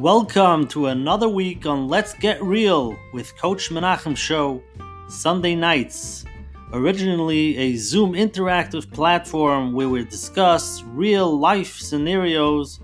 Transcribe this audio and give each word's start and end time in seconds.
Welcome 0.00 0.66
to 0.68 0.86
another 0.86 1.28
week 1.28 1.66
on 1.66 1.86
Let's 1.86 2.14
Get 2.14 2.42
Real 2.42 2.98
with 3.12 3.36
Coach 3.36 3.68
Menachem 3.68 4.16
Show, 4.16 4.62
Sunday 5.10 5.54
nights. 5.54 6.24
Originally 6.72 7.54
a 7.58 7.76
Zoom 7.76 8.14
interactive 8.14 8.90
platform 8.90 9.74
where 9.74 9.90
we 9.90 10.02
discuss 10.06 10.82
real 10.84 11.38
life 11.38 11.76
scenarios 11.76 12.80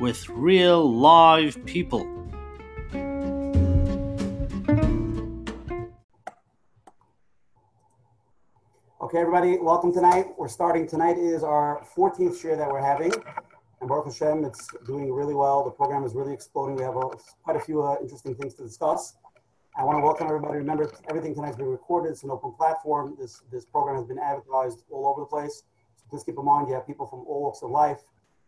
with 0.00 0.28
real 0.28 0.92
live 0.92 1.64
people. 1.64 2.06
Okay, 9.00 9.18
everybody, 9.18 9.56
welcome 9.56 9.94
tonight. 9.94 10.26
We're 10.36 10.48
starting 10.48 10.86
tonight 10.86 11.16
is 11.16 11.42
our 11.42 11.82
14th 11.96 12.44
year 12.44 12.56
that 12.58 12.70
we're 12.70 12.82
having. 12.82 13.14
And 13.80 13.88
Baruch 13.88 14.06
Hashem, 14.06 14.44
it's 14.44 14.68
doing 14.86 15.10
really 15.10 15.34
well. 15.34 15.64
The 15.64 15.70
program 15.70 16.04
is 16.04 16.14
really 16.14 16.34
exploding. 16.34 16.76
We 16.76 16.82
have 16.82 16.96
a, 16.96 17.08
quite 17.42 17.56
a 17.56 17.60
few 17.60 17.82
uh, 17.82 17.96
interesting 18.02 18.34
things 18.34 18.54
to 18.54 18.62
discuss. 18.62 19.14
I 19.74 19.84
want 19.84 19.96
to 19.98 20.02
welcome 20.02 20.26
everybody. 20.26 20.58
Remember, 20.58 20.90
everything 21.08 21.34
tonight's 21.34 21.56
been 21.56 21.66
recorded. 21.66 22.10
It's 22.10 22.22
an 22.22 22.30
open 22.30 22.52
platform. 22.52 23.16
This 23.18 23.42
this 23.50 23.64
program 23.64 23.96
has 23.96 24.04
been 24.04 24.18
advertised 24.18 24.84
all 24.90 25.06
over 25.06 25.20
the 25.22 25.26
place. 25.26 25.62
So 25.96 26.04
please 26.10 26.24
keep 26.24 26.36
in 26.36 26.44
mind, 26.44 26.68
you 26.68 26.74
have 26.74 26.86
people 26.86 27.06
from 27.06 27.20
all 27.20 27.42
walks 27.42 27.62
of 27.62 27.70
life, 27.70 28.00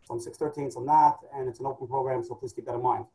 some 0.06 0.20
613, 0.20 0.70
some 0.70 0.84
not, 0.84 1.20
and 1.34 1.48
it's 1.48 1.60
an 1.60 1.66
open 1.66 1.86
program, 1.86 2.22
so 2.24 2.34
please 2.34 2.52
keep 2.52 2.66
that 2.66 2.74
in 2.74 2.82
mind. 2.82 3.06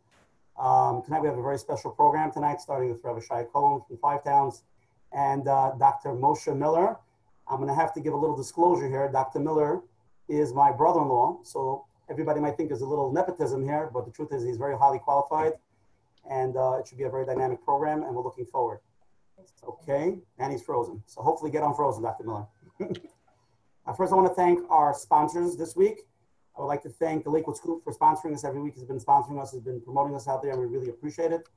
Um, 0.57 1.03
tonight 1.03 1.21
we 1.21 1.27
have 1.27 1.37
a 1.37 1.41
very 1.41 1.59
special 1.59 1.91
program 1.91 2.31
tonight, 2.31 2.61
starting 2.61 2.89
with 2.89 3.03
Rabbi 3.03 3.19
Shai 3.19 3.43
Cohen 3.43 3.81
from 3.87 3.97
Five 3.97 4.23
Towns 4.23 4.63
and 5.11 5.47
uh, 5.47 5.73
Dr. 5.77 6.09
Moshe 6.09 6.55
Miller. 6.55 6.97
I'm 7.47 7.57
going 7.57 7.69
to 7.69 7.75
have 7.75 7.93
to 7.93 7.99
give 7.99 8.13
a 8.13 8.17
little 8.17 8.35
disclosure 8.35 8.87
here. 8.87 9.07
Dr. 9.11 9.39
Miller 9.39 9.81
is 10.27 10.53
my 10.53 10.71
brother-in-law, 10.71 11.39
so 11.43 11.85
everybody 12.09 12.39
might 12.39 12.57
think 12.57 12.69
there's 12.69 12.81
a 12.81 12.87
little 12.87 13.11
nepotism 13.11 13.63
here, 13.63 13.89
but 13.93 14.05
the 14.05 14.11
truth 14.11 14.29
is 14.31 14.43
he's 14.43 14.57
very 14.57 14.77
highly 14.77 14.99
qualified 14.99 15.53
and 16.29 16.57
uh, 16.57 16.77
it 16.79 16.87
should 16.87 16.97
be 16.97 17.05
a 17.05 17.09
very 17.09 17.25
dynamic 17.25 17.63
program 17.63 18.03
and 18.03 18.15
we're 18.15 18.23
looking 18.23 18.45
forward. 18.45 18.79
Okay, 19.63 20.17
and 20.39 20.51
he's 20.51 20.61
frozen. 20.61 21.01
So 21.05 21.21
hopefully 21.21 21.51
get 21.51 21.63
on 21.63 21.75
frozen, 21.75 22.03
Dr. 22.03 22.23
Miller. 22.23 22.47
uh, 22.81 23.93
first, 23.93 24.11
I 24.11 24.15
want 24.15 24.27
to 24.27 24.33
thank 24.33 24.59
our 24.69 24.93
sponsors 24.93 25.55
this 25.55 25.75
week. 25.75 26.01
I 26.57 26.61
would 26.61 26.67
like 26.67 26.81
to 26.83 26.89
thank 26.89 27.23
the 27.23 27.29
Lakewood 27.29 27.55
Scoop 27.55 27.83
for 27.83 27.93
sponsoring 27.93 28.33
us 28.33 28.43
every 28.43 28.61
week. 28.61 28.73
He's 28.73 28.83
been 28.83 28.99
sponsoring 28.99 29.39
us, 29.41 29.51
has 29.51 29.61
been 29.61 29.79
promoting 29.81 30.15
us 30.15 30.27
out 30.27 30.41
there, 30.41 30.51
and 30.51 30.59
we 30.59 30.65
really 30.65 30.89
appreciate 30.89 31.31
it. 31.31 31.47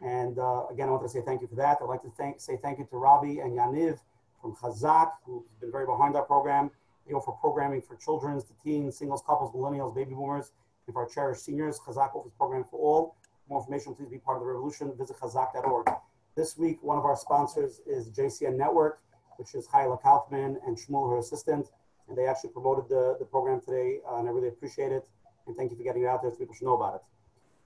And 0.00 0.38
uh, 0.38 0.66
again, 0.70 0.88
I 0.88 0.92
want 0.92 1.02
to 1.02 1.08
say 1.08 1.20
thank 1.20 1.40
you 1.40 1.48
for 1.48 1.56
that. 1.56 1.78
I'd 1.80 1.86
like 1.86 2.02
to 2.02 2.12
thank, 2.16 2.40
say 2.40 2.58
thank 2.62 2.78
you 2.78 2.86
to 2.90 2.96
Robbie 2.96 3.40
and 3.40 3.52
Yaniv 3.52 3.98
from 4.40 4.54
Chazak, 4.54 5.12
who've 5.24 5.42
been 5.60 5.72
very 5.72 5.86
behind 5.86 6.14
our 6.14 6.22
program. 6.22 6.70
They 7.06 7.14
offer 7.14 7.32
programming 7.32 7.82
for 7.82 7.96
children, 7.96 8.40
to 8.40 8.52
teens, 8.62 8.98
singles, 8.98 9.22
couples, 9.26 9.54
millennials, 9.54 9.94
baby 9.94 10.14
boomers, 10.14 10.50
and 10.86 10.94
for 10.94 11.02
our 11.02 11.08
cherished 11.08 11.44
seniors. 11.44 11.78
Chazak 11.78 12.14
offers 12.14 12.32
programming 12.36 12.66
for 12.70 12.78
all. 12.80 13.16
For 13.46 13.54
more 13.54 13.60
information, 13.60 13.94
please 13.94 14.08
be 14.08 14.18
part 14.18 14.36
of 14.36 14.42
the 14.42 14.46
revolution. 14.46 14.92
Visit 14.98 15.16
chazak.org. 15.16 15.88
This 16.34 16.58
week, 16.58 16.82
one 16.82 16.98
of 16.98 17.04
our 17.04 17.16
sponsors 17.16 17.80
is 17.86 18.10
JCN 18.10 18.56
Network, 18.56 19.00
which 19.36 19.54
is 19.54 19.66
Hyla 19.66 19.98
Kaufman 19.98 20.58
and 20.66 20.76
Shmuel, 20.76 21.10
her 21.10 21.18
assistant. 21.18 21.68
And 22.08 22.18
they 22.18 22.26
actually 22.26 22.50
promoted 22.50 22.88
the, 22.88 23.16
the 23.18 23.24
program 23.24 23.60
today, 23.60 23.98
uh, 24.08 24.16
and 24.16 24.28
I 24.28 24.32
really 24.32 24.48
appreciate 24.48 24.92
it. 24.92 25.08
And 25.46 25.56
thank 25.56 25.70
you 25.70 25.76
for 25.76 25.82
getting 25.82 26.02
it 26.02 26.06
out 26.06 26.22
there 26.22 26.30
so 26.30 26.36
people 26.36 26.54
should 26.54 26.66
know 26.66 26.76
about 26.76 26.96
it. 26.96 27.00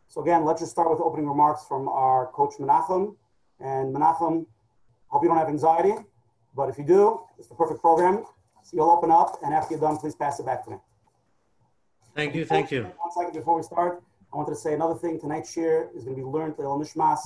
So 0.08 0.20
again, 0.22 0.44
let's 0.44 0.60
just 0.60 0.72
start 0.72 0.91
with 0.91 1.00
opening 1.00 1.28
remarks 1.28 1.64
from 1.66 1.88
our 1.88 2.27
coach 2.28 2.54
Menachem. 2.58 3.16
And 3.58 3.94
Menachem, 3.94 4.47
hope 5.08 5.22
you 5.22 5.28
don't 5.28 5.38
have 5.38 5.48
anxiety, 5.48 5.94
but 6.54 6.69
if 6.69 6.78
you 6.78 6.84
do, 6.84 7.20
it's 7.38 7.48
the 7.48 7.54
perfect 7.54 7.80
program. 7.80 8.25
So 8.62 8.77
you'll 8.77 8.91
open 8.91 9.11
up, 9.11 9.39
and 9.42 9.53
after 9.55 9.75
you're 9.75 9.80
done, 9.80 9.97
please 9.97 10.14
pass 10.14 10.39
it 10.41 10.47
back 10.47 10.64
to 10.64 10.70
me. 10.70 10.77
Thank 12.14 12.34
you, 12.34 12.44
thank 12.44 12.70
you. 12.70 12.83
One 12.83 13.12
second 13.16 13.33
before 13.33 13.56
we 13.56 13.62
start, 13.62 14.03
I 14.33 14.36
wanted 14.36 14.50
to 14.50 14.56
say 14.56 14.75
another 14.75 14.94
thing. 14.94 15.19
Tonight's 15.20 15.53
share 15.53 15.88
is 15.94 16.04
going 16.04 16.16
to 16.16 16.22
be 16.22 16.26
learned 16.26 16.56
to 16.56 16.62
El 16.62 16.78
Nishmas. 16.78 17.19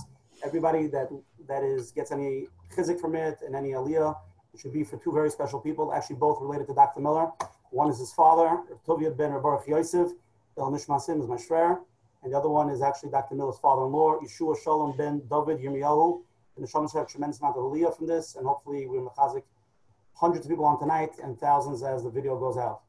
Everybody 0.44 0.86
that 0.88 1.08
that 1.48 1.62
is 1.62 1.90
gets 1.92 2.12
any 2.12 2.46
chizik 2.74 3.00
from 3.00 3.14
it 3.14 3.38
and 3.44 3.54
any 3.54 3.70
aliyah, 3.70 4.16
it 4.52 4.60
should 4.60 4.72
be 4.72 4.84
for 4.84 4.96
two 4.98 5.12
very 5.12 5.30
special 5.30 5.60
people, 5.60 5.92
actually 5.92 6.16
both 6.16 6.40
related 6.40 6.66
to 6.68 6.74
Dr. 6.74 7.00
Miller. 7.00 7.30
One 7.70 7.90
is 7.90 7.98
his 7.98 8.12
father, 8.12 8.62
Tovia 8.86 9.16
ben 9.16 9.32
Baruch 9.42 9.66
Yosef, 9.66 10.10
El 10.56 10.70
Nishmasim 10.70 11.20
is 11.20 11.28
my 11.28 11.36
shrer, 11.36 11.80
and 12.22 12.32
the 12.32 12.38
other 12.38 12.48
one 12.48 12.70
is 12.70 12.80
actually 12.80 13.10
Dr. 13.10 13.34
Miller's 13.34 13.58
father-in-law, 13.58 14.20
Yeshua 14.20 14.56
Shalom 14.62 14.96
ben 14.96 15.22
David 15.30 15.58
Yirmiyahu. 15.58 16.22
And 16.56 16.64
the 16.64 16.68
Shalom 16.70 16.88
have 16.88 17.02
a 17.02 17.06
tremendous 17.06 17.40
amount 17.40 17.56
of 17.56 17.64
aliyah 17.64 17.96
from 17.96 18.06
this, 18.06 18.36
and 18.36 18.46
hopefully 18.46 18.86
we're 18.86 18.98
in 18.98 19.04
the 19.04 19.10
mechazik 19.10 19.42
hundreds 20.14 20.46
of 20.46 20.50
people 20.50 20.64
on 20.64 20.78
tonight 20.78 21.10
and 21.22 21.38
thousands 21.38 21.82
as 21.82 22.04
the 22.04 22.10
video 22.10 22.38
goes 22.38 22.56
out. 22.56 22.80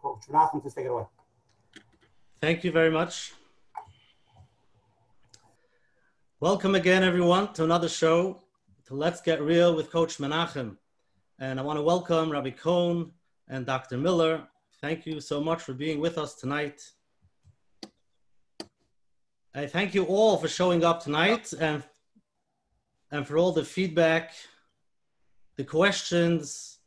Coach 0.00 0.22
Menachem, 0.30 0.62
please 0.62 0.74
take 0.74 0.86
it 0.86 0.88
away. 0.88 1.04
Thank 2.40 2.64
you 2.64 2.70
very 2.70 2.90
much. 2.90 3.32
Welcome 6.40 6.76
again, 6.76 7.02
everyone, 7.02 7.52
to 7.54 7.64
another 7.64 7.88
show, 7.88 8.40
to 8.86 8.94
Let's 8.94 9.20
Get 9.20 9.42
Real 9.42 9.74
with 9.74 9.90
Coach 9.90 10.18
Menachem. 10.18 10.76
And 11.40 11.58
I 11.58 11.62
want 11.62 11.78
to 11.78 11.82
welcome 11.82 12.30
Rabbi 12.30 12.50
Cohn 12.50 13.10
and 13.48 13.66
Dr. 13.66 13.98
Miller. 13.98 14.46
Thank 14.80 15.04
you 15.04 15.20
so 15.20 15.40
much 15.40 15.60
for 15.60 15.74
being 15.74 16.00
with 16.00 16.16
us 16.16 16.34
tonight. 16.34 16.80
I 19.54 19.66
thank 19.66 19.94
you 19.94 20.04
all 20.04 20.36
for 20.36 20.46
showing 20.46 20.84
up 20.84 21.02
tonight 21.02 21.52
and, 21.58 21.82
and 23.10 23.26
for 23.26 23.36
all 23.36 23.50
the 23.50 23.64
feedback, 23.64 24.34
the 25.58 25.64
questions, 25.64 26.78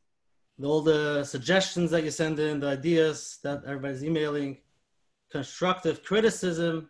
all 0.64 0.82
the 0.82 1.24
suggestions 1.26 1.92
that 1.92 2.04
you 2.06 2.10
send 2.10 2.40
in, 2.40 2.62
the 2.62 2.68
ideas 2.68 3.38
that 3.44 3.62
everybody's 3.66 4.04
emailing 4.04 4.58
constructive 5.30 6.04
criticism, 6.04 6.90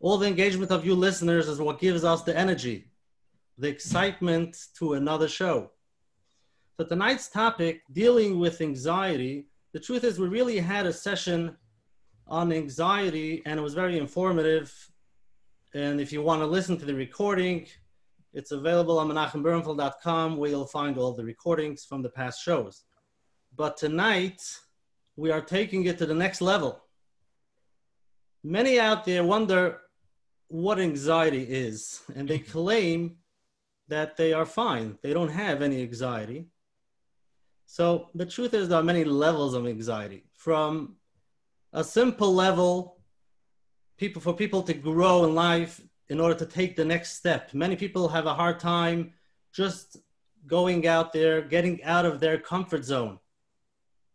all 0.00 0.18
the 0.18 0.26
engagement 0.26 0.70
of 0.70 0.84
you 0.84 0.94
listeners 0.94 1.48
is 1.48 1.58
what 1.58 1.80
gives 1.80 2.04
us 2.04 2.22
the 2.22 2.36
energy, 2.36 2.90
the 3.56 3.68
excitement 3.68 4.56
to 4.76 4.92
another 4.92 5.26
show. 5.26 5.70
So 6.76 6.84
tonight's 6.84 7.28
topic, 7.28 7.82
dealing 7.92 8.38
with 8.38 8.60
anxiety, 8.60 9.46
the 9.72 9.80
truth 9.80 10.04
is 10.04 10.18
we 10.18 10.28
really 10.28 10.58
had 10.58 10.84
a 10.84 10.92
session 10.92 11.56
on 12.28 12.52
anxiety 12.52 13.42
and 13.46 13.58
it 13.58 13.62
was 13.62 13.74
very 13.74 13.96
informative. 13.96 14.70
And 15.72 15.98
if 15.98 16.12
you 16.12 16.20
want 16.20 16.42
to 16.42 16.46
listen 16.46 16.76
to 16.78 16.84
the 16.84 16.94
recording, 16.94 17.66
it's 18.32 18.52
available 18.52 18.98
on 18.98 19.08
menachembernfeld.com 19.08 20.36
where 20.36 20.50
you'll 20.50 20.66
find 20.66 20.98
all 20.98 21.12
the 21.12 21.24
recordings 21.24 21.84
from 21.84 22.02
the 22.02 22.10
past 22.10 22.42
shows. 22.42 22.84
But 23.56 23.76
tonight, 23.76 24.40
we 25.16 25.30
are 25.30 25.40
taking 25.40 25.84
it 25.86 25.98
to 25.98 26.06
the 26.06 26.14
next 26.14 26.40
level 26.40 26.82
many 28.42 28.78
out 28.80 29.04
there 29.04 29.24
wonder 29.24 29.80
what 30.48 30.80
anxiety 30.80 31.42
is, 31.42 32.02
and 32.14 32.28
they 32.28 32.38
claim 32.38 33.16
that 33.88 34.16
they 34.16 34.32
are 34.32 34.46
fine. 34.46 34.98
They 35.02 35.12
don't 35.12 35.30
have 35.30 35.62
any 35.62 35.82
anxiety. 35.82 36.46
So 37.66 38.08
the 38.14 38.26
truth 38.26 38.54
is, 38.54 38.68
there 38.68 38.78
are 38.78 38.84
many 38.84 39.04
levels 39.04 39.54
of 39.54 39.66
anxiety. 39.66 40.24
From 40.34 40.96
a 41.72 41.84
simple 41.84 42.34
level, 42.34 42.98
people 43.96 44.20
for 44.20 44.34
people 44.34 44.62
to 44.64 44.74
grow 44.74 45.24
in 45.24 45.34
life 45.34 45.80
in 46.10 46.20
order 46.20 46.34
to 46.34 46.44
take 46.44 46.76
the 46.76 46.84
next 46.84 47.16
step. 47.16 47.54
Many 47.54 47.76
people 47.76 48.08
have 48.08 48.26
a 48.26 48.34
hard 48.34 48.58
time 48.58 49.14
just 49.52 49.96
going 50.46 50.86
out 50.86 51.12
there, 51.12 51.40
getting 51.40 51.82
out 51.84 52.04
of 52.04 52.18
their 52.18 52.36
comfort 52.36 52.84
zone 52.84 53.18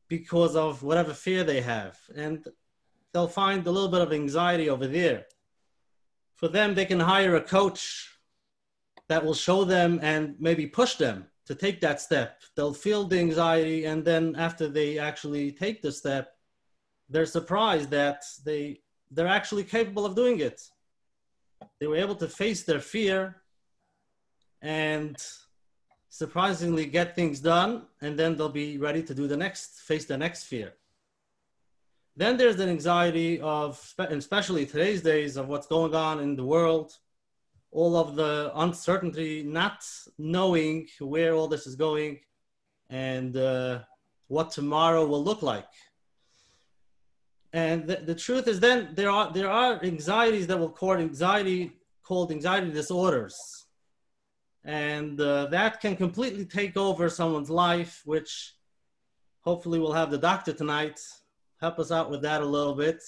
because 0.09 0.55
of 0.57 0.83
whatever 0.83 1.13
fear 1.13 1.43
they 1.43 1.61
have. 1.61 1.97
And 2.13 2.45
they'll 3.11 3.29
find 3.29 3.65
a 3.65 3.71
little 3.71 3.89
bit 3.89 4.01
of 4.01 4.11
anxiety 4.11 4.69
over 4.69 4.87
there. 4.87 5.25
For 6.35 6.49
them, 6.49 6.75
they 6.75 6.85
can 6.85 6.99
hire 6.99 7.37
a 7.37 7.41
coach 7.41 8.09
that 9.07 9.23
will 9.23 9.33
show 9.33 9.63
them 9.63 9.99
and 10.03 10.35
maybe 10.37 10.67
push 10.67 10.95
them 10.95 11.25
to 11.45 11.55
take 11.55 11.79
that 11.79 12.01
step. 12.01 12.41
They'll 12.55 12.73
feel 12.73 13.05
the 13.05 13.19
anxiety, 13.19 13.85
and 13.85 14.03
then 14.03 14.35
after 14.35 14.67
they 14.67 14.99
actually 14.99 15.51
take 15.51 15.81
the 15.81 15.91
step, 15.91 16.33
they're 17.07 17.25
surprised 17.25 17.91
that 17.91 18.23
they 18.43 18.81
they're 19.11 19.27
actually 19.27 19.63
capable 19.63 20.05
of 20.05 20.15
doing 20.15 20.39
it. 20.39 20.59
They 21.79 21.87
were 21.87 21.97
able 21.97 22.15
to 22.15 22.27
face 22.27 22.63
their 22.63 22.79
fear 22.79 23.41
and 24.61 25.15
surprisingly 26.09 26.85
get 26.85 27.15
things 27.15 27.39
done, 27.39 27.87
and 28.01 28.17
then 28.17 28.35
they'll 28.35 28.49
be 28.49 28.77
ready 28.77 29.03
to 29.03 29.13
do 29.13 29.27
the 29.27 29.37
next, 29.37 29.81
face 29.81 30.05
the 30.05 30.17
next 30.17 30.43
fear. 30.45 30.73
Then 32.15 32.37
there's 32.37 32.59
an 32.61 32.69
anxiety 32.69 33.41
of, 33.41 33.93
especially 33.99 34.65
today's 34.65 35.01
days, 35.01 35.35
of 35.35 35.49
what's 35.49 35.67
going 35.67 35.93
on 35.93 36.21
in 36.21 36.37
the 36.37 36.45
world, 36.45 36.93
all 37.71 37.97
of 37.97 38.15
the 38.15 38.51
uncertainty, 38.55 39.43
not 39.43 39.85
knowing 40.17 40.87
where 40.99 41.33
all 41.33 41.49
this 41.49 41.67
is 41.67 41.75
going 41.75 42.21
and 42.89 43.35
uh, 43.35 43.79
what 44.27 44.51
tomorrow 44.51 45.05
will 45.05 45.23
look 45.23 45.41
like. 45.41 45.67
And 47.55 47.87
the, 47.87 47.95
the 47.95 48.13
truth 48.13 48.49
is 48.49 48.59
then 48.59 48.89
there 48.95 49.09
are, 49.09 49.31
there 49.31 49.49
are 49.49 49.81
anxieties 49.81 50.45
that 50.47 50.59
will 50.59 50.69
cause 50.69 50.99
anxiety 50.99 51.71
called 52.03 52.29
anxiety 52.33 52.69
disorders. 52.69 53.33
And 54.65 55.21
uh, 55.21 55.45
that 55.45 55.79
can 55.79 55.95
completely 55.95 56.43
take 56.43 56.75
over 56.75 57.07
someone's 57.07 57.49
life, 57.49 58.01
which 58.03 58.55
hopefully 59.39 59.79
we'll 59.79 59.93
have 59.93 60.11
the 60.11 60.17
doctor 60.17 60.51
tonight 60.51 60.99
help 61.61 61.79
us 61.79 61.91
out 61.93 62.11
with 62.11 62.21
that 62.23 62.41
a 62.41 62.45
little 62.45 62.75
bit. 62.75 63.01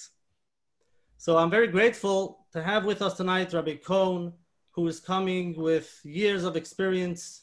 So 1.18 1.36
I'm 1.36 1.50
very 1.50 1.68
grateful 1.68 2.46
to 2.54 2.62
have 2.62 2.86
with 2.86 3.02
us 3.02 3.18
tonight 3.18 3.52
Rabbi 3.52 3.74
Cohn, 3.74 4.32
who 4.70 4.86
is 4.86 4.98
coming 4.98 5.60
with 5.60 6.00
years 6.04 6.44
of 6.44 6.56
experience 6.56 7.42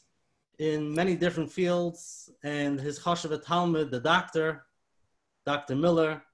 in 0.58 0.92
many 0.92 1.14
different 1.14 1.52
fields, 1.52 2.30
and 2.42 2.80
his 2.80 2.98
Chashav 2.98 3.44
Talmud, 3.44 3.92
the 3.92 4.00
doctor, 4.00 4.64
Dr. 5.44 5.76
Miller. 5.76 6.25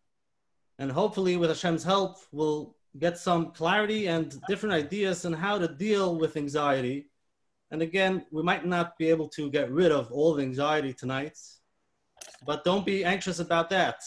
And 0.79 0.91
hopefully, 0.91 1.37
with 1.37 1.51
Hashem's 1.51 1.85
help, 1.85 2.19
we'll 2.33 2.75
get 2.99 3.19
some 3.19 3.53
clarity 3.53 4.07
and 4.07 4.41
different 4.49 4.75
ideas 4.75 5.25
on 5.25 5.33
how 5.33 5.59
to 5.59 5.69
deal 5.69 6.19
with 6.19 6.37
anxiety. 6.37 7.07
And 7.71 7.83
again, 7.83 8.27
we 8.31 8.43
might 8.43 8.67
not 8.67 8.99
be 8.99 9.09
able 9.09 9.29
to 9.31 9.51
get 9.51 9.71
rid 9.71 9.93
of 9.93 10.11
all 10.13 10.35
the 10.35 10.43
anxiety 10.43 10.93
tonight, 10.93 11.39
but 12.47 12.65
don't 12.65 12.85
be 12.85 13.05
anxious 13.05 13.39
about 13.39 13.71
that. 13.71 14.03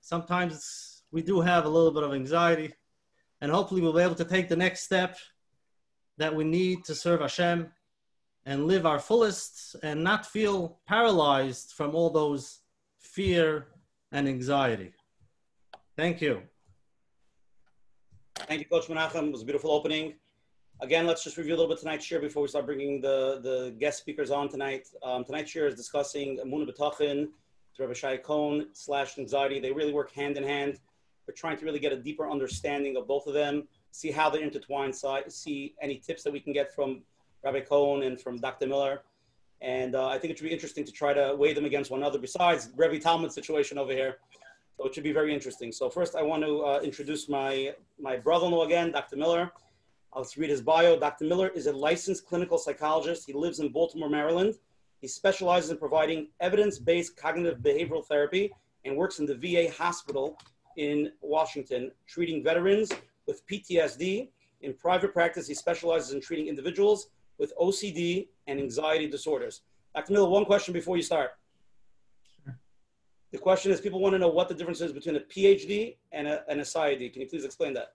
Sometimes 0.00 1.02
we 1.10 1.22
do 1.22 1.40
have 1.40 1.64
a 1.64 1.68
little 1.68 1.92
bit 1.92 2.02
of 2.02 2.12
anxiety, 2.12 2.74
and 3.40 3.50
hopefully, 3.50 3.80
we'll 3.80 3.92
be 3.92 4.02
able 4.02 4.14
to 4.16 4.24
take 4.24 4.48
the 4.48 4.56
next 4.56 4.82
step 4.82 5.16
that 6.18 6.34
we 6.34 6.44
need 6.44 6.84
to 6.84 6.94
serve 6.94 7.20
Hashem 7.20 7.70
and 8.46 8.66
live 8.66 8.86
our 8.86 8.98
fullest 8.98 9.76
and 9.82 10.02
not 10.02 10.24
feel 10.24 10.78
paralyzed 10.86 11.72
from 11.72 11.94
all 11.94 12.10
those 12.10 12.60
fear 12.98 13.66
and 14.12 14.28
anxiety. 14.28 14.92
Thank 15.96 16.20
you. 16.20 16.42
Thank 18.34 18.60
you, 18.60 18.66
Coach 18.66 18.88
Menachem. 18.88 19.28
It 19.28 19.32
was 19.32 19.40
a 19.40 19.44
beautiful 19.46 19.72
opening. 19.72 20.12
Again, 20.82 21.06
let's 21.06 21.24
just 21.24 21.38
review 21.38 21.54
a 21.54 21.56
little 21.56 21.70
bit 21.70 21.80
tonight's 21.80 22.04
share 22.04 22.20
before 22.20 22.42
we 22.42 22.48
start 22.48 22.66
bringing 22.66 23.00
the, 23.00 23.40
the 23.42 23.74
guest 23.80 24.00
speakers 24.00 24.30
on 24.30 24.50
tonight. 24.50 24.88
Um, 25.02 25.24
tonight's 25.24 25.50
share 25.50 25.66
is 25.66 25.74
discussing 25.74 26.38
Emunah 26.44 26.70
Bitachon, 26.70 27.28
Rabbi 27.78 27.94
Shai 27.94 28.18
Cohn 28.18 28.66
slash 28.74 29.18
anxiety. 29.18 29.58
They 29.58 29.72
really 29.72 29.94
work 29.94 30.12
hand 30.12 30.36
in 30.36 30.44
hand. 30.44 30.78
We're 31.26 31.32
trying 31.32 31.56
to 31.56 31.64
really 31.64 31.78
get 31.78 31.94
a 31.94 31.96
deeper 31.96 32.28
understanding 32.30 32.98
of 32.98 33.08
both 33.08 33.26
of 33.26 33.32
them, 33.32 33.66
see 33.90 34.10
how 34.10 34.28
they're 34.28 34.42
intertwine, 34.42 34.92
see 34.92 35.74
any 35.80 35.96
tips 35.96 36.22
that 36.24 36.32
we 36.32 36.40
can 36.40 36.52
get 36.52 36.74
from 36.74 37.00
Rabbi 37.42 37.60
Cohn 37.60 38.02
and 38.02 38.20
from 38.20 38.36
Dr. 38.36 38.66
Miller. 38.66 39.00
And 39.62 39.94
uh, 39.94 40.08
I 40.08 40.18
think 40.18 40.32
it 40.32 40.36
should 40.36 40.44
be 40.44 40.52
interesting 40.52 40.84
to 40.84 40.92
try 40.92 41.14
to 41.14 41.34
weigh 41.38 41.54
them 41.54 41.64
against 41.64 41.90
one 41.90 42.00
another 42.00 42.18
besides 42.18 42.68
Rebbe 42.76 42.98
Talmud's 42.98 43.34
situation 43.34 43.78
over 43.78 43.92
here. 43.92 44.18
So 44.76 44.86
it 44.86 44.94
should 44.94 45.04
be 45.04 45.12
very 45.12 45.32
interesting. 45.32 45.72
So 45.72 45.88
first 45.88 46.14
I 46.14 46.22
want 46.22 46.42
to 46.42 46.64
uh, 46.64 46.80
introduce 46.82 47.28
my, 47.28 47.74
my 47.98 48.16
brother-in-law 48.16 48.64
again, 48.64 48.92
Dr. 48.92 49.16
Miller. 49.16 49.50
I'll 50.12 50.26
read 50.36 50.50
his 50.50 50.62
bio. 50.62 50.98
Dr. 50.98 51.24
Miller 51.24 51.48
is 51.48 51.66
a 51.66 51.72
licensed 51.72 52.26
clinical 52.26 52.58
psychologist. 52.58 53.26
He 53.26 53.32
lives 53.32 53.60
in 53.60 53.70
Baltimore, 53.70 54.08
Maryland. 54.08 54.54
He 55.00 55.08
specializes 55.08 55.70
in 55.70 55.78
providing 55.78 56.28
evidence-based 56.40 57.16
cognitive 57.16 57.58
behavioral 57.58 58.04
therapy 58.04 58.50
and 58.84 58.96
works 58.96 59.18
in 59.18 59.26
the 59.26 59.34
VA 59.34 59.70
hospital 59.72 60.38
in 60.76 61.12
Washington, 61.20 61.90
treating 62.06 62.42
veterans 62.42 62.92
with 63.26 63.46
PTSD. 63.46 64.28
In 64.62 64.74
private 64.74 65.12
practice, 65.12 65.46
he 65.46 65.54
specializes 65.54 66.12
in 66.12 66.20
treating 66.20 66.48
individuals 66.48 67.08
with 67.38 67.52
OCD 67.60 68.28
and 68.46 68.58
anxiety 68.58 69.08
disorders. 69.08 69.62
Dr. 69.94 70.12
Miller, 70.12 70.28
one 70.28 70.44
question 70.44 70.72
before 70.72 70.96
you 70.96 71.02
start. 71.02 71.32
The 73.36 73.42
question 73.42 73.70
is 73.70 73.82
people 73.82 74.00
want 74.00 74.14
to 74.14 74.18
know 74.18 74.28
what 74.28 74.48
the 74.48 74.54
difference 74.54 74.80
is 74.80 74.92
between 74.92 75.16
a 75.16 75.20
PhD 75.20 75.96
and 76.10 76.26
a, 76.26 76.42
and 76.48 76.58
PsyD. 76.58 77.12
Can 77.12 77.20
you 77.20 77.28
please 77.28 77.44
explain 77.44 77.74
that? 77.74 77.92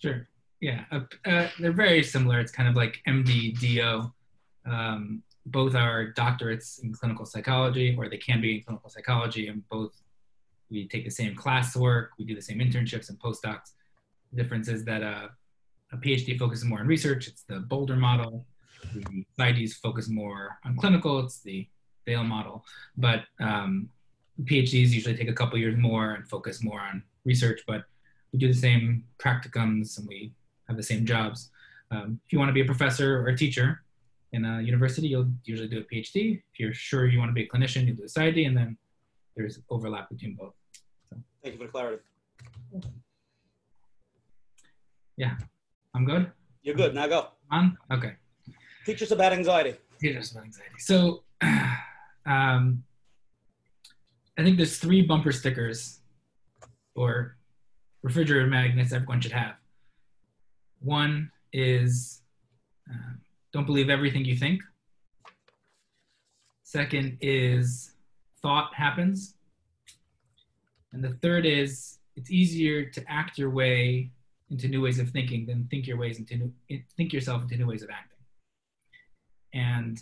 Sure. 0.00 0.28
Yeah, 0.60 0.84
uh, 0.92 1.00
uh, 1.24 1.48
they're 1.58 1.72
very 1.72 2.04
similar. 2.04 2.38
It's 2.38 2.52
kind 2.52 2.68
of 2.68 2.76
like 2.76 3.00
MD, 3.08 3.58
DO. 3.58 4.12
Um, 4.70 5.24
both 5.46 5.74
are 5.74 6.12
doctorates 6.16 6.80
in 6.80 6.92
clinical 6.92 7.26
psychology, 7.26 7.96
or 7.98 8.08
they 8.08 8.18
can 8.18 8.40
be 8.40 8.58
in 8.58 8.62
clinical 8.62 8.88
psychology, 8.88 9.48
and 9.48 9.68
both 9.68 10.00
we 10.70 10.86
take 10.86 11.04
the 11.04 11.10
same 11.10 11.34
classwork, 11.34 12.10
we 12.16 12.24
do 12.24 12.36
the 12.36 12.42
same 12.42 12.60
internships 12.60 13.08
and 13.08 13.18
postdocs. 13.18 13.72
The 14.32 14.40
difference 14.40 14.68
is 14.68 14.84
that 14.84 15.02
uh, 15.02 15.26
a 15.90 15.96
PhD 15.96 16.38
focuses 16.38 16.64
more 16.64 16.78
on 16.78 16.86
research, 16.86 17.26
it's 17.26 17.42
the 17.42 17.58
Boulder 17.58 17.96
model. 17.96 18.46
The 18.94 19.24
PsyDs 19.40 19.72
focus 19.72 20.08
more 20.08 20.56
on 20.64 20.76
clinical, 20.76 21.18
it's 21.18 21.40
the 21.40 21.66
Vail 22.06 22.22
model. 22.22 22.64
But 22.96 23.24
um, 23.40 23.90
PhDs 24.44 24.90
usually 24.90 25.16
take 25.16 25.28
a 25.28 25.32
couple 25.32 25.58
years 25.58 25.76
more 25.76 26.12
and 26.12 26.28
focus 26.28 26.62
more 26.62 26.80
on 26.80 27.02
research, 27.24 27.62
but 27.66 27.84
we 28.32 28.38
do 28.38 28.48
the 28.48 28.54
same 28.58 29.04
practicums 29.18 29.98
and 29.98 30.06
we 30.06 30.32
have 30.68 30.76
the 30.76 30.82
same 30.82 31.04
jobs. 31.04 31.50
Um, 31.90 32.20
if 32.24 32.32
you 32.32 32.38
want 32.38 32.48
to 32.48 32.52
be 32.52 32.60
a 32.60 32.64
professor 32.64 33.20
or 33.20 33.28
a 33.28 33.36
teacher 33.36 33.82
in 34.32 34.44
a 34.44 34.60
university, 34.60 35.08
you'll 35.08 35.30
usually 35.44 35.68
do 35.68 35.80
a 35.80 35.94
PhD. 35.94 36.36
If 36.52 36.60
you're 36.60 36.74
sure 36.74 37.06
you 37.06 37.18
want 37.18 37.30
to 37.30 37.34
be 37.34 37.42
a 37.42 37.48
clinician, 37.48 37.86
you 37.86 37.94
do 37.94 38.04
a 38.04 38.06
PsyD, 38.06 38.46
and 38.46 38.56
then 38.56 38.76
there's 39.36 39.58
overlap 39.70 40.08
between 40.08 40.34
both. 40.34 40.54
So. 41.10 41.16
Thank 41.42 41.54
you 41.54 41.58
for 41.58 41.66
the 41.66 41.72
clarity. 41.72 42.02
Yeah, 45.16 45.36
I'm 45.94 46.04
good. 46.04 46.30
You're 46.62 46.76
good. 46.76 46.94
Now 46.94 47.06
go. 47.06 47.28
On? 47.50 47.76
Okay. 47.92 48.12
Teach 48.86 49.02
us 49.02 49.10
about 49.10 49.32
anxiety. 49.32 49.74
Teach 50.00 50.16
us 50.16 50.30
about 50.30 50.44
anxiety. 50.44 50.70
So, 50.78 51.24
um, 52.26 52.84
I 54.40 54.42
think 54.42 54.56
there's 54.56 54.78
three 54.78 55.02
bumper 55.02 55.32
stickers 55.32 55.98
or 56.94 57.36
refrigerator 58.02 58.46
magnets 58.46 58.90
everyone 58.90 59.20
should 59.20 59.32
have. 59.32 59.56
One 60.80 61.30
is 61.52 62.22
uh, 62.90 63.16
don't 63.52 63.66
believe 63.66 63.90
everything 63.90 64.24
you 64.24 64.36
think. 64.36 64.62
Second 66.62 67.18
is 67.20 67.92
thought 68.40 68.72
happens. 68.74 69.34
And 70.94 71.04
the 71.04 71.18
third 71.20 71.44
is 71.44 71.98
it's 72.16 72.30
easier 72.30 72.86
to 72.86 73.04
act 73.12 73.36
your 73.36 73.50
way 73.50 74.10
into 74.48 74.68
new 74.68 74.80
ways 74.80 74.98
of 74.98 75.10
thinking 75.10 75.44
than 75.44 75.68
think 75.70 75.86
your 75.86 75.98
ways 75.98 76.18
into 76.18 76.36
new, 76.38 76.80
think 76.96 77.12
yourself 77.12 77.42
into 77.42 77.58
new 77.58 77.66
ways 77.66 77.82
of 77.82 77.90
acting. 77.90 78.18
And 79.52 80.00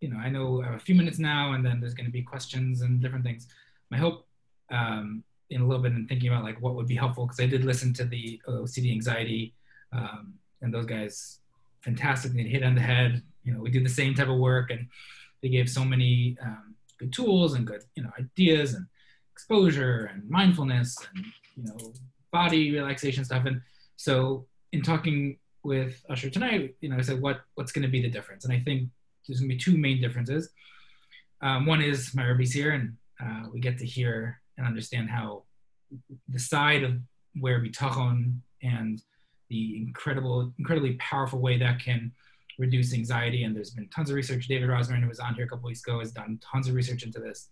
you 0.00 0.08
know, 0.08 0.16
I 0.16 0.30
know 0.30 0.62
I 0.62 0.66
have 0.68 0.74
a 0.74 0.78
few 0.78 0.94
minutes 0.94 1.18
now, 1.18 1.52
and 1.52 1.64
then 1.64 1.80
there's 1.80 1.94
going 1.94 2.06
to 2.06 2.12
be 2.12 2.22
questions 2.22 2.80
and 2.80 3.02
different 3.02 3.26
things 3.26 3.46
my 3.94 4.00
hope 4.00 4.26
um, 4.72 5.22
in 5.50 5.60
a 5.60 5.66
little 5.66 5.82
bit 5.82 5.92
in 5.92 6.06
thinking 6.08 6.28
about 6.30 6.42
like 6.42 6.60
what 6.60 6.74
would 6.74 6.88
be 6.88 6.96
helpful 6.96 7.26
because 7.26 7.38
I 7.38 7.46
did 7.46 7.64
listen 7.64 7.92
to 7.94 8.04
the 8.04 8.40
OCD 8.48 8.90
anxiety 8.90 9.54
um, 9.92 10.34
and 10.62 10.74
those 10.74 10.86
guys 10.86 11.38
fantastically 11.82 12.48
hit 12.48 12.64
on 12.64 12.74
the 12.74 12.80
head. 12.80 13.22
You 13.44 13.52
know, 13.52 13.60
we 13.60 13.70
do 13.70 13.82
the 13.82 13.88
same 14.00 14.14
type 14.14 14.28
of 14.28 14.38
work 14.38 14.70
and 14.70 14.88
they 15.42 15.48
gave 15.48 15.70
so 15.70 15.84
many 15.84 16.36
um, 16.42 16.74
good 16.98 17.12
tools 17.12 17.54
and 17.54 17.66
good 17.66 17.82
you 17.94 18.02
know 18.02 18.10
ideas 18.18 18.74
and 18.74 18.86
exposure 19.32 20.10
and 20.12 20.28
mindfulness 20.28 20.96
and 21.14 21.24
you 21.56 21.64
know 21.64 21.92
body 22.32 22.72
relaxation 22.72 23.24
stuff. 23.24 23.44
And 23.44 23.60
so 23.94 24.46
in 24.72 24.82
talking 24.82 25.38
with 25.62 26.04
Usher 26.10 26.30
tonight, 26.30 26.74
you 26.80 26.88
know, 26.88 26.96
I 26.96 27.02
said 27.02 27.20
what 27.20 27.42
what's 27.54 27.70
going 27.70 27.86
to 27.88 27.94
be 27.96 28.02
the 28.02 28.10
difference, 28.10 28.44
and 28.44 28.52
I 28.52 28.58
think 28.58 28.88
there's 29.28 29.38
going 29.38 29.50
to 29.50 29.54
be 29.54 29.60
two 29.60 29.78
main 29.78 30.00
differences. 30.00 30.50
Um, 31.42 31.66
one 31.66 31.80
is 31.80 32.12
my 32.14 32.24
Rebbe's 32.24 32.52
here, 32.52 32.72
and 32.72 32.96
uh, 33.22 33.44
we 33.52 33.60
get 33.60 33.78
to 33.78 33.86
hear 33.86 34.40
and 34.56 34.66
understand 34.66 35.10
how 35.10 35.42
the 36.28 36.38
side 36.38 36.82
of 36.82 36.92
where 37.40 37.60
bitachon 37.60 38.38
and 38.62 39.02
the 39.48 39.76
incredible, 39.76 40.52
incredibly 40.58 40.94
powerful 40.94 41.38
way 41.40 41.58
that 41.58 41.80
can 41.80 42.12
reduce 42.58 42.94
anxiety. 42.94 43.44
And 43.44 43.54
there's 43.54 43.70
been 43.70 43.88
tons 43.88 44.10
of 44.10 44.16
research. 44.16 44.48
David 44.48 44.68
Rosmarin, 44.68 45.02
who 45.02 45.08
was 45.08 45.20
on 45.20 45.34
here 45.34 45.44
a 45.44 45.48
couple 45.48 45.66
weeks 45.66 45.82
ago, 45.82 45.98
has 45.98 46.12
done 46.12 46.38
tons 46.40 46.68
of 46.68 46.74
research 46.74 47.02
into 47.02 47.20
this. 47.20 47.50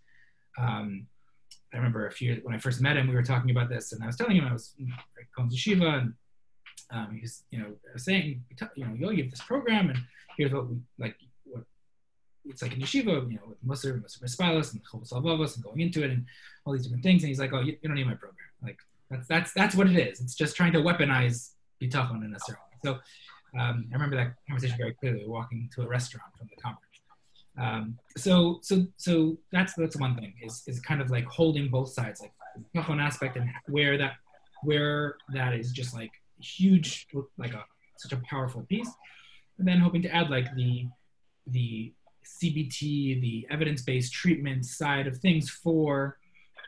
Um, 0.57 1.07
I 1.73 1.77
remember 1.77 2.07
a 2.07 2.11
few 2.11 2.39
when 2.43 2.53
I 2.53 2.59
first 2.59 2.81
met 2.81 2.97
him, 2.97 3.07
we 3.07 3.15
were 3.15 3.23
talking 3.23 3.49
about 3.49 3.69
this, 3.69 3.93
and 3.93 4.03
I 4.03 4.07
was 4.07 4.15
telling 4.15 4.35
him 4.35 4.45
I 4.45 4.53
was 4.53 4.75
going 5.35 5.49
to 5.49 5.57
Shiva, 5.57 5.87
and 5.87 6.13
um, 6.91 7.17
he's, 7.19 7.43
you 7.49 7.59
know, 7.59 7.73
saying, 7.95 8.43
you 8.75 8.85
know, 8.85 8.93
you 8.93 9.23
have 9.23 9.31
this 9.31 9.41
program, 9.41 9.89
and 9.89 9.99
here's 10.37 10.53
what 10.53 10.69
we 10.69 10.77
like 10.99 11.15
it's 12.45 12.61
like 12.61 12.73
in 12.73 12.81
yeshiva, 12.81 13.29
you 13.31 13.37
know, 13.37 13.47
with 13.47 13.65
Musar, 13.65 14.01
Musar 14.01 14.23
Mispilas, 14.23 14.73
and 14.73 14.81
Chovos 14.85 15.11
HaLevavos, 15.11 15.55
and 15.55 15.63
going 15.63 15.81
into 15.81 16.03
it, 16.03 16.11
and 16.11 16.25
all 16.65 16.73
these 16.73 16.83
different 16.83 17.03
things. 17.03 17.23
And 17.23 17.29
he's 17.29 17.39
like, 17.39 17.53
oh, 17.53 17.61
you, 17.61 17.77
you, 17.81 17.89
don't 17.89 17.95
need 17.95 18.07
my 18.07 18.15
program. 18.15 18.37
Like 18.61 18.77
that's 19.09 19.27
that's 19.27 19.53
that's 19.53 19.75
what 19.75 19.87
it 19.87 19.97
is. 19.97 20.19
It's 20.19 20.35
just 20.35 20.55
trying 20.55 20.73
to 20.73 20.79
weaponize 20.79 21.51
bitachon 21.81 22.23
in 22.25 22.35
a 22.35 22.39
certain 22.39 22.61
way. 22.71 22.77
So 22.83 22.91
um, 23.59 23.85
I 23.91 23.93
remember 23.93 24.15
that 24.17 24.33
conversation 24.47 24.77
very 24.77 24.93
clearly. 24.93 25.25
Walking 25.25 25.69
to 25.75 25.83
a 25.83 25.87
restaurant 25.87 26.31
from 26.37 26.47
the 26.49 26.61
conference. 26.61 26.89
Um, 27.57 27.99
so 28.17 28.59
so 28.61 28.87
so 28.97 29.37
that's 29.51 29.73
that's 29.73 29.95
one 29.95 30.15
thing 30.15 30.33
is 30.43 30.63
is 30.67 30.79
kind 30.79 31.01
of 31.01 31.11
like 31.11 31.25
holding 31.25 31.69
both 31.69 31.89
sides, 31.89 32.21
like 32.21 32.31
bitachon 32.75 33.01
aspect 33.01 33.37
and 33.37 33.49
where 33.67 33.97
that 33.97 34.13
where 34.63 35.17
that 35.33 35.53
is 35.53 35.71
just 35.71 35.93
like 35.93 36.11
huge, 36.39 37.07
like 37.37 37.53
a 37.53 37.63
such 37.97 38.11
a 38.11 38.21
powerful 38.29 38.63
piece, 38.63 38.89
and 39.59 39.67
then 39.67 39.79
hoping 39.79 40.01
to 40.01 40.13
add 40.13 40.29
like 40.29 40.53
the 40.55 40.87
the 41.47 41.93
CBT, 42.25 43.21
the 43.21 43.47
evidence-based 43.49 44.11
treatment 44.11 44.65
side 44.65 45.07
of 45.07 45.17
things 45.17 45.49
for 45.49 46.17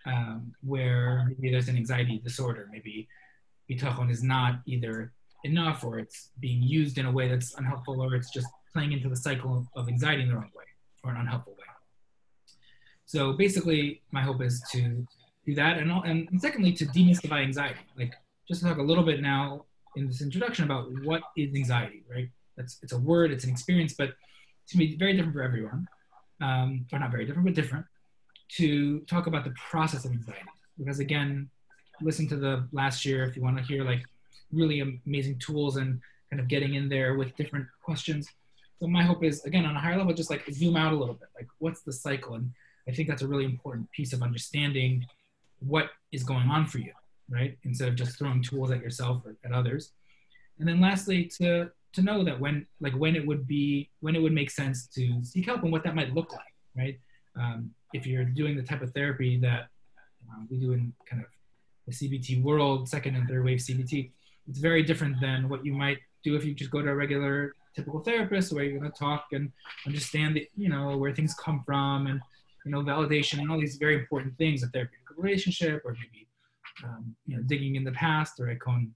um, 0.06 0.54
where 0.64 1.26
maybe 1.28 1.52
there's 1.52 1.68
an 1.68 1.78
anxiety 1.78 2.20
disorder, 2.24 2.70
maybe 2.72 3.08
bitachon 3.70 4.12
is 4.12 4.22
not 4.22 4.60
either 4.66 5.12
enough 5.44 5.84
or 5.84 6.00
it's 6.00 6.30
being 6.40 6.62
used 6.62 6.98
in 6.98 7.06
a 7.06 7.12
way 7.12 7.28
that's 7.28 7.56
unhelpful 7.56 8.02
or 8.02 8.16
it's 8.16 8.32
just 8.32 8.48
playing 8.74 8.92
into 8.92 9.10
the 9.10 9.16
cycle 9.16 9.66
of 9.76 9.88
anxiety 9.88 10.24
in 10.24 10.30
the 10.30 10.36
wrong 10.36 10.52
way 10.56 10.66
or 11.04 11.12
an 11.12 11.18
unhelpful 11.18 11.54
way. 11.54 11.60
So 13.06 13.34
basically, 13.34 14.02
my 14.12 14.22
hope 14.22 14.42
is 14.42 14.62
to 14.72 15.06
do 15.46 15.56
that, 15.56 15.78
and, 15.78 15.92
and 15.92 16.42
secondly, 16.42 16.74
to 16.74 16.86
demystify 16.88 17.44
anxiety. 17.44 17.80
Like 17.98 18.14
just 18.48 18.62
to 18.62 18.68
talk 18.68 18.80
a 18.80 18.84
little 18.84 19.04
bit 19.04 19.22
now 19.22 19.66
in 19.96 20.08
this 20.08 20.22
introduction 20.22 20.66
about 20.66 20.88
what 21.04 21.22
is 21.38 21.54
anxiety, 21.56 22.04
right? 22.10 22.30
That's 22.58 22.80
it's 22.82 22.94
a 22.94 22.98
word, 22.98 23.32
it's 23.32 23.44
an 23.44 23.52
experience, 23.52 23.94
but 23.94 24.14
it's 24.66 24.74
gonna 24.74 24.86
be 24.86 24.98
very 24.98 25.14
different 25.14 25.34
for 25.34 25.44
everyone, 25.44 25.88
um, 26.42 26.86
or 26.92 27.00
not 27.00 27.12
very 27.12 27.26
different, 27.26 27.46
but 27.46 27.54
different. 27.54 27.86
To 28.58 29.00
talk 29.02 29.28
about 29.28 29.44
the 29.44 29.54
process 29.70 30.06
of 30.06 30.12
anxiety, 30.12 30.42
because 30.78 31.00
again, 31.00 31.50
listen 32.02 32.28
to 32.30 32.36
the 32.36 32.68
last 32.72 33.06
year 33.06 33.24
if 33.24 33.36
you 33.36 33.42
want 33.42 33.58
to 33.58 33.64
hear 33.64 33.84
like 33.84 34.04
really 34.52 34.80
amazing 35.06 35.40
tools 35.40 35.78
and 35.78 36.02
kind 36.30 36.40
of 36.40 36.48
getting 36.48 36.76
in 36.76 36.90
there 36.90 37.16
with 37.16 37.36
different 37.36 37.68
questions. 37.84 38.28
So 38.80 38.88
my 38.88 39.04
hope 39.04 39.24
is 39.24 39.44
again 39.46 39.66
on 39.66 39.76
a 39.76 39.80
higher 39.80 39.98
level, 39.98 40.14
just 40.14 40.30
like 40.30 40.44
zoom 40.52 40.76
out 40.76 40.94
a 40.94 40.96
little 40.96 41.16
bit, 41.16 41.30
like 41.36 41.48
what's 41.60 41.82
the 41.82 41.94
cycle? 41.94 42.36
And 42.36 42.52
I 42.88 42.92
think 42.92 43.08
that's 43.08 43.22
a 43.22 43.28
really 43.28 43.46
important 43.46 43.92
piece 43.92 44.14
of 44.14 44.22
understanding 44.22 45.06
what 45.60 45.90
is 46.12 46.24
going 46.24 46.50
on 46.50 46.66
for 46.66 46.80
you, 46.80 46.92
right? 47.30 47.58
Instead 47.64 47.88
of 47.88 47.96
just 47.96 48.18
throwing 48.18 48.42
tools 48.42 48.72
at 48.72 48.82
yourself 48.82 49.24
or 49.26 49.36
at 49.44 49.52
others. 49.52 49.92
And 50.60 50.68
then 50.68 50.80
lastly, 50.82 51.26
to 51.38 51.72
to 51.96 52.02
know 52.02 52.24
that 52.24 52.40
when 52.40 52.66
like 52.80 52.94
when 52.94 53.16
it 53.16 53.26
would 53.26 53.48
be 53.48 53.90
when 54.02 54.16
it 54.16 54.22
would 54.22 54.34
make 54.34 54.52
sense 54.52 54.88
to 54.88 55.24
seek 55.24 55.46
help 55.46 55.64
and 55.64 55.72
what 55.72 55.84
that 55.84 55.96
might 55.96 56.14
look 56.14 56.32
like, 56.32 56.54
right? 56.78 57.00
Um, 57.38 57.72
if 57.94 58.06
you're 58.06 58.26
doing 58.26 58.56
the 58.56 58.64
type 58.64 58.82
of 58.82 58.92
therapy 58.94 59.38
that 59.40 59.68
um, 60.30 60.48
we 60.50 60.58
do 60.58 60.74
in 60.74 60.94
kind 61.10 61.22
of 61.22 61.28
the 61.88 61.94
CBT 61.94 62.44
world, 62.44 62.90
second 62.90 63.16
and 63.16 63.28
third 63.28 63.46
wave 63.46 63.60
CBT, 63.60 64.12
it's 64.48 64.60
very 64.60 64.84
different 64.84 65.20
than 65.22 65.50
what 65.50 65.66
you 65.66 65.74
might 65.74 66.00
do 66.24 66.36
if 66.36 66.44
you 66.44 66.54
just 66.54 66.72
go 66.72 66.82
to 66.82 66.90
a 66.90 66.96
regular 66.96 67.54
typical 67.76 68.00
therapist 68.00 68.54
where 68.54 68.64
you're 68.64 68.80
going 68.80 68.92
to 68.92 68.98
talk 68.98 69.26
and 69.34 69.52
understand 69.86 70.40
you 70.56 70.70
know 70.70 70.98
where 70.98 71.14
things 71.14 71.36
come 71.36 71.62
from 71.66 72.08
and 72.08 72.22
you 72.66 72.72
know 72.72 72.82
validation 72.82 73.40
and 73.40 73.52
all 73.52 73.60
these 73.60 73.78
very 73.78 73.96
important 73.96 74.36
things 74.38 74.64
a 74.64 74.68
therapeutic 74.68 75.06
relationship 75.18 75.82
or 75.86 75.94
maybe 75.94 76.28
um, 76.84 77.16
you 77.26 77.36
know 77.36 77.44
digging 77.44 77.76
in 77.76 77.84
the 77.84 77.92
past 77.92 78.40
or 78.40 78.50
icon 78.50 78.92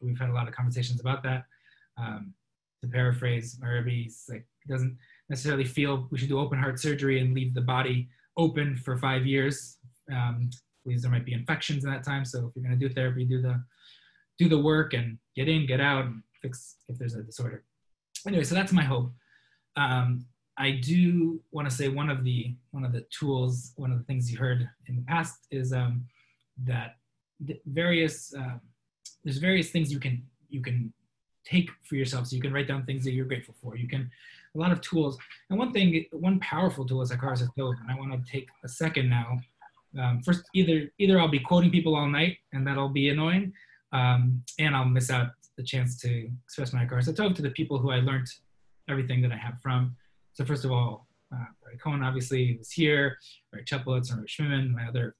we've 0.00 0.18
had 0.18 0.30
a 0.30 0.32
lot 0.32 0.48
of 0.48 0.54
conversations 0.54 1.00
about 1.00 1.22
that 1.22 1.44
um, 1.98 2.32
to 2.82 2.88
paraphrase 2.88 3.58
Arabi, 3.62 4.10
like 4.28 4.44
it 4.64 4.72
doesn't 4.72 4.96
necessarily 5.28 5.64
feel 5.64 6.08
we 6.10 6.18
should 6.18 6.28
do 6.28 6.38
open 6.38 6.58
heart 6.58 6.78
surgery 6.78 7.20
and 7.20 7.34
leave 7.34 7.54
the 7.54 7.60
body 7.60 8.08
open 8.36 8.76
for 8.76 8.96
five 8.96 9.26
years. 9.26 9.78
Um, 10.12 10.50
because 10.84 11.02
there 11.02 11.10
might 11.10 11.24
be 11.24 11.32
infections 11.32 11.84
in 11.84 11.90
that 11.90 12.04
time. 12.04 12.24
So 12.24 12.38
if 12.46 12.52
you're 12.54 12.64
going 12.64 12.78
to 12.78 12.88
do 12.88 12.92
therapy 12.92 13.24
do 13.24 13.40
the 13.40 13.62
do 14.38 14.48
the 14.48 14.58
work 14.58 14.94
and 14.94 15.18
get 15.36 15.48
in 15.48 15.66
get 15.66 15.80
out 15.80 16.06
and 16.06 16.22
fix 16.40 16.76
if 16.88 16.98
there's 16.98 17.14
a 17.14 17.22
disorder. 17.22 17.64
Anyway, 18.26 18.44
so 18.44 18.54
that's 18.54 18.72
my 18.72 18.82
hope. 18.82 19.12
Um, 19.76 20.26
I 20.58 20.72
do 20.72 21.40
want 21.50 21.68
to 21.68 21.74
say 21.74 21.88
one 21.88 22.10
of 22.10 22.24
the 22.24 22.54
one 22.70 22.84
of 22.84 22.92
the 22.92 23.06
tools, 23.16 23.72
one 23.76 23.90
of 23.90 23.98
the 23.98 24.04
things 24.04 24.30
you 24.30 24.38
heard 24.38 24.68
in 24.86 24.96
the 24.96 25.02
past 25.02 25.46
is 25.50 25.72
um, 25.72 26.04
that 26.64 26.96
various 27.66 28.34
uh, 28.34 28.58
there's 29.24 29.38
various 29.38 29.70
things 29.70 29.92
you 29.92 30.00
can 30.00 30.22
you 30.48 30.60
can 30.60 30.92
take 31.44 31.70
for 31.82 31.96
yourself. 31.96 32.26
So 32.26 32.36
you 32.36 32.42
can 32.42 32.52
write 32.52 32.68
down 32.68 32.84
things 32.84 33.04
that 33.04 33.12
you're 33.12 33.26
grateful 33.26 33.54
for. 33.60 33.76
You 33.76 33.88
can 33.88 34.10
a 34.54 34.58
lot 34.58 34.72
of 34.72 34.80
tools. 34.80 35.18
And 35.50 35.58
one 35.58 35.72
thing, 35.72 36.04
one 36.12 36.38
powerful 36.40 36.84
tool 36.86 37.02
is 37.02 37.10
a 37.10 37.16
Hakaras 37.16 37.42
Hatov. 37.42 37.74
And 37.80 37.90
I 37.90 37.98
want 37.98 38.12
to 38.12 38.30
take 38.30 38.48
a 38.64 38.68
second 38.68 39.08
now. 39.08 39.40
Um, 39.98 40.22
first, 40.22 40.42
either 40.54 40.90
either 40.98 41.20
I'll 41.20 41.28
be 41.28 41.38
quoting 41.38 41.70
people 41.70 41.94
all 41.94 42.08
night, 42.08 42.38
and 42.52 42.66
that'll 42.66 42.88
be 42.88 43.10
annoying, 43.10 43.52
um, 43.92 44.42
and 44.58 44.74
I'll 44.74 44.86
miss 44.86 45.10
out 45.10 45.28
the 45.58 45.62
chance 45.62 46.00
to 46.00 46.30
express 46.44 46.72
my 46.72 46.86
Hakaras 46.86 47.12
Hatov 47.12 47.34
to 47.36 47.42
the 47.42 47.50
people 47.50 47.78
who 47.78 47.90
I 47.90 47.96
learned 47.96 48.26
everything 48.88 49.20
that 49.22 49.32
I 49.32 49.36
have 49.36 49.60
from. 49.62 49.94
So 50.32 50.44
first 50.44 50.64
of 50.64 50.72
all, 50.72 51.06
uh, 51.32 51.44
Rabbi 51.64 51.76
Cohen 51.76 52.02
obviously 52.02 52.56
was 52.58 52.70
here, 52.70 53.18
Rabbi 53.52 53.64
Cheplitz, 53.64 54.10
Rabbi 54.10 54.24
Schmiman, 54.24 54.72
my 54.72 54.86
other 54.86 55.14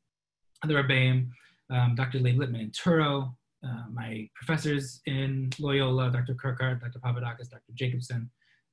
other 0.64 0.82
Rebbeim, 0.82 1.28
um, 1.70 1.94
Dr. 1.94 2.20
Leib 2.20 2.38
Lippman 2.38 2.60
in 2.60 2.70
Touro, 2.70 3.34
uh, 3.64 3.84
my 3.92 4.28
professors 4.34 5.00
in 5.06 5.50
Loyola, 5.58 6.10
Dr. 6.10 6.34
Kirkart, 6.34 6.80
Dr. 6.80 6.98
Papadakis, 6.98 7.50
Dr. 7.50 7.72
Jacobson, 7.74 8.30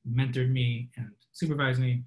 mentored 0.07 0.51
me 0.51 0.89
and 0.97 1.11
supervised 1.31 1.79
me. 1.79 2.03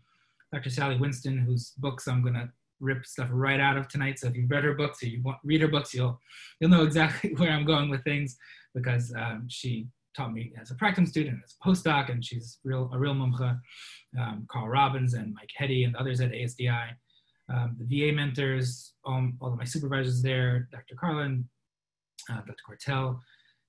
Dr. 0.52 0.70
Sally 0.70 0.96
Winston, 0.96 1.38
whose 1.38 1.72
books 1.78 2.08
I'm 2.08 2.22
going 2.22 2.34
to 2.34 2.50
rip 2.80 3.06
stuff 3.06 3.28
right 3.30 3.60
out 3.60 3.78
of 3.78 3.88
tonight. 3.88 4.18
So 4.18 4.28
if 4.28 4.36
you've 4.36 4.50
read 4.50 4.64
her 4.64 4.74
books 4.74 5.02
or 5.02 5.06
you 5.06 5.22
want, 5.22 5.38
read 5.44 5.62
her 5.62 5.68
books, 5.68 5.94
you'll 5.94 6.20
you'll 6.60 6.70
know 6.70 6.82
exactly 6.82 7.34
where 7.36 7.50
I'm 7.50 7.64
going 7.64 7.88
with 7.88 8.04
things 8.04 8.36
because 8.74 9.14
um, 9.16 9.46
she 9.48 9.86
taught 10.14 10.32
me 10.32 10.52
as 10.60 10.70
a 10.70 10.74
practicum 10.74 11.08
student, 11.08 11.40
as 11.44 11.54
a 11.58 11.68
postdoc, 11.68 12.10
and 12.10 12.22
she's 12.24 12.58
real 12.64 12.90
a 12.92 12.98
real 12.98 13.14
mumcha. 13.14 13.58
Um, 14.18 14.46
Carl 14.50 14.68
Robbins 14.68 15.14
and 15.14 15.32
Mike 15.32 15.50
Hetty 15.56 15.84
and 15.84 15.96
others 15.96 16.20
at 16.20 16.32
ASDI. 16.32 16.90
Um, 17.52 17.76
the 17.78 18.10
VA 18.10 18.14
mentors, 18.14 18.92
um, 19.06 19.36
all 19.40 19.52
of 19.52 19.58
my 19.58 19.64
supervisors 19.64 20.22
there, 20.22 20.68
Dr. 20.70 20.94
Carlin, 20.98 21.48
Dr. 22.28 22.54
Cortell, 22.68 23.18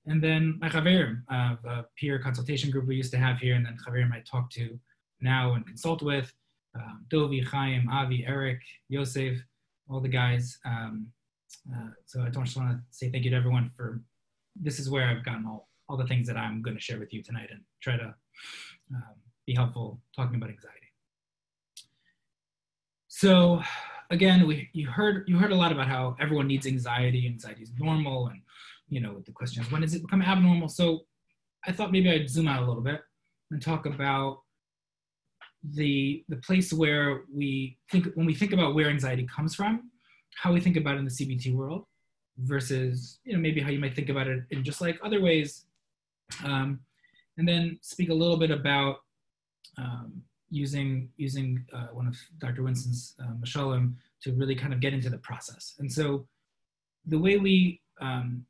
and 0.06 0.22
then 0.22 0.58
my 0.60 0.68
chaverim, 0.68 1.22
uh, 1.32 1.56
a 1.68 1.84
peer 1.96 2.18
consultation 2.18 2.70
group 2.70 2.86
we 2.86 2.96
used 2.96 3.12
to 3.12 3.18
have 3.18 3.38
here, 3.38 3.54
and 3.54 3.64
then 3.64 3.76
chaverim 3.86 4.12
I 4.12 4.20
talk 4.20 4.50
to 4.50 4.78
now 5.20 5.54
and 5.54 5.66
consult 5.66 6.02
with, 6.02 6.32
um, 6.74 7.06
Dovi, 7.08 7.44
Chaim, 7.44 7.88
Avi, 7.88 8.24
Eric, 8.26 8.60
Yosef, 8.88 9.38
all 9.88 10.00
the 10.00 10.08
guys. 10.08 10.58
Um, 10.64 11.06
uh, 11.74 11.90
so 12.04 12.22
I 12.22 12.30
just 12.30 12.56
want 12.56 12.70
to 12.70 12.80
say 12.90 13.10
thank 13.10 13.24
you 13.24 13.30
to 13.30 13.36
everyone 13.36 13.70
for 13.76 14.02
this 14.56 14.78
is 14.78 14.90
where 14.90 15.08
I've 15.08 15.24
gotten 15.24 15.46
all, 15.46 15.68
all 15.88 15.96
the 15.96 16.06
things 16.06 16.26
that 16.26 16.36
I'm 16.36 16.62
going 16.62 16.76
to 16.76 16.82
share 16.82 16.98
with 16.98 17.12
you 17.12 17.22
tonight 17.22 17.48
and 17.50 17.60
try 17.80 17.96
to 17.96 18.14
um, 18.94 19.14
be 19.46 19.54
helpful 19.54 20.00
talking 20.14 20.36
about 20.36 20.50
anxiety. 20.50 20.78
So 23.08 23.62
again, 24.10 24.46
we 24.46 24.68
you 24.72 24.88
heard 24.88 25.28
you 25.28 25.38
heard 25.38 25.52
a 25.52 25.56
lot 25.56 25.72
about 25.72 25.88
how 25.88 26.16
everyone 26.20 26.46
needs 26.46 26.66
anxiety. 26.66 27.26
Anxiety 27.26 27.62
is 27.62 27.72
normal, 27.78 28.28
and 28.28 28.40
you 28.88 29.00
know 29.00 29.12
with 29.12 29.24
the 29.24 29.32
questions. 29.32 29.70
when 29.70 29.82
does 29.82 29.94
it 29.94 30.02
become 30.02 30.22
abnormal? 30.22 30.68
So 30.68 31.00
I 31.66 31.72
thought 31.72 31.92
maybe 31.92 32.10
I'd 32.10 32.28
zoom 32.28 32.48
out 32.48 32.62
a 32.62 32.66
little 32.66 32.82
bit 32.82 33.00
and 33.50 33.60
talk 33.60 33.86
about 33.86 34.42
the 35.72 36.24
the 36.28 36.36
place 36.36 36.72
where 36.72 37.22
we 37.32 37.78
think 37.90 38.06
when 38.14 38.26
we 38.26 38.34
think 38.34 38.52
about 38.52 38.74
where 38.74 38.88
anxiety 38.88 39.26
comes 39.26 39.54
from, 39.54 39.90
how 40.36 40.52
we 40.52 40.60
think 40.60 40.76
about 40.76 40.96
it 40.96 40.98
in 40.98 41.04
the 41.04 41.10
CBT 41.10 41.54
world, 41.54 41.86
versus 42.38 43.20
you 43.24 43.32
know 43.32 43.38
maybe 43.38 43.60
how 43.60 43.70
you 43.70 43.78
might 43.78 43.94
think 43.94 44.08
about 44.08 44.26
it 44.26 44.42
in 44.50 44.64
just 44.64 44.80
like 44.80 44.98
other 45.04 45.20
ways 45.20 45.66
um, 46.44 46.80
and 47.38 47.46
then 47.46 47.78
speak 47.80 48.08
a 48.10 48.14
little 48.14 48.36
bit 48.36 48.50
about 48.50 48.98
um, 49.78 50.22
using 50.50 51.08
using 51.16 51.64
uh, 51.72 51.88
one 51.92 52.06
of 52.06 52.16
dr 52.38 52.60
winston's 52.62 53.14
uh, 53.22 53.32
mashalim 53.40 53.94
to 54.20 54.32
really 54.32 54.54
kind 54.54 54.72
of 54.72 54.80
get 54.80 54.92
into 54.92 55.10
the 55.10 55.18
process 55.18 55.74
and 55.78 55.90
so 55.90 56.26
the 57.06 57.18
way 57.18 57.36
we 57.36 57.80
um, 58.00 58.44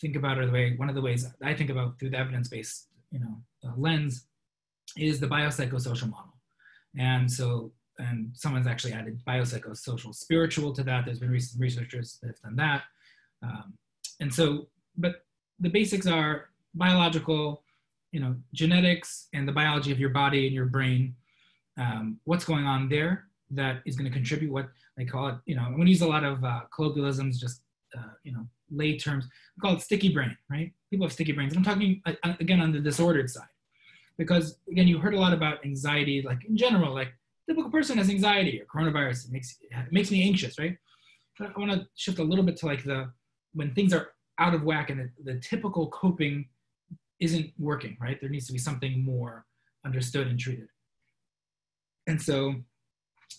think 0.00 0.16
about 0.16 0.38
it 0.38 0.46
the 0.46 0.52
way 0.52 0.74
one 0.76 0.88
of 0.88 0.94
the 0.94 1.00
ways 1.00 1.26
i 1.42 1.54
think 1.54 1.70
about 1.70 1.98
through 1.98 2.10
the 2.10 2.18
evidence-based 2.18 2.88
you 3.10 3.20
know 3.20 3.36
uh, 3.64 3.72
lens 3.76 4.26
is 4.96 5.20
the 5.20 5.26
biopsychosocial 5.26 6.10
model. 6.10 6.34
And 6.98 7.30
so 7.30 7.72
and 7.98 8.30
someone's 8.34 8.66
actually 8.66 8.94
added 8.94 9.20
biopsychosocial 9.26 10.14
spiritual 10.14 10.72
to 10.72 10.82
that. 10.82 11.04
There's 11.04 11.20
been 11.20 11.30
recent 11.30 11.60
researchers 11.60 12.18
that 12.20 12.28
have 12.28 12.40
done 12.40 12.56
that. 12.56 12.82
Um, 13.42 13.74
and 14.20 14.32
so, 14.32 14.68
but 14.96 15.24
the 15.60 15.68
basics 15.68 16.06
are 16.06 16.48
biological, 16.74 17.62
you 18.10 18.20
know, 18.20 18.34
genetics 18.54 19.28
and 19.34 19.46
the 19.46 19.52
biology 19.52 19.92
of 19.92 20.00
your 20.00 20.08
body 20.10 20.46
and 20.46 20.54
your 20.54 20.66
brain. 20.66 21.14
Um, 21.78 22.18
what's 22.24 22.44
going 22.44 22.64
on 22.64 22.88
there 22.88 23.26
that 23.50 23.82
is 23.84 23.96
going 23.96 24.10
to 24.10 24.14
contribute 24.14 24.50
what 24.50 24.68
they 24.96 25.04
call 25.04 25.28
it, 25.28 25.36
you 25.44 25.54
know, 25.54 25.62
I'm 25.62 25.74
going 25.74 25.86
to 25.86 25.90
use 25.90 26.02
a 26.02 26.08
lot 26.08 26.24
of 26.24 26.42
uh, 26.42 26.62
colloquialisms, 26.74 27.38
just, 27.38 27.60
uh, 27.96 28.14
you 28.24 28.32
know, 28.32 28.46
lay 28.72 28.98
terms, 28.98 29.26
we 29.56 29.60
call 29.60 29.76
it 29.76 29.82
sticky 29.82 30.12
brain, 30.12 30.36
right? 30.50 30.72
People 30.90 31.06
have 31.06 31.12
sticky 31.12 31.32
brains. 31.32 31.56
I'm 31.56 31.62
talking 31.62 32.00
uh, 32.06 32.12
uh, 32.24 32.34
again 32.40 32.60
on 32.60 32.72
the 32.72 32.80
disordered 32.80 33.30
side 33.30 33.46
because 34.18 34.58
again, 34.70 34.88
you 34.88 34.98
heard 34.98 35.14
a 35.14 35.20
lot 35.20 35.32
about 35.32 35.64
anxiety, 35.64 36.22
like 36.22 36.44
in 36.44 36.56
general, 36.56 36.94
like 36.94 37.12
typical 37.48 37.70
person 37.70 37.98
has 37.98 38.08
anxiety 38.08 38.60
or 38.60 38.64
coronavirus, 38.66 39.26
it 39.26 39.32
makes, 39.32 39.56
it 39.60 39.92
makes 39.92 40.10
me 40.10 40.22
anxious, 40.26 40.58
right? 40.58 40.76
But 41.38 41.52
I 41.56 41.60
want 41.60 41.72
to 41.72 41.86
shift 41.94 42.18
a 42.18 42.24
little 42.24 42.44
bit 42.44 42.56
to 42.58 42.66
like 42.66 42.84
the 42.84 43.10
when 43.54 43.74
things 43.74 43.92
are 43.92 44.12
out 44.38 44.54
of 44.54 44.62
whack 44.62 44.90
and 44.90 45.00
the, 45.00 45.32
the 45.32 45.40
typical 45.40 45.88
coping 45.88 46.48
isn't 47.20 47.52
working, 47.58 47.96
right? 48.00 48.18
There 48.20 48.30
needs 48.30 48.46
to 48.46 48.52
be 48.52 48.58
something 48.58 49.04
more 49.04 49.46
understood 49.84 50.26
and 50.26 50.38
treated. 50.38 50.68
And 52.06 52.20
so 52.20 52.54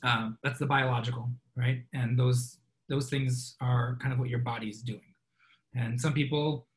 um, 0.03 0.37
that's 0.43 0.59
the 0.59 0.65
biological, 0.65 1.29
right? 1.55 1.83
And 1.93 2.17
those 2.17 2.57
those 2.89 3.09
things 3.09 3.55
are 3.61 3.97
kind 4.01 4.13
of 4.13 4.19
what 4.19 4.29
your 4.29 4.39
body's 4.39 4.81
doing. 4.81 5.12
And 5.75 5.99
some 5.99 6.13
people, 6.13 6.67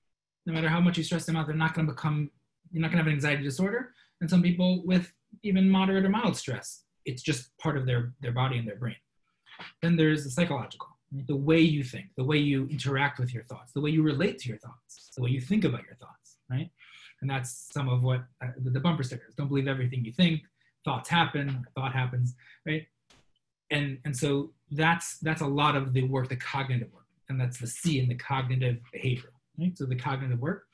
no 0.47 0.53
matter 0.53 0.69
how 0.69 0.81
much 0.81 0.97
you 0.97 1.05
stress 1.05 1.27
them 1.27 1.37
out, 1.37 1.47
they're 1.47 1.57
not 1.57 1.75
going 1.75 1.87
to 1.87 1.93
become, 1.93 2.31
you're 2.73 2.81
not 2.81 2.89
going 2.89 2.99
to 2.99 3.05
have 3.05 3.07
an 3.09 3.13
anxiety 3.13 3.43
disorder. 3.43 3.93
And 4.21 4.31
some 4.31 4.43
people 4.43 4.83
with 4.85 5.13
even 5.43 5.69
moderate 5.69 6.05
or 6.05 6.09
mild 6.09 6.37
stress, 6.37 6.85
it's 7.05 7.23
just 7.23 7.57
part 7.59 7.77
of 7.77 7.87
their 7.87 8.13
their 8.21 8.33
body 8.33 8.59
and 8.59 8.67
their 8.67 8.77
brain. 8.77 8.97
Then 9.83 9.97
there's 9.97 10.25
the 10.25 10.31
psychological, 10.31 10.89
the 11.13 11.37
way 11.37 11.61
you 11.61 11.83
think, 11.83 12.07
the 12.17 12.25
way 12.25 12.39
you 12.39 12.67
interact 12.69 13.19
with 13.19 13.33
your 13.33 13.45
thoughts, 13.45 13.73
the 13.73 13.81
way 13.81 13.91
you 13.91 14.03
relate 14.03 14.39
to 14.41 14.49
your 14.49 14.59
thoughts, 14.59 15.11
the 15.17 15.23
way 15.23 15.31
you 15.31 15.41
think 15.41 15.65
about 15.65 15.85
your 15.85 15.97
thoughts, 15.97 16.39
right? 16.51 16.71
And 17.21 17.31
that's 17.31 17.69
some 17.73 17.89
of 17.89 18.03
what 18.03 18.25
uh, 18.43 18.49
the 18.57 18.81
bumper 18.81 19.03
stickers. 19.03 19.35
Don't 19.35 19.49
believe 19.49 19.69
everything 19.69 20.05
you 20.05 20.13
think. 20.13 20.43
Thoughts 20.85 21.09
happen. 21.09 21.67
Thought 21.75 21.93
happens, 21.93 22.35
right? 22.67 22.87
And 23.71 23.99
and 24.05 24.17
so 24.17 24.53
that's 24.71 25.19
that's 25.19 25.41
a 25.41 25.47
lot 25.47 25.77
of 25.77 25.93
the 25.93 26.03
work, 26.05 26.29
the 26.29 26.37
cognitive 26.37 26.93
work, 26.93 27.06
and 27.29 27.41
that's 27.41 27.59
the 27.59 27.67
C 27.67 27.99
in 27.99 28.09
the 28.09 28.15
cognitive 28.15 28.79
behavior. 28.93 29.31
right? 29.59 29.77
So 29.77 29.87
the 29.87 29.97
cognitive 29.97 30.39
work. 30.39 30.65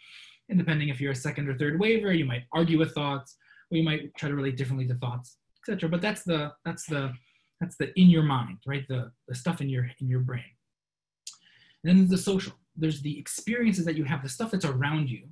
And 0.49 0.59
depending 0.59 0.88
if 0.88 1.00
you're 1.00 1.12
a 1.12 1.16
second 1.16 1.49
or 1.49 1.56
third 1.56 1.78
waiver, 1.80 2.12
you 2.12 2.25
might 2.25 2.42
argue 2.52 2.78
with 2.78 2.92
thoughts, 2.92 3.37
or 3.71 3.78
you 3.78 3.85
might 3.85 4.14
try 4.16 4.28
to 4.28 4.35
relate 4.35 4.56
differently 4.56 4.87
to 4.88 4.94
thoughts, 4.94 5.38
etc. 5.62 5.88
But 5.88 6.02
that's 6.02 6.23
the 6.25 6.52
that's 6.64 6.85
the 6.87 7.12
that's 7.61 7.76
the 7.76 7.99
in 7.99 8.11
your 8.11 8.23
mind, 8.23 8.59
right? 8.66 8.87
The 8.88 9.12
the 9.28 9.35
stuff 9.35 9.61
in 9.61 9.68
your 9.68 9.88
in 10.00 10.09
your 10.09 10.21
brain. 10.21 10.44
And 11.85 11.99
then 11.99 12.09
the 12.09 12.18
social. 12.18 12.52
There's 12.76 13.02
the 13.02 13.18
experiences 13.18 13.85
that 13.85 13.97
you 13.97 14.04
have, 14.04 14.23
the 14.23 14.28
stuff 14.28 14.50
that's 14.50 14.64
around 14.64 15.11
you, 15.11 15.28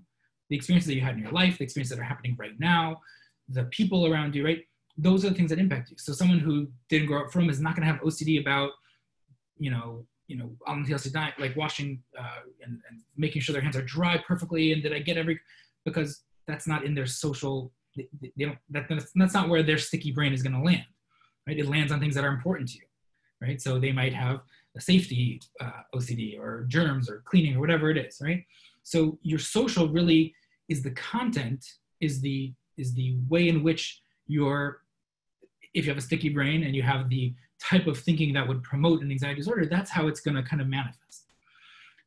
the 0.50 0.56
experiences 0.56 0.88
that 0.88 0.94
you 0.94 1.00
had 1.00 1.14
in 1.14 1.22
your 1.22 1.32
life, 1.32 1.56
the 1.56 1.64
experiences 1.64 1.96
that 1.96 2.02
are 2.02 2.06
happening 2.06 2.36
right 2.38 2.58
now, 2.58 3.00
the 3.48 3.64
people 3.64 4.06
around 4.06 4.34
you, 4.34 4.44
right? 4.44 4.60
Those 4.98 5.24
are 5.24 5.30
the 5.30 5.34
things 5.34 5.50
that 5.50 5.58
impact 5.58 5.90
you. 5.90 5.96
So 5.98 6.12
someone 6.12 6.38
who 6.38 6.68
didn't 6.90 7.06
grow 7.06 7.24
up 7.24 7.32
from 7.32 7.48
is 7.48 7.60
not 7.60 7.76
going 7.76 7.86
to 7.86 7.92
have 7.92 8.02
OCD 8.02 8.40
about, 8.40 8.72
you 9.58 9.70
know, 9.70 10.04
you 10.30 10.36
know, 10.36 10.50
on 10.64 10.84
the 10.84 10.88
TLC 10.88 11.12
diet, 11.12 11.34
like 11.40 11.56
washing 11.56 12.00
uh, 12.16 12.42
and, 12.64 12.78
and, 12.88 13.00
making 13.16 13.42
sure 13.42 13.52
their 13.52 13.60
hands 13.60 13.76
are 13.76 13.82
dry 13.82 14.16
perfectly, 14.16 14.72
and 14.72 14.80
did 14.80 14.92
I 14.92 15.00
get 15.00 15.16
every? 15.16 15.40
Because 15.84 16.22
that's 16.46 16.68
not 16.68 16.84
in 16.84 16.94
their 16.94 17.06
social. 17.06 17.72
They, 17.96 18.08
they 18.22 18.44
don't. 18.44 18.58
That, 18.70 18.88
that's 19.16 19.34
not 19.34 19.48
where 19.48 19.64
their 19.64 19.76
sticky 19.76 20.12
brain 20.12 20.32
is 20.32 20.42
going 20.44 20.54
to 20.54 20.62
land, 20.62 20.84
right? 21.48 21.58
It 21.58 21.66
lands 21.66 21.90
on 21.90 21.98
things 21.98 22.14
that 22.14 22.24
are 22.24 22.32
important 22.32 22.68
to 22.70 22.76
you, 22.76 22.86
right? 23.42 23.60
So 23.60 23.80
they 23.80 23.90
might 23.90 24.14
have 24.14 24.42
a 24.76 24.80
safety 24.80 25.40
uh, 25.60 25.82
OCD 25.96 26.38
or 26.38 26.64
germs 26.68 27.10
or 27.10 27.22
cleaning 27.24 27.56
or 27.56 27.60
whatever 27.60 27.90
it 27.90 27.98
is, 27.98 28.20
right? 28.22 28.44
So 28.84 29.18
your 29.22 29.40
social 29.40 29.88
really 29.88 30.32
is 30.68 30.84
the 30.84 30.92
content, 30.92 31.64
is 32.00 32.20
the 32.20 32.54
is 32.78 32.94
the 32.94 33.16
way 33.28 33.48
in 33.48 33.64
which 33.64 34.00
your 34.28 34.82
if 35.74 35.84
you 35.84 35.90
have 35.90 35.98
a 35.98 36.06
sticky 36.08 36.28
brain 36.28 36.62
and 36.62 36.76
you 36.76 36.82
have 36.82 37.08
the 37.08 37.34
type 37.62 37.86
of 37.86 37.98
thinking 37.98 38.32
that 38.34 38.46
would 38.46 38.62
promote 38.62 39.02
an 39.02 39.10
anxiety 39.10 39.36
disorder, 39.36 39.66
that's 39.66 39.90
how 39.90 40.08
it's 40.08 40.20
going 40.20 40.36
to 40.36 40.42
kind 40.42 40.62
of 40.62 40.68
manifest. 40.68 41.26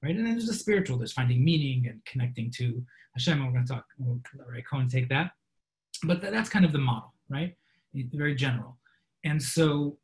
Right? 0.02 0.16
And 0.16 0.26
then 0.26 0.34
there's 0.34 0.48
the 0.48 0.54
spiritual, 0.54 0.98
there's 0.98 1.14
finding 1.14 1.44
meaning 1.44 1.88
and 1.88 2.04
connecting 2.06 2.52
to 2.52 2.84
Hashem. 3.14 3.46
We're 3.46 3.54
going 3.54 3.66
to 3.66 3.74
talk, 3.74 3.86
we'll 3.98 4.20
Ray 4.48 4.62
Cohen 4.62 4.90
take 4.90 5.08
that. 5.10 5.32
But 6.04 6.22
that's 6.22 6.50
kind 6.50 6.66
of 6.66 6.74
the 6.74 6.80
model, 6.80 7.14
right? 7.30 7.56
Very 7.94 8.36
general. 8.36 8.78
And 9.24 9.42
so 9.42 9.98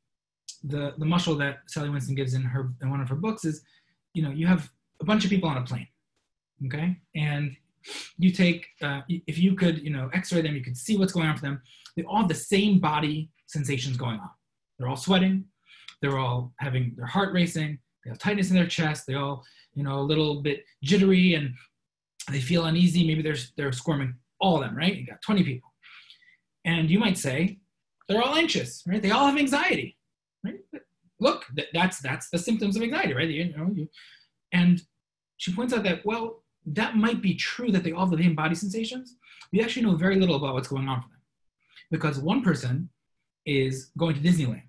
the, 0.63 0.93
the 0.97 1.05
mashal 1.05 1.37
that 1.39 1.59
Sally 1.67 1.89
Winston 1.89 2.15
gives 2.15 2.33
in 2.33 2.43
her 2.43 2.71
in 2.81 2.89
one 2.89 3.01
of 3.01 3.09
her 3.09 3.15
books 3.15 3.43
is, 3.43 3.61
you 4.13 4.23
know, 4.23 4.29
you 4.29 4.47
have 4.47 4.69
a 5.01 5.05
bunch 5.05 5.25
of 5.25 5.29
people 5.29 5.49
on 5.49 5.57
a 5.57 5.63
plane, 5.63 5.87
okay? 6.67 6.95
And 7.15 7.55
you 8.17 8.31
take, 8.31 8.67
uh, 8.81 9.01
if 9.09 9.37
you 9.37 9.55
could, 9.55 9.79
you 9.79 9.89
know, 9.89 10.09
x-ray 10.13 10.41
them, 10.41 10.55
you 10.55 10.63
could 10.63 10.77
see 10.77 10.97
what's 10.97 11.11
going 11.11 11.27
on 11.27 11.35
for 11.35 11.41
them. 11.41 11.61
They 11.97 12.03
all 12.03 12.19
have 12.19 12.27
the 12.27 12.35
same 12.35 12.79
body 12.79 13.29
sensations 13.47 13.97
going 13.97 14.19
on. 14.19 14.29
They're 14.79 14.87
all 14.87 14.95
sweating. 14.95 15.45
They're 16.01 16.17
all 16.17 16.53
having 16.59 16.93
their 16.95 17.05
heart 17.05 17.33
racing. 17.33 17.77
They 18.03 18.09
have 18.09 18.19
tightness 18.19 18.49
in 18.49 18.55
their 18.55 18.67
chest. 18.67 19.05
They 19.05 19.15
all, 19.15 19.43
you 19.73 19.83
know, 19.83 19.99
a 19.99 20.01
little 20.01 20.41
bit 20.41 20.63
jittery 20.83 21.33
and 21.33 21.53
they 22.31 22.39
feel 22.39 22.65
uneasy. 22.65 23.05
Maybe 23.05 23.21
they're, 23.21 23.37
they're 23.57 23.71
squirming. 23.71 24.15
All 24.39 24.55
of 24.55 24.61
them, 24.61 24.77
right? 24.77 24.95
You 24.95 25.05
got 25.05 25.21
20 25.21 25.43
people. 25.43 25.73
And 26.63 26.89
you 26.89 26.97
might 26.97 27.17
say, 27.17 27.59
they're 28.07 28.21
all 28.21 28.35
anxious, 28.35 28.83
right? 28.87 29.01
They 29.01 29.11
all 29.11 29.27
have 29.27 29.37
anxiety, 29.37 29.97
right? 30.43 30.59
Look, 31.19 31.45
that's, 31.73 31.99
that's 31.99 32.29
the 32.29 32.37
symptoms 32.37 32.77
of 32.77 32.81
anxiety, 32.81 33.13
right? 33.13 33.29
You 33.29 33.55
know, 33.55 33.69
you, 33.73 33.89
and 34.53 34.81
she 35.37 35.53
points 35.53 35.73
out 35.73 35.83
that, 35.83 36.05
well, 36.05 36.43
that 36.65 36.95
might 36.95 37.21
be 37.21 37.35
true 37.35 37.71
that 37.71 37.83
they 37.83 37.91
all 37.91 38.07
have 38.07 38.17
the 38.17 38.23
same 38.23 38.35
body 38.35 38.55
sensations. 38.55 39.15
We 39.51 39.61
actually 39.61 39.85
know 39.85 39.95
very 39.95 40.17
little 40.17 40.35
about 40.35 40.53
what's 40.53 40.67
going 40.67 40.87
on 40.87 41.01
for 41.01 41.09
them. 41.09 41.21
Because 41.91 42.19
one 42.19 42.41
person 42.41 42.89
is 43.45 43.91
going 43.97 44.15
to 44.15 44.21
Disneyland 44.21 44.68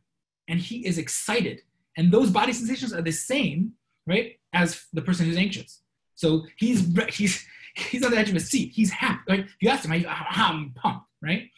and 0.50 0.60
he 0.60 0.86
is 0.86 0.98
excited. 0.98 1.62
And 1.96 2.12
those 2.12 2.30
body 2.30 2.52
sensations 2.52 2.92
are 2.92 3.00
the 3.00 3.12
same, 3.12 3.72
right, 4.06 4.38
as 4.52 4.84
the 4.92 5.00
person 5.00 5.24
who's 5.24 5.36
anxious. 5.36 5.82
So 6.16 6.44
he's 6.56 6.86
he's 7.08 7.46
he's 7.74 8.04
on 8.04 8.10
the 8.10 8.18
edge 8.18 8.28
of 8.28 8.34
his 8.34 8.50
seat. 8.50 8.72
He's 8.74 8.90
happy. 8.90 9.22
Like 9.28 9.40
if 9.40 9.56
you 9.60 9.70
ask 9.70 9.86
him, 9.86 10.04
I'm 10.08 10.72
pumped, 10.74 11.06
right? 11.22 11.48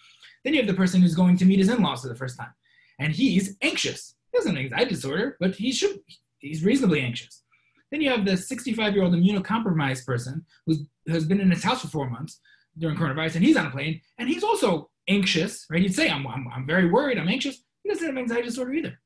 Then 0.45 0.55
you 0.55 0.61
have 0.61 0.69
the 0.69 0.75
person 0.75 1.01
who's 1.01 1.15
going 1.15 1.37
to 1.39 1.45
meet 1.45 1.59
his 1.59 1.69
in-laws 1.69 2.03
for 2.03 2.09
the 2.09 2.15
first 2.15 2.39
time, 2.39 2.53
and 3.01 3.13
he's 3.13 3.57
anxious. 3.63 4.15
He 4.31 4.39
has 4.39 4.47
an 4.47 4.59
anxiety 4.59 4.91
disorder, 4.91 5.37
but 5.41 5.55
he 5.55 5.73
should 5.73 5.99
he's 6.39 6.65
reasonably 6.65 7.01
anxious. 7.01 7.43
Then 7.91 8.01
you 8.01 8.11
have 8.11 8.25
the 8.25 8.33
65-year-old 8.33 9.13
immunocompromised 9.13 10.07
person 10.07 10.45
who's 10.67 10.85
has 11.09 11.25
been 11.25 11.41
in 11.41 11.51
his 11.51 11.65
house 11.65 11.83
for 11.83 11.89
four 11.89 12.11
months 12.11 12.41
during 12.79 12.97
coronavirus, 12.97 13.37
and 13.37 13.45
he's 13.45 13.57
on 13.57 13.67
a 13.67 13.71
plane, 13.71 14.01
and 14.19 14.29
he's 14.29 14.45
also 14.45 14.91
anxious, 15.09 15.67
right? 15.71 15.83
He'd 15.83 15.95
say, 15.95 16.09
I'm, 16.09 16.27
I'm, 16.27 16.47
I'm 16.55 16.67
very 16.67 16.91
worried, 16.91 17.19
I'm 17.19 17.29
anxious. 17.29 17.63
He 17.83 17.91
doesn't 17.91 18.07
have 18.07 18.17
anxiety 18.17 18.49
disorder 18.49 18.73
either. 18.73 18.99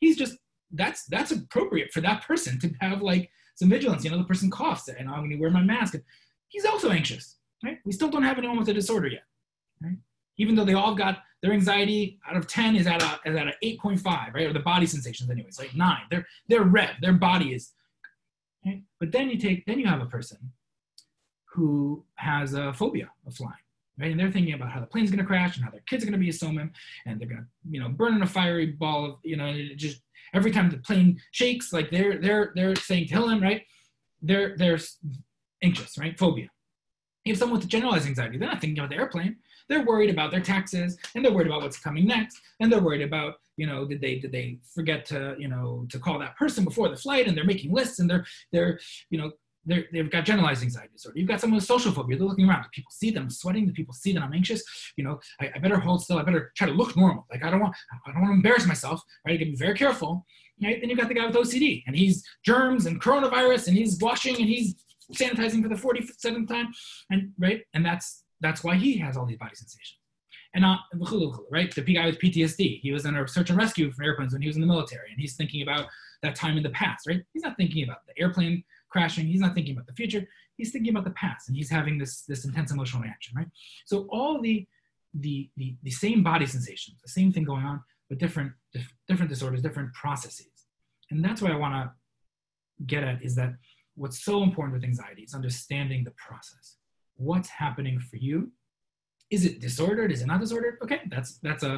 He's 0.00 0.16
just, 0.16 0.36
that's, 0.72 1.04
that's 1.06 1.30
appropriate 1.30 1.92
for 1.92 2.00
that 2.00 2.26
person 2.26 2.58
to 2.60 2.70
have 2.80 3.02
like 3.02 3.30
some 3.54 3.68
vigilance. 3.68 4.04
You 4.04 4.10
know, 4.10 4.18
the 4.18 4.24
person 4.24 4.50
coughs 4.50 4.88
and 4.88 5.08
oh, 5.08 5.12
I'm 5.12 5.20
going 5.20 5.30
to 5.30 5.36
wear 5.36 5.50
my 5.50 5.62
mask. 5.62 5.96
He's 6.48 6.64
also 6.64 6.90
anxious, 6.90 7.36
right? 7.64 7.78
We 7.84 7.92
still 7.92 8.08
don't 8.08 8.22
have 8.22 8.38
anyone 8.38 8.58
with 8.58 8.68
a 8.68 8.74
disorder 8.74 9.08
yet, 9.08 9.24
right? 9.82 9.96
Even 10.36 10.54
though 10.54 10.64
they 10.64 10.74
all 10.74 10.94
got 10.94 11.18
their 11.42 11.52
anxiety 11.52 12.18
out 12.28 12.36
of 12.36 12.46
10 12.48 12.76
is 12.76 12.86
at 12.86 13.02
a, 13.02 13.20
is 13.28 13.36
at 13.36 13.46
an 13.46 13.54
8.5, 13.62 14.34
right? 14.34 14.46
Or 14.46 14.52
the 14.52 14.60
body 14.60 14.86
sensations 14.86 15.30
anyways, 15.30 15.58
like 15.58 15.74
nine. 15.74 16.02
They're, 16.10 16.26
they're 16.48 16.64
red, 16.64 16.96
their 17.00 17.12
body 17.12 17.54
is, 17.54 17.72
right? 18.66 18.82
But 18.98 19.12
then 19.12 19.30
you 19.30 19.38
take, 19.38 19.64
then 19.66 19.78
you 19.78 19.86
have 19.86 20.00
a 20.00 20.06
person 20.06 20.38
who 21.52 22.04
has 22.16 22.54
a 22.54 22.72
phobia 22.72 23.10
of 23.26 23.34
flying 23.34 23.54
right? 23.98 24.10
And 24.10 24.18
they're 24.18 24.30
thinking 24.30 24.54
about 24.54 24.70
how 24.70 24.80
the 24.80 24.86
plane's 24.86 25.10
going 25.10 25.20
to 25.20 25.24
crash 25.24 25.56
and 25.56 25.64
how 25.64 25.70
their 25.70 25.82
kids 25.86 26.02
are 26.02 26.06
going 26.06 26.18
to 26.18 26.24
be 26.24 26.30
a 26.30 26.32
snowman 26.32 26.72
and 27.06 27.20
they're 27.20 27.28
going 27.28 27.40
to, 27.40 27.46
you 27.70 27.80
know, 27.80 27.88
burn 27.88 28.14
in 28.14 28.22
a 28.22 28.26
fiery 28.26 28.66
ball 28.66 29.04
of, 29.04 29.16
you 29.22 29.36
know, 29.36 29.52
just 29.76 30.02
every 30.34 30.50
time 30.50 30.70
the 30.70 30.78
plane 30.78 31.20
shakes, 31.32 31.72
like 31.72 31.90
they're 31.90 32.18
they're 32.18 32.52
they're 32.54 32.76
saying, 32.76 33.08
Tehillim, 33.08 33.42
right? 33.42 33.62
They're 34.22 34.56
they're 34.56 34.78
anxious, 35.62 35.98
right? 35.98 36.18
Phobia. 36.18 36.48
Have 37.26 37.38
someone 37.38 37.58
with 37.58 37.68
generalized 37.68 38.06
anxiety. 38.06 38.36
They're 38.36 38.48
not 38.48 38.60
thinking 38.60 38.78
about 38.78 38.90
the 38.90 38.96
airplane. 38.96 39.36
They're 39.68 39.84
worried 39.84 40.10
about 40.10 40.30
their 40.30 40.42
taxes 40.42 40.98
and 41.14 41.24
they're 41.24 41.32
worried 41.32 41.46
about 41.46 41.62
what's 41.62 41.78
coming 41.78 42.06
next. 42.06 42.38
And 42.60 42.70
they're 42.70 42.82
worried 42.82 43.00
about, 43.00 43.36
you 43.56 43.66
know, 43.66 43.86
did 43.86 44.00
they 44.00 44.18
did 44.18 44.30
they 44.30 44.58
forget 44.74 45.06
to, 45.06 45.34
you 45.38 45.48
know, 45.48 45.86
to 45.88 45.98
call 45.98 46.18
that 46.18 46.36
person 46.36 46.64
before 46.64 46.90
the 46.90 46.96
flight? 46.96 47.26
And 47.26 47.36
they're 47.36 47.44
making 47.44 47.72
lists 47.72 47.98
and 47.98 48.10
they're 48.10 48.26
they're, 48.52 48.78
you 49.08 49.18
know, 49.18 49.32
they 49.66 49.98
have 49.98 50.10
got 50.10 50.24
generalized 50.24 50.62
anxiety 50.62 50.90
disorder. 50.92 51.18
You've 51.18 51.28
got 51.28 51.40
someone 51.40 51.56
with 51.56 51.64
social 51.64 51.92
phobia. 51.92 52.18
They're 52.18 52.26
looking 52.26 52.48
around. 52.48 52.64
People 52.72 52.90
see 52.90 53.10
them 53.10 53.30
sweating? 53.30 53.66
Do 53.66 53.72
people 53.72 53.94
see 53.94 54.12
that 54.12 54.22
I'm 54.22 54.32
anxious? 54.32 54.62
You 54.96 55.04
know, 55.04 55.20
I, 55.40 55.50
I, 55.54 55.58
better 55.58 55.78
hold 55.78 56.02
still. 56.02 56.18
I 56.18 56.22
better 56.22 56.52
try 56.56 56.66
to 56.66 56.72
look 56.72 56.96
normal. 56.96 57.26
Like 57.30 57.44
I 57.44 57.50
don't 57.50 57.60
want, 57.60 57.74
I 58.06 58.12
don't 58.12 58.20
want 58.20 58.32
to 58.32 58.36
embarrass 58.36 58.66
myself. 58.66 59.02
Right? 59.26 59.34
I 59.34 59.38
to 59.38 59.44
be 59.44 59.56
very 59.56 59.74
careful. 59.74 60.26
Right? 60.62 60.80
Then 60.80 60.90
you've 60.90 60.98
got 60.98 61.08
the 61.08 61.14
guy 61.14 61.26
with 61.26 61.34
OCD, 61.34 61.82
and 61.86 61.96
he's 61.96 62.24
germs 62.44 62.86
and 62.86 63.00
coronavirus, 63.00 63.68
and 63.68 63.76
he's 63.76 63.98
washing 64.00 64.36
and 64.36 64.46
he's 64.46 64.74
sanitizing 65.12 65.62
for 65.62 65.68
the 65.68 65.74
47th 65.74 66.48
time, 66.48 66.68
and 67.10 67.32
right, 67.38 67.62
and 67.74 67.84
that's 67.84 68.24
that's 68.40 68.62
why 68.62 68.74
he 68.76 68.96
has 68.98 69.16
all 69.16 69.26
these 69.26 69.38
body 69.38 69.54
sensations. 69.54 69.98
And 70.54 70.64
uh, 70.64 70.76
not 70.94 71.40
right, 71.50 71.74
the 71.74 71.82
guy 71.82 72.06
with 72.06 72.20
PTSD. 72.20 72.80
He 72.80 72.92
was 72.92 73.06
in 73.06 73.16
a 73.16 73.26
search 73.26 73.50
and 73.50 73.58
rescue 73.58 73.90
for 73.90 74.04
airplanes 74.04 74.32
when 74.32 74.42
he 74.42 74.48
was 74.48 74.56
in 74.56 74.62
the 74.62 74.68
military, 74.68 75.10
and 75.10 75.20
he's 75.20 75.34
thinking 75.34 75.62
about 75.62 75.86
that 76.22 76.36
time 76.36 76.56
in 76.56 76.62
the 76.62 76.70
past. 76.70 77.06
Right? 77.08 77.22
He's 77.32 77.42
not 77.42 77.56
thinking 77.56 77.84
about 77.84 77.98
the 78.06 78.20
airplane 78.20 78.62
crashing. 78.94 79.26
He's 79.26 79.40
not 79.40 79.54
thinking 79.56 79.74
about 79.74 79.88
the 79.88 79.98
future. 80.00 80.22
He's 80.56 80.70
thinking 80.70 80.92
about 80.94 81.04
the 81.04 81.16
past, 81.24 81.48
and 81.48 81.56
he's 81.56 81.70
having 81.78 81.98
this 81.98 82.22
this 82.30 82.44
intense 82.44 82.70
emotional 82.70 83.02
reaction, 83.02 83.32
right? 83.36 83.50
So 83.90 84.06
all 84.16 84.40
the 84.40 84.56
the 85.24 85.50
the, 85.56 85.68
the 85.82 85.90
same 86.04 86.22
body 86.22 86.46
sensations, 86.46 86.96
the 87.02 87.16
same 87.18 87.32
thing 87.32 87.44
going 87.52 87.64
on, 87.64 87.82
but 88.08 88.18
different 88.18 88.52
different 89.08 89.30
disorders, 89.34 89.62
different 89.62 89.92
processes, 90.02 90.54
and 91.10 91.24
that's 91.24 91.42
what 91.42 91.50
I 91.50 91.56
want 91.56 91.74
to 91.74 91.84
get 92.86 93.02
at 93.10 93.22
is 93.28 93.34
that 93.40 93.52
what's 93.96 94.24
so 94.24 94.42
important 94.48 94.74
with 94.74 94.84
anxiety 94.84 95.22
is 95.22 95.34
understanding 95.34 96.04
the 96.04 96.14
process. 96.26 96.76
What's 97.16 97.48
happening 97.48 97.98
for 97.98 98.16
you? 98.16 98.52
Is 99.30 99.44
it 99.44 99.60
disordered? 99.60 100.10
Is 100.12 100.22
it 100.22 100.26
not 100.26 100.40
disordered? 100.40 100.74
Okay, 100.84 101.00
that's 101.14 101.38
that's 101.48 101.64
a 101.64 101.74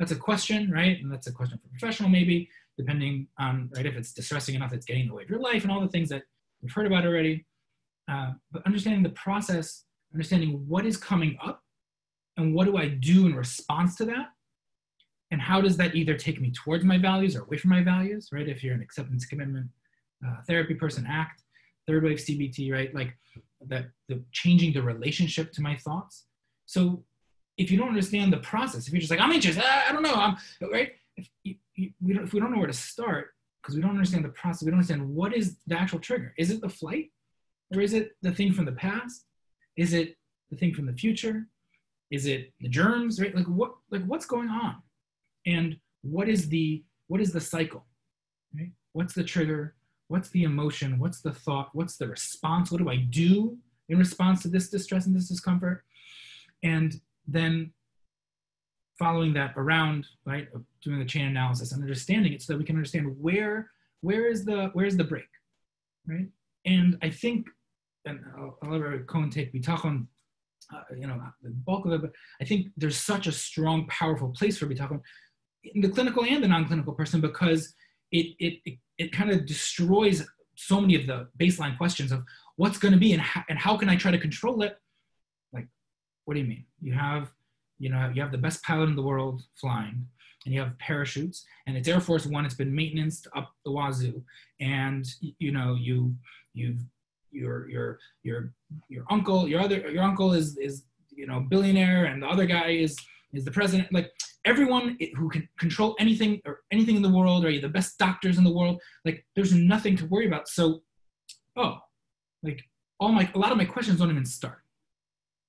that's 0.00 0.12
a 0.12 0.16
question, 0.28 0.60
right? 0.80 0.96
And 1.00 1.08
that's 1.12 1.28
a 1.28 1.32
question 1.32 1.58
for 1.62 1.68
professional 1.68 2.10
maybe, 2.18 2.48
depending 2.76 3.28
on 3.38 3.70
right 3.76 3.86
if 3.86 3.94
it's 4.00 4.12
distressing 4.12 4.56
enough, 4.56 4.72
it's 4.72 4.86
getting 4.88 5.02
in 5.04 5.08
the 5.10 5.14
way 5.14 5.22
of 5.22 5.30
your 5.30 5.44
life 5.50 5.62
and 5.62 5.70
all 5.72 5.80
the 5.80 5.94
things 5.96 6.08
that 6.08 6.24
we've 6.62 6.72
heard 6.72 6.86
about 6.86 7.06
already. 7.06 7.46
Uh, 8.10 8.32
but 8.52 8.64
understanding 8.66 9.02
the 9.02 9.10
process, 9.10 9.84
understanding 10.14 10.64
what 10.68 10.86
is 10.86 10.96
coming 10.96 11.36
up 11.44 11.62
and 12.36 12.54
what 12.54 12.66
do 12.66 12.76
I 12.76 12.88
do 12.88 13.26
in 13.26 13.34
response 13.34 13.96
to 13.96 14.04
that? 14.06 14.28
And 15.30 15.40
how 15.40 15.60
does 15.60 15.76
that 15.78 15.96
either 15.96 16.16
take 16.16 16.40
me 16.40 16.52
towards 16.52 16.84
my 16.84 16.98
values 16.98 17.34
or 17.34 17.42
away 17.42 17.56
from 17.56 17.70
my 17.70 17.82
values, 17.82 18.28
right? 18.32 18.48
If 18.48 18.62
you're 18.62 18.74
an 18.74 18.80
acceptance 18.82 19.26
commitment 19.26 19.68
uh, 20.26 20.36
therapy 20.46 20.74
person, 20.74 21.04
ACT, 21.06 21.42
third 21.86 22.04
wave 22.04 22.18
CBT, 22.18 22.72
right? 22.72 22.94
Like 22.94 23.16
that, 23.66 23.86
the 24.08 24.22
changing 24.32 24.72
the 24.72 24.82
relationship 24.82 25.52
to 25.52 25.62
my 25.62 25.76
thoughts. 25.76 26.26
So 26.66 27.04
if 27.58 27.70
you 27.70 27.78
don't 27.78 27.88
understand 27.88 28.32
the 28.32 28.38
process, 28.38 28.86
if 28.86 28.92
you're 28.92 29.00
just 29.00 29.10
like, 29.10 29.20
I'm 29.20 29.32
anxious, 29.32 29.58
ah, 29.60 29.84
I 29.88 29.92
don't 29.92 30.02
know, 30.02 30.14
I'm 30.14 30.36
right. 30.70 30.92
If, 31.16 31.28
you, 31.42 31.56
you, 31.74 31.90
we 32.00 32.12
don't, 32.12 32.24
if 32.24 32.32
we 32.32 32.40
don't 32.40 32.52
know 32.52 32.58
where 32.58 32.66
to 32.66 32.72
start, 32.72 33.28
because 33.66 33.76
we 33.76 33.82
don't 33.82 33.90
understand 33.90 34.24
the 34.24 34.30
process. 34.30 34.62
We 34.62 34.70
don't 34.70 34.78
understand 34.78 35.08
what 35.08 35.34
is 35.34 35.56
the 35.66 35.78
actual 35.78 35.98
trigger. 35.98 36.32
Is 36.38 36.50
it 36.50 36.60
the 36.60 36.68
flight? 36.68 37.10
Or 37.74 37.80
is 37.80 37.94
it 37.94 38.12
the 38.22 38.32
thing 38.32 38.52
from 38.52 38.64
the 38.64 38.72
past? 38.72 39.24
Is 39.76 39.92
it 39.92 40.16
the 40.50 40.56
thing 40.56 40.72
from 40.72 40.86
the 40.86 40.92
future? 40.92 41.48
Is 42.12 42.26
it 42.26 42.52
the 42.60 42.68
germs? 42.68 43.20
Right? 43.20 43.34
Like 43.34 43.46
what 43.46 43.72
like 43.90 44.04
what's 44.06 44.26
going 44.26 44.48
on? 44.48 44.76
And 45.46 45.76
what 46.02 46.28
is 46.28 46.48
the 46.48 46.84
what 47.08 47.20
is 47.20 47.32
the 47.32 47.40
cycle? 47.40 47.84
Right? 48.56 48.70
What's 48.92 49.14
the 49.14 49.24
trigger? 49.24 49.74
what's 50.08 50.30
the 50.30 50.44
emotion 50.44 50.98
what's 50.98 51.20
the 51.20 51.32
thought 51.32 51.68
what's 51.72 51.96
the 51.96 52.06
response 52.06 52.70
what 52.70 52.78
do 52.78 52.88
i 52.88 52.96
do 52.96 53.56
in 53.88 53.98
response 53.98 54.42
to 54.42 54.48
this 54.48 54.68
distress 54.68 55.06
and 55.06 55.14
this 55.14 55.28
discomfort 55.28 55.84
and 56.62 57.00
then 57.26 57.70
following 58.98 59.32
that 59.34 59.52
around 59.56 60.06
right 60.24 60.48
doing 60.82 60.98
the 60.98 61.04
chain 61.04 61.26
analysis 61.26 61.72
and 61.72 61.82
understanding 61.82 62.32
it 62.32 62.42
so 62.42 62.52
that 62.52 62.58
we 62.58 62.64
can 62.64 62.76
understand 62.76 63.14
where 63.20 63.70
where 64.00 64.26
is 64.26 64.44
the 64.44 64.70
where's 64.72 64.96
the 64.96 65.04
break 65.04 65.28
right 66.06 66.28
and 66.64 66.96
i 67.02 67.10
think 67.10 67.46
and 68.04 68.20
i'll, 68.38 68.58
I'll 68.62 68.78
let 68.78 69.06
cohen 69.06 69.30
take 69.30 69.52
bitachon 69.52 70.06
uh, 70.74 70.82
you 70.98 71.06
know 71.06 71.20
the 71.42 71.50
bulk 71.50 71.86
of 71.86 71.92
it 71.92 72.00
but 72.00 72.12
i 72.40 72.44
think 72.44 72.68
there's 72.76 72.98
such 72.98 73.26
a 73.26 73.32
strong 73.32 73.86
powerful 73.86 74.30
place 74.30 74.58
for 74.58 74.66
bitachon 74.66 75.00
in 75.62 75.80
the 75.80 75.88
clinical 75.88 76.24
and 76.24 76.42
the 76.42 76.48
non-clinical 76.48 76.92
person 76.92 77.20
because 77.20 77.74
it 78.12 78.34
it 78.38 78.60
it, 78.64 78.78
it 78.98 79.12
kind 79.12 79.30
of 79.30 79.46
destroys 79.46 80.26
so 80.56 80.80
many 80.80 80.94
of 80.94 81.06
the 81.06 81.28
baseline 81.38 81.76
questions 81.76 82.12
of 82.12 82.24
what's 82.56 82.78
going 82.78 82.92
to 82.92 82.98
be 82.98 83.12
and 83.12 83.22
and 83.48 83.58
how 83.58 83.76
can 83.76 83.88
I 83.88 83.96
try 83.96 84.10
to 84.10 84.18
control 84.18 84.62
it? 84.62 84.78
Like, 85.52 85.68
what 86.24 86.34
do 86.34 86.40
you 86.40 86.46
mean? 86.46 86.64
You 86.80 86.94
have, 86.94 87.30
you 87.78 87.90
know, 87.90 88.10
you 88.14 88.22
have 88.22 88.32
the 88.32 88.38
best 88.38 88.62
pilot 88.62 88.88
in 88.88 88.96
the 88.96 89.02
world 89.02 89.42
flying, 89.54 90.06
and 90.44 90.54
you 90.54 90.60
have 90.60 90.78
parachutes, 90.78 91.44
and 91.66 91.76
it's 91.76 91.88
Air 91.88 92.00
Force 92.00 92.26
One. 92.26 92.44
It's 92.44 92.54
been 92.54 92.74
maintenance 92.74 93.26
up 93.34 93.52
the 93.64 93.70
wazoo, 93.70 94.22
and 94.60 95.04
you 95.20 95.52
know, 95.52 95.76
you 95.78 96.14
you've 96.54 96.80
your 97.30 97.68
your 97.68 97.98
your 98.22 98.52
your 98.88 99.04
uncle, 99.10 99.48
your 99.48 99.60
other 99.60 99.90
your 99.90 100.02
uncle 100.02 100.32
is 100.32 100.56
is 100.56 100.84
you 101.10 101.26
know 101.26 101.40
billionaire, 101.48 102.06
and 102.06 102.22
the 102.22 102.26
other 102.26 102.46
guy 102.46 102.70
is 102.70 102.96
is 103.32 103.44
the 103.44 103.50
president. 103.50 103.92
Like 103.92 104.10
everyone 104.44 104.96
who 105.16 105.28
can 105.28 105.48
control 105.58 105.96
anything 105.98 106.40
or 106.46 106.60
anything 106.72 106.96
in 106.96 107.02
the 107.02 107.10
world, 107.10 107.44
or 107.44 107.50
you, 107.50 107.60
the 107.60 107.68
best 107.68 107.98
doctors 107.98 108.38
in 108.38 108.44
the 108.44 108.52
world. 108.52 108.80
Like 109.04 109.24
there's 109.34 109.52
nothing 109.52 109.96
to 109.96 110.06
worry 110.06 110.26
about. 110.26 110.48
So, 110.48 110.82
oh, 111.56 111.78
like 112.42 112.62
all 113.00 113.10
my 113.10 113.30
a 113.34 113.38
lot 113.38 113.52
of 113.52 113.58
my 113.58 113.64
questions 113.64 113.98
don't 113.98 114.10
even 114.10 114.24
start 114.24 114.58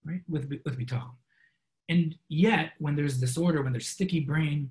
right 0.04 0.22
with 0.28 0.50
with 0.66 0.78
bitachon 0.78 1.12
and 1.90 2.16
yet 2.30 2.72
when 2.80 2.96
there's 2.96 3.18
disorder 3.18 3.62
when 3.62 3.72
there's 3.72 3.88
sticky 3.88 4.22
brain 4.22 4.70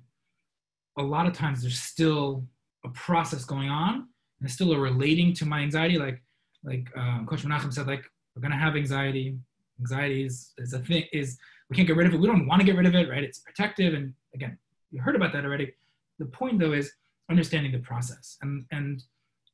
a 0.97 1.03
lot 1.03 1.27
of 1.27 1.33
times 1.33 1.61
there's 1.61 1.79
still 1.79 2.45
a 2.85 2.89
process 2.89 3.45
going 3.45 3.69
on 3.69 4.07
and 4.41 4.49
still 4.49 4.73
a 4.73 4.79
relating 4.79 5.33
to 5.33 5.45
my 5.45 5.59
anxiety. 5.59 5.97
Like 5.97 6.21
like 6.63 6.87
um, 6.95 7.25
coach 7.27 7.43
menachem 7.43 7.73
said 7.73 7.87
like 7.87 8.03
we're 8.35 8.47
to 8.49 8.55
have 8.55 8.75
anxiety. 8.75 9.37
Anxiety 9.79 10.25
is, 10.25 10.53
is 10.57 10.73
a 10.73 10.79
thing 10.79 11.03
is 11.13 11.37
we 11.69 11.75
can't 11.75 11.87
get 11.87 11.97
rid 11.97 12.07
of 12.07 12.13
it. 12.13 12.19
We 12.19 12.27
don't 12.27 12.47
want 12.47 12.61
to 12.61 12.65
get 12.65 12.75
rid 12.75 12.87
of 12.87 12.95
it 12.95 13.09
right? 13.09 13.23
It's 13.23 13.39
protective. 13.39 13.93
And 13.93 14.13
again 14.33 14.57
you 14.91 15.01
heard 15.01 15.15
about 15.15 15.33
that 15.33 15.45
already. 15.45 15.73
The 16.19 16.25
point 16.25 16.59
though 16.59 16.73
is 16.73 16.91
understanding 17.29 17.71
the 17.71 17.79
process. 17.79 18.37
And 18.41 18.65
and, 18.71 19.03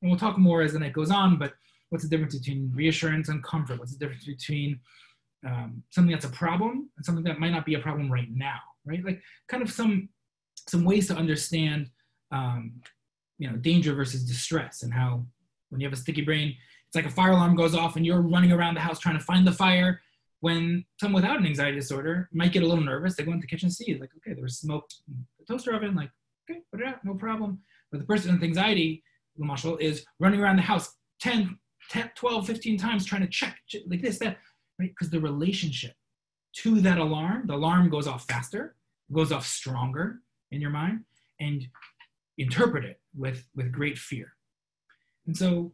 and 0.01 0.11
we'll 0.11 0.19
talk 0.19 0.37
more 0.37 0.61
as 0.61 0.73
the 0.73 0.79
night 0.79 0.93
goes 0.93 1.11
on 1.11 1.37
but 1.37 1.53
What's 1.89 2.05
the 2.05 2.09
difference 2.09 2.35
between 2.35 2.71
reassurance 2.73 3.29
and 3.29 3.43
comfort? 3.43 3.77
What's 3.77 3.91
the 3.91 3.99
difference 3.99 4.25
between 4.25 4.79
um, 5.45 5.83
something 5.89 6.11
that's 6.11 6.25
a 6.25 6.29
problem 6.29 6.89
and 6.95 7.05
something 7.05 7.23
that 7.25 7.39
might 7.39 7.51
not 7.51 7.65
be 7.65 7.75
a 7.75 7.79
problem 7.79 8.11
right 8.11 8.29
now, 8.31 8.59
right? 8.85 9.03
Like 9.03 9.21
kind 9.47 9.63
of 9.63 9.71
some 9.71 10.09
some 10.67 10.85
ways 10.85 11.07
to 11.07 11.15
understand, 11.15 11.89
um, 12.31 12.73
you 13.37 13.49
know, 13.49 13.57
danger 13.57 13.93
versus 13.93 14.23
distress 14.23 14.83
and 14.83 14.93
how 14.93 15.25
when 15.69 15.81
you 15.81 15.87
have 15.87 15.93
a 15.93 16.01
sticky 16.01 16.21
brain, 16.21 16.55
it's 16.87 16.95
like 16.95 17.05
a 17.05 17.09
fire 17.09 17.31
alarm 17.31 17.55
goes 17.55 17.73
off 17.73 17.95
and 17.95 18.05
you're 18.05 18.21
running 18.21 18.51
around 18.51 18.75
the 18.75 18.79
house 18.79 18.99
trying 18.99 19.17
to 19.17 19.23
find 19.23 19.45
the 19.45 19.51
fire. 19.51 19.99
When 20.41 20.85
someone 20.99 21.23
without 21.23 21.39
an 21.39 21.45
anxiety 21.45 21.77
disorder 21.77 22.29
might 22.33 22.51
get 22.51 22.63
a 22.63 22.67
little 22.67 22.83
nervous, 22.83 23.15
they 23.15 23.23
go 23.23 23.31
into 23.31 23.41
the 23.41 23.47
kitchen 23.47 23.67
and 23.67 23.73
see, 23.73 23.97
like, 23.97 24.09
okay, 24.17 24.33
there 24.33 24.43
was 24.43 24.59
smoke 24.59 24.85
in 25.07 25.25
the 25.39 25.45
toaster 25.45 25.73
oven, 25.73 25.95
like, 25.95 26.11
okay, 26.49 26.59
put 26.69 26.81
it 26.81 26.87
out, 26.87 27.03
no 27.03 27.15
problem. 27.15 27.59
But 27.91 27.99
the 27.99 28.05
person 28.05 28.33
with 28.33 28.43
anxiety, 28.43 29.03
the 29.37 29.45
mashal, 29.45 29.79
is 29.79 30.05
running 30.19 30.41
around 30.41 30.57
the 30.57 30.61
house 30.61 30.93
10, 31.21 31.57
10, 31.89 32.11
12, 32.15 32.45
15 32.45 32.77
times 32.77 33.05
trying 33.05 33.21
to 33.21 33.27
check, 33.27 33.57
like 33.87 34.01
this, 34.01 34.19
that, 34.19 34.37
right? 34.79 34.89
Because 34.89 35.09
the 35.09 35.19
relationship 35.19 35.93
to 36.57 36.81
that 36.81 36.97
alarm, 36.97 37.47
the 37.47 37.55
alarm 37.55 37.89
goes 37.89 38.07
off 38.07 38.25
faster, 38.25 38.75
goes 39.11 39.31
off 39.31 39.45
stronger 39.45 40.19
in 40.51 40.61
your 40.61 40.69
mind, 40.69 41.01
and 41.39 41.67
interpret 42.37 42.85
it 42.85 42.99
with, 43.15 43.45
with 43.55 43.71
great 43.71 43.97
fear. 43.97 44.33
And 45.25 45.35
so 45.35 45.71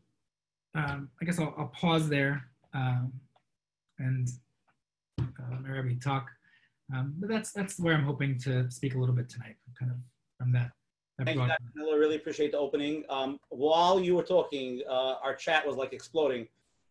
um, 0.75 1.09
I 1.21 1.25
guess 1.25 1.39
I'll, 1.39 1.53
I'll 1.57 1.71
pause 1.75 2.07
there 2.07 2.45
um, 2.73 3.11
and 3.97 4.29
uh, 5.19 5.57
maybe 5.61 5.95
talk. 5.95 6.29
Um, 6.93 7.13
but 7.19 7.29
that's 7.29 7.51
that's 7.51 7.79
where 7.79 7.93
I'm 7.93 8.03
hoping 8.03 8.39
to 8.39 8.69
speak 8.71 8.95
a 8.95 8.97
little 8.97 9.13
bit 9.13 9.29
tonight, 9.29 9.57
kind 9.77 9.91
of 9.91 9.97
from 10.39 10.51
that 10.53 10.71
Thank 11.25 11.37
you, 11.37 11.47
Dr. 11.47 11.57
Miller. 11.75 11.99
Really 11.99 12.15
appreciate 12.15 12.51
the 12.51 12.57
opening. 12.57 13.03
Um, 13.09 13.39
while 13.49 13.99
you 13.99 14.15
were 14.15 14.23
talking, 14.23 14.81
uh, 14.89 15.15
our 15.21 15.35
chat 15.35 15.67
was 15.67 15.75
like 15.75 15.91
exploding. 15.93 16.47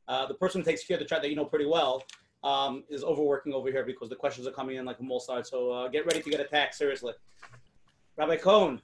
Uh, 0.08 0.26
the 0.26 0.34
person 0.34 0.60
who 0.60 0.64
takes 0.64 0.84
care 0.84 0.96
of 0.96 1.00
the 1.00 1.08
chat 1.08 1.22
that 1.22 1.28
you 1.28 1.36
know 1.36 1.44
pretty 1.44 1.66
well 1.66 2.02
um, 2.42 2.84
is 2.88 3.04
overworking 3.04 3.52
over 3.52 3.70
here 3.70 3.84
because 3.84 4.08
the 4.08 4.16
questions 4.16 4.46
are 4.46 4.52
coming 4.52 4.76
in 4.76 4.84
like 4.84 4.98
a 4.98 5.20
sides. 5.20 5.50
So 5.50 5.70
uh, 5.70 5.88
get 5.88 6.06
ready 6.06 6.22
to 6.22 6.30
get 6.30 6.40
attacked, 6.40 6.74
seriously. 6.74 7.12
Rabbi 8.16 8.36
Cohen. 8.36 8.80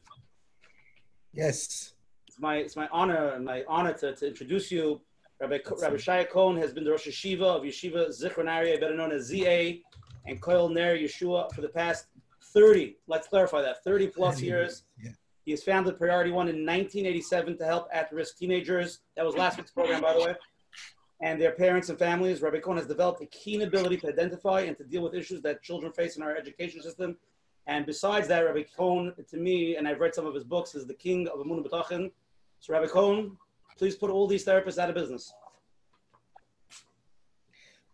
Yes. 1.32 1.94
It's 2.28 2.38
my, 2.38 2.56
it's 2.56 2.76
my 2.76 2.88
honor 2.92 3.28
and 3.30 3.44
my 3.44 3.64
honor 3.68 3.92
to, 3.94 4.14
to 4.14 4.26
introduce 4.26 4.70
you. 4.70 5.00
Rabbi, 5.40 5.58
Rabbi 5.66 5.96
Shaya 5.96 6.28
Cohen 6.28 6.56
has 6.58 6.72
been 6.72 6.84
the 6.84 6.90
Rosh 6.90 7.08
Yeshiva 7.08 7.42
of 7.42 7.62
Yeshiva 7.62 8.08
Zichron 8.08 8.46
Aryeh, 8.46 8.78
better 8.80 8.96
known 8.96 9.12
as 9.12 9.26
ZA, 9.26 9.74
and 10.26 10.40
Koil 10.40 10.72
Ner 10.72 10.96
Yeshua 10.96 11.52
for 11.52 11.60
the 11.60 11.68
past 11.68 12.06
30, 12.54 12.96
let's 13.08 13.26
clarify 13.26 13.60
that, 13.62 13.82
30 13.82 14.08
plus 14.08 14.40
years. 14.40 14.84
Yeah. 15.02 15.10
He 15.44 15.50
has 15.50 15.62
founded 15.62 15.98
Priority 15.98 16.30
One 16.30 16.48
in 16.48 16.64
1987 16.64 17.58
to 17.58 17.64
help 17.64 17.88
at-risk 17.92 18.38
teenagers. 18.38 19.00
That 19.16 19.26
was 19.26 19.34
last 19.34 19.58
week's 19.58 19.72
program, 19.72 20.00
by 20.00 20.14
the 20.14 20.20
way. 20.20 20.34
And 21.24 21.40
their 21.40 21.52
parents 21.52 21.88
and 21.88 21.98
families. 21.98 22.42
Rabbi 22.42 22.58
Cohen 22.58 22.76
has 22.76 22.86
developed 22.86 23.22
a 23.22 23.26
keen 23.26 23.62
ability 23.62 23.96
to 24.02 24.08
identify 24.08 24.60
and 24.60 24.76
to 24.76 24.84
deal 24.84 25.02
with 25.02 25.14
issues 25.14 25.40
that 25.40 25.62
children 25.62 25.90
face 25.90 26.18
in 26.18 26.22
our 26.22 26.36
education 26.36 26.82
system. 26.82 27.16
And 27.66 27.86
besides 27.86 28.28
that, 28.28 28.40
Rabbi 28.40 28.64
Cohen, 28.76 29.14
to 29.30 29.36
me, 29.38 29.76
and 29.76 29.88
I've 29.88 30.00
read 30.00 30.14
some 30.14 30.26
of 30.26 30.34
his 30.34 30.44
books, 30.44 30.74
is 30.74 30.86
the 30.86 30.92
king 30.92 31.26
of 31.28 31.38
Emunah 31.40 31.66
Bitachon. 31.66 32.10
So 32.60 32.74
Rabbi 32.74 32.88
Cohen, 32.88 33.38
please 33.78 33.96
put 33.96 34.10
all 34.10 34.26
these 34.26 34.44
therapists 34.44 34.76
out 34.76 34.90
of 34.90 34.94
business. 34.94 35.32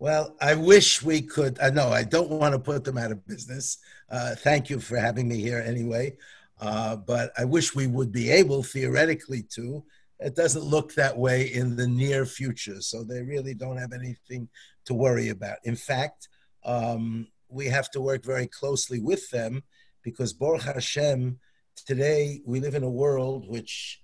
Well, 0.00 0.34
I 0.40 0.54
wish 0.54 1.00
we 1.00 1.22
could. 1.22 1.56
Uh, 1.60 1.70
know 1.70 1.90
I 1.90 2.02
don't 2.02 2.30
want 2.30 2.54
to 2.54 2.58
put 2.58 2.82
them 2.82 2.98
out 2.98 3.12
of 3.12 3.24
business. 3.28 3.78
Uh, 4.10 4.34
thank 4.34 4.70
you 4.70 4.80
for 4.80 4.96
having 4.96 5.28
me 5.28 5.40
here 5.40 5.62
anyway. 5.64 6.16
Uh, 6.60 6.96
but 6.96 7.32
I 7.38 7.44
wish 7.44 7.76
we 7.76 7.86
would 7.86 8.10
be 8.10 8.28
able 8.28 8.64
theoretically 8.64 9.42
to. 9.54 9.84
It 10.20 10.36
doesn't 10.36 10.64
look 10.64 10.94
that 10.94 11.16
way 11.16 11.46
in 11.46 11.76
the 11.76 11.86
near 11.86 12.26
future, 12.26 12.80
so 12.80 13.02
they 13.02 13.22
really 13.22 13.54
don't 13.54 13.78
have 13.78 13.92
anything 13.92 14.48
to 14.84 14.94
worry 14.94 15.30
about. 15.30 15.58
In 15.64 15.76
fact, 15.76 16.28
um, 16.64 17.28
we 17.48 17.66
have 17.66 17.90
to 17.92 18.00
work 18.00 18.24
very 18.24 18.46
closely 18.46 19.00
with 19.00 19.30
them 19.30 19.62
because 20.02 20.32
Baruch 20.32 20.62
Hashem, 20.62 21.38
today 21.86 22.40
we 22.44 22.60
live 22.60 22.74
in 22.74 22.82
a 22.82 22.90
world 22.90 23.48
which 23.48 24.02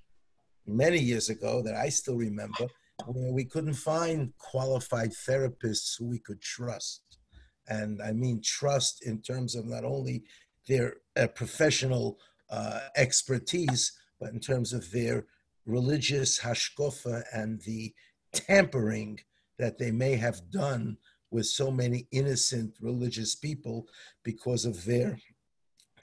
many 0.66 0.98
years 0.98 1.29
ago 1.29 1.62
that 1.62 1.74
I 1.74 1.90
still 1.90 2.16
remember, 2.16 2.66
where 3.07 3.33
we 3.33 3.44
couldn't 3.44 3.74
find 3.74 4.33
qualified 4.38 5.12
therapists 5.12 5.98
who 5.98 6.07
we 6.07 6.18
could 6.18 6.40
trust. 6.40 7.02
And 7.68 8.00
I 8.02 8.12
mean 8.12 8.40
trust 8.42 9.05
in 9.05 9.20
terms 9.20 9.55
of 9.55 9.66
not 9.66 9.85
only 9.85 10.24
their 10.66 10.96
uh, 11.16 11.26
professional 11.29 12.18
uh, 12.50 12.81
expertise, 12.96 13.92
but 14.18 14.33
in 14.33 14.40
terms 14.40 14.72
of 14.72 14.90
their 14.90 15.26
religious 15.66 16.38
hashkofa 16.40 17.24
and 17.33 17.61
the 17.62 17.92
tampering 18.33 19.18
that 19.59 19.79
they 19.79 19.90
may 19.90 20.16
have 20.16 20.50
done 20.50 20.96
with 21.31 21.46
so 21.46 21.70
many 21.70 22.07
innocent 22.12 22.76
religious 22.81 23.35
people 23.35 23.87
because 24.22 24.64
of 24.64 24.85
their 24.85 25.18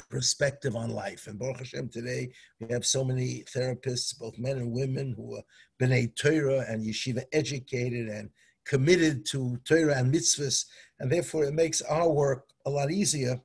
perspective 0.10 0.76
on 0.76 0.90
life. 0.90 1.28
And 1.28 1.40
Baruch 1.40 1.60
Hashem, 1.60 1.90
today 1.90 2.32
we 2.60 2.68
have 2.72 2.86
so 2.86 3.04
many 3.04 3.44
therapists, 3.56 4.18
both 4.18 4.38
men 4.38 4.58
and 4.58 4.72
women, 4.72 5.14
who 5.16 5.38
are 5.38 5.44
B'nai 5.80 6.16
Torah 6.16 6.66
and 6.68 6.84
yeshiva 6.84 7.24
educated 7.32 8.10
and 8.10 8.30
committed 8.66 9.26
to 9.28 9.58
Torah 9.66 9.98
and 9.98 10.14
mitzvahs. 10.14 10.66
And 11.00 11.12
therefore, 11.12 11.46
it 11.46 11.54
makes 11.54 11.82
our 11.82 12.10
work 12.10 12.46
a 12.66 12.70
lot 12.70 12.92
easier. 12.92 13.42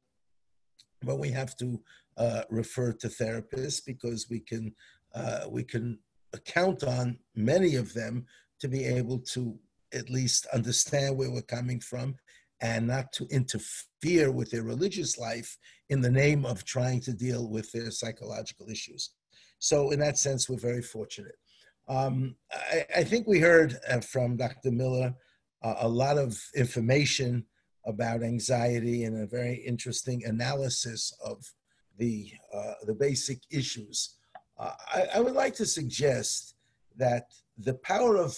But 1.03 1.19
we 1.19 1.31
have 1.31 1.57
to 1.59 1.81
uh, 2.17 2.43
refer 2.51 2.93
to 2.93 3.09
therapists 3.09 3.81
because 3.85 4.29
we 4.29 4.41
can 4.41 4.75
uh, 5.15 5.45
we 5.49 5.65
can 5.65 5.99
count 6.45 6.85
on 6.85 7.19
many 7.35 7.77
of 7.77 7.95
them 7.95 8.27
to 8.61 8.69
be 8.69 8.85
able 8.85 9.19
to 9.19 9.59
at 9.93 10.11
least 10.11 10.47
understand 10.53 11.17
where 11.17 11.31
we're 11.31 11.43
coming 11.43 11.81
from 11.81 12.15
and 12.61 12.87
not 12.87 13.13
to 13.13 13.27
interfere 13.31 14.31
with 14.31 14.51
their 14.51 14.65
religious 14.65 15.19
life 15.19 15.57
in 15.91 16.01
the 16.01 16.11
name 16.11 16.45
of 16.45 16.65
trying 16.65 17.01
to 17.01 17.13
deal 17.13 17.49
with 17.49 17.71
their 17.73 17.91
psychological 17.91 18.69
issues. 18.69 19.11
So, 19.59 19.91
in 19.91 20.01
that 20.01 20.19
sense, 20.19 20.49
we're 20.49 20.57
very 20.57 20.83
fortunate. 20.83 21.37
Um, 21.89 22.37
I, 22.53 22.85
I, 22.99 23.05
think 23.05 23.27
we 23.27 23.39
heard 23.39 23.79
uh, 23.89 24.01
from 24.01 24.37
Dr. 24.37 24.71
Miller 24.71 25.15
uh, 25.63 25.75
a 25.81 25.89
lot 25.89 26.19
of 26.19 26.39
information 26.55 27.47
about 27.87 28.23
anxiety 28.23 29.05
and 29.05 29.23
a 29.23 29.27
very 29.27 29.55
interesting 29.55 30.23
analysis 30.27 31.13
of 31.25 31.43
the, 31.97 32.31
uh, 32.55 32.75
the 32.87 32.95
basic 32.95 33.41
issues. 33.51 34.18
I, 34.59 35.07
I, 35.15 35.21
would 35.21 35.35
like 35.35 35.55
to 35.57 35.67
suggest 35.67 36.55
that 36.97 37.33
the 37.57 37.75
power 37.75 38.17
of 38.17 38.37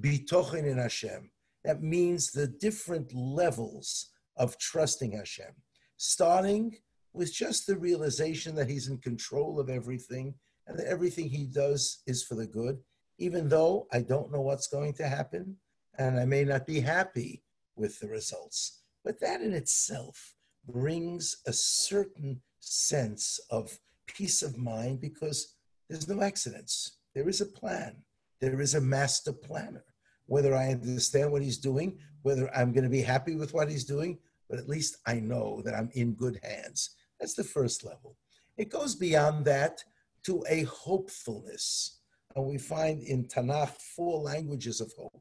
bitochen 0.00 0.64
in 0.64 0.78
Hashem, 0.78 1.30
that 1.64 1.82
means 1.82 2.30
the 2.30 2.48
different 2.48 3.14
levels 3.14 4.10
of 4.36 4.58
trusting 4.58 5.12
Hashem, 5.12 5.54
starting 5.96 6.76
with 7.12 7.32
just 7.32 7.66
the 7.66 7.76
realization 7.76 8.54
that 8.56 8.68
He's 8.68 8.88
in 8.88 8.98
control 8.98 9.60
of 9.60 9.68
everything 9.68 10.34
and 10.66 10.78
that 10.78 10.86
everything 10.86 11.28
He 11.28 11.44
does 11.44 12.02
is 12.06 12.24
for 12.24 12.34
the 12.34 12.46
good, 12.46 12.78
even 13.18 13.48
though 13.48 13.86
I 13.92 14.00
don't 14.00 14.32
know 14.32 14.40
what's 14.40 14.66
going 14.66 14.94
to 14.94 15.06
happen 15.06 15.56
and 15.98 16.18
I 16.18 16.24
may 16.24 16.44
not 16.44 16.66
be 16.66 16.80
happy 16.80 17.42
with 17.76 17.98
the 18.00 18.08
results. 18.08 18.80
But 19.04 19.20
that 19.20 19.40
in 19.40 19.52
itself 19.52 20.34
brings 20.66 21.36
a 21.46 21.52
certain 21.52 22.40
sense 22.60 23.38
of 23.50 23.78
peace 24.06 24.42
of 24.42 24.56
mind 24.56 25.00
because 25.00 25.54
there's 25.90 26.08
no 26.08 26.22
accidents. 26.22 26.98
There 27.14 27.28
is 27.28 27.40
a 27.40 27.46
plan, 27.46 27.96
there 28.40 28.60
is 28.60 28.74
a 28.74 28.80
master 28.80 29.32
planner. 29.32 29.84
Whether 30.26 30.54
I 30.54 30.70
understand 30.70 31.32
what 31.32 31.42
he's 31.42 31.58
doing, 31.58 31.98
whether 32.22 32.48
I'm 32.56 32.72
going 32.72 32.84
to 32.84 32.90
be 32.90 33.02
happy 33.02 33.34
with 33.34 33.52
what 33.52 33.68
he's 33.68 33.84
doing, 33.84 34.18
but 34.48 34.60
at 34.60 34.68
least 34.68 34.98
I 35.06 35.14
know 35.14 35.60
that 35.64 35.74
I'm 35.74 35.90
in 35.94 36.12
good 36.12 36.38
hands. 36.44 36.90
That's 37.18 37.34
the 37.34 37.44
first 37.44 37.84
level. 37.84 38.16
It 38.56 38.70
goes 38.70 38.94
beyond 38.94 39.44
that 39.46 39.82
to 40.24 40.44
a 40.48 40.62
hopefulness. 40.62 41.98
And 42.36 42.46
we 42.46 42.58
find 42.58 43.02
in 43.02 43.24
Tanakh 43.24 43.70
four 43.70 44.20
languages 44.20 44.80
of 44.80 44.92
hope 44.96 45.20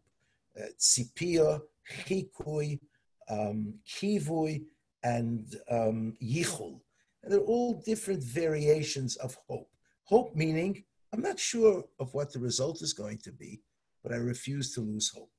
uh, 0.59 0.65
tzipia, 0.77 1.61
chikui, 2.05 2.79
um, 3.29 3.73
kivui, 3.87 4.65
and 5.03 5.55
um, 5.71 6.15
yichul. 6.21 6.79
And 7.23 7.33
they're 7.33 7.39
all 7.39 7.81
different 7.85 8.23
variations 8.23 9.15
of 9.15 9.37
hope. 9.47 9.69
Hope 10.09 10.35
meaning, 10.35 10.83
I'm 11.13 11.21
not 11.21 11.39
sure 11.39 11.83
of 11.99 12.11
what 12.15 12.33
the 12.33 12.39
result 12.39 12.81
is 12.81 12.93
going 12.93 13.19
to 13.19 13.31
be, 13.31 13.61
but 14.01 14.11
I 14.11 14.15
refuse 14.15 14.73
to 14.73 14.81
lose 14.81 15.11
hope. 15.15 15.29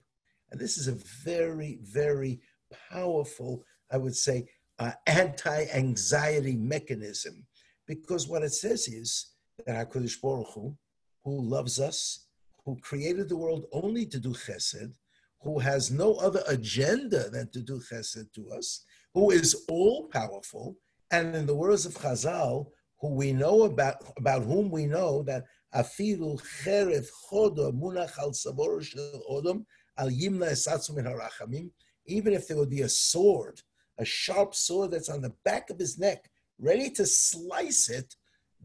And 0.52 0.60
this 0.60 0.78
is 0.78 0.86
a 0.86 0.96
very, 1.24 1.80
very 1.82 2.40
powerful, 2.88 3.64
I 3.90 3.96
would 3.96 4.14
say, 4.14 4.46
uh, 4.78 4.92
anti 5.08 5.64
anxiety 5.74 6.54
mechanism. 6.54 7.44
Because 7.88 8.28
what 8.28 8.44
it 8.44 8.52
says 8.52 8.86
is 8.86 9.32
that 9.66 9.90
HaKadosh 9.90 10.20
Baruch 10.22 10.46
Hu, 10.54 10.76
who 11.24 11.42
loves 11.42 11.80
us, 11.80 12.28
who 12.64 12.76
created 12.76 13.28
the 13.28 13.36
world 13.36 13.66
only 13.72 14.06
to 14.06 14.20
do 14.20 14.30
chesed, 14.30 14.92
who 15.42 15.58
has 15.58 15.90
no 15.90 16.14
other 16.18 16.44
agenda 16.46 17.28
than 17.28 17.50
to 17.50 17.60
do 17.60 17.80
chesed 17.80 18.32
to 18.34 18.52
us, 18.52 18.84
who 19.14 19.32
is 19.32 19.64
all 19.68 20.06
powerful, 20.12 20.76
and 21.10 21.34
in 21.34 21.46
the 21.46 21.56
words 21.56 21.86
of 21.86 21.94
Chazal, 21.94 22.66
who 23.00 23.14
we 23.14 23.32
know 23.32 23.62
about, 23.62 23.96
about 24.16 24.42
whom 24.42 24.70
we 24.70 24.86
know 24.86 25.22
that 25.22 25.44
afilu 25.74 26.40
cheret 26.62 27.06
chodo 27.30 27.72
munach 27.72 28.18
al 28.18 28.32
sabor 28.32 28.82
shel 28.82 29.22
odom 29.30 29.64
al 29.96 30.08
yimna 30.08 30.50
esatzu 30.50 30.94
min 30.94 31.06
harachamim, 31.06 31.70
even 32.06 32.32
if 32.32 32.46
there 32.46 32.56
would 32.56 32.70
be 32.70 32.82
a 32.82 32.88
sword, 32.88 33.60
a 33.98 34.04
sharp 34.04 34.54
sword 34.54 34.90
that's 34.90 35.08
on 35.08 35.22
the 35.22 35.32
back 35.44 35.70
of 35.70 35.78
his 35.78 35.98
neck, 35.98 36.30
ready 36.58 36.90
to 36.90 37.06
slice 37.06 37.88
it, 37.88 38.16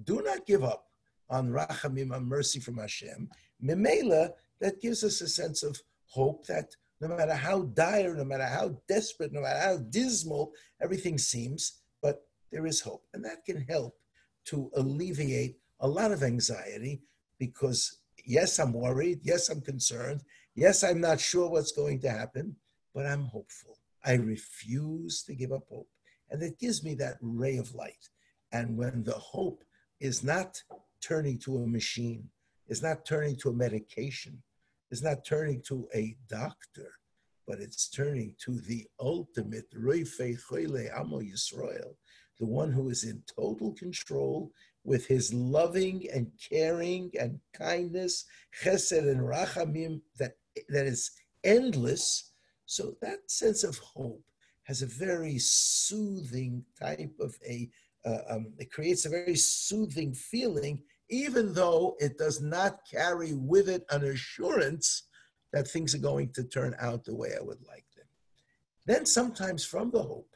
do 0.04 0.22
not 0.22 0.46
give 0.46 0.64
up 0.64 0.88
on 1.30 1.50
rachamim, 1.50 2.14
on 2.14 2.26
mercy 2.26 2.60
from 2.60 2.78
Hashem. 2.78 3.30
Memela, 3.64 4.32
that 4.60 4.82
gives 4.82 5.04
us 5.04 5.22
a 5.22 5.28
sense 5.28 5.64
of 5.64 5.82
hope 6.08 6.46
that 6.48 6.76
no 7.02 7.08
matter 7.10 7.34
how 7.34 7.64
dire, 7.64 8.16
no 8.16 8.24
matter 8.24 8.46
how 8.46 8.78
desperate, 8.88 9.34
no 9.34 9.42
matter 9.42 9.60
how 9.60 9.78
dismal 9.78 10.52
everything 10.82 11.18
seems, 11.18 11.82
but 12.02 12.26
there 12.52 12.66
is 12.66 12.80
hope. 12.80 13.06
And 13.14 13.24
that 13.26 13.44
can 13.46 13.62
help 13.62 13.98
to 14.46 14.72
alleviate 14.76 15.58
a 15.80 15.88
lot 15.88 16.12
of 16.12 16.24
anxiety 16.24 17.02
because, 17.40 18.00
yes, 18.26 18.60
I'm 18.60 18.74
worried. 18.74 19.20
Yes, 19.24 19.50
I'm 19.50 19.62
concerned. 19.62 20.22
Yes, 20.56 20.84
I'm 20.84 21.02
not 21.02 21.20
sure 21.20 21.50
what's 21.50 21.72
going 21.72 22.00
to 22.02 22.10
happen, 22.10 22.56
but 22.94 23.06
I'm 23.06 23.26
hopeful. 23.26 23.78
I 24.04 24.14
refuse 24.14 25.24
to 25.24 25.36
give 25.36 25.52
up 25.52 25.64
hope. 25.70 25.90
And 26.30 26.42
it 26.42 26.60
gives 26.60 26.84
me 26.84 26.96
that 26.96 27.18
ray 27.22 27.58
of 27.58 27.76
light. 27.76 28.10
And 28.52 28.78
when 28.78 29.04
the 29.04 29.14
hope 29.14 29.64
is 30.00 30.24
not 30.24 30.62
turning 31.02 31.38
to 31.40 31.58
a 31.58 31.68
machine, 31.68 32.30
is 32.68 32.82
not 32.82 33.06
turning 33.06 33.36
to 33.38 33.50
a 33.50 33.54
medication, 33.54 34.42
is 34.92 35.04
not 35.04 35.26
turning 35.26 35.62
to 35.64 35.88
a 35.94 36.16
doctor, 36.30 36.94
but 37.48 37.60
it's 37.60 37.90
turning 37.90 38.34
to 38.40 38.60
the 38.62 38.88
ultimate 39.00 39.66
Amo 39.76 41.20
Yisrael, 41.22 41.96
the 42.40 42.46
one 42.46 42.72
who 42.72 42.90
is 42.90 43.04
in 43.04 43.22
total 43.36 43.74
control 43.74 44.52
with 44.84 45.08
his 45.08 45.34
loving 45.34 46.08
and 46.14 46.32
caring 46.50 47.12
and 47.20 47.40
kindness, 47.54 48.26
chesed 48.62 48.98
and 48.98 49.22
rachamim 49.22 50.02
that, 50.20 50.34
that 50.70 50.86
is 50.86 51.12
endless. 51.44 52.32
So 52.66 52.96
that 53.02 53.30
sense 53.30 53.64
of 53.64 53.78
hope 53.78 54.24
has 54.64 54.82
a 54.82 54.88
very 54.88 55.38
soothing 55.40 56.64
type 56.80 57.14
of 57.20 57.36
a, 57.48 57.70
uh, 58.06 58.20
um, 58.30 58.54
it 58.58 58.72
creates 58.72 59.06
a 59.06 59.10
very 59.10 59.36
soothing 59.36 60.14
feeling 60.14 60.82
even 61.10 61.54
though 61.54 61.96
it 62.00 62.18
does 62.18 62.42
not 62.42 62.80
carry 62.90 63.34
with 63.34 63.70
it 63.70 63.86
an 63.92 64.04
assurance 64.06 65.04
that 65.54 65.68
things 65.68 65.94
are 65.94 66.00
going 66.00 66.32
to 66.34 66.44
turn 66.44 66.76
out 66.80 67.04
the 67.04 67.16
way 67.16 67.34
I 67.40 67.44
would 67.44 67.64
like 67.68 67.86
them. 67.96 68.06
Then 68.86 69.06
sometimes 69.06 69.64
from 69.64 69.92
the 69.92 70.02
hope 70.02 70.30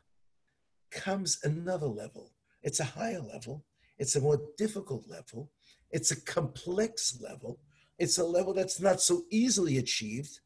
comes 0.91 1.39
another 1.43 1.87
level. 1.87 2.31
It's 2.61 2.79
a 2.79 2.85
higher 2.85 3.21
level, 3.21 3.65
it's 3.97 4.15
a 4.15 4.21
more 4.21 4.41
difficult 4.57 5.07
level, 5.07 5.51
it's 5.91 6.11
a 6.11 6.21
complex 6.21 7.19
level, 7.21 7.59
it's 7.97 8.17
a 8.17 8.23
level 8.23 8.53
that's 8.53 8.79
not 8.79 9.01
so 9.01 9.23
easily 9.29 9.77
achieved, 9.77 10.39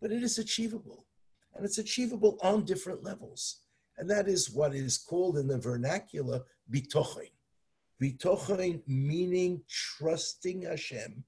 but 0.00 0.12
it 0.12 0.22
is 0.22 0.38
achievable. 0.38 1.06
And 1.54 1.64
it's 1.64 1.78
achievable 1.78 2.38
on 2.42 2.64
different 2.64 3.02
levels. 3.02 3.60
And 3.98 4.08
that 4.08 4.28
is 4.28 4.50
what 4.50 4.74
is 4.74 4.96
called 4.96 5.36
in 5.36 5.48
the 5.48 5.58
vernacular 5.58 6.42
bitochen. 6.72 7.30
Bitochen 8.00 8.80
meaning 8.86 9.62
trusting 9.68 10.62
Hashem, 10.62 11.22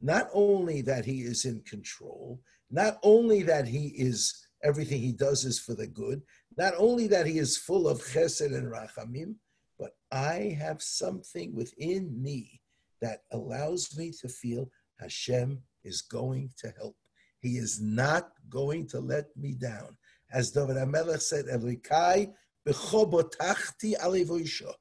not 0.00 0.28
only 0.32 0.80
that 0.82 1.04
He 1.04 1.20
is 1.20 1.44
in 1.44 1.60
control, 1.60 2.40
not 2.70 2.98
only 3.02 3.42
that 3.42 3.68
He 3.68 3.88
is 3.88 4.46
everything 4.64 5.00
He 5.00 5.12
does 5.12 5.44
is 5.44 5.60
for 5.60 5.74
the 5.74 5.86
good, 5.86 6.22
not 6.56 6.74
only 6.78 7.06
that 7.08 7.26
He 7.26 7.38
is 7.38 7.56
full 7.56 7.88
of 7.88 8.00
chesed 8.00 8.54
and 8.54 8.70
rachamim, 8.72 9.34
but 9.78 9.92
I 10.10 10.56
have 10.58 10.82
something 10.82 11.54
within 11.54 12.22
me 12.22 12.60
that 13.00 13.22
allows 13.32 13.96
me 13.96 14.12
to 14.20 14.28
feel 14.28 14.70
Hashem 14.98 15.62
is 15.84 16.02
going 16.02 16.50
to 16.58 16.72
help. 16.78 16.96
He 17.40 17.58
is 17.58 17.80
not 17.80 18.30
going 18.48 18.86
to 18.88 19.00
let 19.00 19.26
me 19.36 19.52
down. 19.52 19.96
As 20.32 20.50
David 20.50 20.76
HaMelech 20.76 21.20
said, 21.20 21.46
Elikai 21.46 22.32
b'chobotachti 22.66 23.96
alevoisho. 23.98 24.72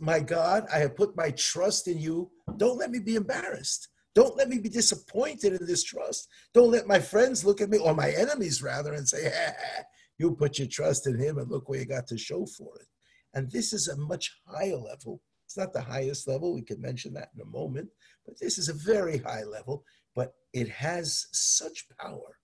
My 0.00 0.20
God, 0.20 0.66
I 0.72 0.78
have 0.78 0.96
put 0.96 1.16
my 1.16 1.30
trust 1.30 1.88
in 1.88 1.98
you. 1.98 2.30
Don't 2.56 2.78
let 2.78 2.90
me 2.90 2.98
be 2.98 3.14
embarrassed. 3.14 3.88
Don't 4.14 4.36
let 4.36 4.48
me 4.48 4.58
be 4.58 4.68
disappointed 4.68 5.60
in 5.60 5.66
this 5.66 5.84
trust. 5.84 6.28
Don't 6.54 6.70
let 6.70 6.86
my 6.86 6.98
friends 6.98 7.44
look 7.44 7.60
at 7.60 7.70
me, 7.70 7.78
or 7.78 7.94
my 7.94 8.10
enemies 8.10 8.62
rather, 8.62 8.94
and 8.94 9.08
say, 9.08 9.24
hey, 9.24 9.52
you 10.18 10.34
put 10.34 10.58
your 10.58 10.68
trust 10.68 11.06
in 11.06 11.18
him 11.18 11.38
and 11.38 11.50
look 11.50 11.68
where 11.68 11.80
you 11.80 11.86
got 11.86 12.06
to 12.08 12.18
show 12.18 12.46
for 12.46 12.78
it. 12.80 12.86
And 13.34 13.50
this 13.50 13.72
is 13.72 13.88
a 13.88 13.96
much 13.96 14.40
higher 14.46 14.76
level. 14.76 15.20
It's 15.44 15.56
not 15.56 15.72
the 15.72 15.82
highest 15.82 16.26
level. 16.26 16.54
We 16.54 16.62
can 16.62 16.80
mention 16.80 17.12
that 17.14 17.30
in 17.34 17.42
a 17.42 17.44
moment. 17.44 17.88
But 18.24 18.38
this 18.40 18.58
is 18.58 18.68
a 18.68 18.74
very 18.74 19.18
high 19.18 19.44
level. 19.44 19.84
But 20.14 20.34
it 20.52 20.68
has 20.68 21.26
such 21.32 21.86
power 22.00 22.38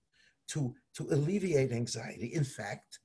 to, 0.49 0.73
to 0.95 1.03
alleviate 1.11 1.71
anxiety. 1.71 2.31
In 2.33 2.43
fact, 2.43 2.99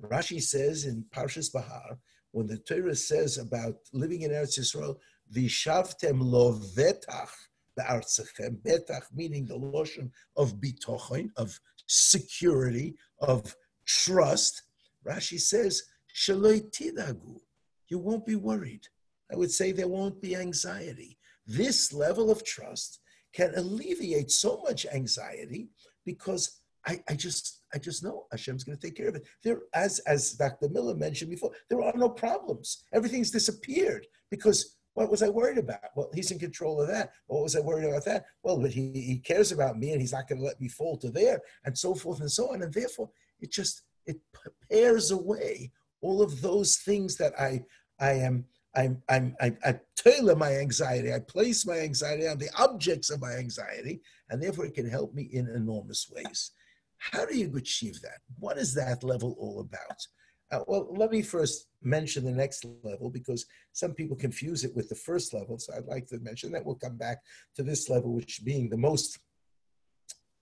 Rashi 0.00 0.40
says 0.40 0.84
in 0.84 1.04
Parshas 1.14 1.52
Behar, 1.52 1.98
when 2.30 2.46
the 2.46 2.58
Torah 2.58 2.96
says 2.96 3.38
about 3.38 3.74
living 3.92 4.22
in 4.22 4.30
Eretz 4.30 4.58
Yisrael, 4.58 4.96
"Vishavtem 5.34 6.18
lo 6.20 6.58
vetach 6.76 7.30
be'artzachem," 7.76 8.56
betach 8.62 9.04
meaning 9.12 9.46
the 9.46 9.58
lashon 9.58 10.10
of 10.36 10.54
bitochen, 10.54 11.28
of 11.36 11.58
security, 11.86 12.94
of 13.20 13.54
trust. 13.86 14.62
Rashi 15.06 15.40
says, 15.40 15.82
"Shaloi 16.14 16.70
tidagu," 16.70 17.40
you 17.88 17.98
won't 17.98 18.26
be 18.26 18.36
worried. 18.36 18.88
I 19.32 19.36
would 19.36 19.50
say 19.50 19.72
there 19.72 19.88
won't 19.88 20.20
be 20.20 20.36
anxiety. 20.36 21.18
This 21.46 21.92
level 21.92 22.30
of 22.30 22.44
trust 22.44 23.00
can 23.32 23.52
alleviate 23.56 24.30
so 24.30 24.62
much 24.62 24.86
anxiety 24.86 25.68
because 26.04 26.60
I, 26.86 27.02
I 27.08 27.14
just 27.14 27.62
I 27.74 27.78
just 27.78 28.04
know 28.04 28.26
Hashem's 28.30 28.64
going 28.64 28.76
to 28.76 28.86
take 28.86 28.96
care 28.96 29.08
of 29.08 29.14
it. 29.14 29.26
There, 29.42 29.60
as 29.74 30.00
as 30.00 30.32
Dr. 30.32 30.68
Miller 30.68 30.94
mentioned 30.94 31.30
before, 31.30 31.52
there 31.68 31.82
are 31.82 31.92
no 31.96 32.08
problems. 32.08 32.84
Everything's 32.92 33.30
disappeared 33.30 34.06
because 34.30 34.76
what 34.94 35.10
was 35.10 35.22
I 35.22 35.28
worried 35.28 35.58
about? 35.58 35.80
Well, 35.96 36.10
he's 36.12 36.30
in 36.30 36.38
control 36.38 36.80
of 36.80 36.88
that. 36.88 37.12
What 37.26 37.42
was 37.42 37.56
I 37.56 37.60
worried 37.60 37.88
about 37.88 38.04
that? 38.04 38.26
Well, 38.42 38.58
but 38.58 38.72
he, 38.72 38.92
he 38.92 39.18
cares 39.18 39.50
about 39.50 39.78
me 39.78 39.92
and 39.92 40.00
he's 40.00 40.12
not 40.12 40.28
going 40.28 40.38
to 40.38 40.44
let 40.44 40.60
me 40.60 40.68
fall 40.68 40.98
to 40.98 41.10
there 41.10 41.40
and 41.64 41.76
so 41.76 41.94
forth 41.94 42.20
and 42.20 42.30
so 42.30 42.52
on. 42.52 42.60
And 42.60 42.72
therefore, 42.72 43.08
it 43.42 43.52
just 43.52 43.82
it 44.06 44.18
prepares 44.32 45.10
away 45.10 45.70
all 46.00 46.22
of 46.22 46.40
those 46.40 46.76
things 46.76 47.16
that 47.16 47.38
I 47.38 47.64
I 48.00 48.12
am 48.12 48.46
I'm, 48.74 49.02
I'm, 49.08 49.36
I, 49.40 49.54
I 49.64 49.80
tailor 49.96 50.34
my 50.34 50.56
anxiety. 50.56 51.12
I 51.12 51.18
place 51.18 51.66
my 51.66 51.78
anxiety 51.78 52.26
on 52.26 52.38
the 52.38 52.48
objects 52.58 53.10
of 53.10 53.20
my 53.20 53.32
anxiety, 53.32 54.00
and 54.30 54.42
therefore 54.42 54.64
it 54.64 54.74
can 54.74 54.88
help 54.88 55.14
me 55.14 55.28
in 55.32 55.46
enormous 55.48 56.10
ways. 56.10 56.52
How 56.96 57.26
do 57.26 57.36
you 57.36 57.54
achieve 57.56 58.00
that? 58.00 58.20
What 58.38 58.56
is 58.56 58.72
that 58.74 59.04
level 59.04 59.36
all 59.38 59.60
about? 59.60 60.06
Uh, 60.50 60.64
well, 60.66 60.88
let 60.96 61.10
me 61.10 61.22
first 61.22 61.66
mention 61.82 62.24
the 62.24 62.30
next 62.30 62.64
level 62.82 63.10
because 63.10 63.46
some 63.72 63.92
people 63.92 64.16
confuse 64.16 64.64
it 64.64 64.74
with 64.74 64.88
the 64.88 64.94
first 64.94 65.34
level. 65.34 65.58
So 65.58 65.74
I'd 65.74 65.86
like 65.86 66.06
to 66.08 66.18
mention 66.20 66.52
that 66.52 66.64
we'll 66.64 66.74
come 66.76 66.96
back 66.96 67.18
to 67.56 67.62
this 67.62 67.88
level, 67.88 68.12
which 68.12 68.44
being 68.44 68.68
the 68.68 68.76
most 68.76 69.18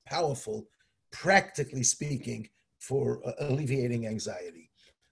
powerful, 0.07 0.67
practically 1.13 1.85
speaking, 1.85 2.49
for 2.81 3.21
uh, 3.27 3.33
alleviating 3.41 4.07
anxiety. 4.07 4.71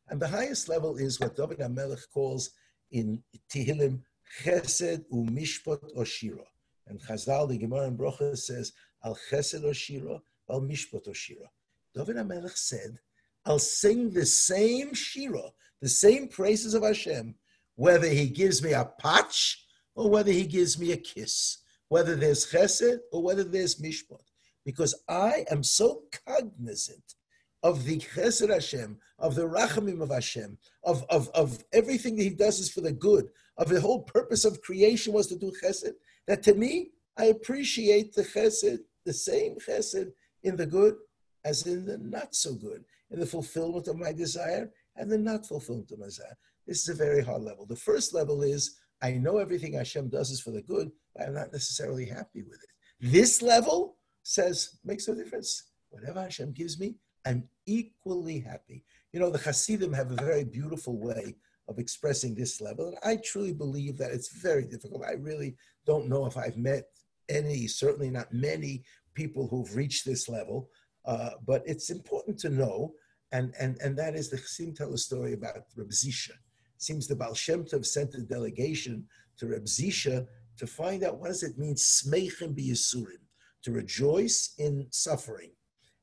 And 0.08 0.20
the 0.20 0.26
highest 0.28 0.68
level 0.68 0.96
is 0.96 1.20
what 1.20 1.36
David 1.36 1.58
HaMelech 1.58 2.10
calls 2.12 2.50
in 2.90 3.22
Tehillim 3.52 4.00
Chesed 4.42 5.04
u'mishpat 5.12 5.94
oshira. 5.96 6.44
And 6.86 7.00
Chazal, 7.00 7.48
the 7.48 7.58
Gemara 7.58 7.86
in 7.88 7.96
Brocha 7.96 8.36
says, 8.36 8.72
Al 9.04 9.16
Chesed 9.30 9.64
oshira, 9.64 10.20
Al 10.50 10.62
mishpat 10.62 11.06
oshira. 11.06 11.46
David 11.94 12.16
HaMelech 12.16 12.56
said, 12.56 12.98
I'll 13.44 13.58
sing 13.58 14.10
the 14.10 14.26
same 14.26 14.92
shira, 14.94 15.52
the 15.80 15.88
same 15.88 16.28
praises 16.28 16.74
of 16.74 16.82
Hashem, 16.82 17.34
whether 17.76 18.08
he 18.08 18.28
gives 18.28 18.62
me 18.62 18.72
a 18.72 18.84
patch 18.84 19.64
or 19.94 20.10
whether 20.10 20.32
he 20.32 20.46
gives 20.46 20.78
me 20.78 20.92
a 20.92 20.96
kiss, 20.96 21.58
whether 21.88 22.14
there's 22.14 22.50
chesed 22.50 22.98
or 23.12 23.22
whether 23.22 23.44
there's 23.44 23.80
mishpat, 23.80 24.20
because 24.64 24.94
I 25.08 25.44
am 25.50 25.62
so 25.62 26.02
cognizant 26.26 27.14
of 27.62 27.84
the 27.84 27.98
chesed 27.98 28.52
Hashem, 28.52 28.98
of 29.18 29.34
the 29.34 29.48
rachamim 29.48 30.00
of 30.00 30.10
Hashem, 30.10 30.58
of, 30.84 31.04
of, 31.10 31.28
of 31.30 31.64
everything 31.72 32.16
that 32.16 32.22
he 32.22 32.30
does 32.30 32.60
is 32.60 32.70
for 32.70 32.80
the 32.80 32.92
good, 32.92 33.28
of 33.56 33.68
the 33.68 33.80
whole 33.80 34.02
purpose 34.02 34.44
of 34.44 34.62
creation 34.62 35.12
was 35.12 35.26
to 35.28 35.36
do 35.36 35.52
chesed, 35.62 35.92
that 36.26 36.42
to 36.44 36.54
me, 36.54 36.90
I 37.16 37.24
appreciate 37.24 38.14
the 38.14 38.22
chesed, 38.22 38.78
the 39.04 39.12
same 39.12 39.56
chesed 39.56 40.12
in 40.44 40.56
the 40.56 40.66
good 40.66 40.96
as 41.44 41.66
in 41.66 41.84
the 41.84 41.98
not 41.98 42.34
so 42.34 42.54
good, 42.54 42.84
in 43.10 43.18
the 43.18 43.26
fulfillment 43.26 43.88
of 43.88 43.96
my 43.96 44.12
desire 44.12 44.70
and 44.96 45.10
the 45.10 45.18
not 45.18 45.46
fulfillment 45.46 45.90
of 45.90 45.98
my 45.98 46.06
desire. 46.06 46.36
This 46.66 46.82
is 46.82 46.88
a 46.90 46.94
very 46.94 47.24
hard 47.24 47.42
level. 47.42 47.66
The 47.66 47.76
first 47.76 48.14
level 48.14 48.42
is 48.42 48.78
I 49.00 49.12
know 49.12 49.38
everything 49.38 49.74
Hashem 49.74 50.08
does 50.08 50.30
is 50.30 50.40
for 50.40 50.50
the 50.50 50.62
good, 50.62 50.90
but 51.14 51.26
I'm 51.26 51.34
not 51.34 51.52
necessarily 51.52 52.04
happy 52.06 52.42
with 52.42 52.60
it. 52.62 52.70
This 53.00 53.42
level 53.42 53.96
says, 54.22 54.78
makes 54.84 55.08
no 55.08 55.14
difference. 55.14 55.64
Whatever 55.90 56.20
Hashem 56.22 56.52
gives 56.52 56.78
me, 56.78 56.96
I'm 57.28 57.44
equally 57.66 58.40
happy. 58.40 58.84
You 59.12 59.20
know, 59.20 59.28
the 59.30 59.38
Hasidim 59.38 59.92
have 59.92 60.10
a 60.10 60.24
very 60.24 60.44
beautiful 60.44 60.98
way 60.98 61.36
of 61.68 61.78
expressing 61.78 62.34
this 62.34 62.62
level. 62.62 62.88
And 62.88 62.96
I 63.04 63.20
truly 63.22 63.52
believe 63.52 63.98
that 63.98 64.12
it's 64.12 64.32
very 64.32 64.64
difficult. 64.64 65.04
I 65.04 65.12
really 65.12 65.54
don't 65.86 66.08
know 66.08 66.24
if 66.24 66.38
I've 66.38 66.56
met 66.56 66.84
any, 67.28 67.66
certainly 67.66 68.08
not 68.08 68.32
many 68.32 68.82
people 69.12 69.46
who've 69.46 69.76
reached 69.76 70.06
this 70.06 70.26
level. 70.28 70.70
Uh, 71.04 71.30
but 71.46 71.62
it's 71.66 71.90
important 71.90 72.38
to 72.38 72.48
know, 72.48 72.94
and, 73.32 73.52
and, 73.60 73.76
and 73.82 73.96
that 73.98 74.14
is 74.14 74.30
the 74.30 74.38
Chassidim 74.38 74.74
tell 74.74 74.94
a 74.94 74.98
story 74.98 75.34
about 75.34 75.56
Reb 75.76 75.90
Zisha. 75.90 76.30
It 76.30 76.82
seems 76.82 77.06
the 77.06 77.14
Baal 77.14 77.34
Shem 77.34 77.64
Tov 77.64 77.84
sent 77.84 78.14
a 78.14 78.22
delegation 78.22 79.06
to 79.36 79.48
Reb 79.48 79.66
Zisha 79.66 80.26
to 80.56 80.66
find 80.66 81.04
out 81.04 81.18
what 81.18 81.28
does 81.28 81.42
it 81.42 81.58
mean, 81.58 81.74
smeichim 81.74 82.56
biyisurim, 82.56 83.22
to 83.64 83.72
rejoice 83.72 84.54
in 84.58 84.86
suffering. 84.90 85.50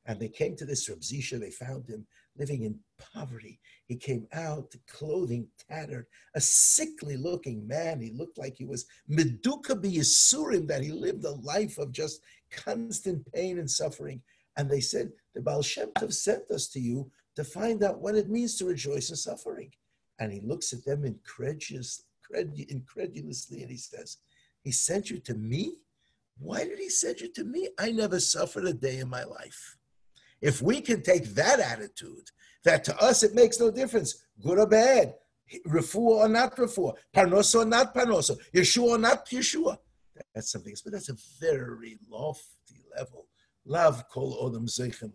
And 0.05 0.19
they 0.19 0.29
came 0.29 0.55
to 0.57 0.65
this 0.65 0.87
Reb 0.87 0.99
Zisha, 0.99 1.39
they 1.39 1.51
found 1.51 1.87
him 1.87 2.05
living 2.37 2.63
in 2.63 2.79
poverty. 3.13 3.59
He 3.87 3.95
came 3.95 4.27
out, 4.33 4.73
clothing 4.87 5.47
tattered, 5.69 6.05
a 6.35 6.41
sickly 6.41 7.17
looking 7.17 7.67
man. 7.67 8.01
He 8.01 8.11
looked 8.11 8.37
like 8.37 8.55
he 8.57 8.65
was 8.65 8.85
meduka 9.09 9.81
biyisurim, 9.81 10.67
that 10.67 10.83
he 10.83 10.91
lived 10.91 11.23
a 11.23 11.31
life 11.31 11.77
of 11.77 11.91
just 11.91 12.21
constant 12.51 13.31
pain 13.33 13.59
and 13.59 13.69
suffering. 13.69 14.21
And 14.57 14.69
they 14.69 14.81
said, 14.81 15.11
the 15.33 15.41
Baal 15.41 15.61
Shem 15.61 15.89
Tov 15.97 16.13
sent 16.13 16.49
us 16.51 16.67
to 16.69 16.79
you 16.79 17.09
to 17.35 17.43
find 17.43 17.83
out 17.83 17.99
what 17.99 18.15
it 18.15 18.29
means 18.29 18.57
to 18.57 18.65
rejoice 18.65 19.09
in 19.09 19.15
suffering. 19.15 19.71
And 20.19 20.31
he 20.31 20.39
looks 20.41 20.71
at 20.71 20.85
them 20.85 21.03
incredulous, 21.03 22.03
incredulously 22.33 23.61
and 23.61 23.71
he 23.71 23.77
says, 23.77 24.17
He 24.61 24.71
sent 24.71 25.09
you 25.09 25.19
to 25.19 25.33
me? 25.33 25.75
Why 26.37 26.63
did 26.63 26.79
he 26.79 26.89
send 26.89 27.21
you 27.21 27.31
to 27.33 27.43
me? 27.43 27.69
I 27.77 27.91
never 27.91 28.19
suffered 28.19 28.65
a 28.65 28.73
day 28.73 28.99
in 28.99 29.09
my 29.09 29.23
life. 29.23 29.77
If 30.41 30.61
we 30.61 30.81
can 30.81 31.01
take 31.01 31.25
that 31.35 31.59
attitude, 31.59 32.29
that 32.63 32.83
to 32.85 32.97
us 32.99 33.23
it 33.23 33.35
makes 33.35 33.59
no 33.59 33.71
difference, 33.71 34.25
good 34.41 34.59
or 34.59 34.67
bad, 34.67 35.13
refuah 35.67 35.97
or 35.97 36.29
not 36.29 36.55
refuah, 36.55 36.93
parnoso 37.15 37.61
or 37.61 37.65
not 37.65 37.93
parnoso, 37.93 38.37
Yeshua 38.53 38.83
or 38.83 38.97
not 38.97 39.25
Yeshua, 39.27 39.77
that's 40.33 40.51
something. 40.51 40.75
But 40.83 40.93
that's 40.93 41.09
a 41.09 41.15
very 41.39 41.97
lofty 42.09 42.81
level 42.97 43.27
Lav 43.65 44.07
kol 44.09 44.37
odom 44.41 44.65
zeichem 44.65 45.11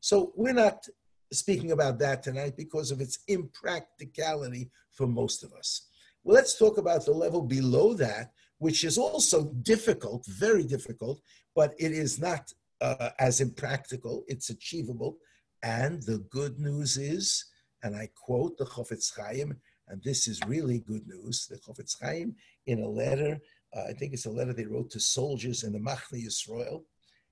So 0.00 0.32
we're 0.36 0.52
not 0.52 0.86
speaking 1.32 1.72
about 1.72 1.98
that 1.98 2.22
tonight 2.22 2.56
because 2.56 2.90
of 2.90 3.00
its 3.00 3.20
impracticality 3.28 4.70
for 4.92 5.06
most 5.06 5.42
of 5.42 5.52
us. 5.52 5.88
Well, 6.22 6.34
let's 6.34 6.58
talk 6.58 6.78
about 6.78 7.04
the 7.04 7.12
level 7.12 7.42
below 7.42 7.94
that, 7.94 8.32
which 8.58 8.84
is 8.84 8.98
also 8.98 9.44
difficult, 9.62 10.26
very 10.26 10.64
difficult, 10.64 11.20
but 11.54 11.74
it 11.78 11.92
is 11.92 12.18
not 12.18 12.52
uh, 12.80 13.10
as 13.18 13.40
impractical. 13.40 14.24
It's 14.28 14.50
achievable. 14.50 15.18
And 15.62 16.02
the 16.02 16.18
good 16.30 16.58
news 16.58 16.96
is, 16.96 17.44
and 17.82 17.96
I 17.96 18.08
quote 18.14 18.56
the 18.58 18.64
Chofetz 18.64 19.12
Chaim, 19.16 19.56
and 19.88 20.02
this 20.02 20.28
is 20.28 20.40
really 20.46 20.80
good 20.80 21.06
news. 21.06 21.46
The 21.46 21.56
Chofetz 21.56 21.96
Chaim, 22.00 22.34
in 22.66 22.82
a 22.82 22.88
letter, 22.88 23.38
uh, 23.76 23.84
I 23.88 23.92
think 23.92 24.12
it's 24.12 24.26
a 24.26 24.30
letter 24.30 24.52
they 24.52 24.66
wrote 24.66 24.90
to 24.90 25.00
soldiers 25.00 25.64
in 25.64 25.72
the 25.72 25.78
Machne 25.78 26.24
Yisrael, 26.24 26.82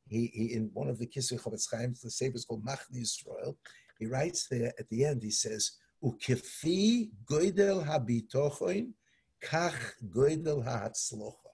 he, 0.09 0.30
he 0.32 0.54
in 0.54 0.70
one 0.72 0.88
of 0.88 0.98
the 0.98 1.06
Kisvei 1.06 1.40
Chofetz 1.40 1.68
Chaim, 1.70 1.94
the 2.02 2.11
sefer 2.11 2.37
is 2.37 2.44
called 2.44 2.64
Machne 2.64 3.02
Yisrael. 3.02 3.56
He 3.98 4.06
writes 4.06 4.46
there 4.48 4.72
at 4.78 4.88
the 4.88 5.04
end. 5.04 5.22
He 5.22 5.30
says, 5.30 5.72
"Ukefi 6.02 7.11
goydel 7.24 7.85
habitochoin, 7.85 8.92
kach 9.42 9.94
goydel 10.09 10.64
haatzlocha." 10.64 11.45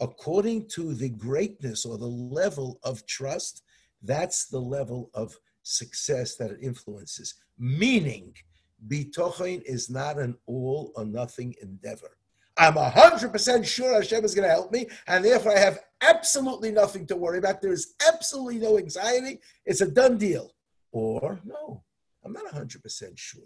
According 0.00 0.68
to 0.68 0.94
the 0.94 1.08
greatness 1.08 1.84
or 1.84 1.98
the 1.98 2.06
level 2.06 2.78
of 2.82 3.04
trust, 3.06 3.62
that's 4.02 4.46
the 4.46 4.60
level 4.60 5.10
of 5.14 5.36
success 5.62 6.36
that 6.36 6.50
it 6.50 6.58
influences. 6.62 7.34
Meaning, 7.58 8.34
bitochoin 8.86 9.62
is 9.64 9.90
not 9.90 10.18
an 10.18 10.36
all 10.46 10.92
or 10.94 11.04
nothing 11.04 11.54
endeavor. 11.60 12.16
I'm 12.56 12.74
100% 12.74 13.64
sure 13.64 13.94
Hashem 13.94 14.24
is 14.24 14.34
going 14.34 14.48
to 14.48 14.54
help 14.54 14.72
me, 14.72 14.86
and 15.06 15.24
therefore 15.24 15.56
I 15.56 15.60
have 15.60 15.78
absolutely 16.00 16.72
nothing 16.72 17.06
to 17.06 17.16
worry 17.16 17.38
about. 17.38 17.62
There's 17.62 17.94
absolutely 18.06 18.58
no 18.58 18.78
anxiety. 18.78 19.40
It's 19.64 19.80
a 19.80 19.90
done 19.90 20.18
deal. 20.18 20.54
Or, 20.90 21.40
no, 21.44 21.84
I'm 22.24 22.32
not 22.32 22.46
100% 22.46 23.16
sure, 23.16 23.42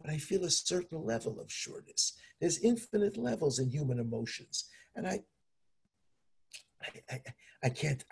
but 0.00 0.10
I 0.10 0.18
feel 0.18 0.44
a 0.44 0.50
certain 0.50 1.04
level 1.04 1.40
of 1.40 1.50
sureness. 1.50 2.14
There's 2.40 2.58
infinite 2.58 3.16
levels 3.16 3.58
in 3.58 3.70
human 3.70 3.98
emotions. 3.98 4.66
And 4.94 5.06
I, 5.06 5.20
I, 6.82 7.14
I, 7.14 7.20
I 7.64 7.68
can't, 7.68 8.04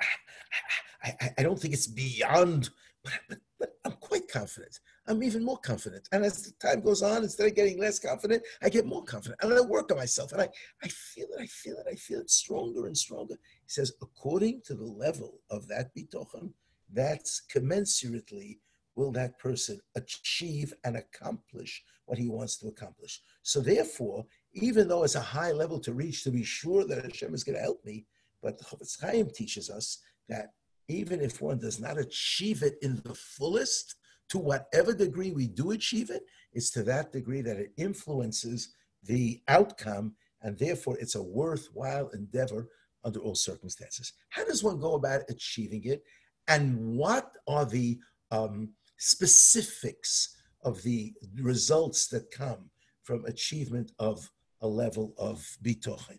I, 1.03 1.15
I, 1.21 1.35
I 1.39 1.43
don't 1.43 1.59
think 1.59 1.75
it's 1.75 1.87
beyond, 1.87 2.71
but, 3.03 3.13
but, 3.29 3.39
but 3.59 3.75
I'm 3.85 3.93
quite 3.93 4.29
confident. 4.29 4.81
I'm 5.07 5.23
even 5.23 5.43
more 5.45 5.59
confident. 5.59 6.09
And 6.13 6.25
as 6.25 6.53
time 6.61 6.83
goes 6.83 7.03
on, 7.03 7.23
instead 7.23 7.47
of 7.47 7.55
getting 7.55 7.79
less 7.79 7.99
confident, 7.99 8.43
I 8.63 8.69
get 8.69 8.87
more 8.87 9.05
confident. 9.05 9.41
And 9.43 9.55
I 9.55 9.61
work 9.63 9.91
on 9.91 9.97
myself. 9.97 10.33
And 10.33 10.43
I, 10.43 10.49
I 10.83 10.89
feel 10.89 11.29
it, 11.37 11.41
I 11.41 11.47
feel 11.47 11.77
it, 11.77 11.87
I 11.91 11.95
feel 11.95 12.21
it 12.21 12.31
stronger 12.31 12.87
and 12.87 12.97
stronger. 12.97 13.35
He 13.35 13.69
says, 13.69 13.93
according 14.03 14.63
to 14.67 14.75
the 14.75 14.85
level 14.85 15.41
of 15.51 15.67
that 15.69 15.95
bitochen, 15.95 16.53
that's 16.93 17.43
commensurately 17.55 18.59
will 18.97 19.13
that 19.13 19.39
person 19.39 19.81
achieve 19.95 20.75
and 20.85 20.97
accomplish 20.97 21.83
what 22.07 22.19
he 22.19 22.29
wants 22.29 22.57
to 22.57 22.67
accomplish. 22.69 23.21
So 23.43 23.61
therefore, 23.61 24.27
even 24.53 24.89
though 24.89 25.05
it's 25.05 25.15
a 25.15 25.21
high 25.21 25.53
level 25.53 25.79
to 25.81 25.93
reach 25.93 26.25
to 26.25 26.31
be 26.31 26.43
sure 26.43 26.85
that 26.85 27.05
Hashem 27.05 27.33
is 27.35 27.45
going 27.45 27.57
to 27.57 27.63
help 27.63 27.85
me, 27.85 28.07
but 28.43 28.59
the 28.59 28.65
Chofetz 28.65 29.01
Chaim 29.01 29.29
teaches 29.31 29.71
us 29.71 29.99
that 30.29 30.53
even 30.89 31.21
if 31.21 31.41
one 31.41 31.59
does 31.59 31.81
not 31.81 31.99
achieve 31.99 32.63
it 32.63 32.77
in 32.83 33.01
the 33.05 33.15
fullest, 33.15 33.97
to 34.31 34.39
whatever 34.39 34.93
degree 34.93 35.31
we 35.31 35.47
do 35.47 35.71
achieve 35.71 36.11
it, 36.11 36.23
it's 36.53 36.71
to 36.71 36.83
that 36.83 37.13
degree 37.13 37.41
that 37.43 37.57
it 37.57 37.73
influences 37.77 38.75
the 39.05 39.41
outcome, 39.49 40.15
and 40.43 40.59
therefore 40.59 40.97
it's 40.99 41.15
a 41.15 41.23
worthwhile 41.23 42.09
endeavor 42.11 42.69
under 43.05 43.21
all 43.21 43.35
circumstances. 43.35 44.13
How 44.31 44.45
does 44.45 44.63
one 44.63 44.81
go 44.81 44.95
about 44.95 45.23
achieving 45.29 45.85
it, 45.85 46.03
and 46.47 46.79
what 46.79 47.33
are 47.47 47.65
the 47.65 47.99
um, 48.31 48.71
specifics 48.99 50.37
of 50.63 50.83
the 50.83 51.15
results 51.41 52.09
that 52.09 52.31
come 52.31 52.71
from 53.05 53.25
achievement 53.25 53.93
of 53.99 54.31
a 54.61 54.69
level 54.69 55.15
of 55.17 55.47
bitochen? 55.63 56.19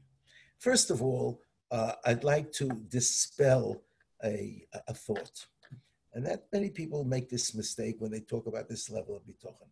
First 0.58 0.90
of 0.90 1.02
all, 1.02 1.42
uh, 1.72 1.94
I'd 2.06 2.24
like 2.24 2.52
to 2.54 2.70
dispel 2.90 3.82
a, 4.24 4.66
a 4.88 4.94
thought. 4.94 5.46
And 6.14 6.26
that 6.26 6.48
many 6.52 6.70
people 6.70 7.04
make 7.04 7.30
this 7.30 7.54
mistake 7.54 7.98
when 8.00 8.12
they 8.12 8.22
talk 8.22 8.48
about 8.48 8.68
this 8.68 8.90
level 8.90 9.16
of 9.16 9.24
bitochen, 9.24 9.70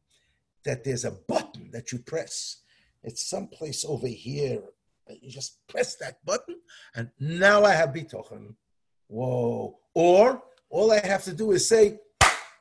that 0.63 0.83
there's 0.83 1.05
a 1.05 1.11
button 1.11 1.71
that 1.71 1.91
you 1.91 1.99
press 1.99 2.57
It's 3.03 3.27
someplace 3.29 3.83
over 3.85 4.07
here. 4.07 4.61
You 5.21 5.31
just 5.31 5.65
press 5.67 5.95
that 5.95 6.23
button, 6.25 6.55
and 6.93 7.09
now 7.19 7.63
I 7.63 7.73
have 7.73 7.89
bitochen. 7.89 8.55
Whoa. 9.07 9.79
Or 9.93 10.43
all 10.69 10.91
I 10.91 10.99
have 10.99 11.23
to 11.23 11.33
do 11.33 11.51
is 11.51 11.67
say, 11.67 11.99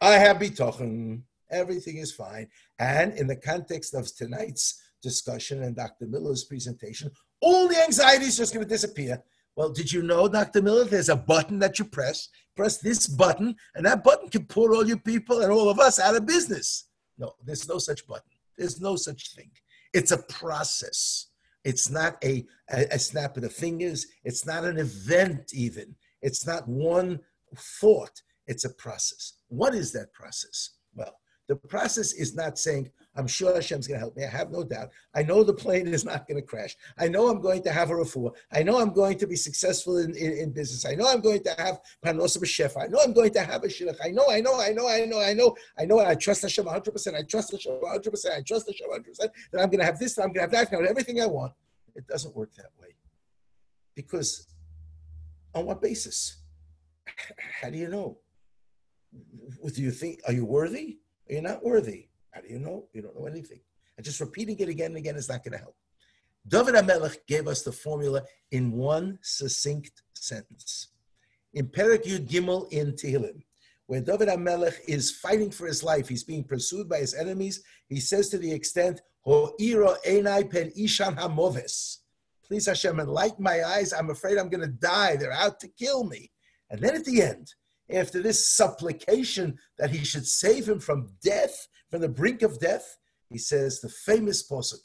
I 0.01 0.13
have 0.13 0.39
bitochen. 0.39 1.23
Everything 1.51 1.97
is 1.97 2.13
fine. 2.13 2.49
And 2.79 3.13
in 3.15 3.27
the 3.27 3.37
context 3.37 3.95
of 3.95 4.15
tonight's 4.15 4.81
discussion 5.03 5.63
and 5.63 5.75
Dr. 5.75 6.07
Miller's 6.07 6.45
presentation, 6.45 7.11
all 7.41 7.69
the 7.69 7.83
anxiety 7.83 8.27
is 8.27 8.37
just 8.37 8.55
going 8.55 8.65
to 8.65 8.69
disappear. 8.69 9.23
Well, 9.57 9.71
did 9.71 9.91
you 9.91 10.03
know, 10.03 10.29
Dr. 10.29 10.61
Miller, 10.63 10.85
there's 10.85 11.09
a 11.09 11.17
button 11.17 11.59
that 11.61 11.79
you 11.79 11.87
press. 11.87 12.29
Press 12.57 12.79
this 12.79 13.07
button, 13.07 13.55
and 13.75 13.85
that 13.85 14.03
button 14.03 14.29
can 14.29 14.45
put 14.47 14.71
all 14.71 14.87
you 14.87 14.97
people 14.97 15.41
and 15.43 15.53
all 15.53 15.69
of 15.69 15.79
us 15.79 15.99
out 15.99 16.17
of 16.17 16.27
business. 16.27 16.89
No, 17.19 17.33
there's 17.45 17.69
no 17.69 17.79
such 17.79 18.07
button. 18.07 18.31
There's 18.57 18.81
no 18.81 18.97
such 18.97 19.35
thing. 19.35 19.51
It's 19.93 20.11
a 20.11 20.19
process. 20.19 21.29
It's 21.65 21.91
not 21.91 22.17
a, 22.25 22.45
a, 22.71 22.87
a 22.93 22.99
snap 22.99 23.37
of 23.37 23.43
the 23.43 23.51
fingers. 23.51 24.07
It's 24.25 24.47
not 24.47 24.65
an 24.65 24.79
event, 24.79 25.53
even. 25.53 25.95
It's 26.23 26.47
not 26.47 26.69
one 26.69 27.21
thought. 27.55 28.23
It's 28.47 28.65
a 28.65 28.75
process. 28.75 29.35
What 29.49 29.75
is 29.75 29.93
that 29.93 30.13
process? 30.13 30.71
Well, 30.95 31.19
the 31.49 31.57
process 31.57 32.13
is 32.13 32.35
not 32.35 32.59
saying, 32.59 32.91
I'm 33.15 33.27
sure 33.27 33.55
Hashem's 33.55 33.87
going 33.87 33.97
to 33.97 34.01
help 34.01 34.17
me. 34.17 34.25
I 34.25 34.29
have 34.29 34.51
no 34.51 34.63
doubt. 34.63 34.91
I 35.15 35.23
know 35.23 35.43
the 35.43 35.55
plane 35.55 35.87
is 35.87 36.05
not 36.05 36.27
going 36.27 36.41
to 36.41 36.47
crash. 36.47 36.77
I 36.99 37.09
know 37.09 37.29
I'm 37.29 37.41
going 37.41 37.63
to 37.63 37.73
have 37.73 37.91
a 37.91 37.95
refuah. 37.95 38.33
I 38.53 38.63
know 38.63 38.79
I'm 38.79 38.93
going 38.93 39.17
to 39.19 39.27
be 39.27 39.37
successful 39.37 39.99
in, 39.99 40.15
in, 40.17 40.33
in 40.33 40.51
business. 40.53 40.85
I 40.85 40.95
know 40.95 41.09
I'm 41.09 41.21
going 41.21 41.43
to 41.45 41.55
have 41.57 41.81
panos 42.05 42.37
b'shefa. 42.37 42.85
I 42.85 42.87
know 42.89 42.99
I'm 43.03 43.13
going 43.13 43.33
to 43.33 43.41
have 43.41 43.65
a 43.65 43.69
shidduch. 43.69 43.97
I 44.05 44.09
know, 44.09 44.25
I 44.29 44.41
know, 44.41 44.61
I 44.61 44.73
know, 44.73 44.89
I 44.89 45.05
know, 45.07 45.21
I 45.21 45.33
know, 45.33 45.57
I 45.79 45.85
know. 45.87 46.01
I 46.01 46.15
trust 46.15 46.43
Hashem 46.43 46.67
100%. 46.67 47.15
I 47.15 47.23
trust 47.23 47.53
Hashem 47.53 47.73
100%. 47.73 48.37
I 48.37 48.43
trust 48.43 48.67
Hashem 48.67 48.89
100% 48.91 49.17
that 49.19 49.31
I'm 49.55 49.71
going 49.71 49.79
to 49.79 49.85
have 49.85 49.99
this, 49.99 50.15
that 50.17 50.23
I'm 50.23 50.33
going 50.33 50.49
to 50.49 50.57
have 50.57 50.69
that, 50.69 50.69
have 50.69 50.87
everything 50.87 51.21
I 51.23 51.27
want. 51.27 51.53
It 51.95 52.07
doesn't 52.07 52.37
work 52.37 52.53
that 52.57 52.71
way. 52.81 52.89
Because 53.95 54.49
on 55.55 55.65
what 55.65 55.81
basis? 55.81 56.43
How 57.63 57.71
do 57.71 57.79
you 57.79 57.89
know? 57.89 58.19
Do 59.73 59.83
you 59.83 59.91
think, 59.91 60.21
are 60.27 60.33
you 60.33 60.45
worthy? 60.45 60.99
Are 61.31 61.41
not 61.41 61.65
worthy? 61.65 62.09
How 62.31 62.41
do 62.41 62.49
you 62.49 62.59
know? 62.59 62.87
You 62.93 63.03
don't 63.03 63.19
know 63.19 63.27
anything. 63.27 63.61
And 63.97 64.05
just 64.05 64.21
repeating 64.21 64.59
it 64.59 64.69
again 64.69 64.89
and 64.89 64.99
again 64.99 65.17
is 65.17 65.29
not 65.29 65.43
going 65.43 65.53
to 65.53 65.59
help. 65.59 65.77
David 66.47 66.75
HaMelech 66.75 67.17
gave 67.27 67.49
us 67.49 67.63
the 67.63 67.73
formula 67.73 68.23
in 68.53 68.71
one 68.73 69.19
succinct 69.23 70.03
sentence. 70.15 70.89
In 71.55 71.67
Perek 71.67 72.05
Yud 72.05 72.29
Gimel 72.29 72.71
in 72.73 72.93
Tehillim, 72.93 73.43
where 73.87 74.01
David 74.01 74.29
HaMelech 74.29 74.77
is 74.87 75.11
fighting 75.11 75.51
for 75.51 75.67
his 75.67 75.83
life, 75.83 76.09
he's 76.09 76.23
being 76.23 76.45
pursued 76.45 76.89
by 76.89 76.99
his 76.99 77.15
enemies, 77.15 77.63
he 77.89 77.99
says 77.99 78.29
to 78.29 78.39
the 78.39 78.53
extent, 78.53 79.01
Ho'iro 79.25 79.97
enai 80.07 80.49
pen 80.49 80.71
ishan 80.79 81.17
hamoves. 81.17 82.03
Please 82.47 82.67
Hashem, 82.67 83.01
enlighten 83.01 83.43
my 83.43 83.65
eyes. 83.65 83.93
I'm 83.93 84.11
afraid 84.11 84.39
I'm 84.39 84.49
going 84.49 84.61
to 84.61 84.69
die. 84.69 85.17
They're 85.17 85.33
out 85.33 85.59
to 85.61 85.69
kill 85.69 86.05
me. 86.05 86.31
And 86.71 86.81
then 86.81 86.95
at 86.95 87.05
the 87.05 87.23
end, 87.23 87.53
after 87.91 88.21
this 88.21 88.49
supplication 88.49 89.59
that 89.79 89.91
he 89.91 90.05
should 90.05 90.27
save 90.27 90.69
him 90.69 90.81
from 90.81 91.13
death, 91.23 91.69
from 91.91 92.01
the 92.01 92.09
brink 92.09 92.43
of 92.43 92.59
death, 92.59 92.97
he 93.31 93.39
says 93.39 93.81
the 93.81 93.89
famous 93.89 94.49
posuk, 94.49 94.81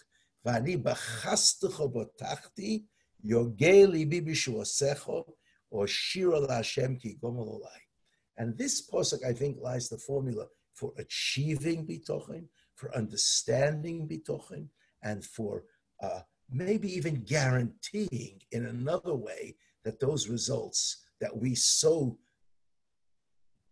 "Vani 0.45 0.81
b'chastecho 0.81 1.91
botachti 1.91 2.85
yogei 3.25 3.87
libi 3.87 4.25
b'shuasecho 4.25 5.33
or 5.69 5.87
shira 5.87 6.51
Hashem 6.51 6.97
ki 6.97 7.17
gomol 7.21 7.61
And 8.37 8.57
this 8.57 8.87
posuk, 8.87 9.25
I 9.25 9.33
think, 9.33 9.57
lies 9.59 9.89
the 9.89 9.97
formula 9.97 10.47
for 10.73 10.93
achieving 10.97 11.87
bitochen, 11.87 12.47
for 12.75 12.95
understanding 12.95 14.07
bitochen, 14.07 14.67
and 15.03 15.23
for 15.23 15.63
uh, 16.01 16.21
maybe 16.51 16.91
even 16.93 17.23
guaranteeing 17.23 18.41
in 18.51 18.65
another 18.65 19.15
way 19.15 19.55
that 19.83 19.99
those 19.99 20.27
results 20.27 21.05
that 21.19 21.35
we 21.35 21.55
so 21.55 22.17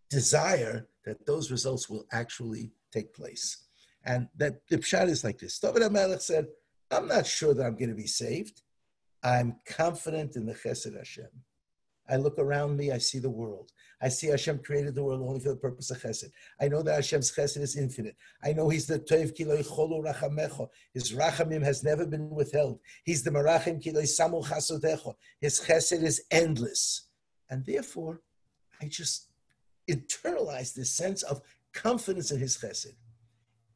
desire 0.09 0.87
that 1.05 1.25
those 1.25 1.51
results 1.51 1.89
will 1.89 2.05
actually 2.11 2.71
take 2.91 3.13
place. 3.13 3.65
And 4.05 4.27
that 4.37 4.61
the 4.69 4.77
pshat 4.77 5.09
is 5.09 5.23
like 5.23 5.39
this. 5.39 5.59
David 5.59 5.81
HaMelech 5.81 6.21
said, 6.21 6.47
I'm 6.91 7.07
not 7.07 7.25
sure 7.25 7.53
that 7.53 7.65
I'm 7.65 7.75
going 7.75 7.89
to 7.89 7.95
be 7.95 8.07
saved. 8.07 8.61
I'm 9.23 9.57
confident 9.65 10.35
in 10.35 10.45
the 10.45 10.53
chesed 10.53 10.95
Hashem. 10.97 11.27
I 12.09 12.15
look 12.15 12.39
around 12.39 12.75
me, 12.75 12.91
I 12.91 12.97
see 12.97 13.19
the 13.19 13.29
world. 13.29 13.71
I 14.01 14.07
see 14.09 14.27
Hashem 14.27 14.59
created 14.59 14.95
the 14.95 15.03
world 15.03 15.21
only 15.21 15.39
for 15.39 15.49
the 15.49 15.57
purpose 15.57 15.91
of 15.91 16.01
chesed. 16.01 16.31
I 16.59 16.67
know 16.69 16.81
that 16.81 16.95
Hashem's 16.95 17.31
chesed 17.31 17.57
is 17.57 17.75
infinite. 17.75 18.15
I 18.43 18.53
know 18.53 18.69
He's 18.69 18.87
the 18.87 18.99
toiv 18.99 19.37
kiloi 19.37 19.63
cholu 19.67 20.03
rachamecho. 20.03 20.69
His 20.93 21.11
rachamim 21.11 21.63
has 21.63 21.83
never 21.83 22.05
been 22.05 22.29
withheld. 22.29 22.79
He's 23.03 23.23
the 23.23 23.31
marachim 23.31 23.83
kiloi 23.83 24.03
samu 24.03 24.43
chasodecho. 24.43 25.15
His 25.39 25.59
chesed 25.59 26.01
is 26.01 26.23
endless. 26.31 27.09
And 27.49 27.65
therefore, 27.65 28.21
I 28.81 28.87
just 28.87 29.28
internalize 29.89 30.73
this 30.73 30.91
sense 30.91 31.23
of 31.23 31.41
confidence 31.73 32.31
in 32.31 32.39
his 32.39 32.57
chesed. 32.57 32.95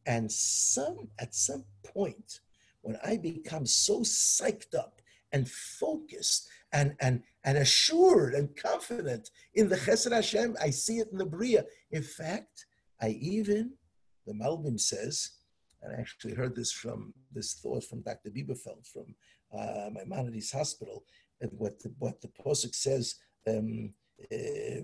And 0.06 0.32
some 0.32 1.10
at 1.20 1.34
some 1.34 1.66
point, 1.84 2.40
when 2.82 2.98
I 3.04 3.18
become 3.18 3.66
so 3.66 4.02
psyched 4.02 4.76
up 4.78 5.02
and 5.32 5.50
focused 5.50 6.50
and 6.72 6.96
and 7.00 7.24
and 7.46 7.58
assured 7.58 8.34
and 8.34 8.56
confident 8.56 9.30
in 9.54 9.70
the 9.70 9.78
chesed 9.78 10.12
Hashem, 10.12 10.56
I 10.62 10.70
see 10.70 11.00
it 11.00 11.10
in 11.12 11.18
the 11.18 11.26
bria. 11.26 11.66
In 11.92 12.04
fact, 12.04 12.66
I 13.02 13.10
even 13.10 13.74
the 14.26 14.34
Malbim 14.34 14.80
says, 14.80 15.32
and 15.82 15.96
I 15.96 16.00
actually 16.00 16.34
heard 16.34 16.56
this 16.56 16.72
from 16.72 17.14
this 17.32 17.54
thought 17.56 17.84
from 17.84 18.02
Dr. 18.02 18.30
Bieberfeld 18.30 18.88
from 18.88 19.16
uh, 19.58 19.90
Maimonides 19.92 20.52
Hospital, 20.52 21.04
and 21.42 21.52
what 21.58 21.80
the, 21.80 21.94
what 22.00 22.22
the 22.22 22.30
posuk 22.30 22.76
says. 22.76 23.16
Um, 23.48 23.94
uh, 24.32 24.82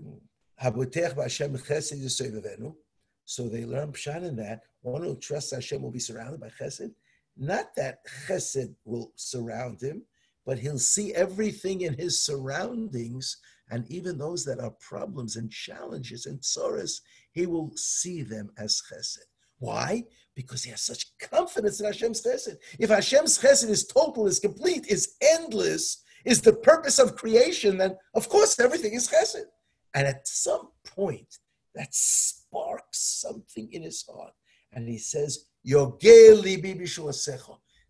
so 3.25 3.47
they 3.47 3.63
learn 3.63 3.91
pshat 3.91 4.23
in 4.23 4.35
that 4.37 4.61
one 4.81 5.03
who 5.03 5.15
trusts 5.15 5.51
Hashem 5.51 5.81
will 5.81 5.91
be 5.91 5.99
surrounded 5.99 6.39
by 6.39 6.49
chesed. 6.49 6.91
Not 7.37 7.75
that 7.75 7.99
chesed 8.27 8.73
will 8.85 9.11
surround 9.15 9.81
him, 9.81 10.03
but 10.45 10.59
he'll 10.59 10.79
see 10.79 11.13
everything 11.13 11.81
in 11.81 11.93
his 11.93 12.21
surroundings, 12.21 13.37
and 13.69 13.89
even 13.89 14.17
those 14.17 14.43
that 14.45 14.59
are 14.59 14.71
problems 14.71 15.35
and 15.35 15.51
challenges 15.51 16.25
and 16.25 16.43
sorrows, 16.43 17.01
he 17.31 17.45
will 17.45 17.71
see 17.75 18.23
them 18.23 18.49
as 18.57 18.81
chesed. 18.91 19.19
Why? 19.59 20.05
Because 20.35 20.63
he 20.63 20.71
has 20.71 20.81
such 20.81 21.11
confidence 21.19 21.79
in 21.79 21.85
Hashem's 21.85 22.23
chesed. 22.23 22.57
If 22.79 22.89
Hashem's 22.89 23.37
chesed 23.37 23.69
is 23.69 23.85
total, 23.85 24.27
is 24.27 24.39
complete, 24.39 24.87
is 24.87 25.15
endless, 25.21 26.03
is 26.25 26.41
the 26.41 26.53
purpose 26.53 26.99
of 26.99 27.15
creation, 27.15 27.77
then 27.77 27.95
of 28.15 28.27
course 28.27 28.59
everything 28.59 28.93
is 28.93 29.07
chesed. 29.07 29.45
And 29.93 30.07
at 30.07 30.27
some 30.27 30.69
point, 30.85 31.37
that 31.75 31.93
sparks 31.93 33.21
something 33.21 33.71
in 33.71 33.83
his 33.83 34.05
heart. 34.07 34.33
And 34.73 34.87
he 34.87 34.97
says, 34.97 35.45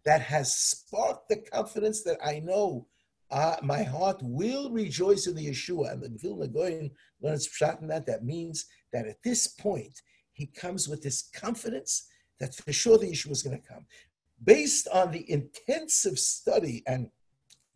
that 0.05 0.21
has 0.21 0.53
sparked 0.53 1.29
the 1.29 1.37
confidence 1.51 2.03
that 2.03 2.17
I 2.23 2.39
know 2.39 2.87
uh, 3.31 3.57
my 3.61 3.83
heart 3.83 4.17
will 4.21 4.71
rejoice 4.71 5.27
in 5.27 5.35
the 5.35 5.47
Yeshua. 5.47 5.93
And 5.93 6.01
the 6.01 6.17
Vilna 6.17 6.47
Goyen 6.47 6.91
learns 7.21 7.47
pshat 7.47 7.81
in 7.81 7.87
that. 7.89 8.05
That 8.05 8.23
means 8.23 8.65
that 8.91 9.05
at 9.05 9.21
this 9.23 9.47
point, 9.47 10.01
he 10.33 10.47
comes 10.47 10.87
with 10.87 11.03
this 11.03 11.29
confidence 11.35 12.07
that 12.39 12.55
for 12.55 12.71
sure 12.71 12.97
the 12.97 13.11
Yeshua 13.11 13.31
is 13.31 13.43
going 13.43 13.61
to 13.61 13.67
come. 13.67 13.85
Based 14.43 14.87
on 14.87 15.11
the 15.11 15.29
intensive 15.29 16.17
study 16.17 16.81
and 16.87 17.09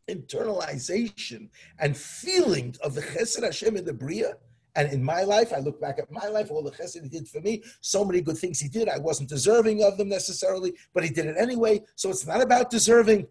internalization 0.10 1.50
and 1.80 1.96
feeling 1.96 2.76
of 2.84 2.96
the 2.96 3.02
chesed 3.02 3.44
Hashem 3.44 3.78
in 3.78 3.86
the 3.86 3.94
Bria. 3.94 4.36
And 4.76 4.92
in 4.92 5.04
my 5.04 5.24
life, 5.24 5.54
I 5.54 5.60
look 5.60 5.80
back 5.80 6.00
at 6.00 6.12
my 6.12 6.28
life, 6.28 6.50
all 6.50 6.64
the 6.64 6.72
chesed 6.72 7.04
he 7.04 7.10
did 7.10 7.28
for 7.28 7.40
me, 7.42 7.64
so 7.80 8.04
many 8.04 8.22
good 8.22 8.38
things 8.38 8.60
he 8.60 8.68
did. 8.68 8.90
I 8.90 8.98
wasn't 8.98 9.30
deserving 9.30 9.84
of 9.84 9.98
them 9.98 10.10
necessarily, 10.10 10.74
but 10.94 11.04
he 11.04 11.10
did 11.10 11.28
it 11.28 11.36
anyway. 11.38 11.82
So 11.96 12.10
it's 12.10 12.26
not 12.26 12.42
about 12.42 12.72
deserving. 12.72 13.28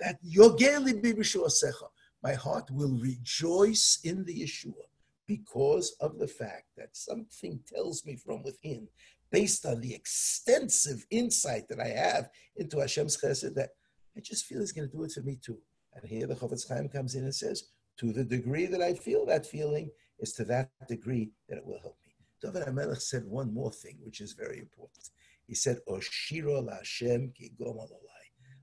That 0.00 0.18
yogali 0.24 1.02
be 1.02 1.12
reshua 1.12 1.48
secha. 1.48 1.88
my 2.22 2.34
heart 2.34 2.70
will 2.70 2.96
rejoice 2.98 3.98
in 4.04 4.24
the 4.24 4.42
Yeshua 4.42 4.84
because 5.26 5.96
of 6.00 6.18
the 6.18 6.28
fact 6.28 6.66
that 6.76 6.96
something 6.96 7.60
tells 7.72 8.04
me 8.04 8.16
from 8.16 8.42
within, 8.42 8.88
based 9.30 9.66
on 9.66 9.80
the 9.80 9.94
extensive 9.94 11.04
insight 11.10 11.68
that 11.68 11.80
I 11.80 11.88
have 11.88 12.28
into 12.56 12.78
Hashem's 12.78 13.16
chesed, 13.16 13.54
that 13.54 13.70
I 14.16 14.20
just 14.20 14.46
feel 14.46 14.60
he's 14.60 14.72
going 14.72 14.88
to 14.88 14.96
do 14.96 15.02
it 15.04 15.12
for 15.12 15.22
me 15.22 15.36
too. 15.42 15.58
And 15.94 16.04
here 16.04 16.26
the 16.26 16.34
Chofetz 16.34 16.68
Chaim 16.68 16.88
comes 16.88 17.14
in 17.14 17.24
and 17.24 17.34
says, 17.34 17.64
to 17.98 18.12
the 18.12 18.24
degree 18.24 18.66
that 18.66 18.82
I 18.82 18.94
feel 18.94 19.24
that 19.26 19.46
feeling, 19.46 19.90
is 20.18 20.32
to 20.34 20.44
that 20.44 20.70
degree 20.88 21.30
that 21.48 21.58
it 21.58 21.66
will 21.66 21.80
help 21.80 21.96
me. 22.04 22.12
David 22.40 22.66
HaMelech 22.66 23.00
said 23.00 23.24
one 23.24 23.52
more 23.52 23.72
thing, 23.72 23.98
which 24.02 24.20
is 24.20 24.32
very 24.32 24.58
important. 24.58 25.10
He 25.46 25.54
said, 25.54 25.78
Oshiro 25.88 26.66
Lashem 26.66 27.34
ki 27.34 27.52
gomal 27.60 27.88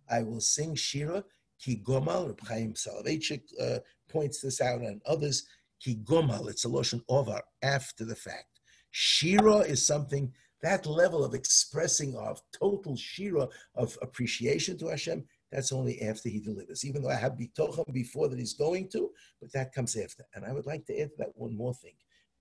I 0.10 0.24
will 0.24 0.42
sing 0.42 0.76
Shira 0.76 1.24
ki 1.60 1.82
gomal. 1.86 2.28
Reb 2.28 2.40
Chaim 2.48 2.74
Soloveitchik 2.74 3.44
uh, 3.62 3.80
points 4.10 4.42
this 4.42 4.62
out, 4.62 4.82
and 4.82 5.02
others 5.06 5.48
ki 5.80 6.00
gomal. 6.04 6.50
It's 6.50 6.66
a 6.66 6.70
lashon 6.70 7.02
over 7.08 7.40
after 7.62 8.06
the 8.06 8.16
fact. 8.16 8.60
Shira 8.92 9.60
is 9.60 9.86
something 9.86 10.34
that 10.62 10.86
level 10.86 11.24
of 11.24 11.34
expressing 11.34 12.16
of 12.16 12.42
total 12.52 12.96
shira 12.96 13.48
of 13.76 13.98
appreciation 14.02 14.78
to 14.78 14.88
Hashem, 14.88 15.24
that's 15.52 15.72
only 15.72 16.02
after 16.02 16.30
he 16.30 16.40
delivers. 16.40 16.86
Even 16.86 17.02
though 17.02 17.10
I 17.10 17.16
have 17.16 17.34
bitochen 17.34 17.92
before 17.94 18.30
that 18.30 18.40
he's 18.40 18.54
going 18.54 18.90
to, 18.90 19.10
but 19.40 19.52
that 19.54 19.74
comes 19.74 19.96
after. 19.96 20.24
And 20.34 20.46
I 20.46 20.54
would 20.54 20.66
like 20.66 20.86
to 20.86 21.00
add 21.00 21.10
to 21.12 21.18
that 21.20 21.36
one 21.36 21.56
more 21.56 21.74
thing. 21.74 21.96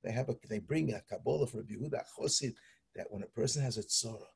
They 0.04 0.12
have 0.12 0.28
a, 0.28 0.36
they 0.48 0.60
bring 0.60 0.92
a 0.92 1.02
Kabbalah 1.08 1.46
for 1.46 1.60
a 1.60 1.64
Yehuda 1.64 2.02
Chosid 2.18 2.54
that 2.94 3.06
when 3.10 3.22
a 3.22 3.26
person 3.26 3.62
has 3.62 3.78
a 3.78 3.82
tzora 3.82 4.26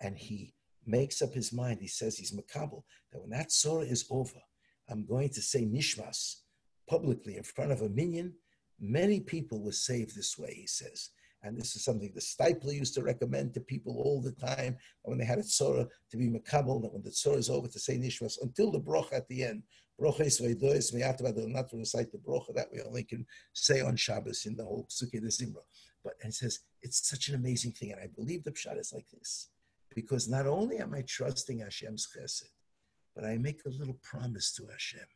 and 0.00 0.16
he 0.16 0.54
makes 0.86 1.22
up 1.22 1.32
his 1.32 1.52
mind, 1.52 1.80
he 1.80 1.88
says 1.88 2.16
he's 2.16 2.32
makabel, 2.32 2.82
that 3.12 3.20
when 3.20 3.30
that 3.30 3.50
tzora 3.50 3.88
is 3.88 4.06
over, 4.10 4.40
I'm 4.90 5.04
going 5.04 5.28
to 5.30 5.42
say 5.42 5.64
nishmas 5.64 6.36
publicly 6.88 7.36
in 7.36 7.42
front 7.42 7.72
of 7.72 7.82
a 7.82 7.88
minyan. 7.88 8.34
Many 8.80 9.20
people 9.20 9.62
were 9.62 9.72
saved 9.72 10.16
this 10.16 10.38
way, 10.38 10.54
he 10.54 10.66
says. 10.66 11.10
And 11.42 11.56
this 11.56 11.76
is 11.76 11.84
something 11.84 12.10
the 12.14 12.20
Steipler 12.20 12.74
used 12.74 12.94
to 12.94 13.02
recommend 13.02 13.54
to 13.54 13.60
people 13.60 14.02
all 14.02 14.20
the 14.20 14.32
time 14.32 14.76
when 15.02 15.18
they 15.18 15.24
had 15.24 15.38
a 15.38 15.42
tzora 15.42 15.88
to 16.10 16.16
be 16.16 16.28
makabel, 16.28 16.82
that 16.82 16.92
when 16.92 17.02
the 17.02 17.10
tzora 17.10 17.36
is 17.36 17.48
over 17.48 17.68
to 17.68 17.78
say 17.78 17.96
nishmas 17.96 18.42
until 18.42 18.72
the 18.72 18.80
broch 18.80 19.12
at 19.12 19.28
the 19.28 19.44
end. 19.44 19.62
Brocha 20.00 20.26
is 20.26 20.40
veidois 20.40 20.94
meyatva, 20.94 21.48
not 21.48 21.68
to 21.68 21.76
recite 21.76 22.12
the 22.12 22.18
brocha 22.18 22.54
that 22.54 22.68
we 22.72 22.80
only 22.82 23.02
can 23.02 23.26
say 23.52 23.80
on 23.80 23.96
Shabbos 23.96 24.46
in 24.46 24.56
the 24.56 24.64
whole 24.64 24.86
Sukkah 24.88 25.20
de 25.20 25.26
Zimra. 25.26 25.62
But 26.04 26.14
and 26.22 26.30
it 26.30 26.36
says 26.36 26.60
it's 26.82 27.08
such 27.08 27.28
an 27.28 27.34
amazing 27.34 27.72
thing, 27.72 27.92
and 27.92 28.00
I 28.00 28.06
believe 28.06 28.44
the 28.44 28.52
pshat 28.52 28.78
is 28.78 28.92
like 28.92 29.08
this, 29.10 29.48
because 29.94 30.28
not 30.28 30.46
only 30.46 30.78
am 30.78 30.94
I 30.94 31.02
trusting 31.02 31.58
Hashem's 31.58 32.06
chesed, 32.16 32.44
but 33.16 33.24
I 33.24 33.36
make 33.38 33.60
a 33.66 33.70
little 33.70 33.98
promise 34.02 34.52
to 34.54 34.66
Hashem. 34.66 35.06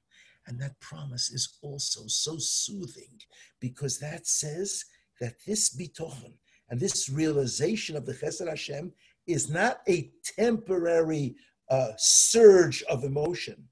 And 0.49 0.61
that 0.61 0.81
promise 0.81 1.31
is 1.31 1.59
also 1.63 2.09
so 2.09 2.37
soothing 2.39 3.21
because 3.61 4.01
that 4.01 4.27
says 4.27 4.85
that 5.23 5.37
this 5.47 5.73
bitochen 5.77 6.35
and 6.69 6.81
this 6.81 7.09
realization 7.09 7.97
of 7.97 8.05
the 8.05 8.13
Chesed 8.13 8.49
Hashem 8.49 8.93
is 9.29 9.49
not 9.49 9.79
a 9.89 10.11
temporary 10.37 11.37
uh, 11.71 11.93
surge 11.97 12.83
of 12.91 13.05
emotion. 13.05 13.69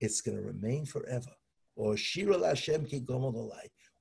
It's 0.00 0.20
going 0.20 0.36
to 0.36 0.44
remain 0.44 0.86
forever. 0.86 1.32
Or 1.74 1.96
Shira 1.96 2.38
Hashem 2.38 2.86
ki 2.86 3.04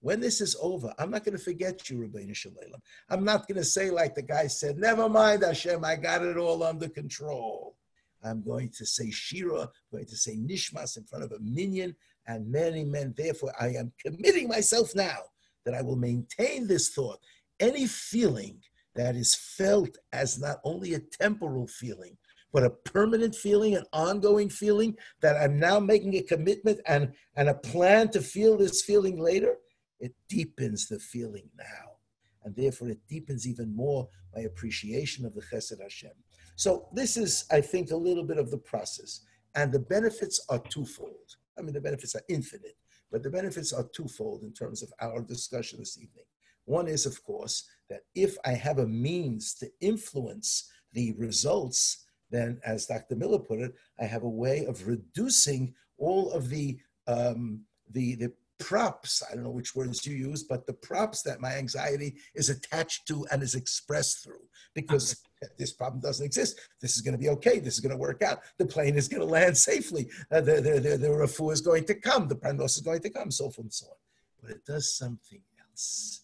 When 0.01 0.19
this 0.19 0.41
is 0.41 0.55
over, 0.61 0.93
I'm 0.99 1.09
not 1.09 1.25
going 1.25 1.35
to 1.35 1.43
forget 1.43 1.89
you, 1.89 1.97
Ribono 1.97 2.35
Shel 2.35 2.51
Olam. 2.51 2.79
I'm 3.09 3.23
not 3.23 3.47
going 3.47 3.57
to 3.57 3.65
say 3.65 3.89
like 3.89 4.13
the 4.13 4.21
guy 4.21 4.45
said, 4.45 4.77
never 4.77 5.09
mind 5.09 5.41
Hashem, 5.41 5.83
I 5.83 5.95
got 5.95 6.23
it 6.23 6.37
all 6.37 6.61
under 6.61 6.87
control. 6.87 7.77
I'm 8.23 8.43
going 8.43 8.69
to 8.77 8.85
say 8.85 9.09
Shira, 9.09 9.61
I'm 9.61 9.69
going 9.91 10.05
to 10.05 10.15
say 10.15 10.37
Nishmas 10.37 10.97
in 10.97 11.03
front 11.05 11.23
of 11.23 11.31
a 11.31 11.39
minyan 11.39 11.95
and 12.27 12.51
many 12.51 12.83
men. 12.83 13.15
Therefore, 13.17 13.53
I 13.59 13.69
am 13.69 13.91
committing 14.05 14.47
myself 14.47 14.93
now 14.93 15.17
that 15.65 15.73
I 15.73 15.81
will 15.81 15.95
maintain 15.95 16.67
this 16.67 16.89
thought. 16.89 17.19
Any 17.59 17.87
feeling 17.87 18.59
that 18.95 19.15
is 19.15 19.35
felt 19.35 19.97
as 20.13 20.39
not 20.39 20.57
only 20.63 20.93
a 20.93 20.99
temporal 20.99 21.67
feeling, 21.67 22.17
but 22.53 22.63
a 22.63 22.69
permanent 22.69 23.35
feeling, 23.35 23.75
an 23.75 23.83
ongoing 23.91 24.49
feeling 24.49 24.95
that 25.21 25.35
I'm 25.35 25.59
now 25.59 25.79
making 25.79 26.15
a 26.15 26.21
commitment 26.21 26.79
and, 26.85 27.11
and 27.35 27.49
a 27.49 27.53
plan 27.53 28.09
to 28.11 28.21
feel 28.21 28.57
this 28.57 28.81
feeling 28.81 29.19
later, 29.19 29.57
it 29.99 30.13
deepens 30.29 30.87
the 30.87 30.99
feeling 30.99 31.49
now. 31.57 31.97
And 32.45 32.55
therefore, 32.55 32.89
it 32.89 32.99
deepens 33.09 33.47
even 33.47 33.75
more 33.75 34.07
my 34.33 34.43
appreciation 34.43 35.25
of 35.25 35.33
the 35.33 35.41
Chesed 35.41 35.81
Hashem. 35.81 36.11
So 36.55 36.87
this 36.93 37.17
is, 37.17 37.45
I 37.51 37.59
think, 37.59 37.91
a 37.91 37.97
little 37.97 38.23
bit 38.23 38.37
of 38.37 38.51
the 38.51 38.57
process. 38.57 39.21
And 39.55 39.71
the 39.71 39.79
benefits 39.79 40.39
are 40.47 40.59
twofold. 40.59 41.35
I 41.57 41.61
mean, 41.61 41.73
the 41.73 41.81
benefits 41.81 42.15
are 42.15 42.23
infinite, 42.29 42.77
but 43.15 43.23
the 43.23 43.29
benefits 43.29 43.71
are 43.71 43.87
twofold 43.95 44.43
in 44.43 44.51
terms 44.51 44.83
of 44.83 44.91
our 44.99 45.21
discussion 45.21 45.79
this 45.79 45.97
evening. 45.97 46.25
One 46.65 46.89
is, 46.89 47.05
of 47.05 47.23
course, 47.23 47.65
that 47.89 48.01
if 48.13 48.35
I 48.43 48.51
have 48.51 48.79
a 48.79 48.85
means 48.85 49.53
to 49.53 49.71
influence 49.79 50.69
the 50.91 51.13
results, 51.13 52.07
then, 52.29 52.59
as 52.65 52.87
Dr. 52.87 53.15
Miller 53.15 53.39
put 53.39 53.61
it, 53.61 53.73
I 53.97 54.03
have 54.03 54.23
a 54.23 54.27
way 54.27 54.65
of 54.65 54.85
reducing 54.85 55.73
all 55.97 56.29
of 56.33 56.49
the 56.49 56.77
um, 57.07 57.61
the, 57.89 58.15
the 58.15 58.33
props, 58.59 59.23
I 59.29 59.35
don't 59.35 59.43
know 59.43 59.51
which 59.51 59.75
words 59.75 60.05
you 60.05 60.15
use, 60.15 60.43
but 60.43 60.65
the 60.65 60.73
props 60.73 61.21
that 61.23 61.41
my 61.41 61.53
anxiety 61.53 62.15
is 62.33 62.49
attached 62.49 63.07
to 63.07 63.25
and 63.31 63.43
is 63.43 63.55
expressed 63.55 64.23
through. 64.23 64.43
Because 64.73 65.21
this 65.57 65.71
problem 65.71 66.01
doesn't 66.01 66.25
exist. 66.25 66.59
This 66.81 66.95
is 66.95 67.01
going 67.01 67.13
to 67.13 67.17
be 67.17 67.29
okay. 67.29 67.59
This 67.59 67.75
is 67.75 67.79
going 67.79 67.91
to 67.91 67.97
work 67.97 68.21
out. 68.21 68.39
The 68.57 68.65
plane 68.65 68.95
is 68.95 69.07
going 69.07 69.21
to 69.21 69.27
land 69.27 69.57
safely. 69.71 70.09
Uh, 70.31 70.41
the, 70.41 70.55
the, 70.55 70.79
the, 70.79 70.97
the 70.97 71.07
refu 71.07 71.51
is 71.51 71.61
going 71.61 71.85
to 71.85 71.95
come. 71.95 72.27
The 72.27 72.35
pranos 72.35 72.77
is 72.77 72.81
going 72.81 73.01
to 73.01 73.09
come, 73.09 73.31
so 73.31 73.49
forth 73.49 73.65
and 73.65 73.73
so 73.73 73.87
on. 73.87 73.95
But 74.41 74.51
it 74.51 74.65
does 74.65 74.95
something 74.95 75.41
else. 75.69 76.23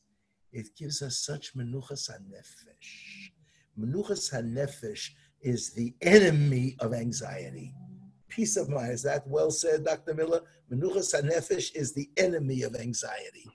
It 0.52 0.76
gives 0.76 1.02
us 1.02 1.18
such 1.20 1.56
menuchas 1.56 2.10
hanefesh. 2.12 3.32
Menuchas 3.80 4.34
hanefesh 4.34 5.12
is 5.42 5.72
the 5.72 5.94
enemy 6.02 6.76
of 6.80 6.94
anxiety 6.94 7.74
peace 8.32 8.58
of 8.58 8.70
mind. 8.70 8.94
Is 8.94 9.04
that 9.04 9.28
well 9.28 9.52
said, 9.52 9.86
Dr. 9.86 10.16
Miller? 10.16 10.42
Menuchas 10.72 11.14
hanefesh 11.14 11.76
is 11.76 11.94
the 11.94 12.10
enemy 12.18 12.64
of 12.64 12.76
anxiety. 12.76 13.46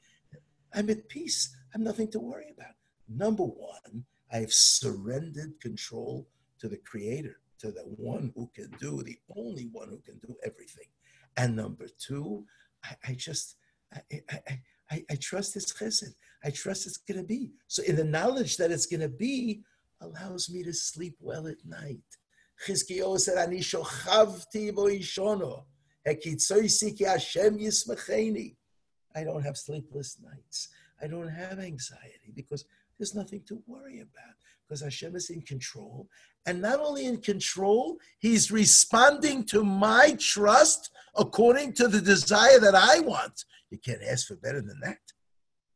I'm 0.75 0.91
at 0.91 1.09
peace. 1.09 1.57
I 1.75 1.79
have 1.79 1.83
nothing 1.83 2.11
to 2.13 2.21
worry 2.21 2.53
about. 2.57 2.75
Number 3.09 3.45
one, 3.45 4.05
I 4.33 4.39
have 4.39 4.53
surrendered 4.53 5.59
control 5.61 6.29
to 6.61 6.69
the 6.69 6.77
Creator, 6.77 7.41
to 7.61 7.71
the 7.71 7.83
one 7.83 8.33
who 8.35 8.51
can 8.55 8.71
do, 8.81 9.03
the 9.03 9.19
only 9.37 9.69
one 9.73 9.89
who 9.89 10.01
can 10.05 10.19
do 10.19 10.37
everything. 10.45 10.89
And 11.37 11.57
number 11.57 11.87
two, 11.99 12.45
I, 12.85 12.97
I 13.09 13.13
just, 13.15 13.57
I, 13.95 14.01
I, 14.31 14.61
I, 14.91 15.05
I 15.11 15.15
trust 15.17 15.55
His 15.55 15.73
chesed. 15.73 16.15
I 16.45 16.51
trust 16.51 16.87
it's 16.87 16.99
going 16.99 17.21
to 17.21 17.27
be. 17.27 17.53
So, 17.67 17.83
in 17.83 17.97
the 17.97 18.05
knowledge 18.05 18.57
that 18.59 18.71
it's 18.71 18.87
going 18.87 19.01
to 19.01 19.09
be, 19.09 19.63
allows 20.01 20.51
me 20.51 20.63
to 20.63 20.73
sleep 20.73 21.17
well 21.21 21.47
at 21.47 21.65
night. 21.65 21.99
Chizkiyahu 22.65 23.19
said, 23.19 23.37
ki 26.97 27.05
Hashem 27.05 27.59
yismacheni. 27.59 28.57
I 29.15 29.25
don't 29.25 29.43
have 29.43 29.57
sleepless 29.57 30.19
nights. 30.23 30.69
I 31.03 31.07
don't 31.07 31.29
have 31.29 31.59
anxiety 31.59 32.33
because 32.35 32.65
there's 32.99 33.15
nothing 33.15 33.43
to 33.49 33.63
worry 33.67 34.01
about 34.01 34.37
because 34.67 34.83
Hashem 34.83 35.17
is 35.17 35.31
in 35.31 35.43
control. 35.43 36.09
And 36.47 36.63
not 36.63 36.81
only 36.81 37.07
in 37.07 37.19
control, 37.19 37.99
He's 38.19 38.51
responding 38.51 39.45
to 39.47 39.65
my 39.65 40.17
trust 40.19 40.91
according 41.17 41.75
to 41.75 41.89
the 41.89 42.01
desire 42.01 42.59
that 42.61 42.75
I 42.75 43.01
want. 43.01 43.45
You 43.71 43.79
can't 43.79 44.03
ask 44.03 44.27
for 44.27 44.37
better 44.37 44.61
than 44.61 44.81
that. 44.83 44.99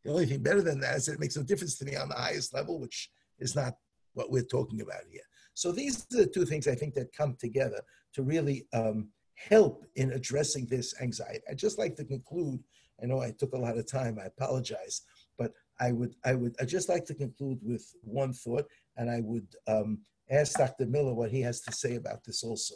The 0.04 0.10
only 0.10 0.26
thing 0.26 0.42
better 0.42 0.62
than 0.62 0.80
that 0.80 0.96
is 0.96 1.06
that 1.06 1.14
it 1.14 1.20
makes 1.20 1.36
no 1.36 1.42
difference 1.42 1.76
to 1.78 1.84
me 1.84 1.96
on 1.96 2.08
the 2.08 2.14
highest 2.14 2.54
level, 2.54 2.78
which 2.78 3.10
is 3.38 3.54
not 3.54 3.74
what 4.14 4.30
we're 4.30 4.42
talking 4.42 4.80
about 4.80 5.02
here. 5.10 5.20
So 5.54 5.72
these 5.72 6.06
are 6.12 6.18
the 6.18 6.26
two 6.26 6.44
things 6.44 6.68
I 6.68 6.74
think 6.74 6.94
that 6.94 7.12
come 7.12 7.36
together 7.38 7.80
to 8.14 8.22
really 8.22 8.66
um, 8.72 9.08
help 9.34 9.84
in 9.96 10.12
addressing 10.12 10.66
this 10.66 10.94
anxiety. 11.00 11.40
I'd 11.50 11.58
just 11.58 11.78
like 11.78 11.96
to 11.96 12.04
conclude. 12.04 12.60
I 13.02 13.06
know 13.06 13.20
I 13.20 13.32
took 13.32 13.54
a 13.54 13.58
lot 13.58 13.78
of 13.78 13.90
time. 13.90 14.18
I 14.20 14.26
apologize, 14.26 15.02
but 15.38 15.52
I 15.80 15.92
would 15.92 16.14
I 16.24 16.34
would 16.34 16.54
I 16.60 16.64
just 16.64 16.88
like 16.88 17.04
to 17.06 17.14
conclude 17.14 17.58
with 17.62 17.84
one 18.02 18.32
thought, 18.32 18.66
and 18.96 19.10
I 19.10 19.20
would 19.22 19.46
um, 19.66 20.00
ask 20.30 20.58
Dr. 20.58 20.86
Miller 20.86 21.14
what 21.14 21.30
he 21.30 21.40
has 21.40 21.60
to 21.62 21.72
say 21.72 21.94
about 21.96 22.24
this 22.24 22.42
also, 22.44 22.74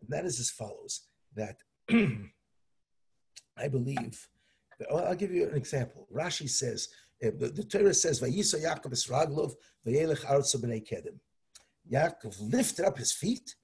and 0.00 0.08
that 0.08 0.24
is 0.24 0.40
as 0.40 0.50
follows: 0.50 1.02
that 1.34 1.56
I 3.58 3.68
believe. 3.68 4.28
Well, 4.90 5.06
I'll 5.06 5.14
give 5.14 5.32
you 5.32 5.48
an 5.48 5.56
example. 5.56 6.06
Rashi 6.14 6.48
says 6.48 6.88
the, 7.20 7.30
the 7.30 7.64
Torah 7.64 7.94
says, 7.94 8.20
"Vayisa 8.20 8.62
Yaakov 8.62 8.92
es 8.92 9.06
raglov 9.06 9.54
vayelech 9.86 10.24
arutza 10.24 10.56
b'nei 10.56 10.86
kedim." 10.86 11.18
Yaakov 11.90 12.36
lifted 12.40 12.84
up 12.84 12.98
his 12.98 13.12
feet 13.12 13.54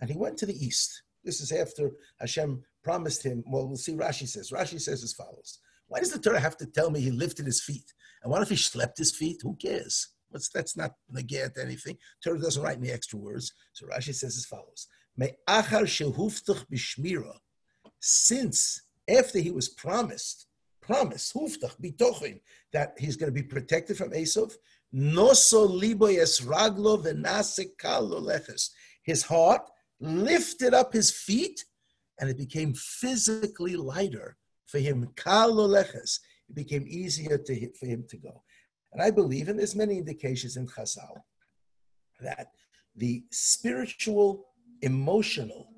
and 0.00 0.10
he 0.10 0.16
went 0.16 0.36
to 0.38 0.46
the 0.46 0.64
east. 0.64 1.02
This 1.24 1.40
is 1.40 1.52
after 1.52 1.92
Hashem 2.20 2.62
promised 2.82 3.22
him. 3.22 3.44
Well, 3.46 3.66
we'll 3.66 3.76
see. 3.76 3.94
Rashi 3.94 4.26
says. 4.26 4.50
Rashi 4.50 4.80
says 4.80 5.04
as 5.04 5.12
follows: 5.12 5.58
Why 5.86 6.00
does 6.00 6.10
the 6.10 6.18
Torah 6.18 6.40
have 6.40 6.56
to 6.58 6.66
tell 6.66 6.90
me 6.90 7.00
he 7.00 7.10
lifted 7.10 7.46
his 7.46 7.62
feet? 7.62 7.92
And 8.22 8.30
what 8.30 8.42
if 8.42 8.48
he 8.48 8.56
slept 8.56 8.98
his 8.98 9.14
feet? 9.14 9.40
Who 9.42 9.56
cares? 9.56 10.08
What's 10.30 10.48
that's 10.48 10.76
not 10.76 10.92
negate 11.10 11.58
anything. 11.60 11.98
Torah 12.24 12.40
doesn't 12.40 12.62
write 12.62 12.78
any 12.78 12.90
extra 12.90 13.18
words. 13.18 13.52
So 13.72 13.86
Rashi 13.86 14.14
says 14.14 14.36
as 14.36 14.46
follows. 14.46 14.88
Since 18.00 18.82
after 19.08 19.38
he 19.38 19.50
was 19.50 19.68
promised, 19.68 20.46
promised 20.80 21.34
huftach 21.34 22.40
that 22.72 22.94
he's 22.98 23.16
going 23.16 23.32
to 23.32 23.42
be 23.42 23.46
protected 23.46 23.96
from 23.96 24.10
Esav, 24.10 24.52
Noso 24.94 25.68
libo 25.68 26.06
raglo 26.06 27.02
leches. 28.20 28.70
His 29.02 29.22
heart 29.22 29.62
lifted 30.00 30.74
up 30.74 30.92
his 30.92 31.10
feet, 31.10 31.64
and 32.20 32.28
it 32.28 32.36
became 32.36 32.74
physically 32.74 33.76
lighter 33.76 34.36
for 34.66 34.78
him. 34.78 35.08
Kalo 35.16 35.68
leches. 35.68 36.20
It 36.48 36.54
became 36.54 36.84
easier 36.86 37.38
to, 37.38 37.72
for 37.78 37.86
him 37.86 38.04
to 38.08 38.16
go. 38.18 38.42
And 38.92 39.00
I 39.00 39.10
believe, 39.10 39.48
and 39.48 39.58
there's 39.58 39.74
many 39.74 39.98
indications 39.98 40.56
in 40.56 40.66
Chazal, 40.66 41.22
that 42.20 42.48
the 42.94 43.24
spiritual, 43.30 44.46
emotional 44.82 45.68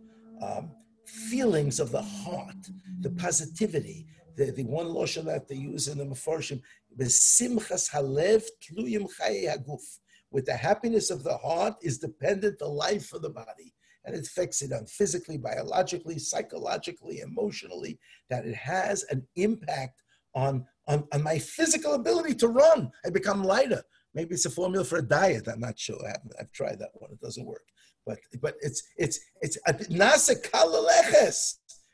um, 0.42 0.72
feelings 1.06 1.78
of 1.78 1.92
the 1.92 2.02
heart, 2.02 2.56
the 3.00 3.10
positivity, 3.10 4.06
the, 4.36 4.50
the 4.50 4.64
one 4.64 4.86
lashon 4.86 5.24
that 5.24 5.48
they 5.48 5.56
use 5.56 5.88
in 5.88 5.98
the 5.98 6.04
Mefarshim, 6.04 6.60
Besimchas 6.98 7.90
halev 7.90 8.44
tluyim 8.62 9.08
haguf. 9.18 9.98
with 10.30 10.46
the 10.46 10.56
happiness 10.56 11.10
of 11.10 11.22
the 11.22 11.36
heart 11.38 11.74
is 11.82 11.98
dependent 11.98 12.58
the 12.58 12.66
life 12.66 13.12
of 13.12 13.22
the 13.22 13.30
body. 13.30 13.72
And 14.04 14.14
it 14.14 14.26
affects 14.26 14.60
it 14.60 14.72
on 14.72 14.86
physically, 14.86 15.38
biologically, 15.38 16.18
psychologically, 16.18 17.20
emotionally, 17.20 17.98
that 18.28 18.44
it 18.44 18.54
has 18.54 19.04
an 19.04 19.26
impact 19.36 20.02
on, 20.34 20.66
on, 20.86 21.04
on 21.12 21.22
my 21.22 21.38
physical 21.38 21.94
ability 21.94 22.34
to 22.34 22.48
run. 22.48 22.90
I 23.06 23.10
become 23.10 23.42
lighter. 23.42 23.82
Maybe 24.14 24.34
it's 24.34 24.46
a 24.46 24.50
formula 24.50 24.84
for 24.84 24.98
a 24.98 25.02
diet. 25.02 25.48
I'm 25.48 25.60
not 25.60 25.78
sure. 25.78 25.98
I 26.06 26.16
I've 26.38 26.52
tried 26.52 26.78
that 26.80 26.90
one. 26.94 27.10
It 27.12 27.20
doesn't 27.20 27.46
work. 27.46 27.64
But 28.06 28.18
but 28.40 28.56
it's 28.60 28.82
it's 28.96 29.18
it's. 29.40 29.58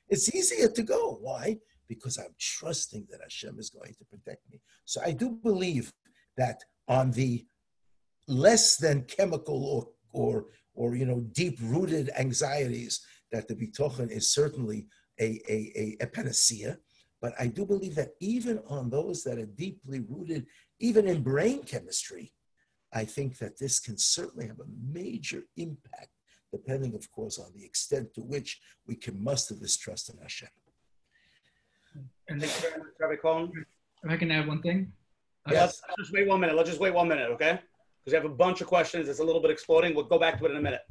It's 0.09 0.35
easier 0.35 0.69
to 0.69 0.83
go. 0.83 1.19
Why? 1.23 1.59
Because 1.91 2.17
I'm 2.19 2.35
trusting 2.39 3.09
that 3.11 3.21
Hashem 3.21 3.59
is 3.59 3.69
going 3.69 3.95
to 3.99 4.05
protect 4.05 4.43
me. 4.51 4.61
So 4.85 5.03
I 5.05 5.11
do 5.11 5.31
believe 5.31 5.93
that 6.37 6.59
on 6.87 7.11
the 7.11 7.45
less 8.29 8.77
than 8.77 9.03
chemical 9.17 9.59
or 9.65 9.89
or 10.13 10.47
or 10.75 10.95
you 10.95 11.05
know 11.05 11.21
deep 11.33 11.59
rooted 11.61 12.11
anxieties 12.17 12.95
that 13.33 13.49
the 13.49 13.55
bitochen 13.55 14.09
is 14.11 14.33
certainly 14.33 14.87
a, 15.21 15.41
a, 15.49 15.73
a, 15.77 16.05
a 16.05 16.07
panacea. 16.07 16.79
But 17.21 17.35
I 17.39 17.49
do 17.49 17.67
believe 17.67 17.95
that 17.97 18.13
even 18.21 18.61
on 18.67 18.89
those 18.89 19.23
that 19.25 19.39
are 19.39 19.47
deeply 19.47 20.01
rooted, 20.09 20.47
even 20.79 21.07
in 21.07 21.23
brain 21.23 21.63
chemistry, 21.65 22.33
I 22.93 23.05
think 23.05 23.39
that 23.39 23.59
this 23.59 23.79
can 23.79 23.99
certainly 23.99 24.47
have 24.49 24.61
a 24.61 24.93
major 24.93 25.43
impact, 25.57 26.13
depending, 26.51 26.95
of 26.95 27.11
course, 27.13 27.39
on 27.39 27.53
the 27.55 27.65
extent 27.65 28.15
to 28.15 28.23
which 28.23 28.61
we 28.87 28.97
can 28.97 29.23
muster 29.23 29.55
this 29.55 29.77
trust 29.77 30.09
in 30.09 30.19
Hashem. 30.19 30.49
And 32.31 32.41
Thank 32.41 32.55
you 32.55 32.61
very 32.71 32.79
much, 32.79 32.93
Rabbi 33.01 33.17
Cohen. 33.17 33.53
if 34.05 34.11
I 34.11 34.17
can 34.17 34.31
add 34.31 34.47
one 34.47 34.63
thing. 34.63 34.93
Uh, 35.47 35.53
Let's 35.55 35.83
just 35.99 36.13
wait 36.13 36.29
one 36.29 36.41
minute. 36.41 36.55
Let's 36.57 36.69
just 36.69 36.81
wait 36.81 36.95
one 36.95 37.09
minute, 37.09 37.29
okay? 37.33 37.59
Because 38.05 38.13
we 38.13 38.15
have 38.15 38.25
a 38.25 38.29
bunch 38.35 38.61
of 38.61 38.69
questions. 38.69 39.09
It's 39.09 39.19
a 39.19 39.25
little 39.25 39.43
bit 39.43 39.51
exploding. 39.51 39.95
We'll 39.97 40.05
go 40.05 40.19
back 40.19 40.39
to 40.39 40.45
it 40.47 40.53
in 40.53 40.57
a 40.57 40.63
minute. 40.63 40.83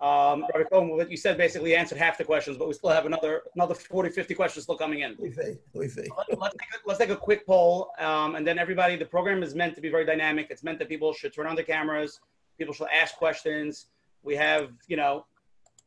Um, 0.00 0.46
Rabbi 0.54 0.66
Cohen, 0.70 0.88
what 0.88 1.10
you 1.10 1.18
said 1.18 1.36
basically 1.36 1.76
answered 1.76 1.98
half 1.98 2.16
the 2.16 2.24
questions, 2.24 2.56
but 2.56 2.66
we 2.66 2.72
still 2.72 2.88
have 2.88 3.04
another 3.04 3.42
another 3.54 3.74
40, 3.74 4.08
50 4.08 4.34
questions 4.34 4.62
still 4.64 4.78
coming 4.78 5.00
in. 5.00 5.14
Oy 5.22 5.30
vey, 5.30 5.58
oy 5.76 5.88
vey. 5.88 6.08
Let- 6.16 6.40
let's, 6.40 6.56
take 6.56 6.70
a, 6.72 6.88
let's 6.88 6.98
take 6.98 7.10
a 7.10 7.16
quick 7.16 7.46
poll, 7.46 7.90
um, 7.98 8.34
and 8.36 8.46
then 8.46 8.58
everybody. 8.58 8.96
The 8.96 9.04
program 9.04 9.42
is 9.42 9.54
meant 9.54 9.74
to 9.74 9.82
be 9.82 9.90
very 9.90 10.06
dynamic. 10.06 10.46
It's 10.48 10.62
meant 10.62 10.78
that 10.78 10.88
people 10.88 11.12
should 11.12 11.34
turn 11.34 11.46
on 11.46 11.54
their 11.54 11.66
cameras. 11.66 12.20
People 12.56 12.72
should 12.72 12.88
ask 12.90 13.16
questions. 13.16 13.88
We 14.22 14.34
have, 14.36 14.70
you 14.88 14.96
know, 14.96 15.26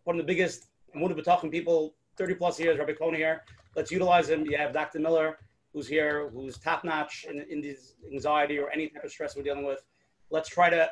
one 0.03 0.15
of 0.19 0.21
the 0.23 0.27
biggest 0.31 0.67
Emunah 0.95 1.19
Bitachon 1.19 1.49
people, 1.49 1.95
30 2.17 2.35
plus 2.35 2.59
years, 2.59 2.77
Rabbi 2.77 2.93
Cohen 2.93 3.15
here. 3.15 3.41
Let's 3.75 3.91
utilize 3.91 4.29
him. 4.29 4.45
You 4.45 4.57
have 4.57 4.73
Dr. 4.73 4.99
Miller, 4.99 5.37
who's 5.73 5.87
here, 5.87 6.29
who's 6.29 6.57
top 6.57 6.83
notch 6.83 7.25
in, 7.29 7.45
in 7.49 7.61
this 7.61 7.95
anxiety 8.11 8.59
or 8.59 8.69
any 8.69 8.87
type 8.89 9.03
of 9.03 9.11
stress 9.11 9.35
we're 9.35 9.43
dealing 9.43 9.65
with. 9.65 9.83
Let's 10.29 10.49
try 10.49 10.69
to 10.69 10.89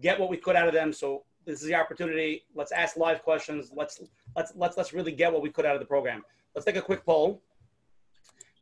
get 0.00 0.18
what 0.18 0.28
we 0.28 0.36
could 0.36 0.56
out 0.56 0.68
of 0.68 0.74
them. 0.74 0.92
So 0.92 1.24
this 1.44 1.62
is 1.62 1.68
the 1.68 1.74
opportunity. 1.74 2.44
Let's 2.54 2.72
ask 2.72 2.96
live 2.96 3.22
questions. 3.22 3.70
Let's 3.74 4.02
let's 4.36 4.52
let's 4.56 4.76
let's 4.76 4.92
really 4.92 5.12
get 5.12 5.32
what 5.32 5.42
we 5.42 5.50
could 5.50 5.64
out 5.64 5.74
of 5.74 5.80
the 5.80 5.86
program. 5.86 6.22
Let's 6.54 6.66
take 6.66 6.76
a 6.76 6.82
quick 6.82 7.04
poll, 7.04 7.42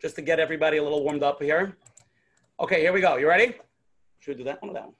just 0.01 0.15
to 0.17 0.23
get 0.23 0.39
everybody 0.39 0.77
a 0.77 0.83
little 0.83 1.03
warmed 1.03 1.23
up 1.23 1.43
here. 1.43 1.77
Okay, 2.61 2.81
here 2.81 2.93
we 2.93 3.01
go. 3.01 3.17
You 3.17 3.29
ready? 3.29 3.55
Should 4.21 4.37
we 4.37 4.39
do 4.39 4.45
that 4.45 4.63
one 4.63 4.75
or? 4.75 4.95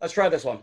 Let's 0.00 0.12
try 0.12 0.28
this 0.28 0.44
one. 0.44 0.58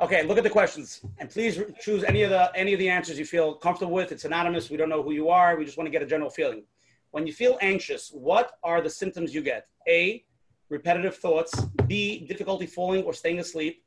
Okay, 0.00 0.24
look 0.24 0.36
at 0.36 0.42
the 0.42 0.50
questions, 0.50 1.00
and 1.18 1.30
please 1.30 1.60
choose 1.80 2.02
any 2.02 2.22
of 2.22 2.30
the 2.30 2.50
any 2.56 2.72
of 2.72 2.78
the 2.80 2.88
answers 2.88 3.18
you 3.18 3.24
feel 3.24 3.54
comfortable 3.54 3.92
with. 3.92 4.10
It's 4.10 4.24
anonymous. 4.24 4.68
We 4.68 4.76
don't 4.76 4.88
know 4.88 5.02
who 5.02 5.12
you 5.12 5.28
are. 5.28 5.56
We 5.56 5.64
just 5.64 5.76
want 5.76 5.86
to 5.86 5.92
get 5.92 6.02
a 6.02 6.06
general 6.06 6.30
feeling. 6.30 6.64
When 7.12 7.26
you 7.26 7.32
feel 7.32 7.56
anxious, 7.60 8.10
what 8.10 8.52
are 8.64 8.80
the 8.80 8.90
symptoms 8.90 9.34
you 9.34 9.42
get? 9.42 9.68
A, 9.86 10.24
repetitive 10.70 11.16
thoughts. 11.16 11.52
B, 11.86 12.26
difficulty 12.26 12.66
falling 12.66 13.04
or 13.04 13.12
staying 13.12 13.38
asleep. 13.38 13.84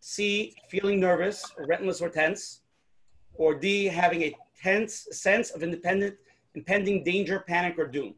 C, 0.00 0.54
feeling 0.68 1.00
nervous, 1.00 1.42
relentless, 1.56 2.02
or 2.02 2.10
tense. 2.10 2.60
Or 3.34 3.54
D, 3.54 3.86
having 3.86 4.22
a 4.22 4.36
tense 4.60 5.06
sense 5.12 5.50
of 5.50 5.62
independent, 5.62 6.16
impending 6.54 7.04
danger, 7.04 7.40
panic, 7.40 7.78
or 7.78 7.86
doom. 7.86 8.14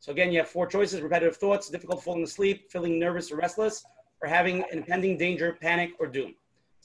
So 0.00 0.12
again, 0.12 0.30
you 0.30 0.38
have 0.40 0.48
four 0.48 0.66
choices: 0.66 1.00
repetitive 1.00 1.36
thoughts, 1.36 1.70
difficult 1.70 2.02
falling 2.02 2.24
asleep, 2.24 2.70
feeling 2.70 2.98
nervous 2.98 3.30
or 3.32 3.36
restless, 3.36 3.84
or 4.20 4.28
having 4.28 4.64
impending 4.72 5.16
danger, 5.16 5.56
panic, 5.58 5.92
or 6.00 6.06
doom. 6.06 6.34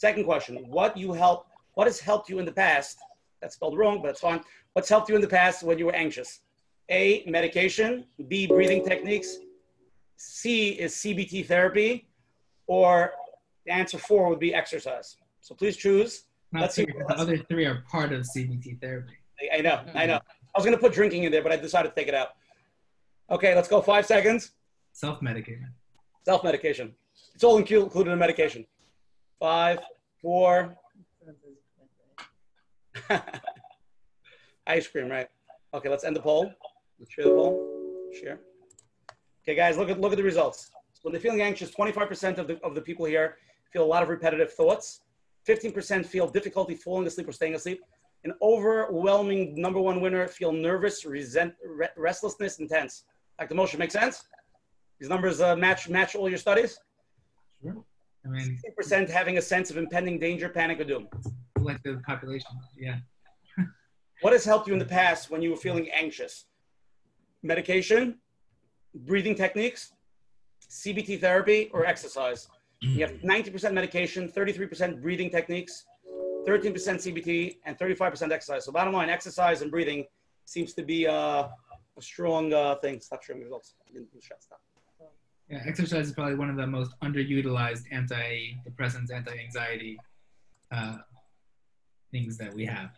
Second 0.02 0.24
question: 0.24 0.56
What 0.68 0.97
you 0.97 1.14
help? 1.14 1.45
What 1.76 1.86
has 1.86 1.99
helped 1.99 2.28
you 2.28 2.39
in 2.39 2.45
the 2.45 2.52
past? 2.52 2.97
That's 3.39 3.54
spelled 3.54 3.78
wrong, 3.78 4.02
but 4.02 4.10
it's 4.10 4.20
fine. 4.20 4.41
What's 4.74 4.89
helped 4.89 5.10
you 5.10 5.16
in 5.16 5.22
the 5.22 5.28
past 5.28 5.62
when 5.62 5.78
you 5.78 5.86
were 5.86 5.93
anxious? 5.93 6.39
A. 6.89 7.24
Medication. 7.28 8.06
B. 8.28 8.47
Breathing 8.47 8.84
techniques. 8.84 9.38
C 10.18 10.70
is 10.70 10.95
CBT 10.95 11.45
therapy, 11.45 12.08
or 12.66 13.12
the 13.68 13.74
answer 13.74 13.99
four 13.99 14.28
would 14.30 14.39
be 14.39 14.56
exercise. 14.56 15.18
So 15.41 15.54
please 15.54 15.78
choose. 15.78 16.24
not 16.52 16.62
let's 16.62 16.74
see 16.74 16.86
the 16.86 17.16
other 17.16 17.38
three 17.38 17.66
are 17.66 17.84
part 17.91 18.12
of 18.12 18.22
CBT 18.22 18.82
therapy. 18.82 19.14
I, 19.39 19.58
I 19.60 19.62
know, 19.62 19.82
I 19.93 20.08
know. 20.08 20.16
I 20.16 20.56
was 20.56 20.66
going 20.66 20.76
to 20.76 20.82
put 20.82 20.93
drinking 20.93 21.26
in 21.26 21.32
there, 21.32 21.43
but 21.43 21.52
I 21.52 21.58
decided 21.58 21.89
to 21.89 21.95
take 21.95 22.08
it 22.08 22.16
out. 22.16 22.30
Okay, 23.30 23.54
let's 23.54 23.68
go. 23.68 23.82
Five 23.84 24.08
seconds. 24.08 24.54
Self 24.93 25.22
medication. 25.22 25.70
Self 26.26 26.43
medication. 26.43 26.95
It's 27.36 27.43
all 27.43 27.58
included 27.60 28.12
in 28.12 28.18
medication. 28.18 28.66
Five, 29.42 29.80
four. 30.22 30.78
Ice 34.68 34.88
cream, 34.88 35.10
right? 35.10 35.28
Okay, 35.74 35.89
let's 35.89 36.04
end 36.04 36.16
the 36.16 36.20
poll. 36.20 36.54
Let's 37.00 37.12
share 37.12 37.26
the 37.26 37.32
poll. 37.32 38.08
Share. 38.22 38.39
Okay, 39.44 39.56
guys, 39.56 39.78
look 39.80 39.89
at 39.89 40.00
look 40.00 40.12
at 40.12 40.18
the 40.18 40.24
results. 40.24 40.70
When 41.02 41.12
they're 41.12 41.20
feeling 41.20 41.42
anxious, 41.42 41.72
25% 41.72 42.38
of 42.38 42.48
the 42.48 42.60
of 42.64 42.76
the 42.76 42.82
people 42.82 43.08
here 43.08 43.38
feel 43.74 43.84
a 43.84 43.92
lot 43.96 44.04
of 44.04 44.10
repetitive 44.10 44.54
thoughts. 44.54 45.02
15% 45.50 46.06
feel 46.06 46.28
difficulty 46.28 46.76
falling 46.76 47.08
asleep 47.08 47.28
or 47.28 47.32
staying 47.32 47.56
asleep. 47.56 47.82
An 48.24 48.34
overwhelming 48.44 49.60
number 49.60 49.82
one 49.82 50.02
winner 50.02 50.28
feel 50.28 50.52
nervous, 50.52 51.04
resent, 51.04 51.56
re- 51.66 51.89
restlessness, 51.98 52.60
and 52.60 52.70
tense. 52.70 53.06
the 53.50 53.56
motion 53.56 53.80
make 53.80 53.89
sense? 53.89 54.24
These 55.00 55.10
numbers 55.10 55.42
uh, 55.42 55.56
match 55.56 55.89
match 55.89 56.14
all 56.14 56.30
your 56.30 56.38
studies. 56.38 56.78
I 58.26 58.30
mean, 58.30 58.60
60% 58.80 59.10
having 59.10 59.38
a 59.38 59.42
sense 59.42 59.72
of 59.72 59.78
impending 59.78 60.20
danger, 60.20 60.50
panic, 60.50 60.80
or 60.80 60.84
doom. 60.84 61.08
collective 61.56 62.02
population. 62.04 62.50
Yeah. 62.78 62.98
What 64.22 64.34
has 64.34 64.46
helped 64.46 64.68
you 64.68 64.74
in 64.74 64.80
the 64.80 64.86
past 64.86 65.32
when 65.32 65.42
you 65.42 65.50
were 65.50 65.58
feeling 65.58 65.90
anxious? 65.90 66.46
Medication, 67.42 68.20
breathing 68.94 69.34
techniques, 69.34 69.94
CBT 70.70 71.20
therapy, 71.20 71.72
or 71.74 71.88
exercise? 71.88 72.48
You 72.82 73.06
have 73.06 73.14
90% 73.22 73.74
medication, 73.74 74.28
33% 74.30 75.02
breathing 75.02 75.30
techniques, 75.30 75.86
13% 76.48 76.74
CBT, 76.74 77.58
and 77.66 77.78
35% 77.78 78.32
exercise. 78.32 78.66
So, 78.66 78.72
bottom 78.72 78.94
line, 78.94 79.10
exercise 79.10 79.62
and 79.62 79.70
breathing 79.70 80.06
seems 80.46 80.74
to 80.74 80.84
be 80.84 81.08
uh, 81.08 81.48
a 81.98 82.02
strong 82.02 82.54
uh, 82.54 82.76
thing. 82.76 83.00
Stop 83.00 83.24
sharing 83.24 83.44
results. 83.44 83.76
I 83.88 83.94
didn't 83.94 84.10
stop. 84.40 84.60
Yeah, 85.52 85.62
exercise 85.66 86.08
is 86.08 86.14
probably 86.14 86.36
one 86.36 86.49
of 86.49 86.56
the 86.56 86.66
most 86.66 86.97
underutilized 87.02 87.84
antidepressants, 87.91 89.12
anti-anxiety 89.14 89.99
uh, 90.72 90.99
things 92.10 92.38
that 92.38 92.54
we 92.54 92.66
have. 92.66 92.91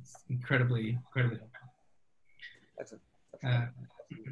It's 0.00 0.16
incredibly, 0.28 0.98
incredibly 1.06 1.38
helpful. 1.38 1.68
Excellent. 2.80 3.02
Uh, 3.44 3.66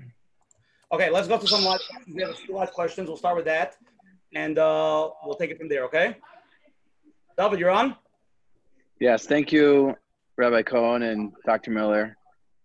Okay, 0.93 1.09
let's 1.09 1.29
go 1.29 1.39
to 1.39 1.47
some 1.47 1.63
live 1.63 1.79
questions. 1.89 2.17
We 2.17 2.23
have 2.23 2.33
a 2.33 2.35
few 2.35 2.53
live 2.53 2.73
questions. 2.73 3.07
We'll 3.07 3.17
start 3.17 3.37
with 3.37 3.45
that, 3.45 3.77
and 4.35 4.59
uh, 4.59 5.11
we'll 5.25 5.37
take 5.37 5.53
it 5.53 5.59
from 5.59 5.69
there. 5.69 5.85
Okay. 5.85 6.17
David, 7.39 7.61
you're 7.61 7.71
on. 7.71 7.95
Yes, 8.99 9.25
thank 9.25 9.53
you, 9.53 9.97
Rabbi 10.37 10.63
Cohen 10.63 11.05
and 11.05 11.33
Dr. 11.47 11.71
Miller, 11.71 12.17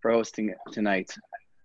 for 0.02 0.10
hosting 0.10 0.52
tonight. 0.72 1.14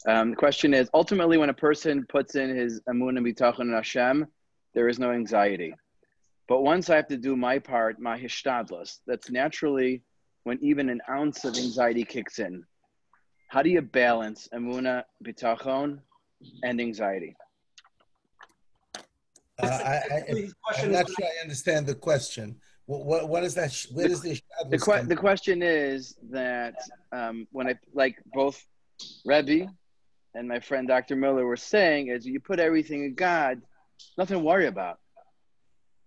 Um, 0.08 0.32
the 0.32 0.36
question 0.36 0.74
is 0.74 0.90
ultimately, 0.94 1.38
when 1.38 1.50
a 1.50 1.54
person 1.54 2.06
puts 2.10 2.36
in 2.36 2.56
his 2.56 2.82
Amun 2.88 3.18
and 3.18 3.26
Bitachon 3.26 3.62
and 3.62 3.74
Hashem, 3.74 4.26
there 4.74 4.88
is 4.88 5.00
no 5.00 5.12
anxiety. 5.12 5.76
But 6.48 6.62
once 6.64 6.90
I 6.90 6.96
have 6.96 7.08
to 7.10 7.18
do 7.18 7.36
my 7.36 7.60
part, 7.60 8.00
my 8.00 8.20
hishtadlus, 8.20 9.00
that's 9.06 9.30
naturally 9.30 10.02
when 10.44 10.58
even 10.62 10.90
an 10.90 11.02
ounce 11.10 11.46
of 11.46 11.56
anxiety 11.56 12.04
kicks 12.04 12.40
in. 12.40 12.64
How 13.50 13.62
do 13.62 13.70
you 13.70 13.82
balance 13.82 14.48
Emunah, 14.54 15.04
Bitachon, 15.24 16.00
and 16.64 16.82
anxiety? 16.82 17.36
Uh, 19.62 19.66
I, 19.68 20.02
I, 20.10 20.46
I'm 20.80 20.92
not 20.92 21.08
sure 21.08 21.26
I 21.26 21.42
understand 21.44 21.86
the 21.86 21.94
question. 21.94 22.56
What, 22.86 23.06
what, 23.06 23.30
what 23.30 23.44
is 23.44 23.54
that? 23.56 23.72
sh- 23.72 23.88
Where 23.92 24.08
does 24.08 24.22
the 24.22 24.42
the, 24.70 24.80
que- 24.80 25.04
the 25.04 25.16
question 25.16 25.62
is 25.62 26.16
that 26.32 26.76
um, 27.12 27.48
when 27.52 27.68
I 27.68 27.76
like 27.94 28.16
both 28.34 28.66
Rebbe 29.26 29.70
and 30.34 30.48
my 30.48 30.60
friend 30.60 30.88
Dr. 30.88 31.16
Miller 31.16 31.46
were 31.46 31.58
saying 31.58 32.08
is 32.08 32.26
you 32.26 32.40
put 32.40 32.60
everything 32.60 33.04
in 33.04 33.16
God, 33.16 33.62
nothing 34.18 34.38
to 34.38 34.44
worry 34.44 34.68
about. 34.68 35.00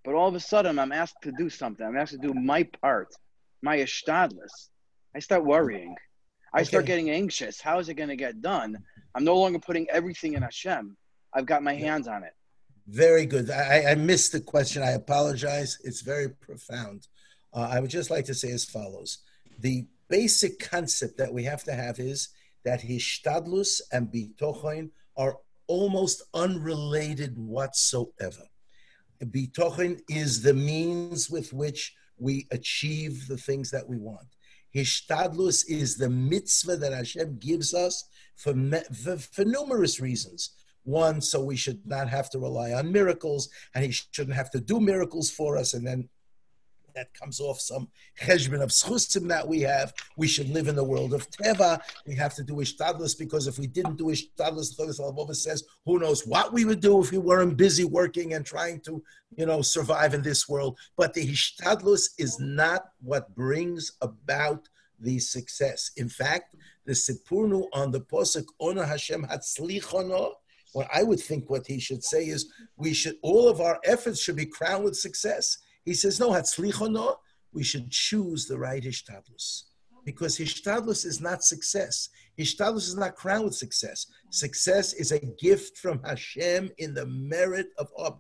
But 0.04 0.14
all 0.14 0.28
of 0.28 0.34
a 0.34 0.40
sudden, 0.40 0.78
I'm 0.78 0.92
asked 0.92 1.22
to 1.22 1.32
do 1.32 1.48
something. 1.48 1.84
I'm 1.84 1.96
asked 1.96 2.12
to 2.12 2.18
do 2.18 2.34
my 2.34 2.64
part, 2.64 3.14
my 3.62 3.78
ishtadlus. 3.78 4.68
I 5.14 5.20
start 5.20 5.44
worrying. 5.44 5.94
I 6.52 6.62
start 6.62 6.86
getting 6.86 7.10
anxious. 7.10 7.60
How 7.60 7.78
is 7.78 7.88
it 7.88 7.94
going 7.94 8.10
to 8.10 8.16
get 8.16 8.40
done? 8.40 8.78
I'm 9.14 9.24
no 9.24 9.36
longer 9.36 9.58
putting 9.58 9.88
everything 9.90 10.34
in 10.34 10.42
Hashem. 10.42 10.96
I've 11.32 11.46
got 11.46 11.62
my 11.62 11.74
hands 11.74 12.06
on 12.06 12.22
it. 12.22 12.32
Very 12.86 13.26
good. 13.26 13.50
I, 13.50 13.92
I 13.92 13.94
missed 13.94 14.32
the 14.32 14.40
question. 14.40 14.82
I 14.82 14.90
apologize. 14.90 15.78
It's 15.82 16.02
very 16.02 16.28
profound. 16.28 17.08
Uh, 17.52 17.68
I 17.72 17.80
would 17.80 17.90
just 17.90 18.10
like 18.10 18.26
to 18.26 18.34
say 18.34 18.50
as 18.50 18.64
follows: 18.64 19.18
the 19.58 19.86
basic 20.08 20.58
concept 20.58 21.16
that 21.18 21.32
we 21.32 21.44
have 21.44 21.64
to 21.64 21.72
have 21.72 21.98
is 21.98 22.28
that 22.64 22.82
hishtadlus 22.82 23.80
and 23.92 24.08
bitochen 24.08 24.90
are 25.16 25.38
almost 25.66 26.22
unrelated 26.34 27.36
whatsoever. 27.38 28.48
Bitochen 29.22 30.00
is 30.08 30.42
the 30.42 30.54
means 30.54 31.30
with 31.30 31.52
which 31.52 31.94
we 32.18 32.46
achieve 32.50 33.26
the 33.26 33.36
things 33.36 33.70
that 33.70 33.88
we 33.88 33.96
want. 33.96 34.26
Hishtadlus 34.74 35.64
is 35.68 35.96
the 35.96 36.10
mitzvah 36.10 36.76
that 36.76 36.92
Hashem 36.92 37.38
gives 37.38 37.74
us 37.74 38.04
for, 38.36 38.54
for, 38.92 39.16
for, 39.16 39.44
numerous 39.44 40.00
reasons. 40.00 40.50
One, 40.82 41.20
so 41.20 41.42
we 41.42 41.56
should 41.56 41.86
not 41.86 42.08
have 42.08 42.28
to 42.30 42.38
rely 42.38 42.72
on 42.72 42.92
miracles, 42.92 43.48
and 43.74 43.84
He 43.84 43.92
shouldn't 43.92 44.36
have 44.36 44.50
to 44.50 44.60
do 44.60 44.80
miracles 44.80 45.30
for 45.30 45.56
us, 45.56 45.74
and 45.74 45.86
then 45.86 46.08
that 46.94 47.12
comes 47.14 47.40
off 47.40 47.60
some 47.60 47.88
cheshbon 48.20 48.62
of 48.62 48.70
schusim 48.70 49.28
that 49.28 49.46
we 49.46 49.60
have. 49.60 49.92
We 50.16 50.28
should 50.28 50.48
live 50.50 50.68
in 50.68 50.76
the 50.76 50.84
world 50.84 51.12
of 51.12 51.28
teva. 51.30 51.80
We 52.06 52.14
have 52.14 52.34
to 52.34 52.44
do 52.44 52.54
ishtadlus 52.54 53.18
because 53.18 53.46
if 53.46 53.58
we 53.58 53.66
didn't 53.66 53.96
do 53.96 54.06
ishtadlus, 54.06 54.76
the 54.76 54.94
Torah 54.96 55.34
says, 55.34 55.64
who 55.84 55.98
knows 55.98 56.26
what 56.26 56.52
we 56.52 56.64
would 56.64 56.80
do 56.80 57.02
if 57.02 57.10
we 57.10 57.18
weren't 57.18 57.56
busy 57.56 57.84
working 57.84 58.34
and 58.34 58.46
trying 58.46 58.80
to, 58.80 59.02
you 59.36 59.46
know, 59.46 59.62
survive 59.62 60.14
in 60.14 60.22
this 60.22 60.48
world. 60.48 60.78
But 60.96 61.14
the 61.14 61.26
ishtadlus 61.26 62.10
is 62.18 62.38
not 62.38 62.86
what 63.00 63.34
brings 63.34 63.92
about 64.00 64.68
the 65.00 65.18
success. 65.18 65.90
In 65.96 66.08
fact, 66.08 66.54
the 66.86 66.92
Sforno 66.92 67.66
on 67.72 67.90
the 67.90 68.00
posuk 68.00 68.46
ona 68.60 68.86
Hashem 68.86 69.24
hatzlichono. 69.24 70.32
What 70.72 70.88
I 70.92 71.02
would 71.04 71.20
think 71.20 71.48
what 71.48 71.66
he 71.66 71.78
should 71.78 72.02
say 72.02 72.26
is 72.26 72.52
we 72.76 72.92
should 72.92 73.16
all 73.22 73.48
of 73.48 73.60
our 73.60 73.78
efforts 73.84 74.20
should 74.20 74.36
be 74.36 74.46
crowned 74.46 74.84
with 74.84 74.96
success. 74.96 75.58
He 75.84 75.94
says, 75.94 76.18
no, 76.18 76.30
hatzlichono, 76.30 77.16
we 77.52 77.62
should 77.62 77.90
choose 77.90 78.46
the 78.46 78.58
right 78.58 78.82
hishtadlus. 78.82 79.64
Because 80.04 80.36
hishtadlus 80.36 81.06
is 81.06 81.20
not 81.20 81.42
success. 81.44 82.08
Hishtadlus 82.38 82.88
is 82.88 82.96
not 82.96 83.16
crowned 83.16 83.44
with 83.44 83.54
success. 83.54 84.06
Success 84.30 84.92
is 84.92 85.12
a 85.12 85.20
gift 85.40 85.78
from 85.78 86.02
Hashem 86.02 86.70
in 86.78 86.94
the 86.94 87.06
merit 87.06 87.68
of 87.78 87.88
our. 87.98 88.18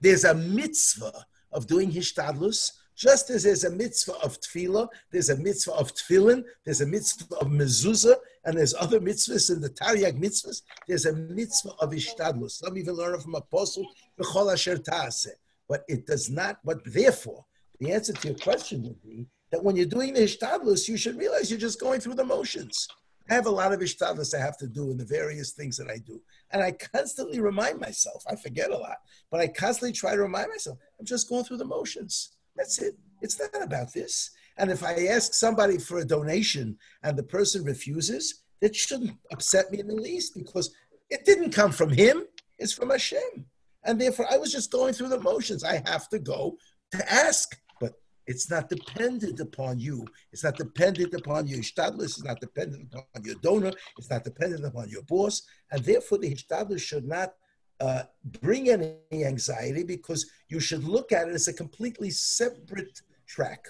There's 0.00 0.24
a 0.24 0.34
mitzvah 0.34 1.24
of 1.52 1.66
doing 1.66 1.90
hishtadlus, 1.90 2.72
just 2.96 3.30
as 3.30 3.42
there's 3.42 3.64
a 3.64 3.70
mitzvah 3.70 4.14
of 4.22 4.38
tefillah, 4.40 4.88
there's 5.10 5.30
a 5.30 5.36
mitzvah 5.36 5.72
of 5.72 5.92
tefillin, 5.94 6.44
there's 6.64 6.80
a 6.80 6.86
mitzvah 6.86 7.36
of 7.36 7.48
mezuzah, 7.48 8.16
and 8.44 8.56
there's 8.56 8.74
other 8.74 9.00
mitzvahs 9.00 9.50
in 9.50 9.60
the 9.60 9.70
Taryag 9.70 10.22
mitzvahs. 10.22 10.62
There's 10.86 11.06
a 11.06 11.12
mitzvah 11.12 11.72
of 11.80 11.90
ishtadlus. 11.90 12.52
Some 12.52 12.78
even 12.78 12.94
learn 12.94 13.14
it 13.14 13.22
from 13.22 13.34
a 13.34 13.40
posuk, 13.40 13.84
b'chol 14.20 14.52
asher 14.52 14.78
ta'aseh. 14.78 15.32
But 15.74 15.82
it 15.88 16.06
does 16.06 16.30
not, 16.30 16.60
but 16.64 16.78
therefore, 16.84 17.44
the 17.80 17.90
answer 17.90 18.12
to 18.12 18.28
your 18.28 18.36
question 18.36 18.84
would 18.84 19.02
be 19.02 19.26
that 19.50 19.64
when 19.64 19.74
you're 19.74 19.86
doing 19.86 20.14
the 20.14 20.20
ishtadlus, 20.20 20.86
you 20.86 20.96
should 20.96 21.18
realize 21.18 21.50
you're 21.50 21.58
just 21.58 21.80
going 21.80 21.98
through 21.98 22.14
the 22.14 22.24
motions. 22.24 22.86
I 23.28 23.34
have 23.34 23.46
a 23.46 23.50
lot 23.50 23.72
of 23.72 23.80
ishtadlus 23.80 24.36
I 24.36 24.38
have 24.38 24.56
to 24.58 24.68
do 24.68 24.92
in 24.92 24.98
the 24.98 25.04
various 25.04 25.50
things 25.50 25.76
that 25.78 25.90
I 25.90 25.98
do. 25.98 26.22
And 26.52 26.62
I 26.62 26.70
constantly 26.70 27.40
remind 27.40 27.80
myself, 27.80 28.22
I 28.30 28.36
forget 28.36 28.70
a 28.70 28.78
lot, 28.78 28.98
but 29.32 29.40
I 29.40 29.48
constantly 29.48 29.90
try 29.90 30.14
to 30.14 30.22
remind 30.22 30.50
myself, 30.50 30.78
I'm 31.00 31.06
just 31.06 31.28
going 31.28 31.42
through 31.42 31.56
the 31.56 31.64
motions. 31.64 32.36
That's 32.54 32.80
it. 32.80 32.96
It's 33.20 33.40
not 33.40 33.60
about 33.60 33.92
this. 33.92 34.30
And 34.58 34.70
if 34.70 34.84
I 34.84 35.06
ask 35.06 35.34
somebody 35.34 35.78
for 35.78 35.98
a 35.98 36.04
donation 36.04 36.78
and 37.02 37.18
the 37.18 37.24
person 37.24 37.64
refuses, 37.64 38.44
that 38.60 38.76
shouldn't 38.76 39.18
upset 39.32 39.72
me 39.72 39.80
in 39.80 39.88
the 39.88 39.96
least 39.96 40.36
because 40.36 40.72
it 41.10 41.24
didn't 41.24 41.50
come 41.50 41.72
from 41.72 41.90
him, 41.90 42.26
it's 42.60 42.72
from 42.72 42.90
Hashem. 42.90 43.46
And 43.84 44.00
therefore, 44.00 44.26
I 44.30 44.36
was 44.36 44.52
just 44.52 44.70
going 44.70 44.94
through 44.94 45.08
the 45.08 45.20
motions. 45.20 45.62
I 45.64 45.82
have 45.86 46.08
to 46.08 46.18
go 46.18 46.56
to 46.92 47.12
ask, 47.12 47.56
but 47.80 47.92
it's 48.26 48.50
not 48.50 48.68
dependent 48.68 49.40
upon 49.40 49.78
you. 49.78 50.06
It's 50.32 50.44
not 50.44 50.56
dependent 50.56 51.12
upon 51.14 51.46
your 51.46 51.58
hishtadlus. 51.58 52.04
It's 52.04 52.24
not 52.24 52.40
dependent 52.40 52.92
upon 52.92 53.24
your 53.24 53.36
donor. 53.36 53.72
It's 53.98 54.10
not 54.10 54.24
dependent 54.24 54.64
upon 54.64 54.88
your 54.88 55.02
boss. 55.02 55.42
And 55.70 55.84
therefore, 55.84 56.18
the 56.18 56.34
hishtadlus 56.34 56.80
should 56.80 57.06
not 57.06 57.34
uh, 57.80 58.04
bring 58.40 58.70
any 58.70 59.24
anxiety 59.24 59.82
because 59.82 60.30
you 60.48 60.60
should 60.60 60.84
look 60.84 61.12
at 61.12 61.28
it 61.28 61.34
as 61.34 61.48
a 61.48 61.52
completely 61.52 62.10
separate 62.10 63.02
track. 63.26 63.66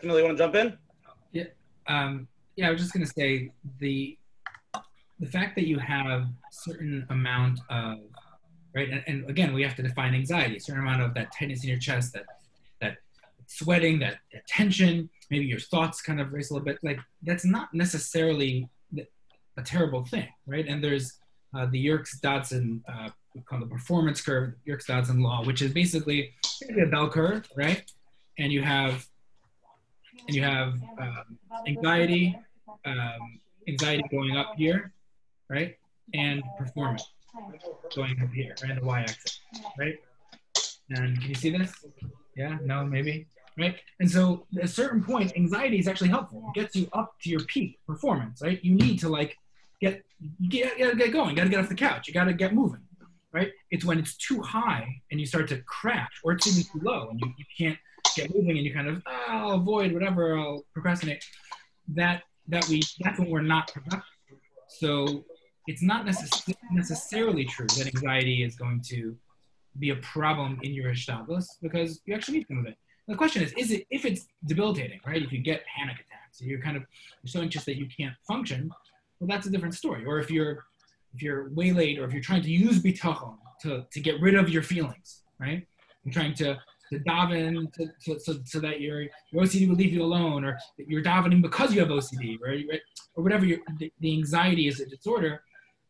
Camille, 0.00 0.18
you 0.18 0.24
want 0.24 0.38
to 0.38 0.42
jump 0.42 0.54
in? 0.54 0.78
Yeah. 1.32 1.44
Um, 1.86 2.28
yeah, 2.56 2.68
I 2.68 2.70
was 2.70 2.80
just 2.80 2.94
going 2.94 3.04
to 3.04 3.12
say 3.12 3.50
the 3.78 4.16
the 5.22 5.28
fact 5.28 5.54
that 5.54 5.66
you 5.66 5.78
have 5.78 6.26
certain 6.50 7.06
amount 7.08 7.60
of 7.70 7.98
right 8.74 8.90
and, 8.90 9.04
and, 9.06 9.30
again 9.30 9.54
we 9.54 9.62
have 9.62 9.76
to 9.76 9.82
define 9.82 10.14
anxiety 10.14 10.56
a 10.56 10.60
certain 10.60 10.82
amount 10.82 11.00
of 11.00 11.14
that 11.14 11.32
tightness 11.32 11.62
in 11.62 11.70
your 11.70 11.78
chest 11.78 12.12
that 12.12 12.24
that 12.80 12.96
sweating 13.46 14.00
that, 14.00 14.16
that 14.32 14.46
tension 14.48 15.08
maybe 15.30 15.44
your 15.44 15.60
thoughts 15.60 16.02
kind 16.02 16.20
of 16.20 16.32
race 16.32 16.50
a 16.50 16.52
little 16.52 16.66
bit 16.66 16.78
like 16.82 16.98
that's 17.22 17.44
not 17.44 17.72
necessarily 17.72 18.68
a 19.56 19.62
terrible 19.62 20.04
thing 20.04 20.28
right? 20.46 20.66
And 20.66 20.82
there's 20.82 21.18
uh, 21.54 21.66
the 21.66 21.78
yerkes 21.78 22.18
dodson 22.18 22.82
uh, 22.88 23.10
called 23.44 23.62
the 23.62 23.66
performance 23.66 24.20
curve 24.20 24.54
yerkes 24.64 24.86
dodson 24.86 25.20
law 25.20 25.44
which 25.44 25.62
is 25.62 25.72
basically 25.72 26.32
a 26.82 26.86
bell 26.86 27.08
curve 27.08 27.46
right? 27.56 27.84
And 28.38 28.50
you 28.50 28.62
have 28.62 29.06
and 30.26 30.34
you 30.34 30.42
have 30.42 30.74
um, 30.98 31.38
anxiety 31.68 32.36
um, 32.84 33.40
anxiety 33.68 34.02
going 34.10 34.36
up 34.36 34.54
here 34.56 34.92
right? 35.52 35.76
And 36.14 36.42
performance 36.58 37.04
going 37.94 38.20
up 38.22 38.30
here, 38.32 38.54
right? 38.62 38.80
The 38.80 38.84
y-axis, 38.84 39.40
right? 39.78 39.96
And 40.90 41.20
can 41.20 41.28
you 41.28 41.34
see 41.34 41.50
this? 41.50 41.72
Yeah, 42.36 42.58
no, 42.64 42.84
maybe, 42.84 43.26
right? 43.58 43.76
And 44.00 44.10
so 44.10 44.46
at 44.56 44.64
a 44.64 44.68
certain 44.68 45.04
point, 45.04 45.32
anxiety 45.36 45.78
is 45.78 45.86
actually 45.86 46.08
helpful. 46.08 46.50
It 46.54 46.60
gets 46.60 46.74
you 46.74 46.88
up 46.92 47.14
to 47.22 47.30
your 47.30 47.40
peak 47.40 47.78
performance, 47.86 48.40
right? 48.42 48.62
You 48.64 48.74
need 48.74 48.98
to 49.00 49.08
like 49.08 49.36
get 49.80 50.02
get, 50.48 50.78
get 50.78 51.12
going. 51.12 51.34
Got 51.34 51.44
to 51.44 51.50
get 51.50 51.60
off 51.60 51.68
the 51.68 51.74
couch. 51.74 52.08
You 52.08 52.14
got 52.14 52.24
to 52.24 52.32
get 52.32 52.54
moving, 52.54 52.80
right? 53.32 53.52
It's 53.70 53.84
when 53.84 53.98
it's 53.98 54.16
too 54.16 54.40
high 54.40 54.86
and 55.10 55.20
you 55.20 55.26
start 55.26 55.48
to 55.48 55.60
crash, 55.62 56.12
or 56.24 56.32
it's 56.32 56.46
even 56.46 56.62
too 56.62 56.80
low 56.82 57.10
and 57.10 57.20
you, 57.20 57.32
you 57.36 57.44
can't 57.58 57.78
get 58.16 58.34
moving 58.34 58.56
and 58.56 58.66
you 58.66 58.74
kind 58.74 58.88
of 58.88 59.02
oh, 59.06 59.24
I'll 59.28 59.52
avoid 59.52 59.92
whatever, 59.92 60.38
I'll 60.38 60.64
procrastinate. 60.72 61.24
That 61.88 62.22
that 62.48 62.66
we 62.68 62.82
that's 63.00 63.18
when 63.18 63.30
we're 63.30 63.42
not 63.42 63.72
productive. 63.72 64.08
So 64.68 65.24
it's 65.66 65.82
not 65.82 66.06
necess- 66.06 66.54
necessarily 66.70 67.44
true 67.44 67.66
that 67.78 67.86
anxiety 67.86 68.42
is 68.42 68.56
going 68.56 68.80
to 68.88 69.16
be 69.78 69.90
a 69.90 69.96
problem 69.96 70.58
in 70.62 70.72
your 70.72 70.90
hishtadlus 70.90 71.46
because 71.62 72.00
you 72.04 72.14
actually 72.14 72.38
need 72.38 72.46
some 72.48 72.58
of 72.58 72.66
it. 72.66 72.76
The 73.08 73.16
question 73.16 73.42
is, 73.42 73.52
is 73.56 73.70
it 73.70 73.86
if 73.90 74.04
it's 74.04 74.26
debilitating, 74.46 75.00
right? 75.06 75.22
If 75.22 75.32
you 75.32 75.38
get 75.38 75.64
panic 75.66 75.96
attacks, 75.96 76.40
you're 76.40 76.60
kind 76.60 76.76
of 76.76 76.84
you're 77.22 77.30
so 77.30 77.40
anxious 77.40 77.64
that 77.64 77.76
you 77.76 77.86
can't 77.94 78.14
function, 78.26 78.70
well, 79.18 79.28
that's 79.28 79.46
a 79.46 79.50
different 79.50 79.74
story. 79.74 80.04
Or 80.04 80.18
if 80.18 80.30
you're 80.30 80.64
if 81.14 81.22
you're 81.22 81.50
waylaid, 81.50 81.98
or 81.98 82.04
if 82.04 82.12
you're 82.12 82.22
trying 82.22 82.42
to 82.42 82.50
use 82.50 82.78
bitachon 82.80 83.36
to 83.62 83.84
to 83.90 84.00
get 84.00 84.20
rid 84.20 84.34
of 84.34 84.48
your 84.48 84.62
feelings, 84.62 85.22
right? 85.38 85.66
You're 86.04 86.12
trying 86.12 86.34
to 86.34 86.58
to 86.92 86.98
daven 87.00 87.72
to, 87.72 87.86
to, 88.04 88.20
so, 88.20 88.38
so 88.44 88.60
that 88.60 88.82
your, 88.82 89.02
your 89.30 89.44
OCD 89.44 89.66
will 89.66 89.76
leave 89.76 89.94
you 89.94 90.02
alone, 90.02 90.44
or 90.44 90.58
you're 90.76 91.02
davening 91.02 91.40
because 91.40 91.72
you 91.72 91.80
have 91.80 91.88
OCD, 91.88 92.38
right? 92.38 92.64
right? 92.68 92.80
Or 93.14 93.22
whatever 93.22 93.46
your, 93.46 93.60
the, 93.78 93.90
the 94.00 94.12
anxiety 94.12 94.68
is 94.68 94.78
a 94.80 94.86
disorder 94.86 95.42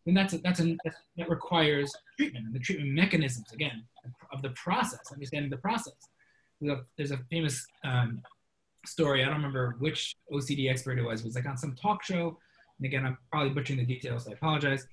then 0.05 0.15
that's 0.15 0.35
a, 0.35 0.39
that's 0.39 0.61
a, 0.61 0.77
that 1.17 1.31
requires 1.31 1.95
treatment 2.17 2.47
and 2.47 2.55
the 2.55 2.59
treatment 2.59 2.91
mechanisms 2.91 3.53
again 3.53 3.85
of 4.33 4.43
the 4.43 4.51
process, 4.51 5.01
understanding 5.13 5.51
the 5.51 5.57
process. 5.57 5.95
There's 6.97 7.11
a 7.11 7.19
famous 7.31 7.67
um, 7.85 8.23
story. 8.87 9.23
I 9.23 9.27
don't 9.27 9.37
remember 9.37 9.77
which 9.79 10.15
OCD 10.33 10.71
expert 10.71 10.99
it 10.99 11.03
was. 11.03 11.21
It 11.21 11.27
was 11.27 11.35
like 11.35 11.47
on 11.47 11.57
some 11.57 11.75
talk 11.75 12.05
show. 12.05 12.39
And 12.79 12.87
again, 12.87 13.07
I'm 13.07 13.19
probably 13.31 13.51
butchering 13.51 13.79
the 13.79 13.85
details, 13.85 14.25
so 14.25 14.31
I 14.31 14.35
apologize. 14.35 14.87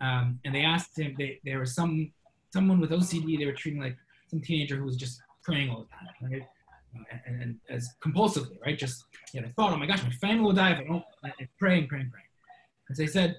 Um, 0.00 0.40
and 0.44 0.54
they 0.54 0.62
asked 0.62 0.98
him. 0.98 1.14
They, 1.18 1.40
there 1.44 1.60
was 1.60 1.74
some 1.74 2.12
someone 2.52 2.80
with 2.80 2.90
OCD. 2.90 3.38
They 3.38 3.46
were 3.46 3.52
treating 3.52 3.80
like 3.80 3.96
some 4.28 4.40
teenager 4.40 4.76
who 4.76 4.84
was 4.84 4.96
just 4.96 5.20
praying 5.42 5.70
all 5.70 5.86
the 5.86 5.88
time, 5.88 6.32
right? 6.32 6.48
And, 7.26 7.42
and, 7.42 7.56
as 7.68 7.90
compulsively, 8.02 8.60
right? 8.64 8.76
Just 8.76 9.04
you 9.32 9.40
know, 9.40 9.48
I 9.48 9.50
thought, 9.52 9.72
oh 9.72 9.76
my 9.76 9.86
gosh, 9.86 10.02
my 10.02 10.10
family 10.10 10.42
will 10.42 10.52
die 10.52 10.72
if 10.72 10.80
I 10.80 10.84
don't. 10.84 11.04
And 11.22 11.48
praying, 11.58 11.86
praying, 11.86 12.10
praying. 12.10 12.26
And 12.88 12.96
so 12.96 13.02
they 13.02 13.06
said, 13.06 13.38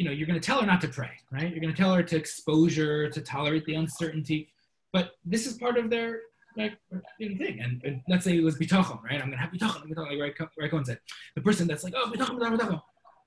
you 0.00 0.06
know, 0.06 0.12
you're 0.12 0.26
going 0.26 0.40
to 0.40 0.46
tell 0.46 0.62
her 0.62 0.66
not 0.66 0.80
to 0.80 0.88
pray, 0.88 1.10
right? 1.30 1.50
You're 1.50 1.60
going 1.60 1.74
to 1.74 1.76
tell 1.76 1.92
her 1.92 2.02
to 2.02 2.16
exposure, 2.16 3.10
to 3.10 3.20
tolerate 3.20 3.66
the 3.66 3.74
uncertainty. 3.74 4.48
But 4.94 5.10
this 5.26 5.46
is 5.46 5.58
part 5.58 5.76
of 5.76 5.90
their 5.90 6.22
like 6.56 6.72
thing. 7.18 7.60
And, 7.62 7.82
and, 7.84 8.00
let's 8.08 8.24
say 8.24 8.34
it 8.34 8.42
was 8.42 8.56
bitachon, 8.56 9.02
right? 9.02 9.20
I'm 9.20 9.28
going 9.28 9.32
to 9.32 9.36
have 9.36 9.50
bitachon, 9.50 9.86
bitachon, 9.86 10.18
like 10.18 10.40
Ray 10.56 10.68
Cohen 10.70 10.86
said. 10.86 11.00
The 11.34 11.42
person 11.42 11.68
that's 11.68 11.84
like, 11.84 11.92
oh, 11.94 12.10
bitachon, 12.10 12.38
bitachon, 12.38 12.58
bitachon. 12.58 12.82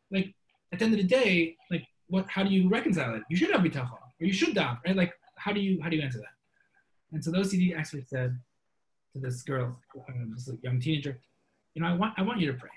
Like, 0.10 0.34
at 0.72 0.80
the 0.80 0.86
end 0.86 0.96
of 0.96 1.00
the 1.00 1.06
day, 1.06 1.56
like, 1.70 1.86
what? 2.08 2.28
How 2.28 2.42
do 2.42 2.50
you 2.50 2.68
reconcile 2.68 3.14
it? 3.14 3.22
You 3.30 3.38
should 3.38 3.52
have 3.52 3.62
bitachon, 3.62 3.92
or 3.92 4.26
you 4.26 4.34
should 4.34 4.56
die, 4.56 4.76
right? 4.84 4.96
Like, 4.96 5.14
how 5.36 5.54
do 5.54 5.60
you 5.60 5.80
how 5.80 5.90
do 5.90 5.96
you 5.96 6.02
answer 6.02 6.18
that? 6.18 6.34
And 7.12 7.24
so 7.24 7.30
the 7.30 7.38
OCD 7.38 7.78
actually 7.78 8.06
said 8.10 8.36
to 9.14 9.20
this 9.20 9.44
girl, 9.44 9.78
um, 10.10 10.32
this 10.34 10.50
young 10.64 10.80
teenager, 10.80 11.20
you 11.76 11.84
know, 11.84 11.88
I 11.90 11.94
want 11.94 12.16
I 12.18 12.24
want 12.24 12.40
you 12.40 12.52
to 12.52 12.58
pray, 12.58 12.72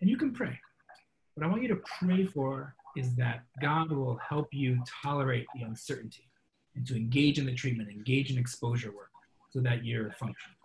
and 0.00 0.10
you 0.10 0.16
can 0.16 0.32
pray, 0.32 0.58
but 1.36 1.44
I 1.44 1.46
want 1.46 1.62
you 1.62 1.68
to 1.68 1.80
pray 2.00 2.26
for 2.26 2.74
is 2.96 3.14
that 3.16 3.44
God 3.60 3.90
will 3.92 4.18
help 4.28 4.48
you 4.52 4.82
tolerate 5.02 5.46
the 5.54 5.62
uncertainty 5.62 6.28
and 6.74 6.86
to 6.86 6.96
engage 6.96 7.38
in 7.38 7.46
the 7.46 7.54
treatment, 7.54 7.90
engage 7.90 8.30
in 8.30 8.38
exposure 8.38 8.90
work 8.90 9.10
so 9.50 9.60
that 9.60 9.84
you're 9.84 10.10
functioning. 10.12 10.56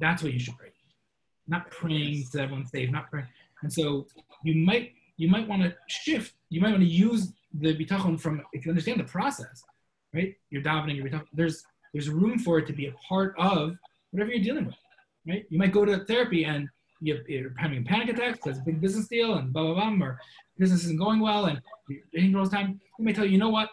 That's 0.00 0.22
what 0.22 0.32
you 0.32 0.38
should 0.38 0.56
pray. 0.58 0.72
Not 1.48 1.70
praying 1.70 2.24
so 2.24 2.42
everyone's 2.42 2.70
safe, 2.70 2.90
not 2.90 3.10
praying. 3.10 3.28
And 3.62 3.72
so 3.72 4.06
you 4.42 4.54
might 4.54 4.92
you 5.16 5.28
might 5.28 5.48
want 5.48 5.62
to 5.62 5.74
shift, 5.86 6.34
you 6.50 6.60
might 6.60 6.70
want 6.70 6.82
to 6.82 6.88
use 6.88 7.32
the 7.54 7.74
bitachon 7.74 8.20
from 8.20 8.42
if 8.52 8.66
you 8.66 8.70
understand 8.70 9.00
the 9.00 9.04
process, 9.04 9.64
right? 10.12 10.34
You're 10.50 10.62
davening, 10.62 10.96
you're 10.96 11.06
bitachon, 11.06 11.26
there's 11.32 11.64
there's 11.92 12.10
room 12.10 12.38
for 12.38 12.58
it 12.58 12.66
to 12.66 12.72
be 12.72 12.86
a 12.86 12.94
part 13.08 13.34
of 13.38 13.76
whatever 14.10 14.30
you're 14.30 14.44
dealing 14.44 14.66
with, 14.66 14.76
right? 15.26 15.44
You 15.48 15.58
might 15.58 15.72
go 15.72 15.84
to 15.84 16.04
therapy 16.04 16.44
and 16.44 16.68
you're 17.00 17.54
having 17.56 17.84
panic 17.84 18.08
attacks 18.08 18.38
because 18.38 18.58
it's 18.58 18.62
a 18.62 18.64
big 18.64 18.80
business 18.80 19.06
deal 19.06 19.34
and 19.34 19.52
blah, 19.52 19.62
blah, 19.62 19.90
blah, 19.90 20.06
or 20.06 20.20
business 20.58 20.84
isn't 20.84 20.98
going 20.98 21.20
well 21.20 21.46
and 21.46 21.60
all 22.36 22.44
the 22.44 22.50
time. 22.50 22.80
They 22.98 23.04
may 23.04 23.12
tell 23.12 23.24
you, 23.24 23.32
you 23.32 23.38
know 23.38 23.50
what? 23.50 23.70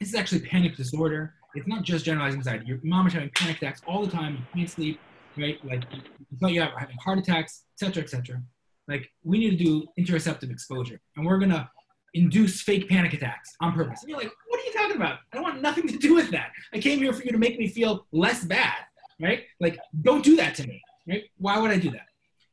This 0.00 0.10
is 0.10 0.14
actually 0.14 0.40
panic 0.40 0.76
disorder. 0.76 1.34
It's 1.54 1.66
not 1.66 1.82
just 1.82 2.04
generalized 2.04 2.36
anxiety. 2.36 2.66
Your 2.66 2.78
mom 2.82 3.06
is 3.06 3.12
having 3.12 3.30
panic 3.34 3.56
attacks 3.56 3.80
all 3.86 4.04
the 4.04 4.10
time. 4.10 4.34
You 4.36 4.60
can't 4.60 4.70
sleep, 4.70 5.00
right? 5.36 5.64
Like 5.64 5.84
you 5.92 6.38
thought 6.38 6.52
you 6.52 6.60
have 6.60 6.72
having 6.76 6.96
heart 6.96 7.18
attacks, 7.18 7.64
etc., 7.74 8.02
etc. 8.02 8.42
Like 8.86 9.10
we 9.24 9.38
need 9.38 9.58
to 9.58 9.64
do 9.64 9.86
interoceptive 9.98 10.50
exposure, 10.50 11.00
and 11.16 11.26
we're 11.26 11.38
gonna 11.38 11.70
induce 12.14 12.62
fake 12.62 12.88
panic 12.88 13.12
attacks 13.12 13.54
on 13.60 13.72
purpose. 13.72 14.02
And 14.02 14.10
you're 14.10 14.18
like, 14.18 14.30
what 14.48 14.60
are 14.60 14.64
you 14.64 14.72
talking 14.72 14.96
about? 14.96 15.18
I 15.32 15.36
don't 15.36 15.42
want 15.42 15.62
nothing 15.62 15.86
to 15.88 15.96
do 15.96 16.14
with 16.14 16.30
that. 16.30 16.50
I 16.72 16.78
came 16.78 16.98
here 16.98 17.12
for 17.12 17.22
you 17.22 17.32
to 17.32 17.38
make 17.38 17.58
me 17.58 17.68
feel 17.68 18.06
less 18.12 18.44
bad, 18.44 18.76
right? 19.20 19.44
Like, 19.60 19.78
don't 20.02 20.24
do 20.24 20.36
that 20.36 20.54
to 20.56 20.66
me, 20.66 20.82
right? 21.06 21.24
Why 21.38 21.58
would 21.58 21.70
I 21.70 21.78
do 21.78 21.90
that? 21.90 22.06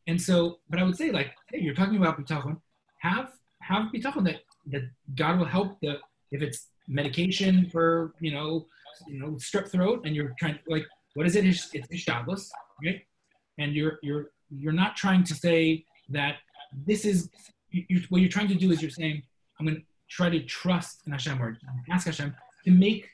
And 0.07 0.21
so, 0.21 0.59
but 0.69 0.79
I 0.79 0.83
would 0.83 0.97
say 0.97 1.11
like, 1.11 1.31
hey, 1.51 1.59
you're 1.59 1.73
talking 1.73 1.97
about 1.97 2.19
bitachon. 2.19 2.59
Have 2.99 3.31
have 3.67 3.91
bitachon 3.93 4.23
that 4.25 4.39
that 4.73 4.83
God 5.15 5.39
will 5.39 5.51
help 5.57 5.79
the 5.81 5.97
if 6.31 6.41
it's 6.41 6.67
medication 6.87 7.69
for 7.71 8.13
you 8.19 8.31
know 8.31 8.67
you 9.07 9.19
know 9.19 9.31
strep 9.47 9.69
throat 9.69 10.01
and 10.05 10.15
you're 10.15 10.33
trying 10.39 10.57
like 10.67 10.85
what 11.15 11.25
is 11.25 11.35
it? 11.35 11.45
It's 11.45 11.87
ishtadlus, 11.97 12.49
right? 12.83 13.01
And 13.57 13.73
you're 13.73 13.99
you're 14.03 14.25
you're 14.49 14.79
not 14.83 14.95
trying 14.95 15.23
to 15.23 15.33
say 15.33 15.85
that 16.09 16.35
this 16.85 17.05
is 17.05 17.29
you, 17.71 18.01
what 18.09 18.21
you're 18.21 18.35
trying 18.37 18.49
to 18.49 18.55
do 18.55 18.71
is 18.71 18.81
you're 18.81 18.91
saying 18.91 19.23
I'm 19.59 19.65
going 19.65 19.77
to 19.77 19.83
try 20.09 20.29
to 20.29 20.41
trust 20.43 21.01
in 21.05 21.13
Hashem 21.13 21.41
or 21.41 21.57
ask 21.89 22.05
Hashem 22.05 22.35
to 22.65 22.71
make 22.71 23.09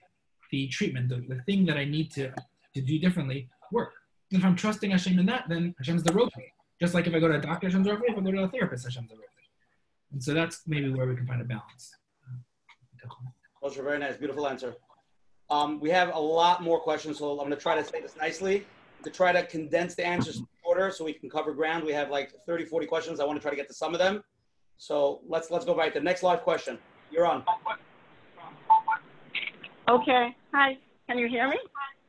the 0.52 0.68
treatment, 0.68 1.10
the, 1.10 1.24
the 1.34 1.42
thing 1.44 1.66
that 1.66 1.78
I 1.78 1.86
need 1.86 2.12
to 2.14 2.34
to 2.76 2.82
do 2.82 3.00
differently, 3.00 3.50
work. 3.72 3.94
And 4.32 4.40
if 4.40 4.46
I'm 4.46 4.56
trusting 4.56 4.92
Hashem 4.92 5.20
in 5.20 5.26
that, 5.28 5.48
then 5.48 5.76
Hashem's 5.78 6.04
the 6.04 6.14
road 6.14 6.30
just 6.82 6.96
like 6.96 7.06
if 7.06 7.14
I 7.14 7.20
go 7.20 7.28
to 7.28 7.36
a 7.36 7.42
doctor, 7.42 7.68
Hashem's 7.68 7.86
the 7.86 7.94
if 7.94 8.18
I 8.18 8.22
go 8.22 8.32
to 8.32 8.44
a 8.44 8.48
therapist, 8.50 8.86
Hashem's 8.86 9.10
the 9.10 9.18
And 10.12 10.24
so 10.24 10.34
that's 10.34 10.62
maybe 10.68 10.90
where 10.90 11.08
we 11.08 11.16
can 11.16 11.26
find 11.26 11.42
a 11.42 11.46
balance. 11.46 11.96
Those 13.62 13.78
are 13.78 13.84
very 13.84 14.00
nice, 14.00 14.18
beautiful 14.18 14.48
answer. 14.48 14.76
Um, 15.50 15.80
we 15.80 15.90
have 15.90 16.14
a 16.16 16.20
lot 16.20 16.64
more 16.64 16.80
questions, 16.80 17.20
so 17.20 17.32
I'm 17.32 17.38
going 17.38 17.52
to 17.52 17.56
try 17.56 17.76
to 17.76 17.84
say 17.84 18.02
this 18.02 18.16
nicely 18.16 18.66
to 19.04 19.10
try 19.10 19.32
to 19.32 19.46
condense 19.46 19.96
the 19.96 20.06
answers 20.06 20.38
in 20.38 20.48
order 20.64 20.92
so 20.92 21.04
we 21.04 21.14
can 21.14 21.30
cover 21.30 21.54
ground. 21.54 21.84
We 21.84 21.94
have 21.94 22.10
like 22.10 22.32
30, 22.46 22.66
40 22.66 22.88
questions. 22.88 23.20
I 23.20 23.26
want 23.26 23.38
to 23.38 23.42
try 23.42 23.52
to 23.52 23.58
get 23.58 23.68
to 23.68 23.74
some 23.74 23.94
of 23.94 24.00
them. 24.00 24.24
So 24.78 25.22
let's 25.28 25.52
let's 25.52 25.66
go 25.66 25.76
right 25.76 25.94
to 25.94 26.00
the 26.00 26.04
next 26.04 26.24
live 26.24 26.42
question. 26.42 26.80
You're 27.12 27.28
on. 27.28 27.44
Okay. 29.88 30.36
Hi. 30.54 30.78
Can 31.08 31.20
you 31.20 31.28
hear 31.28 31.48
me? 31.50 31.58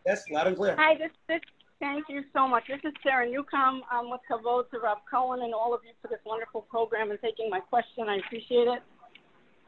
Yes, 0.06 0.22
loud 0.30 0.46
and 0.46 0.56
clear. 0.56 0.76
Hi. 0.78 0.94
This 0.96 1.10
this 1.28 1.40
Thank 1.82 2.04
you 2.08 2.22
so 2.32 2.46
much. 2.46 2.62
This 2.68 2.78
is 2.84 2.92
Sarah 3.02 3.28
Newcomb. 3.28 3.82
I'm 3.90 4.08
with 4.08 4.20
Kavod 4.30 4.70
to 4.70 4.78
Rob 4.78 4.98
Cohen 5.10 5.42
and 5.42 5.52
all 5.52 5.74
of 5.74 5.80
you 5.84 5.90
for 6.00 6.06
this 6.06 6.20
wonderful 6.24 6.60
program 6.70 7.10
and 7.10 7.18
taking 7.20 7.50
my 7.50 7.58
question. 7.58 8.08
I 8.08 8.18
appreciate 8.24 8.68
it. 8.68 8.82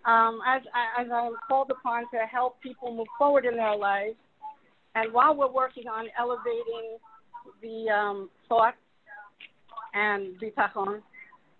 Um, 0.05 0.39
as, 0.47 0.63
as 0.97 1.09
I'm 1.13 1.33
called 1.49 1.73
upon 1.73 2.05
to 2.13 2.19
help 2.31 2.63
people 2.63 2.95
move 2.95 3.09
forward 3.19 3.47
in 3.47 3.57
their 3.57 3.77
lives, 3.77 4.15
and 4.95 5.13
while 5.13 5.35
we're 5.35 5.51
working 5.51 5.89
on 5.89 6.07
elevating 6.17 6.99
the 7.61 7.91
um, 7.91 8.31
thoughts 8.49 8.77
and 9.93 10.41
bitachon, 10.41 11.03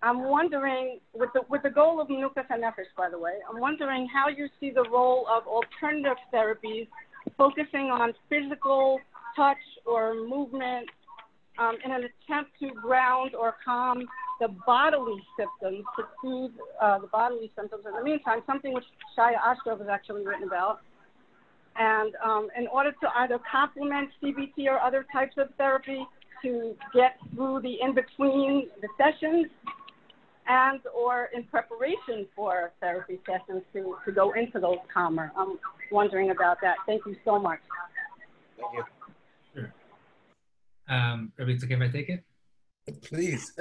I'm 0.01 0.23
wondering, 0.23 1.01
with 1.13 1.31
the, 1.33 1.41
with 1.49 1.63
the 1.63 1.69
goal 1.69 1.99
of 1.99 2.07
Menukas 2.07 2.47
HaNefesh, 2.49 2.95
by 2.97 3.09
the 3.09 3.19
way, 3.19 3.33
I'm 3.51 3.59
wondering 3.59 4.07
how 4.07 4.29
you 4.29 4.47
see 4.61 4.71
the 4.71 4.87
role 4.89 5.27
of 5.29 5.45
alternative 5.47 6.15
therapies 6.33 6.87
focusing 7.37 7.91
on 7.91 8.13
physical 8.29 8.99
touch 9.35 9.57
or 9.85 10.13
movement 10.13 10.89
um, 11.57 11.77
in 11.83 11.91
an 11.91 12.03
attempt 12.03 12.51
to 12.59 12.69
ground 12.81 13.35
or 13.35 13.55
calm 13.63 14.05
the 14.39 14.49
bodily 14.65 15.21
symptoms, 15.37 15.85
to 15.97 16.03
soothe 16.21 16.51
uh, 16.81 16.99
the 16.99 17.07
bodily 17.07 17.51
symptoms. 17.55 17.83
In 17.87 17.93
the 17.93 18.03
meantime, 18.03 18.39
something 18.45 18.73
which 18.73 18.83
Shaya 19.17 19.37
Ashraf 19.37 19.79
has 19.79 19.87
actually 19.89 20.25
written 20.25 20.45
about. 20.45 20.81
And 21.77 22.13
um, 22.23 22.47
in 22.57 22.67
order 22.67 22.91
to 22.91 23.07
either 23.17 23.39
complement 23.49 24.09
CBT 24.21 24.67
or 24.67 24.79
other 24.79 25.05
types 25.11 25.35
of 25.37 25.47
therapy 25.57 26.05
to 26.41 26.75
get 26.93 27.17
through 27.33 27.61
the 27.61 27.75
in-between 27.81 28.67
the 28.81 28.87
sessions 28.97 29.47
and 30.47 30.79
or 30.95 31.29
in 31.33 31.43
preparation 31.45 32.27
for 32.35 32.71
therapy 32.79 33.19
sessions 33.25 33.63
to, 33.73 33.95
to 34.05 34.11
go 34.11 34.33
into 34.33 34.59
those 34.59 34.77
calmer. 34.93 35.31
I'm 35.35 35.57
wondering 35.91 36.31
about 36.31 36.57
that. 36.61 36.75
Thank 36.85 37.01
you 37.05 37.15
so 37.25 37.39
much. 37.39 37.59
Thank 38.57 38.73
you. 38.73 38.94
Um, 40.87 41.31
Rabbi, 41.37 41.51
it's 41.51 41.63
okay 41.63 41.75
if 41.75 41.81
I 41.81 41.87
take 41.87 42.09
it? 42.09 42.23
Please. 43.03 43.51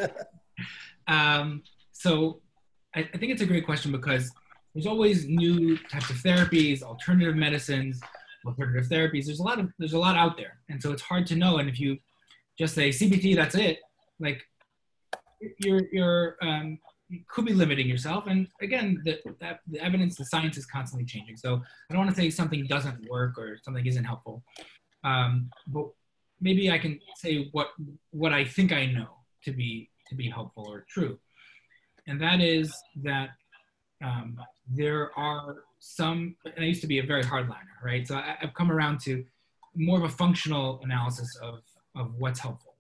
um, 1.07 1.62
so 1.93 2.41
I, 2.95 3.01
I, 3.01 3.18
think 3.18 3.33
it's 3.33 3.43
a 3.43 3.47
great 3.47 3.64
question 3.64 3.93
because 3.93 4.31
there's 4.75 4.87
always 4.87 5.27
new 5.27 5.79
types 5.79 6.11
of 6.11 6.16
therapies, 6.16 6.83
alternative 6.83 7.37
medicines, 7.37 8.01
alternative 8.47 8.87
therapies. 8.91 9.27
There's 9.27 9.41
a 9.41 9.43
lot 9.43 9.59
of 9.59 9.72
there's 9.79 9.95
a 9.95 9.99
lot 9.99 10.16
out 10.16 10.37
there, 10.37 10.59
and 10.68 10.83
so 10.83 10.93
it's 10.93 11.03
hard 11.03 11.27
to 11.29 11.37
know. 11.37 11.59
And 11.59 11.68
if 11.68 11.81
you 11.81 11.99
just 12.59 12.75
say 12.75 12.91
CBT, 12.91 13.37
that's 13.37 13.55
it. 13.55 13.79
Like 14.20 14.43
you're 15.59 15.83
you're 15.93 16.37
um, 16.43 16.79
you 17.09 17.20
could 17.29 17.45
be 17.45 17.53
limiting 17.53 17.89
yourself. 17.89 18.27
And 18.27 18.49
again, 18.61 19.01
the, 19.05 19.18
that, 19.41 19.61
the 19.68 19.81
evidence, 19.81 20.16
the 20.16 20.25
science 20.25 20.57
is 20.57 20.66
constantly 20.66 21.05
changing. 21.05 21.37
So 21.37 21.57
I 21.57 21.95
don't 21.95 22.05
want 22.05 22.14
to 22.14 22.20
say 22.20 22.31
something 22.31 22.66
doesn't 22.66 23.09
work 23.11 23.39
or 23.39 23.59
something 23.62 23.85
isn't 23.87 24.05
helpful. 24.05 24.43
Um, 25.05 25.51
but 25.66 25.89
maybe 26.41 26.70
I 26.70 26.78
can 26.78 27.01
say 27.16 27.49
what 27.53 27.68
what 28.11 28.32
I 28.32 28.45
think 28.45 28.72
I 28.72 28.87
know 28.87 29.09
to 29.45 29.53
be 29.53 29.91
to 30.09 30.14
be 30.14 30.28
helpful 30.28 30.66
or 30.68 30.85
true, 30.89 31.18
and 32.07 32.20
that 32.20 32.41
is 32.41 32.74
that 33.03 33.30
um, 34.03 34.39
there 34.68 35.11
are 35.18 35.64
some. 35.78 36.37
And 36.45 36.64
I 36.64 36.68
used 36.68 36.82
to 36.82 36.87
be 36.87 36.99
a 36.99 37.03
very 37.03 37.22
hardliner, 37.22 37.76
right? 37.85 38.07
So 38.07 38.16
I, 38.16 38.37
I've 38.43 38.55
come 38.55 38.70
around 38.70 39.01
to 39.03 39.24
more 39.76 39.99
of 39.99 40.05
a 40.05 40.14
functional 40.14 40.80
analysis 40.82 41.37
of 41.43 41.61
of 41.97 42.14
what's 42.16 42.41
helpful, 42.41 42.74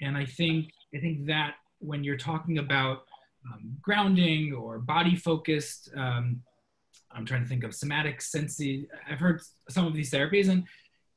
and 0.00 0.16
I 0.16 0.24
think 0.24 0.70
I 0.94 0.98
think 0.98 1.26
that 1.26 1.54
when 1.80 2.04
you're 2.04 2.16
talking 2.16 2.58
about 2.58 3.04
um, 3.52 3.76
grounding 3.82 4.52
or 4.52 4.78
body 4.78 5.16
focused. 5.16 5.90
Um, 5.96 6.42
I'm 7.12 7.24
trying 7.24 7.42
to 7.42 7.48
think 7.48 7.64
of 7.64 7.74
somatic 7.74 8.20
sensi. 8.20 8.88
I've 9.08 9.20
heard 9.20 9.40
some 9.68 9.86
of 9.86 9.94
these 9.94 10.10
therapies, 10.10 10.48
and 10.48 10.64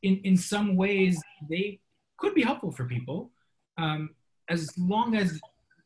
in, 0.03 0.19
in 0.23 0.37
some 0.37 0.75
ways 0.75 1.21
they 1.49 1.79
could 2.17 2.33
be 2.33 2.43
helpful 2.43 2.71
for 2.71 2.85
people 2.85 3.31
um, 3.77 4.09
as 4.49 4.71
long 4.77 5.15
as 5.15 5.39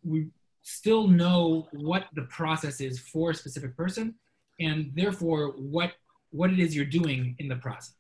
we 0.04 0.28
still 0.64 1.08
know 1.08 1.68
what 1.72 2.06
the 2.16 2.24
process 2.24 2.82
is 2.82 3.00
for 3.00 3.32
a 3.32 3.36
specific 3.36 3.76
person 3.76 4.14
and 4.60 4.92
therefore 4.96 5.54
what 5.58 5.94
what 6.32 6.50
it 6.50 6.60
is 6.60 6.74
you're 6.74 6.86
doing 6.86 7.36
in 7.40 7.48
the 7.50 7.56
process. 7.56 7.96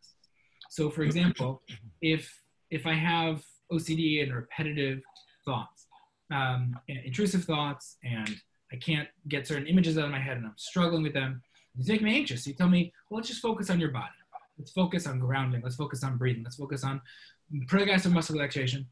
So 0.70 0.90
for 0.90 1.04
example 1.04 1.62
if 2.02 2.42
if 2.72 2.88
i 2.88 2.94
have 2.94 3.44
ocd 3.72 4.24
and 4.24 4.34
repetitive 4.34 5.02
thoughts 5.46 5.88
um, 6.32 6.76
and 6.90 7.00
intrusive 7.06 7.44
thoughts 7.44 7.98
and 8.04 8.30
i 8.72 8.76
can't 8.78 9.10
get 9.28 9.46
certain 9.46 9.68
images 9.68 9.98
out 9.98 10.06
of 10.06 10.12
my 10.12 10.20
head 10.20 10.38
and 10.38 10.46
i'm 10.46 10.54
struggling 10.58 11.04
with 11.04 11.14
them 11.14 11.42
you 11.78 11.86
make 11.88 12.02
me 12.02 12.16
anxious. 12.16 12.46
You 12.46 12.54
tell 12.54 12.70
me 12.70 12.94
well 13.10 13.18
let's 13.18 13.30
just 13.30 13.42
focus 13.42 13.70
on 13.70 13.80
your 13.80 13.92
body 13.92 14.21
Let's 14.62 14.74
focus 14.74 15.08
on 15.08 15.18
grounding. 15.18 15.62
Let's 15.64 15.76
focus 15.76 16.04
on 16.04 16.18
breathing. 16.18 16.44
Let's 16.44 16.58
focus 16.58 16.84
on 16.84 17.02
progressive 17.68 18.12
muscle 18.12 18.36
relaxation. 18.36 18.86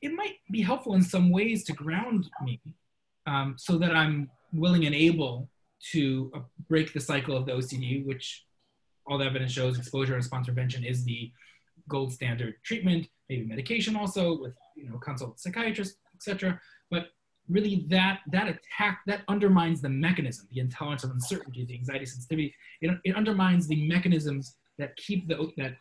It 0.00 0.12
might 0.12 0.36
be 0.52 0.62
helpful 0.62 0.94
in 0.94 1.02
some 1.02 1.30
ways 1.30 1.64
to 1.64 1.72
ground 1.72 2.30
me 2.44 2.60
um, 3.26 3.56
so 3.58 3.76
that 3.78 3.90
I'm 3.90 4.30
willing 4.52 4.86
and 4.86 4.94
able 4.94 5.48
to 5.90 6.30
uh, 6.32 6.40
break 6.68 6.92
the 6.92 7.00
cycle 7.00 7.36
of 7.36 7.44
the 7.44 7.52
OCD, 7.52 8.06
which 8.06 8.44
all 9.04 9.18
the 9.18 9.24
evidence 9.24 9.50
shows 9.50 9.76
exposure 9.76 10.12
and 10.12 10.22
response 10.22 10.46
prevention 10.46 10.84
is 10.84 11.04
the 11.04 11.32
gold 11.88 12.12
standard 12.12 12.54
treatment, 12.62 13.08
maybe 13.28 13.44
medication 13.44 13.96
also 13.96 14.40
with 14.40 14.54
you 14.76 14.88
know 14.88 14.98
consult 14.98 15.40
psychiatrist, 15.40 15.96
etc. 16.14 16.60
But 16.88 17.08
really 17.48 17.84
that 17.88 18.20
that 18.30 18.46
attack 18.46 19.00
that 19.08 19.22
undermines 19.26 19.80
the 19.80 19.88
mechanism, 19.88 20.46
the 20.52 20.60
intolerance 20.60 21.02
of 21.02 21.10
uncertainty, 21.10 21.64
the 21.64 21.74
anxiety 21.74 22.06
sensitivity. 22.06 22.54
It, 22.80 22.96
it 23.02 23.16
undermines 23.16 23.66
the 23.66 23.88
mechanisms 23.88 24.54
that 24.78 24.96
keep 24.96 25.28
the 25.28 25.50
that 25.56 25.76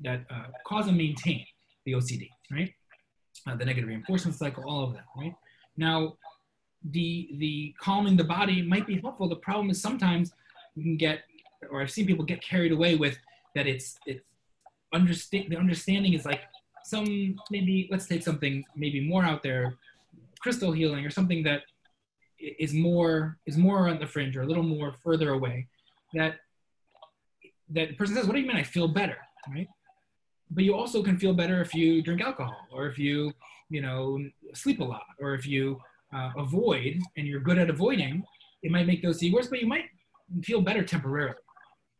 that 0.00 0.24
uh, 0.30 0.46
cause 0.66 0.88
and 0.88 0.96
maintain 0.96 1.44
the 1.84 1.92
OCD, 1.92 2.28
right? 2.50 2.72
Uh, 3.46 3.56
the 3.56 3.64
negative 3.64 3.88
reinforcement 3.88 4.36
cycle, 4.36 4.64
all 4.66 4.84
of 4.84 4.92
that, 4.94 5.04
right? 5.16 5.34
Now, 5.76 6.16
the 6.90 7.30
the 7.38 7.74
calming 7.80 8.16
the 8.16 8.24
body 8.24 8.62
might 8.62 8.86
be 8.86 9.00
helpful. 9.00 9.28
The 9.28 9.36
problem 9.36 9.70
is 9.70 9.80
sometimes 9.80 10.32
you 10.74 10.82
can 10.82 10.96
get, 10.96 11.20
or 11.70 11.80
I've 11.80 11.90
seen 11.90 12.06
people 12.06 12.24
get 12.24 12.42
carried 12.42 12.72
away 12.72 12.96
with 12.96 13.16
that. 13.54 13.66
It's 13.66 13.96
it's 14.06 14.22
understand 14.94 15.46
the 15.50 15.56
understanding 15.56 16.12
is 16.14 16.24
like 16.24 16.42
some 16.84 17.36
maybe 17.50 17.88
let's 17.90 18.06
take 18.06 18.22
something 18.22 18.64
maybe 18.76 19.00
more 19.00 19.24
out 19.24 19.42
there, 19.42 19.76
crystal 20.40 20.72
healing 20.72 21.04
or 21.04 21.10
something 21.10 21.42
that 21.44 21.62
is 22.38 22.72
more 22.72 23.38
is 23.46 23.56
more 23.56 23.88
on 23.88 23.98
the 23.98 24.06
fringe 24.06 24.36
or 24.36 24.42
a 24.42 24.46
little 24.46 24.62
more 24.62 24.94
further 25.02 25.30
away. 25.30 25.66
That 26.14 26.36
that 27.70 27.88
the 27.88 27.94
person 27.94 28.14
says, 28.14 28.26
"What 28.26 28.34
do 28.34 28.40
you 28.40 28.46
mean? 28.46 28.56
I 28.56 28.62
feel 28.62 28.88
better?" 28.88 29.18
Right? 29.48 29.68
But 30.50 30.64
you 30.64 30.74
also 30.74 31.02
can 31.02 31.18
feel 31.18 31.34
better 31.34 31.60
if 31.60 31.74
you 31.74 32.02
drink 32.02 32.20
alcohol 32.20 32.56
or 32.72 32.86
if 32.86 32.98
you 32.98 33.32
you 33.68 33.80
know 33.80 34.18
sleep 34.54 34.80
a 34.80 34.84
lot 34.84 35.06
or 35.20 35.34
if 35.34 35.46
you 35.46 35.80
uh, 36.14 36.30
avoid 36.36 37.00
and 37.16 37.26
you're 37.26 37.40
good 37.40 37.58
at 37.58 37.68
avoiding, 37.68 38.22
it 38.62 38.70
might 38.70 38.86
make 38.86 39.02
those 39.02 39.18
see 39.18 39.32
worse, 39.32 39.48
but 39.48 39.60
you 39.60 39.66
might 39.66 39.86
feel 40.42 40.60
better 40.60 40.84
temporarily. 40.84 41.36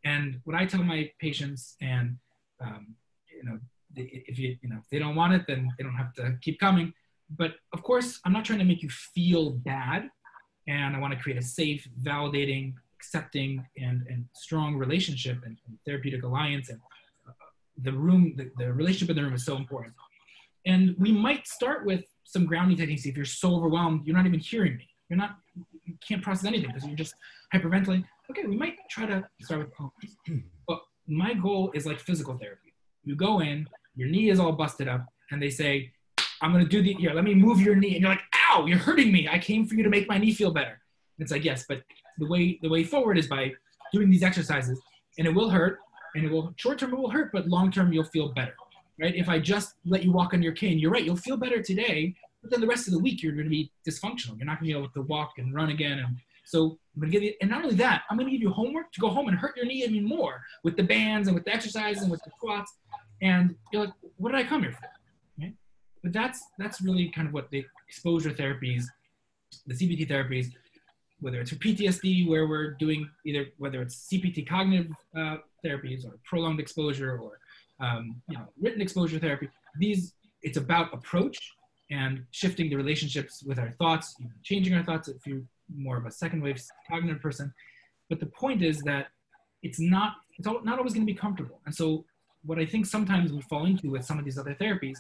And 0.05 0.41
what 0.45 0.57
I 0.57 0.67
tell 0.67 0.83
my 0.83 1.11
patients, 1.21 1.77
and 1.81 2.17
um, 2.61 2.95
you 3.35 3.45
know, 3.45 3.59
if 3.95 4.39
you 4.39 4.57
you 4.63 4.69
know 4.69 4.77
if 4.79 4.89
they 4.91 4.99
don't 4.99 5.17
want 5.17 5.35
it, 5.35 5.45
then 5.47 5.69
they 5.77 5.85
don't 5.85 5.97
have 5.97 6.13
to 6.15 6.39
keep 6.41 6.61
coming. 6.61 6.93
But 7.37 7.55
of 7.73 7.83
course, 7.83 8.21
I'm 8.25 8.33
not 8.33 8.45
trying 8.45 8.61
to 8.61 8.65
make 8.65 8.83
you 8.83 8.89
feel 8.89 9.51
bad, 9.51 10.09
and 10.69 10.95
I 10.95 11.01
want 11.01 11.13
to 11.15 11.19
create 11.19 11.39
a 11.39 11.43
safe, 11.43 11.89
validating, 12.03 12.75
accepting, 13.07 13.67
and 13.79 14.07
and 14.09 14.25
strong 14.33 14.77
relationship 14.77 15.39
and, 15.45 15.57
and 15.67 15.79
therapeutic 15.87 16.23
alliance. 16.25 16.71
And 16.71 16.81
uh, 17.29 17.33
the 17.83 17.93
room, 17.93 18.35
the, 18.37 18.51
the 18.59 18.73
relationship 18.73 19.11
in 19.11 19.17
the 19.17 19.23
room 19.23 19.35
is 19.35 19.45
so 19.45 19.57
important. 19.57 19.95
And 20.67 20.97
we 20.99 21.13
might 21.13 21.47
start 21.47 21.87
with 21.87 22.05
some 22.25 22.45
grounding 22.45 22.77
techniques. 22.77 23.07
If 23.07 23.17
you're 23.17 23.25
so 23.25 23.55
overwhelmed 23.55 24.07
you're 24.07 24.17
not 24.17 24.27
even 24.27 24.41
hearing 24.41 24.77
me. 24.77 24.89
You're 25.09 25.19
not 25.19 25.39
you 25.85 25.95
can't 26.07 26.23
process 26.23 26.45
anything 26.45 26.69
because 26.69 26.85
you're 26.85 26.97
just 26.97 27.15
hyperventilating. 27.55 28.05
Okay 28.31 28.45
we 28.47 28.57
might 28.57 28.75
try 28.91 29.07
to 29.07 29.27
start 29.41 29.61
with 29.61 29.73
pause 29.73 29.91
but 30.69 30.81
my 31.07 31.33
goal 31.35 31.71
is 31.75 31.87
like 31.87 32.01
physical 32.01 32.37
therapy. 32.37 32.75
You 33.05 33.15
go 33.15 33.41
in 33.41 33.67
your 33.95 34.09
knee 34.09 34.29
is 34.31 34.41
all 34.41 34.53
busted 34.53 34.89
up 34.89 35.07
and 35.31 35.41
they 35.43 35.49
say 35.51 35.91
i'm 36.43 36.53
going 36.53 36.63
to 36.63 36.69
do 36.69 36.83
the 36.83 36.93
here 36.95 37.15
let 37.15 37.25
me 37.25 37.35
move 37.35 37.61
your 37.61 37.77
knee. 37.77 37.95
And 37.95 38.03
you're 38.03 38.11
like 38.11 38.25
ow 38.51 38.67
you're 38.67 38.79
hurting 38.79 39.13
me. 39.13 39.29
I 39.29 39.39
came 39.39 39.67
for 39.67 39.75
you 39.77 39.85
to 39.85 39.91
make 39.91 40.09
my 40.09 40.19
knee 40.19 40.35
feel 40.35 40.51
better. 40.51 40.81
It's 41.19 41.31
like 41.31 41.45
yes 41.45 41.65
but 41.69 41.83
the 42.19 42.27
way 42.27 42.59
the 42.63 42.69
way 42.69 42.85
forward 42.85 43.19
is 43.19 43.27
by 43.27 43.53
doing 43.93 44.11
these 44.11 44.23
exercises 44.23 44.81
and 45.19 45.27
it 45.27 45.35
will 45.35 45.51
hurt 45.51 45.79
and 46.15 46.25
it 46.25 46.31
will 46.31 46.53
short 46.57 46.79
term 46.79 46.93
it 46.93 46.99
will 46.99 47.11
hurt 47.11 47.31
but 47.33 47.47
long 47.49 47.71
term 47.71 47.93
you'll 47.93 48.05
feel 48.05 48.33
better 48.33 48.55
right? 49.01 49.15
If 49.15 49.29
I 49.29 49.39
just 49.39 49.75
let 49.85 50.05
you 50.05 50.13
walk 50.13 50.35
on 50.35 50.43
your 50.43 50.53
cane, 50.53 50.79
you're 50.79 50.91
right, 50.91 51.05
you'll 51.05 51.17
feel 51.17 51.37
better 51.37 51.63
today, 51.63 52.15
but 52.43 52.51
then 52.51 52.61
the 52.61 52.67
rest 52.67 52.87
of 52.87 52.95
the 52.95 52.99
week 52.99 53.23
you're 53.23 53.33
going 53.33 53.45
to 53.45 53.51
be 53.51 53.71
dysfunctional. 53.89 54.37
You're 54.39 54.47
not 54.47 54.61
going 54.61 54.71
to 54.71 54.75
be 54.75 54.79
able 54.79 54.89
to 54.91 55.03
walk 55.03 55.33
and 55.39 55.55
run 55.55 55.71
again. 55.71 55.99
And 55.99 56.17
so 56.45 56.79
I'm 56.95 57.01
going 57.01 57.13
to 57.13 57.19
give 57.19 57.23
you, 57.23 57.35
and 57.41 57.51
not 57.51 57.63
only 57.63 57.75
that, 57.77 58.03
I'm 58.09 58.17
going 58.17 58.27
to 58.27 58.33
give 58.33 58.43
you 58.43 58.51
homework 58.51 58.93
to 58.93 59.01
go 59.01 59.09
home 59.09 59.29
and 59.29 59.37
hurt 59.37 59.57
your 59.57 59.67
knee 59.67 59.85
even 59.85 60.05
more 60.05 60.43
with 60.65 60.77
the 60.77 60.83
bands 60.83 61.29
and 61.29 61.35
with 61.35 61.45
the 61.45 61.53
exercises 61.53 62.03
and 62.03 62.11
with 62.11 62.23
the 62.25 62.31
squats. 62.37 62.73
And 63.23 63.55
you're 63.73 63.87
like, 63.87 63.95
what 64.17 64.31
did 64.33 64.39
I 64.39 64.45
come 64.45 64.63
here 64.63 64.73
for? 64.73 64.89
But 66.03 66.13
that's 66.13 66.41
that's 66.57 66.81
really 66.81 67.09
kind 67.09 67.27
of 67.27 67.35
what 67.35 67.51
the 67.51 67.65
exposure 67.89 68.31
therapies, 68.31 68.85
the 69.67 69.75
CBT 69.75 70.09
therapies, 70.09 70.47
whether 71.21 71.41
it's 71.41 71.51
for 71.51 71.57
PTSD, 71.57 72.29
where 72.29 72.47
we're 72.47 72.73
doing 72.73 73.09
either 73.25 73.47
whether 73.59 73.81
it's 73.83 74.09
CPT 74.09 74.47
cognitive 74.47 74.93
uh, 75.17 75.37
therapies 75.65 76.05
or 76.05 76.19
prolonged 76.25 76.61
exposure 76.61 77.19
or 77.19 77.39
um, 77.81 78.21
you 78.29 78.37
know, 78.37 78.47
written 78.61 78.81
exposure 78.81 79.19
therapy. 79.19 79.49
These, 79.79 80.15
it's 80.43 80.57
about 80.57 80.93
approach 80.95 81.39
and 81.91 82.25
shifting 82.31 82.69
the 82.69 82.77
relationships 82.77 83.43
with 83.43 83.59
our 83.59 83.71
thoughts, 83.73 84.17
changing 84.43 84.75
our 84.75 84.83
thoughts 84.83 85.09
if 85.09 85.27
you're 85.27 85.43
more 85.75 85.97
of 85.97 86.07
a 86.07 86.11
second 86.11 86.43
wave 86.43 86.61
cognitive 86.89 87.21
person. 87.21 87.53
But 88.09 88.21
the 88.21 88.27
point 88.27 88.63
is 88.63 88.81
that 88.83 89.09
it's 89.63 89.81
not, 89.81 90.15
it's 90.39 90.47
not 90.47 90.79
always 90.79 90.95
going 90.95 91.07
to 91.07 91.13
be 91.13 91.19
comfortable. 91.19 91.61
And 91.67 91.75
so 91.75 92.05
what 92.45 92.59
I 92.59 92.67
think 92.67 92.87
sometimes 92.87 93.33
we 93.33 93.41
fall 93.43 93.67
into 93.67 93.91
with 93.91 94.05
some 94.05 94.19
of 94.19 94.25
these 94.25 94.39
other 94.39 94.55
therapies 94.55 94.99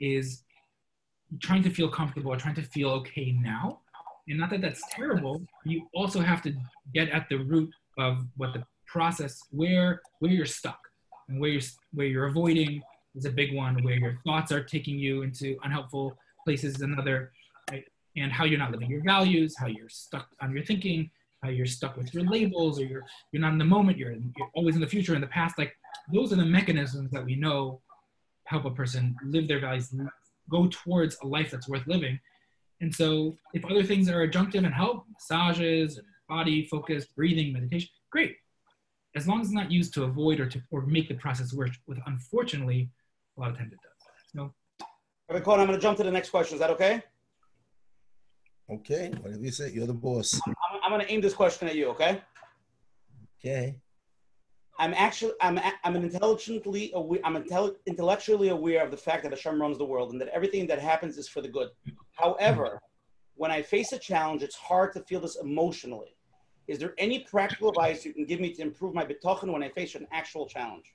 is 0.00 0.42
trying 1.40 1.62
to 1.64 1.70
feel 1.70 1.88
comfortable 1.88 2.32
or 2.32 2.36
trying 2.36 2.54
to 2.54 2.62
feel 2.62 2.90
okay 2.90 3.32
now. 3.32 3.80
And 4.28 4.38
not 4.38 4.50
that 4.50 4.60
that's 4.60 4.82
terrible, 4.90 5.42
you 5.64 5.86
also 5.94 6.20
have 6.20 6.42
to 6.42 6.54
get 6.94 7.10
at 7.10 7.28
the 7.28 7.36
root 7.36 7.70
of 7.98 8.24
what 8.36 8.54
the 8.54 8.64
process, 8.86 9.42
where, 9.50 10.00
where 10.20 10.30
you're 10.30 10.46
stuck 10.46 10.78
and 11.28 11.40
where 11.40 11.50
you're 11.50 11.62
where 11.92 12.06
you're 12.06 12.26
avoiding 12.26 12.82
is 13.14 13.24
a 13.26 13.30
big 13.30 13.54
one. 13.54 13.82
Where 13.82 13.94
your 13.94 14.18
thoughts 14.24 14.52
are 14.52 14.62
taking 14.62 14.98
you 14.98 15.22
into 15.22 15.56
unhelpful 15.62 16.16
places 16.44 16.76
is 16.76 16.80
another, 16.80 17.32
right? 17.70 17.84
and 18.16 18.32
how 18.32 18.44
you're 18.44 18.58
not 18.58 18.70
living 18.70 18.90
your 18.90 19.02
values, 19.02 19.56
how 19.58 19.66
you're 19.66 19.88
stuck 19.88 20.28
on 20.40 20.54
your 20.54 20.64
thinking, 20.64 21.10
how 21.42 21.48
you're 21.48 21.66
stuck 21.66 21.96
with 21.96 22.12
your 22.14 22.24
labels, 22.24 22.80
or 22.80 22.84
you're 22.84 23.04
you're 23.32 23.42
not 23.42 23.52
in 23.52 23.58
the 23.58 23.64
moment. 23.64 23.98
You're, 23.98 24.12
you're 24.12 24.50
always 24.54 24.74
in 24.74 24.80
the 24.80 24.86
future, 24.86 25.14
in 25.14 25.20
the 25.20 25.26
past. 25.26 25.58
Like 25.58 25.76
those 26.12 26.32
are 26.32 26.36
the 26.36 26.44
mechanisms 26.44 27.10
that 27.10 27.24
we 27.24 27.36
know 27.36 27.80
help 28.44 28.64
a 28.64 28.70
person 28.70 29.16
live 29.24 29.48
their 29.48 29.60
values, 29.60 29.92
go 30.50 30.68
towards 30.70 31.16
a 31.22 31.26
life 31.26 31.50
that's 31.50 31.68
worth 31.68 31.86
living. 31.86 32.18
And 32.80 32.94
so, 32.94 33.36
if 33.54 33.64
other 33.64 33.82
things 33.82 34.08
are 34.08 34.26
adjunctive 34.26 34.64
and 34.64 34.74
help, 34.74 35.04
massages, 35.08 35.98
and 35.98 36.06
body 36.28 36.66
focus, 36.66 37.06
breathing, 37.06 37.52
meditation, 37.52 37.90
great 38.10 38.36
as 39.16 39.28
long 39.28 39.40
as 39.40 39.46
it's 39.46 39.54
not 39.54 39.70
used 39.70 39.94
to 39.94 40.04
avoid 40.04 40.40
or 40.40 40.46
to 40.46 40.60
or 40.70 40.82
make 40.86 41.08
the 41.08 41.14
process 41.14 41.52
worse, 41.52 41.70
with 41.86 41.98
unfortunately, 42.06 42.90
a 43.36 43.40
lot 43.40 43.50
of 43.50 43.56
times 43.56 43.72
it 43.72 43.78
does. 43.82 44.08
No. 44.34 44.52
Okay, 45.30 45.40
Cohen, 45.40 45.60
I'm 45.60 45.66
going 45.66 45.78
to 45.78 45.82
jump 45.82 45.96
to 45.98 46.04
the 46.04 46.10
next 46.10 46.30
question. 46.30 46.54
Is 46.54 46.60
that 46.60 46.70
okay? 46.70 47.02
Okay, 48.70 49.12
whatever 49.20 49.42
you 49.42 49.50
say, 49.50 49.70
you're 49.70 49.86
the 49.86 49.94
boss. 49.94 50.40
I'm, 50.46 50.54
I'm 50.82 50.90
going 50.90 51.04
to 51.04 51.12
aim 51.12 51.20
this 51.20 51.34
question 51.34 51.68
at 51.68 51.76
you. 51.76 51.88
Okay. 51.90 52.20
Okay. 53.40 53.76
I'm 54.76 54.92
actually 54.94 55.34
I'm 55.40 55.60
I'm 55.84 55.94
an 55.94 56.02
intelligently 56.02 56.90
aware, 56.94 57.20
I'm 57.22 57.36
intelli- 57.36 57.76
intellectually 57.86 58.48
aware 58.48 58.82
of 58.82 58.90
the 58.90 58.96
fact 58.96 59.22
that 59.22 59.30
Hashem 59.30 59.60
runs 59.60 59.78
the 59.78 59.84
world 59.84 60.10
and 60.10 60.20
that 60.20 60.28
everything 60.28 60.66
that 60.66 60.80
happens 60.80 61.16
is 61.16 61.28
for 61.28 61.40
the 61.40 61.48
good. 61.48 61.68
However, 62.14 62.80
when 63.34 63.50
I 63.50 63.62
face 63.62 63.92
a 63.92 63.98
challenge, 63.98 64.42
it's 64.42 64.56
hard 64.56 64.92
to 64.94 65.00
feel 65.00 65.20
this 65.20 65.36
emotionally. 65.36 66.16
Is 66.66 66.78
there 66.78 66.94
any 66.96 67.20
practical 67.20 67.68
advice 67.68 68.04
you 68.04 68.14
can 68.14 68.24
give 68.24 68.40
me 68.40 68.52
to 68.54 68.62
improve 68.62 68.94
my 68.94 69.04
bitachon 69.04 69.52
when 69.52 69.62
I 69.62 69.68
face 69.68 69.94
an 69.94 70.06
actual 70.12 70.46
challenge? 70.46 70.90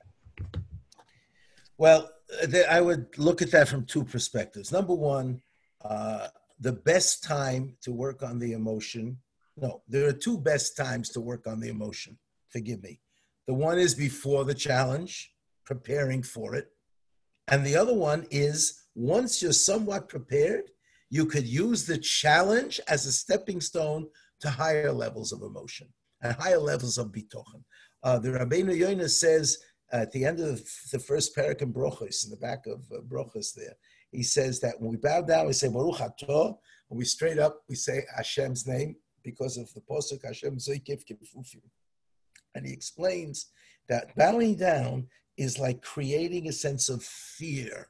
Well, 1.78 2.10
I 2.68 2.80
would 2.80 3.18
look 3.18 3.40
at 3.40 3.50
that 3.52 3.68
from 3.68 3.86
two 3.86 4.04
perspectives. 4.04 4.72
Number 4.72 4.94
one, 4.94 5.42
uh, 5.82 6.28
the 6.58 6.72
best 6.72 7.24
time 7.24 7.76
to 7.82 7.92
work 7.92 8.22
on 8.22 8.38
the 8.38 8.52
emotion. 8.52 9.18
No, 9.56 9.82
there 9.88 10.08
are 10.08 10.12
two 10.12 10.38
best 10.38 10.76
times 10.76 11.10
to 11.10 11.20
work 11.20 11.46
on 11.46 11.60
the 11.60 11.68
emotion. 11.68 12.18
Forgive 12.48 12.82
me. 12.82 13.00
The 13.46 13.54
one 13.54 13.78
is 13.78 13.94
before 13.94 14.44
the 14.44 14.54
challenge, 14.54 15.32
preparing 15.64 16.22
for 16.22 16.54
it. 16.54 16.68
And 17.48 17.64
the 17.64 17.76
other 17.76 17.94
one 17.94 18.26
is 18.30 18.84
once 18.94 19.42
you're 19.42 19.52
somewhat 19.52 20.08
prepared, 20.08 20.70
you 21.10 21.26
could 21.26 21.46
use 21.46 21.84
the 21.84 21.98
challenge 21.98 22.80
as 22.88 23.04
a 23.04 23.12
stepping 23.12 23.60
stone 23.60 24.08
to 24.40 24.48
higher 24.48 24.92
levels 24.92 25.32
of 25.32 25.42
emotion 25.42 25.88
and 26.22 26.34
higher 26.34 26.58
levels 26.58 26.98
of 26.98 27.08
bitochen. 27.08 27.62
Uh, 28.02 28.18
the 28.18 28.30
Rabbeinu 28.30 28.76
Yonah 28.76 29.08
says 29.08 29.58
at 29.92 30.12
the 30.12 30.24
end 30.24 30.40
of 30.40 30.62
the 30.92 30.98
first 30.98 31.36
perek 31.36 31.62
in 31.62 31.72
Brochus, 31.72 32.24
in 32.24 32.30
the 32.30 32.36
back 32.36 32.66
of 32.66 32.80
uh, 32.92 33.00
Brochus 33.02 33.52
there, 33.54 33.74
he 34.12 34.22
says 34.22 34.60
that 34.60 34.80
when 34.80 34.92
we 34.92 34.96
bow 34.96 35.20
down, 35.22 35.46
we 35.46 35.52
say 35.52 35.68
Baruch 35.68 35.98
Atah. 35.98 36.56
When 36.88 36.98
we 36.98 37.04
straight 37.04 37.38
up, 37.38 37.62
we 37.68 37.76
say 37.76 38.04
Hashem's 38.16 38.66
name 38.66 38.96
because 39.22 39.56
of 39.56 39.72
the 39.74 39.80
posuk 39.80 40.24
Hashem 40.24 40.56
Zoikif 40.56 41.04
Kifufim. 41.04 41.62
And 42.54 42.66
he 42.66 42.72
explains 42.72 43.46
that 43.88 44.14
bowing 44.16 44.56
down 44.56 45.06
is 45.36 45.58
like 45.58 45.82
creating 45.82 46.48
a 46.48 46.52
sense 46.52 46.88
of 46.88 47.02
fear. 47.02 47.88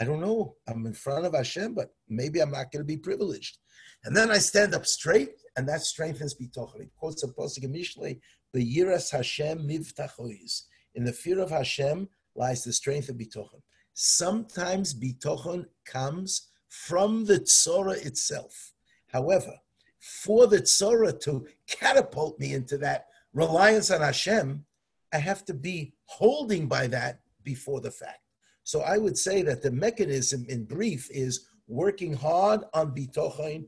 I 0.00 0.04
don't 0.04 0.20
know. 0.20 0.56
I'm 0.66 0.86
in 0.86 0.94
front 0.94 1.26
of 1.26 1.34
Hashem, 1.34 1.74
but 1.74 1.94
maybe 2.08 2.40
I'm 2.40 2.50
not 2.50 2.72
going 2.72 2.80
to 2.80 2.84
be 2.84 2.96
privileged. 2.96 3.58
And 4.04 4.16
then 4.16 4.30
I 4.30 4.38
stand 4.38 4.74
up 4.74 4.86
straight, 4.86 5.32
and 5.56 5.68
that 5.68 5.82
strengthens 5.82 6.34
bitochen. 6.34 6.80
It 6.80 6.90
quotes 6.96 7.22
a 7.22 7.28
pasuk 7.28 7.64
in 7.64 7.72
Mishlei, 7.74 8.18
"Beyiras 8.54 9.10
Hashem 9.10 9.58
mivtachois." 9.68 10.62
In 10.94 11.04
the 11.04 11.12
fear 11.12 11.38
of 11.38 11.50
Hashem 11.50 12.08
lies 12.34 12.64
the 12.64 12.72
strength 12.72 13.10
of 13.10 13.16
bitochen. 13.16 13.60
Sometimes 13.92 14.94
bitochen 14.94 15.66
comes 15.84 16.48
from 16.68 17.26
the 17.26 17.40
tzora 17.40 18.04
itself. 18.06 18.72
However, 19.08 19.60
for 19.98 20.46
the 20.46 20.62
tzora 20.62 21.20
to 21.20 21.46
catapult 21.66 22.40
me 22.40 22.54
into 22.54 22.78
that 22.78 23.08
reliance 23.34 23.90
on 23.90 24.00
Hashem, 24.00 24.64
I 25.12 25.18
have 25.18 25.44
to 25.44 25.52
be 25.52 25.92
holding 26.06 26.68
by 26.68 26.86
that 26.86 27.20
before 27.42 27.82
the 27.82 27.90
fact. 27.90 28.22
So 28.64 28.80
I 28.82 28.98
would 28.98 29.18
say 29.18 29.42
that 29.42 29.62
the 29.62 29.70
mechanism, 29.70 30.44
in 30.48 30.64
brief, 30.64 31.08
is 31.10 31.46
working 31.66 32.12
hard 32.12 32.62
on 32.74 32.94
bitochen 32.94 33.64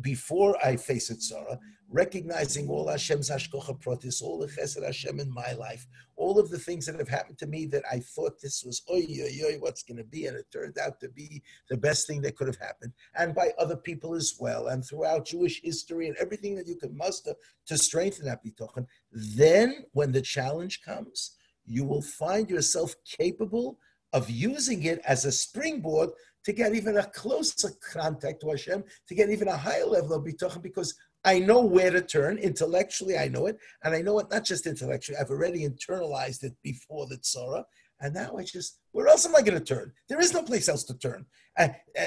before 0.00 0.56
I 0.64 0.76
face 0.76 1.10
it, 1.10 1.22
Sarah, 1.22 1.58
recognizing 1.88 2.68
all 2.68 2.88
Hashem's 2.88 3.30
hashkocha 3.30 3.80
protis, 3.80 4.22
all 4.22 4.38
the 4.38 4.48
chesed 4.48 4.84
Hashem 4.84 5.20
in 5.20 5.32
my 5.32 5.52
life, 5.52 5.86
all 6.16 6.38
of 6.38 6.50
the 6.50 6.58
things 6.58 6.86
that 6.86 6.98
have 6.98 7.08
happened 7.08 7.38
to 7.38 7.46
me 7.46 7.66
that 7.66 7.84
I 7.90 8.00
thought 8.00 8.40
this 8.40 8.64
was 8.64 8.82
oy 8.90 9.06
oy 9.08 9.46
oy, 9.46 9.56
what's 9.60 9.82
going 9.82 9.98
to 9.98 10.04
be, 10.04 10.26
and 10.26 10.36
it 10.36 10.46
turned 10.52 10.78
out 10.78 10.98
to 11.00 11.08
be 11.08 11.42
the 11.70 11.76
best 11.76 12.06
thing 12.06 12.20
that 12.22 12.36
could 12.36 12.48
have 12.48 12.58
happened, 12.58 12.92
and 13.16 13.34
by 13.34 13.52
other 13.58 13.76
people 13.76 14.14
as 14.14 14.34
well, 14.40 14.68
and 14.68 14.84
throughout 14.84 15.26
Jewish 15.26 15.60
history 15.62 16.08
and 16.08 16.16
everything 16.16 16.56
that 16.56 16.66
you 16.66 16.76
can 16.76 16.96
muster 16.96 17.34
to 17.66 17.78
strengthen 17.78 18.24
that 18.26 18.44
bitochen. 18.44 18.86
Then, 19.12 19.84
when 19.92 20.10
the 20.10 20.22
challenge 20.22 20.82
comes, 20.82 21.36
you 21.64 21.84
will 21.84 22.02
find 22.02 22.50
yourself 22.50 22.94
capable 23.04 23.78
of 24.14 24.30
using 24.30 24.84
it 24.84 25.00
as 25.06 25.26
a 25.26 25.32
springboard 25.32 26.10
to 26.44 26.52
get 26.52 26.74
even 26.74 26.96
a 26.96 27.10
closer 27.20 27.70
contact 27.92 28.40
to 28.40 28.50
Hashem, 28.50 28.84
to 29.08 29.14
get 29.14 29.28
even 29.30 29.48
a 29.48 29.56
higher 29.56 29.84
level 29.84 30.14
of 30.14 30.24
bitochen, 30.24 30.62
because 30.62 30.94
I 31.24 31.38
know 31.38 31.60
where 31.62 31.90
to 31.90 32.02
turn 32.02 32.38
intellectually. 32.38 33.16
I 33.18 33.28
know 33.28 33.46
it, 33.46 33.56
and 33.82 33.94
I 33.94 34.02
know 34.02 34.18
it 34.20 34.30
not 34.30 34.44
just 34.44 34.66
intellectually. 34.66 35.18
I've 35.18 35.30
already 35.30 35.68
internalized 35.68 36.42
it 36.44 36.54
before 36.62 37.06
the 37.06 37.16
tzara, 37.16 37.64
and 38.00 38.14
now 38.14 38.36
I 38.38 38.44
just 38.44 38.78
where 38.92 39.08
else 39.08 39.26
am 39.26 39.34
I 39.34 39.42
going 39.42 39.58
to 39.58 39.64
turn? 39.74 39.92
There 40.08 40.20
is 40.20 40.32
no 40.32 40.42
place 40.42 40.68
else 40.68 40.84
to 40.84 40.98
turn. 40.98 41.26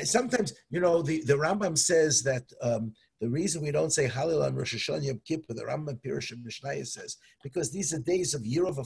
Sometimes, 0.04 0.54
you 0.70 0.80
know, 0.80 1.02
the, 1.02 1.24
the 1.24 1.34
Rambam 1.34 1.78
says 1.78 2.24
that 2.24 2.44
um, 2.62 2.94
the 3.20 3.30
reason 3.30 3.64
we 3.64 3.72
don't 3.72 3.92
say 3.92 4.08
Hallel 4.08 4.46
on 4.46 4.56
Rosh 4.56 4.76
Hashanah 4.76 5.04
Yom 5.04 5.22
Kippur, 5.28 5.54
the 5.54 5.64
Rambam 5.64 6.00
Pirush 6.02 6.32
Mishnah 6.44 6.86
says, 6.86 7.18
because 7.44 7.72
these 7.72 7.94
are 7.94 8.00
days 8.00 8.34
of 8.34 8.46
year 8.46 8.66
of 8.66 8.78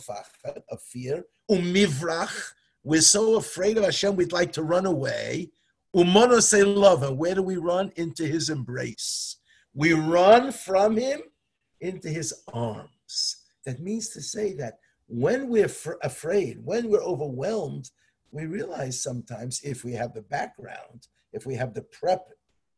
fear, 0.92 1.26
umivrach. 1.50 2.54
We're 2.84 3.02
so 3.02 3.38
afraid 3.38 3.78
of 3.78 3.84
Hashem, 3.84 4.16
we'd 4.16 4.32
like 4.32 4.54
to 4.54 4.64
run 4.64 4.86
away. 4.86 5.52
Umono 5.96 6.42
say 6.42 6.64
love, 6.64 7.04
and 7.04 7.18
where 7.18 7.36
do 7.36 7.44
we 7.44 7.58
run? 7.58 7.92
Into 7.96 8.26
His 8.26 8.50
embrace. 8.50 9.38
We 9.74 9.94
run 9.94 10.52
from 10.52 10.98
Him 10.98 11.22
into 11.80 12.10
His 12.10 12.34
arms. 12.54 13.38
That 13.66 13.82
means 13.82 14.10
to 14.10 14.22
say 14.22 14.54
that 14.54 14.80
when 15.08 15.50
we're 15.50 15.66
f- 15.66 15.88
afraid, 16.02 16.60
when 16.64 16.90
we're 16.90 17.04
overwhelmed, 17.04 17.92
we 18.32 18.46
realize 18.46 19.04
sometimes 19.04 19.62
if 19.64 19.84
we 19.84 19.92
have 19.94 20.14
the 20.14 20.22
background, 20.22 21.08
if 21.34 21.46
we 21.46 21.56
have 21.56 21.74
the 21.74 21.84
prep 21.84 22.26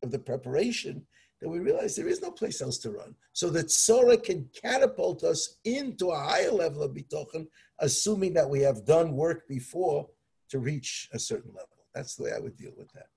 of 0.01 0.11
the 0.11 0.19
preparation, 0.19 1.05
that 1.43 1.49
we 1.49 1.59
realize 1.59 1.93
there 1.93 2.07
is 2.07 2.21
no 2.21 2.31
place 2.31 2.61
else 2.61 2.77
to 2.77 2.89
run. 2.89 3.13
So 3.33 3.49
that 3.49 3.65
tzora 3.65 4.23
can 4.23 4.49
catapult 4.55 5.25
us 5.25 5.57
into 5.65 6.11
a 6.11 6.17
higher 6.17 6.49
level 6.49 6.81
of 6.83 6.91
bitochen, 6.93 7.47
assuming 7.79 8.33
that 8.35 8.49
we 8.49 8.61
have 8.61 8.85
done 8.85 9.11
work 9.11 9.45
before 9.49 10.07
to 10.51 10.59
reach 10.59 11.09
a 11.11 11.19
certain 11.19 11.51
level. 11.51 11.67
That's 11.93 12.15
the 12.15 12.23
way 12.23 12.31
I 12.33 12.39
would 12.39 12.55
deal 12.55 12.71
with 12.77 12.89
that. 12.93 13.07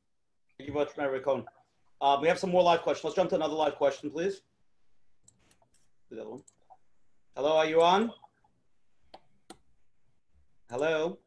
Thank 0.59 0.68
you 0.68 0.74
very 0.74 0.87
much, 0.87 0.97
Mary 0.97 1.20
Cohn. 1.20 1.45
Uh, 2.01 2.18
we 2.20 2.27
have 2.27 2.41
some 2.41 2.51
more 2.51 2.64
live 2.64 2.83
questions. 2.83 3.05
Let's 3.05 3.14
jump 3.14 3.31
to 3.31 3.37
another 3.37 3.55
live 3.55 3.77
question, 3.77 4.11
please. 4.11 4.41
Hello, 6.11 6.43
are 7.37 7.66
you 7.66 7.81
on? 7.81 8.11
Hello. 10.68 11.18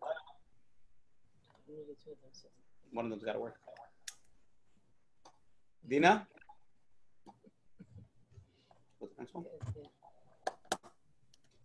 One 2.92 3.06
of 3.06 3.12
them's 3.12 3.24
got 3.24 3.34
to 3.34 3.40
work. 3.40 3.56
Dina. 5.88 6.28
What's 9.00 9.16
the 9.16 9.22
next 9.22 9.34
one? 9.34 9.46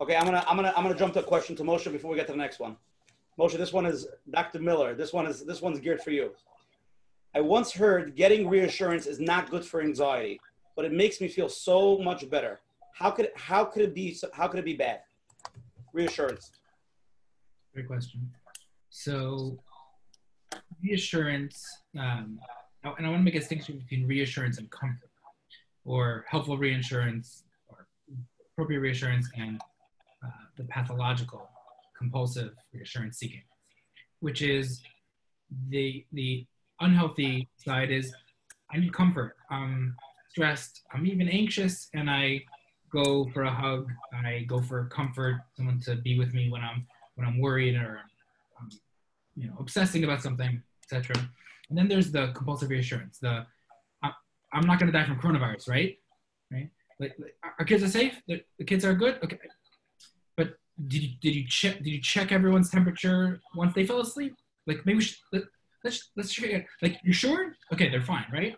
Okay, 0.00 0.16
I'm 0.16 0.24
gonna 0.24 0.44
I'm 0.48 0.56
gonna 0.56 0.72
I'm 0.76 0.82
gonna 0.82 0.94
jump 0.94 1.14
to 1.14 1.20
a 1.20 1.22
question 1.22 1.54
to 1.56 1.62
Moshe 1.62 1.90
before 1.90 2.10
we 2.10 2.16
get 2.16 2.26
to 2.26 2.32
the 2.32 2.38
next 2.38 2.58
one. 2.58 2.76
Moshe, 3.38 3.56
this 3.56 3.72
one 3.72 3.86
is 3.86 4.06
Dr. 4.30 4.60
Miller. 4.60 4.94
This 4.94 5.12
one 5.12 5.26
is 5.26 5.44
this 5.44 5.60
one's 5.60 5.80
geared 5.80 6.00
for 6.00 6.10
you. 6.10 6.32
I 7.34 7.40
once 7.40 7.72
heard 7.72 8.14
getting 8.14 8.48
reassurance 8.48 9.06
is 9.06 9.18
not 9.18 9.50
good 9.50 9.64
for 9.64 9.80
anxiety, 9.80 10.40
but 10.76 10.84
it 10.84 10.92
makes 10.92 11.20
me 11.20 11.28
feel 11.28 11.48
so 11.48 11.98
much 11.98 12.28
better. 12.30 12.60
How 12.94 13.10
could 13.10 13.30
how 13.34 13.64
could 13.64 13.82
it 13.82 13.94
be 13.94 14.16
how 14.32 14.46
could 14.46 14.60
it 14.60 14.64
be 14.64 14.74
bad? 14.74 15.00
Reassurance. 15.92 16.52
Great 17.72 17.88
question. 17.88 18.30
So, 18.90 19.58
reassurance, 20.80 21.60
um, 21.98 22.38
and 22.84 23.06
I 23.06 23.08
want 23.08 23.20
to 23.20 23.24
make 23.24 23.34
a 23.34 23.40
distinction 23.40 23.78
between 23.78 24.06
reassurance 24.06 24.58
and 24.58 24.70
comfort, 24.70 25.10
or 25.84 26.24
helpful 26.28 26.56
reassurance, 26.56 27.44
or 27.68 27.86
appropriate 28.52 28.80
reassurance, 28.80 29.28
and 29.36 29.60
uh, 30.24 30.28
the 30.56 30.64
pathological, 30.64 31.48
compulsive 31.96 32.52
reassurance 32.72 33.18
seeking, 33.18 33.42
which 34.20 34.42
is 34.42 34.82
the 35.68 36.04
the 36.12 36.46
unhealthy 36.80 37.48
side 37.56 37.90
is 37.90 38.14
I 38.72 38.78
need 38.78 38.92
comfort. 38.92 39.36
I'm 39.50 39.96
stressed. 40.28 40.82
I'm 40.92 41.06
even 41.06 41.28
anxious, 41.28 41.88
and 41.94 42.10
I 42.10 42.42
go 42.90 43.28
for 43.32 43.42
a 43.42 43.50
hug. 43.50 43.90
I 44.12 44.44
go 44.48 44.60
for 44.60 44.86
comfort, 44.86 45.42
someone 45.56 45.80
to 45.80 45.96
be 45.96 46.18
with 46.18 46.32
me 46.34 46.50
when 46.50 46.62
I'm 46.62 46.86
when 47.16 47.26
I'm 47.26 47.38
worried 47.38 47.76
or 47.76 48.00
you 49.36 49.48
know 49.48 49.54
obsessing 49.58 50.04
about 50.04 50.22
something, 50.22 50.62
etc. 50.82 51.16
And 51.68 51.78
then 51.78 51.88
there's 51.88 52.10
the 52.10 52.32
compulsive 52.34 52.70
reassurance. 52.70 53.18
The 53.18 53.46
I'm 54.54 54.66
not 54.66 54.78
going 54.78 54.90
to 54.90 54.98
die 54.98 55.04
from 55.04 55.18
coronavirus, 55.18 55.68
right? 55.68 55.98
Right? 56.50 56.70
Like, 57.00 57.14
like 57.18 57.34
our 57.58 57.64
kids 57.64 57.82
are 57.82 57.88
safe. 57.88 58.14
The, 58.28 58.42
the 58.58 58.64
kids 58.64 58.84
are 58.84 58.94
good. 58.94 59.18
Okay. 59.24 59.38
But 60.36 60.54
did 60.88 61.02
you 61.02 61.08
did 61.20 61.34
you 61.34 61.46
check 61.46 61.78
did 61.78 61.88
you 61.88 62.00
check 62.00 62.32
everyone's 62.32 62.70
temperature 62.70 63.40
once 63.54 63.74
they 63.74 63.86
fell 63.86 64.00
asleep? 64.00 64.34
Like 64.66 64.86
maybe 64.86 64.98
we 64.98 65.04
should, 65.04 65.18
let, 65.32 65.42
let's 65.82 66.10
let's 66.16 66.32
check 66.32 66.50
it. 66.50 66.66
Like 66.82 67.00
you 67.02 67.12
sure? 67.12 67.54
Okay, 67.72 67.88
they're 67.90 68.02
fine, 68.02 68.26
right? 68.32 68.56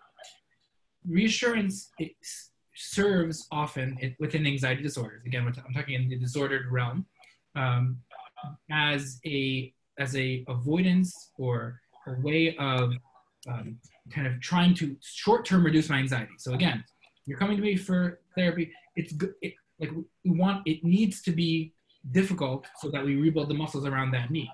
Reassurance 1.08 1.90
it 1.98 2.12
serves 2.74 3.46
often 3.50 3.98
within 4.20 4.46
anxiety 4.46 4.82
disorders. 4.82 5.22
Again, 5.24 5.46
I'm 5.46 5.74
talking 5.74 5.94
in 5.94 6.08
the 6.08 6.18
disordered 6.18 6.70
realm. 6.70 7.06
Um, 7.54 7.98
as 8.70 9.18
a 9.24 9.72
as 9.98 10.14
a 10.14 10.44
avoidance 10.48 11.30
or 11.38 11.80
a 12.06 12.20
way 12.20 12.54
of 12.58 12.92
um, 13.48 13.78
kind 14.10 14.26
of 14.26 14.40
trying 14.40 14.74
to 14.74 14.96
short-term 15.02 15.64
reduce 15.64 15.88
my 15.88 15.98
anxiety. 15.98 16.32
So 16.38 16.54
again, 16.54 16.84
you're 17.26 17.38
coming 17.38 17.56
to 17.56 17.62
me 17.62 17.76
for 17.76 18.20
therapy. 18.36 18.72
It's 18.94 19.12
good. 19.12 19.34
It, 19.42 19.54
like 19.78 19.90
we 20.24 20.30
want 20.30 20.62
it 20.66 20.84
needs 20.84 21.20
to 21.22 21.32
be 21.32 21.74
difficult 22.12 22.66
so 22.80 22.90
that 22.90 23.04
we 23.04 23.16
rebuild 23.16 23.48
the 23.48 23.54
muscles 23.54 23.84
around 23.84 24.12
that 24.12 24.30
knee. 24.30 24.50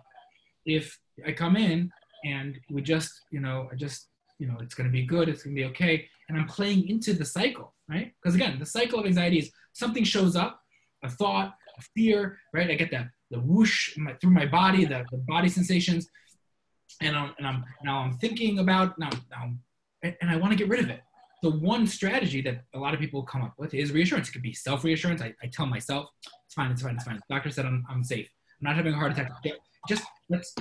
If 0.65 0.99
I 1.27 1.33
come 1.33 1.57
in 1.57 1.91
and 2.25 2.59
we 2.71 2.83
just, 2.83 3.13
you 3.31 3.41
know, 3.41 3.69
I 3.71 3.77
just, 3.77 4.09
you 4.39 4.49
know, 4.49 4.57
it's 4.61 4.75
going 4.75 4.89
to 4.89 4.93
be 4.93 5.05
good, 5.05 5.29
it's 5.29 5.43
going 5.43 5.55
to 5.55 5.63
be 5.63 5.69
okay, 5.69 6.09
and 6.29 6.39
I'm 6.39 6.47
playing 6.47 6.89
into 6.89 7.13
the 7.13 7.25
cycle, 7.25 7.75
right? 7.89 8.13
Because 8.21 8.35
again, 8.35 8.59
the 8.59 8.67
cycle 8.67 8.99
of 8.99 9.07
anxiety 9.07 9.39
is 9.39 9.51
something 9.73 10.03
shows 10.03 10.35
up, 10.35 10.61
a 11.05 11.11
thought, 11.11 11.55
a 11.79 11.83
fear, 11.95 12.39
right? 12.53 12.71
I 12.71 12.75
get 12.75 12.91
that 12.93 13.09
the 13.31 13.41
whoosh 13.41 13.97
my, 13.97 14.13
through 14.15 14.31
my 14.31 14.47
body, 14.47 14.85
the, 14.85 15.05
the 15.11 15.19
body 15.27 15.49
sensations, 15.49 16.09
and 17.01 17.17
I'm, 17.17 17.35
and 17.39 17.47
I'm 17.47 17.65
now 17.83 17.99
I'm 17.99 18.19
thinking 18.19 18.59
about 18.59 18.99
now, 18.99 19.11
now 19.31 19.53
and, 20.03 20.17
I 20.23 20.37
want 20.37 20.53
to 20.53 20.57
get 20.57 20.69
rid 20.69 20.81
of 20.81 20.91
it. 20.91 21.01
The 21.43 21.51
one 21.51 21.87
strategy 21.87 22.41
that 22.43 22.65
a 22.75 22.79
lot 22.79 22.95
of 22.95 23.01
people 23.01 23.23
come 23.23 23.43
up 23.43 23.55
with 23.59 23.75
is 23.75 23.93
reassurance. 23.93 24.29
It 24.29 24.33
could 24.33 24.43
be 24.43 24.53
self 24.53 24.85
reassurance. 24.85 25.23
I, 25.23 25.35
I 25.43 25.47
tell 25.47 25.67
myself, 25.67 26.09
it's 26.47 26.55
fine, 26.55 26.71
it's 26.71 26.83
fine, 26.83 26.95
it's 26.95 27.05
fine. 27.05 27.17
The 27.17 27.35
doctor 27.35 27.51
said 27.51 27.67
I'm, 27.67 27.85
I'm 27.89 28.05
safe. 28.05 28.29
I'm 28.61 28.67
not 28.67 28.77
having 28.77 28.95
a 28.95 28.97
heart 28.97 29.13
attack. 29.13 29.33
Just 29.89 30.05
let's. 30.29 30.55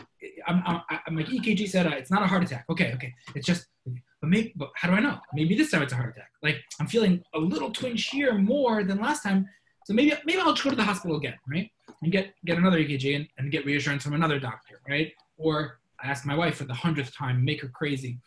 I'm, 0.47 0.63
I'm, 0.65 0.81
I'm 1.05 1.15
like 1.15 1.27
EKG 1.27 1.69
said 1.69 1.85
uh, 1.85 1.91
it's 1.91 2.09
not 2.09 2.23
a 2.23 2.27
heart 2.27 2.43
attack. 2.43 2.65
Okay, 2.69 2.93
okay. 2.93 3.13
It's 3.35 3.45
just, 3.45 3.67
but 3.85 4.29
maybe, 4.29 4.53
but 4.55 4.71
how 4.75 4.89
do 4.89 4.95
I 4.95 4.99
know? 4.99 5.19
Maybe 5.33 5.55
this 5.55 5.69
time 5.69 5.83
it's 5.83 5.93
a 5.93 5.95
heart 5.95 6.15
attack. 6.15 6.31
Like 6.41 6.57
I'm 6.79 6.87
feeling 6.87 7.23
a 7.35 7.39
little 7.39 7.71
twinge 7.71 8.07
here 8.07 8.33
more 8.33 8.83
than 8.83 8.99
last 8.99 9.21
time. 9.21 9.47
So 9.85 9.93
maybe 9.93 10.13
maybe 10.25 10.39
I'll 10.39 10.53
just 10.53 10.63
go 10.63 10.71
to 10.71 10.75
the 10.75 10.83
hospital 10.83 11.17
again, 11.17 11.35
right? 11.47 11.69
And 12.01 12.11
get 12.11 12.33
get 12.45 12.57
another 12.57 12.79
EKG 12.79 13.15
and, 13.15 13.27
and 13.37 13.51
get 13.51 13.65
reassurance 13.65 14.03
from 14.03 14.13
another 14.13 14.39
doctor, 14.39 14.81
right? 14.89 15.11
Or 15.37 15.80
I 16.03 16.07
ask 16.07 16.25
my 16.25 16.35
wife 16.35 16.55
for 16.55 16.63
the 16.65 16.73
hundredth 16.73 17.15
time, 17.15 17.43
make 17.43 17.61
her 17.61 17.69
crazy. 17.69 18.19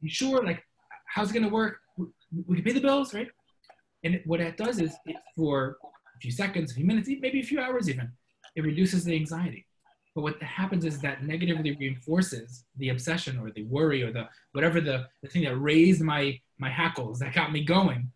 You 0.00 0.08
sure? 0.08 0.44
Like, 0.44 0.62
how's 1.06 1.30
it 1.30 1.34
gonna 1.34 1.48
work? 1.48 1.78
We 2.46 2.56
can 2.56 2.64
pay 2.64 2.72
the 2.72 2.80
bills, 2.80 3.14
right? 3.14 3.28
And 4.04 4.20
what 4.26 4.40
that 4.40 4.56
does 4.56 4.80
is, 4.80 4.94
it, 5.06 5.16
for 5.36 5.76
a 6.16 6.18
few 6.20 6.30
seconds, 6.30 6.72
a 6.72 6.74
few 6.74 6.84
minutes, 6.84 7.08
maybe 7.08 7.40
a 7.40 7.44
few 7.44 7.60
hours 7.60 7.88
even, 7.88 8.10
it 8.54 8.62
reduces 8.62 9.04
the 9.04 9.14
anxiety. 9.14 9.66
But 10.14 10.22
what 10.22 10.42
happens 10.42 10.84
is 10.84 11.00
that 11.00 11.24
negatively 11.24 11.76
reinforces 11.76 12.64
the 12.76 12.88
obsession 12.88 13.38
or 13.38 13.50
the 13.50 13.64
worry 13.64 14.02
or 14.02 14.12
the 14.12 14.28
whatever 14.52 14.80
the, 14.80 15.06
the 15.22 15.28
thing 15.28 15.44
that 15.44 15.56
raised 15.56 16.00
my 16.00 16.40
my 16.58 16.70
hackles 16.70 17.20
that 17.20 17.34
got 17.34 17.52
me 17.52 17.62
going, 17.64 18.10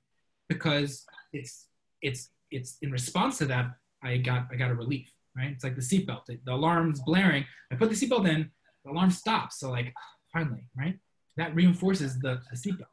because 0.48 1.04
it's 1.32 1.66
it's 2.00 2.30
it's 2.50 2.78
in 2.82 2.90
response 2.90 3.38
to 3.38 3.46
that 3.46 3.66
I 4.02 4.16
got 4.16 4.48
I 4.52 4.56
got 4.56 4.70
a 4.70 4.74
relief, 4.74 5.12
right? 5.36 5.50
It's 5.52 5.62
like 5.62 5.76
the 5.76 5.82
seatbelt. 5.82 6.26
The 6.26 6.52
alarm's 6.52 7.00
blaring. 7.00 7.44
I 7.70 7.76
put 7.76 7.88
the 7.88 7.94
seatbelt 7.94 8.28
in, 8.28 8.50
the 8.84 8.90
alarm 8.90 9.10
stops. 9.10 9.58
So 9.60 9.70
like 9.70 9.92
finally, 10.32 10.64
right? 10.76 10.98
That 11.36 11.54
reinforces 11.54 12.18
the, 12.18 12.40
the 12.50 12.56
seatbelt, 12.56 12.86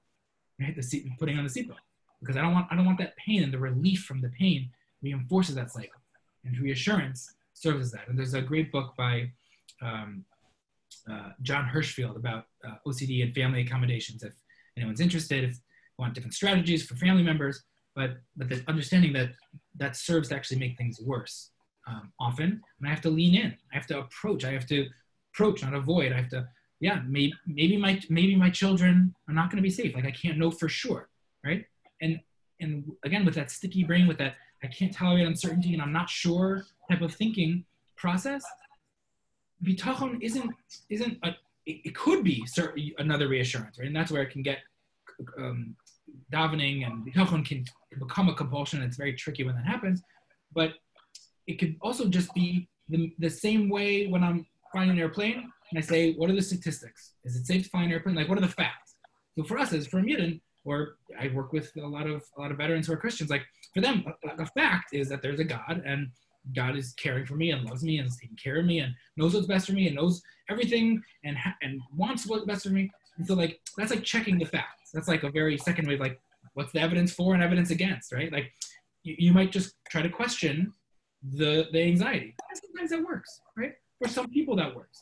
right? 0.60 0.76
The 0.76 0.84
seat 0.84 1.08
putting 1.20 1.38
on 1.38 1.44
the 1.44 1.50
seatbelt 1.50 1.78
because 2.20 2.38
I 2.38 2.42
don't 2.42 2.54
want 2.54 2.68
I 2.72 2.76
don't 2.76 2.86
want 2.86 3.00
that 3.00 3.16
pain 3.18 3.44
and 3.44 3.54
the 3.54 3.60
relief 3.60 4.04
from 4.04 4.22
the 4.22 4.30
pain 4.30 4.70
reinforces 5.02 5.56
that 5.56 5.72
cycle, 5.72 6.02
and 6.44 6.58
reassurance 6.58 7.34
serves 7.54 7.88
as 7.88 7.92
that. 7.92 8.08
And 8.08 8.18
there's 8.18 8.34
a 8.34 8.42
great 8.42 8.72
book 8.72 8.94
by 8.98 9.32
um, 9.82 10.26
uh, 11.10 11.30
Jon 11.42 11.66
Hershfield 11.66 12.16
about 12.16 12.46
uh, 12.66 12.76
OCD 12.86 13.24
and 13.24 13.34
family 13.34 13.62
accommodations. 13.62 14.24
If 14.24 14.34
anyone's 14.78 15.02
interested, 15.02 15.44
if 15.44 15.58
want 15.98 16.14
different 16.14 16.34
strategies 16.34 16.86
for 16.86 16.96
family 16.96 17.24
members, 17.24 17.64
but 17.96 18.18
but 18.38 18.50
the 18.50 18.64
understanding 18.68 19.14
that 19.14 19.32
that 19.76 19.96
serves 19.96 20.30
to 20.30 20.36
actually 20.36 20.60
make 20.60 20.78
things 20.78 21.00
worse 21.02 21.52
um, 21.88 22.12
often, 22.20 22.62
and 22.80 22.88
I 22.88 22.90
have 22.90 23.02
to 23.02 23.10
lean 23.10 23.36
in. 23.36 23.56
I 23.72 23.76
have 23.76 23.88
to 23.88 24.00
approach. 24.00 24.46
I 24.46 24.52
have 24.52 24.66
to 24.68 24.88
approach, 25.34 25.62
not 25.64 25.74
avoid. 25.74 26.12
I 26.12 26.18
have 26.18 26.30
to, 26.30 26.48
yeah, 26.80 27.02
maybe 27.08 27.34
maybe 27.48 27.78
my 27.78 28.02
maybe 28.10 28.36
my 28.36 28.50
children 28.50 29.14
are 29.28 29.34
not 29.34 29.50
going 29.50 29.58
to 29.58 29.64
be 29.64 29.70
safe. 29.70 29.96
Like 29.96 30.06
I 30.06 30.12
can't 30.12 30.38
know 30.38 30.52
for 30.52 30.70
sure, 30.70 31.10
right? 31.44 31.66
And 32.02 32.20
and 32.62 32.92
again 33.04 33.26
with 33.26 33.36
that 33.36 33.52
sticky 33.52 33.84
brain, 33.84 34.08
with 34.08 34.18
that 34.18 34.36
I 34.64 34.68
can't 34.68 34.94
tolerate 34.94 35.28
uncertainty 35.28 35.74
and 35.74 35.82
I'm 35.82 35.94
not 35.94 36.10
sure 36.10 36.66
type 36.90 37.02
of 37.02 37.14
thinking 37.14 37.66
process. 37.96 38.44
Bitachon 39.64 40.22
isn't 40.22 40.52
isn't 40.90 41.18
a 41.24 41.36
it, 41.66 41.96
could 41.96 42.24
be 42.24 42.46
another 42.98 43.28
reassurance, 43.28 43.78
right? 43.78 43.88
And 43.88 43.96
that's 43.96 44.12
where 44.12 44.24
it 44.24 44.32
can 44.32 44.42
get 44.42 44.60
um, 45.38 45.76
davening 46.34 46.86
and 46.86 47.06
bitachon 47.06 47.46
can, 47.46 47.64
can 47.92 48.00
become 48.00 48.30
a 48.30 48.34
compulsion. 48.34 48.82
It's 48.82 48.98
very 48.98 49.14
tricky 49.14 49.44
when 49.44 49.56
that 49.56 49.66
happens, 49.66 50.02
but 50.54 50.74
it 51.48 51.60
could 51.60 51.76
also 51.82 52.08
just 52.08 52.34
be 52.34 52.68
the, 52.88 53.14
the 53.20 53.30
same 53.30 53.70
way 53.70 54.08
when 54.08 54.24
I'm 54.24 54.46
flying 54.72 54.90
an 54.90 55.00
airplane 55.00 55.52
and 55.72 55.78
I 55.78 55.82
say, 55.82 56.14
what 56.14 56.30
are 56.30 56.36
the 56.36 56.42
statistics? 56.42 57.14
Is 57.24 57.36
it 57.36 57.46
safe 57.46 57.64
to 57.64 57.70
fly 57.70 57.84
an 57.84 57.92
airplane? 57.92 58.16
Like, 58.16 58.28
what 58.28 58.38
are 58.38 58.42
the 58.42 58.48
facts? 58.48 58.96
So 59.38 59.44
for 59.44 59.58
us 59.58 59.74
as 59.74 59.88
for 59.88 60.02
Midden, 60.02 60.42
or 60.66 60.98
I 61.20 61.30
work 61.30 61.54
with 61.54 61.72
a 61.78 61.88
lot 61.88 62.08
of 62.08 62.24
a 62.38 62.42
lot 62.42 62.52
of 62.52 62.58
veterans 62.58 62.88
who 62.88 62.94
are 62.94 62.98
Christians. 62.98 63.30
Like 63.30 63.44
for 63.74 63.82
them, 63.82 64.04
a, 64.24 64.44
a, 64.44 64.46
fact 64.46 64.94
is 64.94 65.10
that 65.10 65.22
there's 65.22 65.40
a 65.40 65.44
God, 65.44 65.82
and 65.86 66.10
God 66.56 66.76
is 66.76 66.94
caring 66.94 67.26
for 67.26 67.36
me 67.36 67.52
and 67.52 67.64
loves 67.68 67.84
me 67.84 67.98
and 67.98 68.08
is 68.08 68.18
taking 68.18 68.36
care 68.36 68.60
of 68.60 68.66
me 68.66 68.80
and 68.80 68.94
knows 69.18 69.34
what's 69.34 69.48
best 69.48 69.68
for 69.68 69.74
me 69.74 69.88
and 69.88 69.96
knows 69.96 70.22
everything 70.50 71.02
and 71.24 71.38
ha- 71.38 71.56
and 71.62 71.80
wants 71.96 72.28
what's 72.28 72.46
best 72.46 72.64
for 72.64 72.70
me. 72.70 72.92
And 73.18 73.26
so 73.26 73.34
like 73.34 73.60
that's 73.78 73.92
like 73.92 74.04
checking 74.04 74.38
the 74.38 74.46
facts. 74.46 74.92
That's 74.94 75.08
like 75.08 75.24
a 75.24 75.32
very 75.32 75.58
second 75.58 75.90
of 75.90 76.00
like 76.00 76.20
what's 76.54 76.72
the 76.72 76.82
evidence 76.82 77.14
for 77.14 77.34
and 77.34 77.44
evidence 77.44 77.72
against, 77.72 78.12
right? 78.12 78.32
Like 78.32 78.52
you, 79.04 79.16
you 79.18 79.34
might 79.34 79.52
just 79.52 79.76
try 79.90 80.02
to 80.02 80.10
question 80.10 80.74
the 81.24 81.68
the 81.72 81.82
anxiety. 81.82 82.36
Sometimes 82.54 82.92
that 82.92 83.04
works, 83.04 83.42
right? 83.58 83.74
For 84.02 84.08
some 84.08 84.30
people 84.30 84.56
that 84.56 84.76
works? 84.76 85.02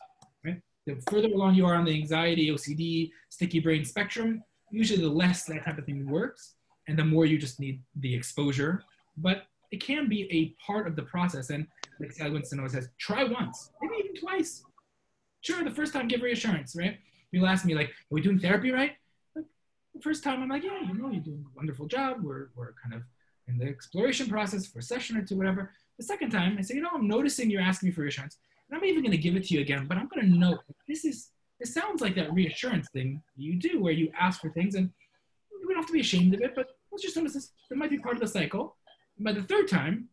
The 0.88 0.96
further 1.10 1.28
along 1.28 1.56
you 1.56 1.66
are 1.66 1.76
on 1.76 1.84
the 1.84 1.94
anxiety, 1.94 2.50
OCD, 2.50 3.12
sticky 3.30 3.60
brain 3.60 3.84
spectrum, 3.84 4.42
usually 4.72 5.02
the 5.02 5.10
less 5.10 5.44
that 5.44 5.66
type 5.66 5.78
of 5.78 5.86
thing 5.86 6.10
works, 6.10 6.56
and 6.88 6.98
the 6.98 7.04
more 7.04 7.26
you 7.26 7.38
just 7.38 7.60
need 7.60 7.84
the 7.98 8.16
exposure. 8.16 8.82
But 9.18 9.48
it 9.72 9.84
can 9.84 10.08
be 10.08 10.32
a 10.32 10.56
part 10.66 10.88
of 10.88 10.96
the 10.96 11.02
process. 11.04 11.50
And 11.50 11.68
like 12.00 12.14
Sally 12.14 12.32
Winston 12.32 12.60
always 12.60 12.72
says, 12.72 12.88
try 12.98 13.26
once, 13.26 13.72
maybe 13.82 13.96
even 14.00 14.16
twice. 14.16 14.64
Sure, 15.42 15.62
the 15.62 15.72
first 15.72 15.92
time, 15.92 16.08
give 16.08 16.22
reassurance, 16.22 16.74
right? 16.74 16.98
You'll 17.32 17.48
ask 17.48 17.66
me, 17.66 17.76
like, 17.76 17.90
are 17.90 18.12
we 18.12 18.22
doing 18.22 18.40
therapy 18.40 18.72
right? 18.72 18.94
Like, 19.36 19.46
the 19.94 20.02
first 20.02 20.24
time, 20.24 20.42
I'm 20.42 20.48
like, 20.48 20.64
yeah, 20.64 20.80
you 20.88 20.94
know, 20.94 21.10
you're 21.10 21.22
doing 21.22 21.46
a 21.46 21.58
wonderful 21.58 21.86
job. 21.86 22.24
We're, 22.24 22.48
we're 22.56 22.74
kind 22.82 22.96
of 22.96 23.02
in 23.50 23.58
the 23.58 23.66
exploration 23.66 24.28
process 24.30 24.66
for 24.66 24.80
a 24.80 24.84
session 24.84 25.18
or 25.18 25.22
two, 25.22 25.36
whatever. 25.36 25.74
The 25.98 26.06
second 26.06 26.32
time, 26.32 26.56
I 26.58 26.62
say, 26.62 26.76
you 26.76 26.82
know, 26.82 26.92
I'm 26.94 27.10
noticing 27.10 27.50
you're 27.50 27.62
asking 27.62 27.90
me 27.90 27.94
for 27.94 28.02
reassurance. 28.02 28.38
And 28.70 28.78
I'm 28.78 28.86
even 28.86 29.02
going 29.02 29.12
to 29.12 29.18
give 29.18 29.36
it 29.36 29.46
to 29.46 29.54
you 29.54 29.62
again, 29.62 29.88
but 29.88 29.98
I'm 29.98 30.08
going 30.08 30.30
to 30.30 30.38
note 30.38 30.60
this 30.88 31.06
is, 31.06 31.30
it 31.60 31.68
sounds 31.68 32.02
like 32.02 32.16
that 32.16 32.34
reassurance 32.34 32.88
thing 32.90 33.22
you 33.36 33.56
do 33.56 33.82
where 33.82 33.94
you 33.94 34.12
ask 34.20 34.42
for 34.42 34.52
things 34.52 34.76
and 34.76 34.90
we 35.66 35.74
don't 35.74 35.82
have 35.82 35.88
to 35.88 35.94
be 35.94 36.02
ashamed 36.02 36.34
of 36.34 36.42
it, 36.42 36.54
but 36.56 36.68
let's 36.92 37.04
just 37.04 37.16
notice 37.16 37.34
this. 37.34 37.52
It 37.72 37.78
might 37.78 37.90
be 37.90 37.98
part 37.98 38.16
of 38.16 38.22
the 38.22 38.28
cycle 38.28 38.76
by 39.20 39.32
the 39.32 39.44
third 39.44 39.68
time, 39.68 40.10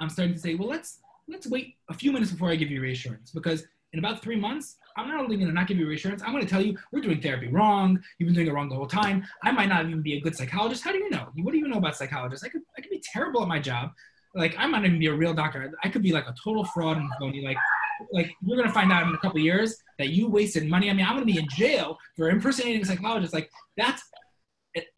I'm 0.00 0.08
starting 0.08 0.34
to 0.34 0.40
say, 0.40 0.54
well, 0.54 0.68
let's 0.68 0.98
let's 1.28 1.46
wait 1.46 1.76
a 1.88 1.94
few 1.94 2.12
minutes 2.12 2.32
before 2.32 2.50
I 2.50 2.56
give 2.56 2.70
you 2.70 2.80
reassurance 2.80 3.30
because 3.30 3.64
in 3.92 3.98
about 3.98 4.20
three 4.22 4.36
months, 4.36 4.76
I'm 4.96 5.08
not 5.08 5.20
only 5.20 5.36
going 5.36 5.48
to 5.48 5.54
not 5.54 5.68
give 5.68 5.78
you 5.78 5.86
reassurance, 5.86 6.22
I'm 6.22 6.32
going 6.32 6.44
to 6.44 6.48
tell 6.48 6.64
you 6.64 6.76
we're 6.92 7.00
doing 7.00 7.20
therapy 7.20 7.48
wrong. 7.48 8.00
You've 8.18 8.28
been 8.28 8.34
doing 8.34 8.46
it 8.46 8.52
wrong 8.52 8.68
the 8.68 8.74
whole 8.74 8.86
time. 8.86 9.24
I 9.42 9.52
might 9.52 9.68
not 9.68 9.86
even 9.86 10.02
be 10.02 10.16
a 10.16 10.20
good 10.20 10.36
psychologist. 10.36 10.82
How 10.82 10.92
do 10.92 10.98
you 10.98 11.10
know? 11.10 11.28
What 11.36 11.52
do 11.52 11.58
you 11.58 11.68
know 11.68 11.78
about 11.78 11.96
psychologists? 11.96 12.44
I 12.44 12.48
could 12.48 12.62
I 12.76 12.80
could 12.80 12.90
be 12.90 13.02
terrible 13.12 13.42
at 13.42 13.48
my 13.48 13.60
job. 13.60 13.92
Like 14.34 14.54
I 14.58 14.66
might 14.66 14.84
even 14.84 14.98
be 14.98 15.06
a 15.06 15.14
real 15.14 15.34
doctor. 15.34 15.72
I 15.82 15.88
could 15.88 16.02
be 16.02 16.12
like 16.12 16.26
a 16.26 16.34
total 16.42 16.64
fraud 16.64 16.96
and 16.96 17.10
phony. 17.18 17.42
Like 17.44 17.56
like 18.12 18.32
you're 18.42 18.56
gonna 18.56 18.72
find 18.72 18.92
out 18.92 19.06
in 19.06 19.14
a 19.14 19.18
couple 19.18 19.40
years 19.40 19.76
that 19.98 20.10
you 20.10 20.28
wasted 20.28 20.68
money. 20.68 20.88
I 20.88 20.92
mean, 20.92 21.04
I'm 21.04 21.14
gonna 21.14 21.26
be 21.26 21.38
in 21.38 21.48
jail 21.50 21.98
for 22.16 22.30
impersonating 22.30 22.82
a 22.82 22.84
psychologist. 22.84 23.34
Like 23.34 23.50
that's 23.76 24.02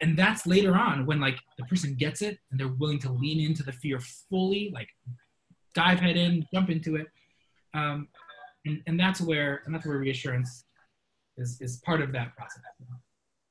and 0.01 0.17
that's 0.17 0.45
later 0.45 0.75
on 0.75 1.05
when 1.05 1.19
like 1.19 1.37
the 1.57 1.65
person 1.65 1.95
gets 1.95 2.21
it 2.21 2.37
and 2.51 2.59
they're 2.59 2.67
willing 2.67 2.99
to 2.99 3.11
lean 3.11 3.39
into 3.39 3.63
the 3.63 3.71
fear 3.71 3.99
fully 4.29 4.71
like 4.73 4.87
dive 5.73 5.99
head 5.99 6.15
in 6.15 6.45
jump 6.53 6.69
into 6.69 6.95
it 6.95 7.07
um, 7.73 8.07
and, 8.65 8.81
and 8.85 8.99
that's 8.99 9.19
where 9.19 9.61
and 9.65 9.73
that's 9.73 9.85
where 9.85 9.97
reassurance 9.97 10.65
is 11.37 11.59
is 11.59 11.77
part 11.77 12.01
of 12.01 12.11
that 12.11 12.35
process 12.35 12.61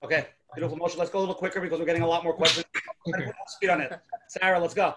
okay 0.04 0.28
beautiful 0.54 0.76
motion 0.76 0.98
let's 0.98 1.10
go 1.10 1.18
a 1.18 1.20
little 1.20 1.34
quicker 1.34 1.60
because 1.60 1.80
we're 1.80 1.86
getting 1.86 2.02
a 2.02 2.06
lot 2.06 2.22
more 2.22 2.34
questions 2.34 2.64
speed 3.46 3.70
on 3.70 3.80
it 3.80 3.98
sarah 4.28 4.60
let's 4.60 4.74
go 4.74 4.94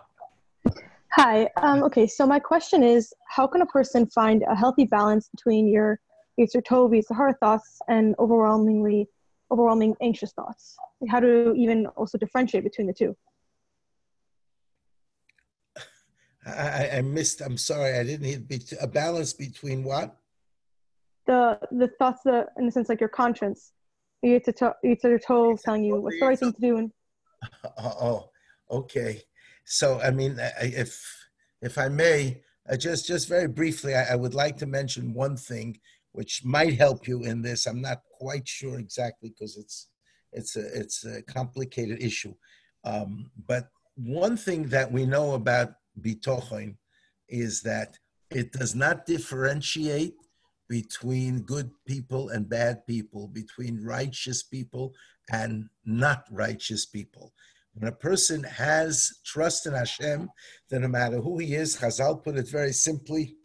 hi 1.16 1.50
um, 1.56 1.82
okay 1.82 2.06
so 2.06 2.28
my 2.28 2.40
question 2.40 2.84
is 2.84 3.14
how 3.30 3.48
can 3.48 3.62
a 3.62 3.66
person 3.68 4.06
find 4.08 4.44
a 4.50 4.56
healthy 4.56 4.84
balance 4.84 5.30
between 5.30 5.66
your 5.68 5.98
Yetzer 6.38 6.62
Tov, 6.62 7.02
Sahara 7.06 7.34
thoughts 7.40 7.80
and 7.88 8.16
overwhelmingly 8.20 9.08
overwhelming 9.52 9.96
anxious 10.02 10.34
thoughts? 10.34 10.76
Like 11.00 11.12
how 11.12 11.20
to 11.22 11.54
even 11.56 11.88
also 11.88 12.18
differentiate 12.18 12.64
between 12.64 12.88
the 12.88 12.94
two? 12.94 13.16
I, 16.46 16.90
I 16.98 17.02
missed. 17.02 17.42
I'm 17.42 17.58
sorry, 17.58 17.98
I 17.98 18.04
didn't 18.04 18.26
hear 18.26 18.42
a 18.82 18.88
balance 18.88 19.34
between 19.34 19.84
what? 19.84 20.16
The 21.26 21.60
the 21.72 21.88
thoughts 21.98 22.22
that, 22.26 22.50
in 22.58 22.68
the 22.68 22.72
sense, 22.72 22.88
like 22.88 23.00
your 23.00 23.10
conscience, 23.10 23.72
you 24.22 24.40
to 24.42 24.52
Yetzer 24.86 25.20
Tov 25.24 25.62
telling 25.64 25.84
you 25.84 26.00
what's 26.02 26.20
the 26.20 26.26
right 26.26 26.38
thing 26.38 26.54
to 26.54 26.62
do. 26.62 26.78
And 26.78 26.92
oh, 27.80 28.30
okay. 28.70 29.24
So 29.66 30.00
I 30.00 30.12
mean, 30.12 30.38
if 30.62 31.00
if 31.62 31.78
I 31.78 31.90
may, 31.90 32.42
uh, 32.70 32.78
just 32.78 33.08
just 33.08 33.28
very 33.28 33.48
briefly, 33.48 33.96
I, 33.96 34.14
I 34.14 34.16
would 34.16 34.34
like 34.34 34.58
to 34.58 34.66
mention 34.66 35.14
one 35.14 35.36
thing 35.36 35.80
which 36.12 36.46
might 36.46 36.78
help 36.78 37.08
you 37.08 37.24
in 37.24 37.42
this. 37.42 37.66
I'm 37.66 37.82
not 37.82 38.02
quite 38.18 38.48
sure 38.48 38.80
exactly 38.80 39.30
because 39.30 39.58
it's 39.58 39.90
it's 40.32 40.56
a 40.56 40.80
it's 40.80 41.06
a 41.06 41.22
complicated 41.24 42.02
issue. 42.02 42.34
Um, 42.84 43.32
but 43.48 43.70
one 43.96 44.38
thing 44.38 44.68
that 44.70 44.92
we 44.92 45.06
know 45.06 45.34
about 45.34 45.74
bitochen 46.02 46.78
is 47.28 47.62
that 47.64 47.98
it 48.30 48.52
does 48.52 48.76
not 48.76 49.06
differentiate 49.06 50.16
between 50.68 51.42
good 51.42 51.70
people 51.88 52.30
and 52.30 52.50
bad 52.50 52.86
people, 52.88 53.28
between 53.28 53.84
righteous 53.84 54.44
people 54.44 54.94
and 55.32 55.70
not 55.86 56.26
righteous 56.32 56.86
people. 56.86 57.34
When 57.76 57.90
a 57.90 57.96
person 57.96 58.44
has 58.44 59.20
trust 59.26 59.66
in 59.66 59.74
Hashem, 59.74 60.30
then 60.70 60.82
no 60.82 60.88
matter 60.88 61.18
who 61.18 61.40
he 61.40 61.56
is, 61.56 61.78
Chazal 61.78 62.24
put 62.24 62.38
it 62.38 62.48
very 62.48 62.72
simply, 62.72 63.36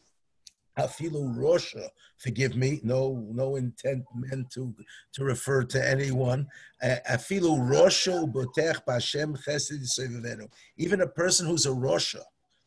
Afilu 0.78 1.36
Rosha, 1.36 1.88
forgive 2.16 2.54
me, 2.54 2.80
no 2.84 3.26
no 3.32 3.56
intent 3.56 4.04
meant 4.14 4.50
to 4.52 4.72
to 5.14 5.24
refer 5.24 5.64
to 5.64 5.88
anyone. 5.88 6.46
Afilu 6.82 7.58
Rosha 7.58 8.24
ubotech 8.24 8.84
b'Hashem 8.86 9.36
chesed 9.44 10.48
Even 10.76 11.00
a 11.00 11.06
person 11.08 11.46
who's 11.46 11.66
a 11.66 11.70
Rosha, 11.70 12.22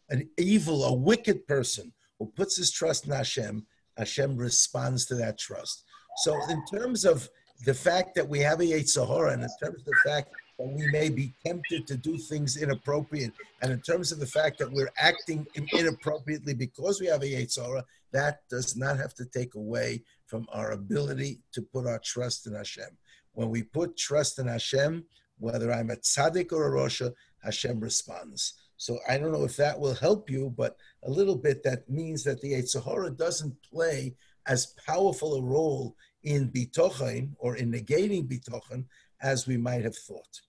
an 0.09 0.29
evil, 0.37 0.83
a 0.83 0.93
wicked 0.93 1.47
person 1.47 1.93
who 2.19 2.25
puts 2.35 2.57
his 2.57 2.71
trust 2.71 3.05
in 3.05 3.13
Hashem, 3.13 3.65
Hashem 3.97 4.35
responds 4.35 5.05
to 5.05 5.15
that 5.15 5.37
trust. 5.37 5.85
So 6.17 6.37
in 6.49 6.63
terms 6.65 7.05
of 7.05 7.29
the 7.65 7.73
fact 7.73 8.15
that 8.15 8.27
we 8.27 8.39
have 8.39 8.59
a 8.59 8.65
Yetzer 8.65 9.07
Hara, 9.07 9.31
and 9.31 9.43
in 9.43 9.49
terms 9.61 9.79
of 9.79 9.85
the 9.85 9.97
fact 10.05 10.29
that 10.57 10.67
we 10.67 10.87
may 10.91 11.09
be 11.09 11.33
tempted 11.45 11.87
to 11.87 11.97
do 11.97 12.17
things 12.17 12.61
inappropriate. 12.61 13.33
And 13.61 13.71
in 13.71 13.81
terms 13.81 14.11
of 14.11 14.19
the 14.19 14.25
fact 14.25 14.59
that 14.59 14.71
we're 14.71 14.91
acting 14.97 15.47
inappropriately 15.55 16.53
because 16.53 17.01
we 17.01 17.07
have 17.07 17.23
a 17.23 17.25
Yetzer 17.25 17.65
Hara, 17.65 17.85
that 18.11 18.41
does 18.49 18.77
not 18.77 18.97
have 18.97 19.13
to 19.15 19.25
take 19.25 19.55
away 19.55 20.03
from 20.27 20.47
our 20.51 20.71
ability 20.71 21.39
to 21.53 21.61
put 21.61 21.87
our 21.87 21.99
trust 21.99 22.47
in 22.47 22.53
Hashem. 22.53 22.97
When 23.33 23.49
we 23.49 23.63
put 23.63 23.97
trust 23.97 24.39
in 24.39 24.47
Hashem, 24.47 25.05
whether 25.39 25.73
I'm 25.73 25.89
a 25.89 25.95
tzaddik 25.95 26.51
or 26.51 26.67
a 26.67 26.81
rosha, 26.81 27.13
Hashem 27.43 27.79
responds. 27.79 28.53
So 28.77 28.99
I 29.09 29.17
don't 29.17 29.31
know 29.31 29.45
if 29.45 29.57
that 29.57 29.79
will 29.79 29.95
help 29.95 30.29
you, 30.29 30.53
but 30.55 30.77
a 31.03 31.09
little 31.09 31.35
bit 31.35 31.63
that 31.63 31.89
means 31.89 32.23
that 32.23 32.41
the 32.41 32.53
Yetzer 32.53 32.83
Hara 32.83 33.09
doesn't 33.09 33.55
play 33.63 34.15
as 34.47 34.73
powerful 34.85 35.35
a 35.35 35.41
role 35.41 35.95
in 36.23 36.49
bitochen 36.49 37.31
or 37.39 37.55
in 37.55 37.71
negating 37.71 38.27
bitochen 38.27 38.85
as 39.23 39.47
we 39.47 39.57
might 39.57 39.83
have 39.83 39.97
thought. 39.97 40.41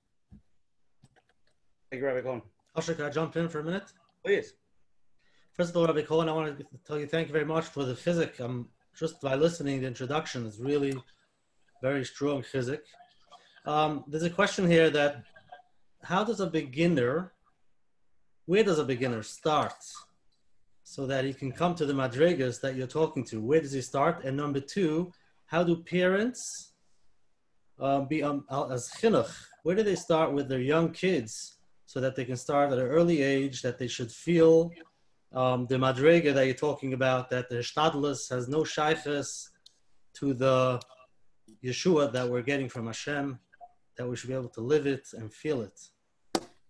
Thank 1.90 2.00
you, 2.00 2.06
Rabbi 2.06 2.22
Cohen. 2.22 2.42
Osher, 2.76 2.96
can 2.96 3.04
I 3.04 3.10
jump 3.10 3.36
in 3.36 3.48
for 3.48 3.60
a 3.60 3.64
minute? 3.64 3.92
Please. 4.24 4.54
First 5.52 5.70
of 5.70 5.76
all, 5.76 5.86
Rabbi 5.86 6.02
Cohen, 6.02 6.28
I 6.28 6.32
want 6.32 6.58
to 6.58 6.66
tell 6.84 6.98
you 6.98 7.06
thank 7.06 7.28
you 7.28 7.32
very 7.32 7.44
much 7.44 7.66
for 7.66 7.84
the 7.84 7.94
physic. 7.94 8.40
I'm 8.40 8.68
just 8.98 9.20
by 9.20 9.36
listening, 9.36 9.80
the 9.80 9.86
introduction 9.86 10.44
is 10.44 10.58
really 10.58 10.94
very 11.80 12.04
strong 12.04 12.42
physic. 12.42 12.84
Um, 13.64 14.04
there's 14.08 14.24
a 14.24 14.30
question 14.30 14.68
here 14.68 14.90
that 14.90 15.22
how 16.02 16.24
does 16.24 16.40
a 16.40 16.46
beginner, 16.46 17.32
where 18.46 18.64
does 18.64 18.78
a 18.78 18.84
beginner 18.84 19.22
start 19.22 19.74
so 20.82 21.06
that 21.06 21.24
he 21.24 21.32
can 21.32 21.50
come 21.50 21.74
to 21.76 21.86
the 21.86 21.92
madrigas 21.92 22.60
that 22.60 22.74
you're 22.74 22.86
talking 22.86 23.24
to? 23.24 23.40
Where 23.40 23.60
does 23.60 23.72
he 23.72 23.80
start? 23.80 24.24
And 24.24 24.36
number 24.36 24.60
two, 24.60 25.12
how 25.46 25.62
do 25.62 25.76
parents 25.76 26.73
uh, 27.80 28.00
be 28.00 28.22
um, 28.22 28.44
as 28.70 28.90
chinuch 29.00 29.32
where 29.64 29.74
do 29.74 29.82
they 29.82 29.96
start 29.96 30.32
with 30.32 30.48
their 30.48 30.60
young 30.60 30.90
kids 30.90 31.56
so 31.86 32.00
that 32.00 32.14
they 32.14 32.24
can 32.24 32.36
start 32.36 32.72
at 32.72 32.78
an 32.78 32.86
early 32.86 33.22
age 33.22 33.62
that 33.62 33.78
they 33.78 33.88
should 33.88 34.12
feel 34.12 34.70
um, 35.34 35.66
the 35.66 35.76
madrega 35.76 36.32
that 36.32 36.46
you're 36.46 36.54
talking 36.54 36.92
about, 36.92 37.28
that 37.30 37.48
the 37.48 37.56
shtadlus 37.56 38.30
has 38.30 38.48
no 38.48 38.58
shaychus 38.58 39.48
to 40.14 40.32
the 40.32 40.80
Yeshua 41.64 42.12
that 42.12 42.28
we're 42.28 42.42
getting 42.42 42.68
from 42.68 42.86
Hashem, 42.86 43.38
that 43.96 44.08
we 44.08 44.16
should 44.16 44.28
be 44.28 44.34
able 44.34 44.50
to 44.50 44.60
live 44.60 44.86
it 44.86 45.08
and 45.14 45.32
feel 45.32 45.62
it. 45.62 45.80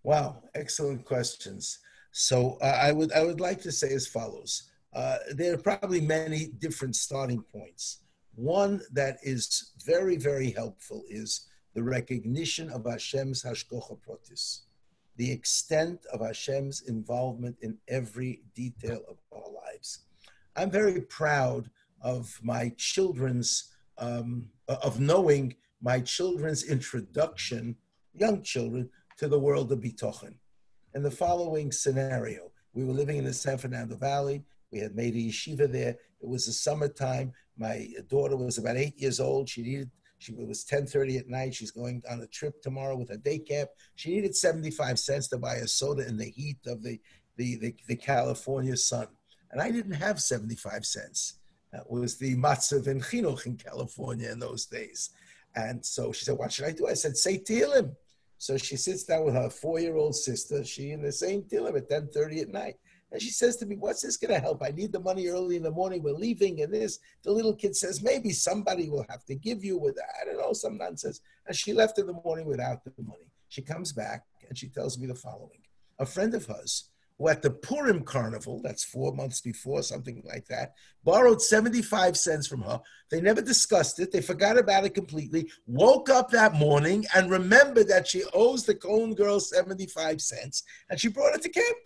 Wow, 0.03 0.43
excellent 0.55 1.05
questions. 1.05 1.79
So 2.13 2.59
uh, 2.63 2.79
I 2.81 2.93
would 2.93 3.13
I 3.13 3.25
would 3.25 3.41
like 3.41 3.61
to 3.63 3.73
say 3.73 3.93
as 3.93 4.07
follows. 4.07 4.71
Uh, 4.95 5.17
there 5.35 5.55
are 5.55 5.59
probably 5.59 6.01
many 6.01 6.47
different 6.59 6.95
starting 6.95 7.43
points. 7.43 8.04
One 8.37 8.83
that 8.93 9.19
is 9.23 9.73
very 9.85 10.17
very 10.17 10.51
helpful 10.51 11.05
is 11.09 11.47
the 11.75 11.83
recognition 11.83 12.71
of 12.71 12.85
Hashem's 12.85 13.43
hashkocha 13.43 13.99
protis, 14.07 14.61
the 15.17 15.31
extent 15.31 16.07
of 16.13 16.21
Hashem's 16.21 16.83
involvement 16.83 17.57
in 17.63 17.79
every 17.89 18.43
detail 18.55 19.03
of 19.09 19.17
our 19.33 19.51
lives. 19.51 20.01
I'm 20.57 20.71
very 20.71 21.01
proud 21.01 21.71
of 22.01 22.39
my 22.43 22.73
children's 22.77 23.73
um, 23.99 24.51
of 24.69 25.01
knowing 25.01 25.55
my 25.81 26.01
children's 26.01 26.65
introduction, 26.65 27.77
young 28.15 28.43
children, 28.43 28.89
to 29.19 29.29
the 29.29 29.39
world 29.39 29.71
of 29.71 29.81
Bitochen. 29.81 30.35
In 30.95 31.03
the 31.03 31.11
following 31.11 31.71
scenario, 31.71 32.51
we 32.73 32.85
were 32.85 32.93
living 32.93 33.19
in 33.19 33.25
the 33.25 33.33
San 33.33 33.59
Fernando 33.59 33.97
Valley. 33.97 34.45
We 34.75 34.81
had 34.81 34.97
made 34.97 35.15
a 35.15 35.19
yeshiva 35.19 35.71
there. 35.71 35.91
It 36.21 36.29
was 36.29 36.47
the 36.47 36.53
summertime. 36.53 37.33
My 37.57 37.87
daughter 38.09 38.37
was 38.37 38.59
about 38.59 38.77
eight 38.77 39.01
years 39.01 39.21
old. 39.21 39.49
She 39.49 39.63
needed, 39.63 39.89
she, 40.19 40.33
it 40.33 40.49
was 40.49 40.65
10.30 40.65 41.21
at 41.21 41.29
night. 41.29 41.55
She's 41.55 41.71
going 41.71 42.03
on 42.11 42.23
a 42.23 42.27
trip 42.27 42.61
tomorrow 42.61 42.97
with 42.97 43.11
a 43.11 43.17
day 43.17 43.39
camp. 43.39 43.71
She 43.95 44.11
needed 44.11 44.35
75 44.35 44.99
cents 44.99 45.29
to 45.29 45.39
buy 45.39 45.55
a 45.55 45.69
soda 45.69 46.09
in 46.09 46.17
the 46.17 46.29
heat 46.29 46.59
of 46.67 46.83
the, 46.83 47.01
the, 47.37 47.57
the, 47.59 47.77
the 47.87 47.95
California 47.95 48.77
sun. 48.77 49.07
And 49.53 49.63
I 49.63 49.71
didn't 49.71 49.93
have 49.93 50.21
75 50.21 50.85
cents. 50.85 51.35
That 51.73 51.89
was 51.89 52.17
the 52.17 52.35
matzav 52.35 52.89
in 52.89 53.01
chinuch 53.01 53.47
in 53.47 53.57
California 53.57 54.33
in 54.33 54.41
those 54.41 54.67
days. 54.67 55.11
And 55.55 55.87
so 55.87 56.11
she 56.11 56.25
said, 56.25 56.37
what 56.37 56.51
should 56.51 56.65
I 56.65 56.73
do? 56.73 56.89
I 56.89 56.95
said, 56.95 57.17
say 57.17 57.39
Tehillim. 57.39 57.95
So 58.39 58.57
she 58.57 58.77
sits 58.77 59.05
down 59.05 59.25
with 59.25 59.35
her 59.35 59.49
four-year-old 59.49 60.17
sister, 60.17 60.65
she 60.65 60.91
in 60.91 61.01
the 61.01 61.13
same 61.13 61.43
Tehillim 61.43 61.77
at 61.77 61.89
10.30 61.89 62.43
at 62.43 62.49
night. 62.49 62.75
And 63.15 63.23
she 63.23 63.31
says 63.31 63.57
to 63.59 63.67
me, 63.67 63.77
what's 63.77 64.03
this 64.03 64.17
going 64.17 64.35
to 64.35 64.41
help? 64.41 64.61
I 64.61 64.71
need 64.71 64.91
the 64.91 64.99
money 64.99 65.29
early 65.29 65.55
in 65.55 65.63
the 65.63 65.71
morning. 65.71 66.03
We're 66.03 66.15
leaving 66.15 66.63
and 66.63 66.75
this. 66.75 66.99
The 67.23 67.31
little 67.31 67.55
kid 67.55 67.77
says, 67.77 68.03
maybe 68.03 68.31
somebody 68.31 68.91
will 68.91 69.07
have 69.09 69.25
to 69.27 69.37
give 69.37 69.65
you 69.65 69.79
with, 69.79 69.97
I 70.21 70.25
don't 70.25 70.37
know, 70.37 70.53
some 70.53 70.77
nonsense. 70.77 71.21
And 71.47 71.57
she 71.57 71.73
left 71.73 72.01
in 72.01 72.09
the 72.09 72.21
morning 72.25 72.45
without 72.45 72.85
the 72.85 72.91
money. 73.01 73.31
She 73.51 73.63
comes 73.63 73.93
back 73.93 74.25
and 74.49 74.59
she 74.59 74.69
tells 74.69 74.99
me 74.99 75.07
the 75.07 75.15
following. 75.15 75.61
A 76.01 76.07
friend 76.07 76.35
of 76.35 76.47
hers 76.47 76.91
who 77.17 77.29
at 77.29 77.41
the 77.41 77.53
Purim 77.53 78.03
carnival, 78.03 78.61
that's 78.65 78.83
four 78.83 79.15
months 79.15 79.41
before, 79.41 79.85
something 79.85 80.21
like 80.25 80.47
that, 80.49 80.75
borrowed 81.05 81.41
75 81.41 82.17
cents 82.17 82.49
from 82.49 82.63
her. 82.63 82.81
They 83.13 83.21
never 83.21 83.41
discussed 83.41 84.01
it. 84.01 84.11
They 84.11 84.23
forgot 84.23 84.59
about 84.59 84.87
it 84.87 84.95
completely. 84.95 85.49
Woke 85.69 86.11
up 86.11 86.31
that 86.31 86.55
morning 86.55 87.07
and 87.15 87.31
remembered 87.31 87.87
that 87.87 88.09
she 88.09 88.25
owes 88.35 88.65
the 88.65 88.75
Cohen 88.75 89.15
girl 89.15 89.39
75 89.39 90.21
cents 90.21 90.65
and 90.91 90.99
she 90.99 91.07
brought 91.07 91.37
it 91.37 91.43
to 91.43 91.49
camp. 91.49 91.77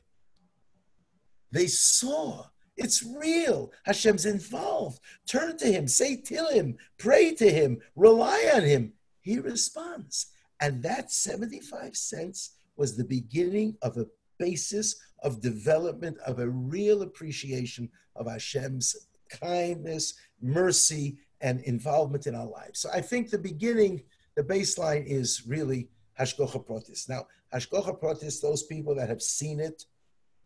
They 1.51 1.67
saw 1.67 2.45
it's 2.79 3.05
real. 3.05 3.73
Hashem's 3.85 4.25
involved. 4.25 5.01
Turn 5.27 5.59
to 5.59 5.67
him, 5.67 5.89
say 5.89 6.17
to 6.17 6.47
him, 6.53 6.77
pray 6.97 7.35
to 7.35 7.51
him, 7.51 7.81
rely 7.97 8.51
on 8.55 8.63
him. 8.63 8.93
He 9.21 9.41
responds. 9.41 10.27
And 10.61 10.83
that 10.85 11.11
75 11.11 11.97
cents 11.97 12.53
was 12.77 12.97
the 12.97 13.05
beginning 13.05 13.77
of 13.83 13.97
a 13.97 14.07
basis 14.39 14.97
of 15.25 15.41
development 15.41 16.17
of 16.25 16.39
a 16.39 16.49
real 16.49 17.03
appreciation 17.03 17.91
of 18.15 18.29
Hashem's 18.29 19.09
kindness, 19.29 20.15
mercy, 20.41 21.19
and 21.41 21.61
involvement 21.63 22.29
in 22.29 22.35
our 22.37 22.47
lives. 22.47 22.79
So 22.79 22.91
I 22.95 23.01
think 23.01 23.31
the 23.31 23.39
beginning, 23.39 24.03
the 24.37 24.45
baseline 24.45 25.05
is 25.05 25.43
really 25.47 25.89
Hashgocha 26.19 26.65
Protis. 26.65 27.09
Now, 27.09 27.27
Hashgocha 27.53 28.01
Protis, 28.01 28.41
those 28.41 28.63
people 28.63 28.95
that 28.95 29.09
have 29.09 29.23
seen 29.23 29.59
it, 29.59 29.85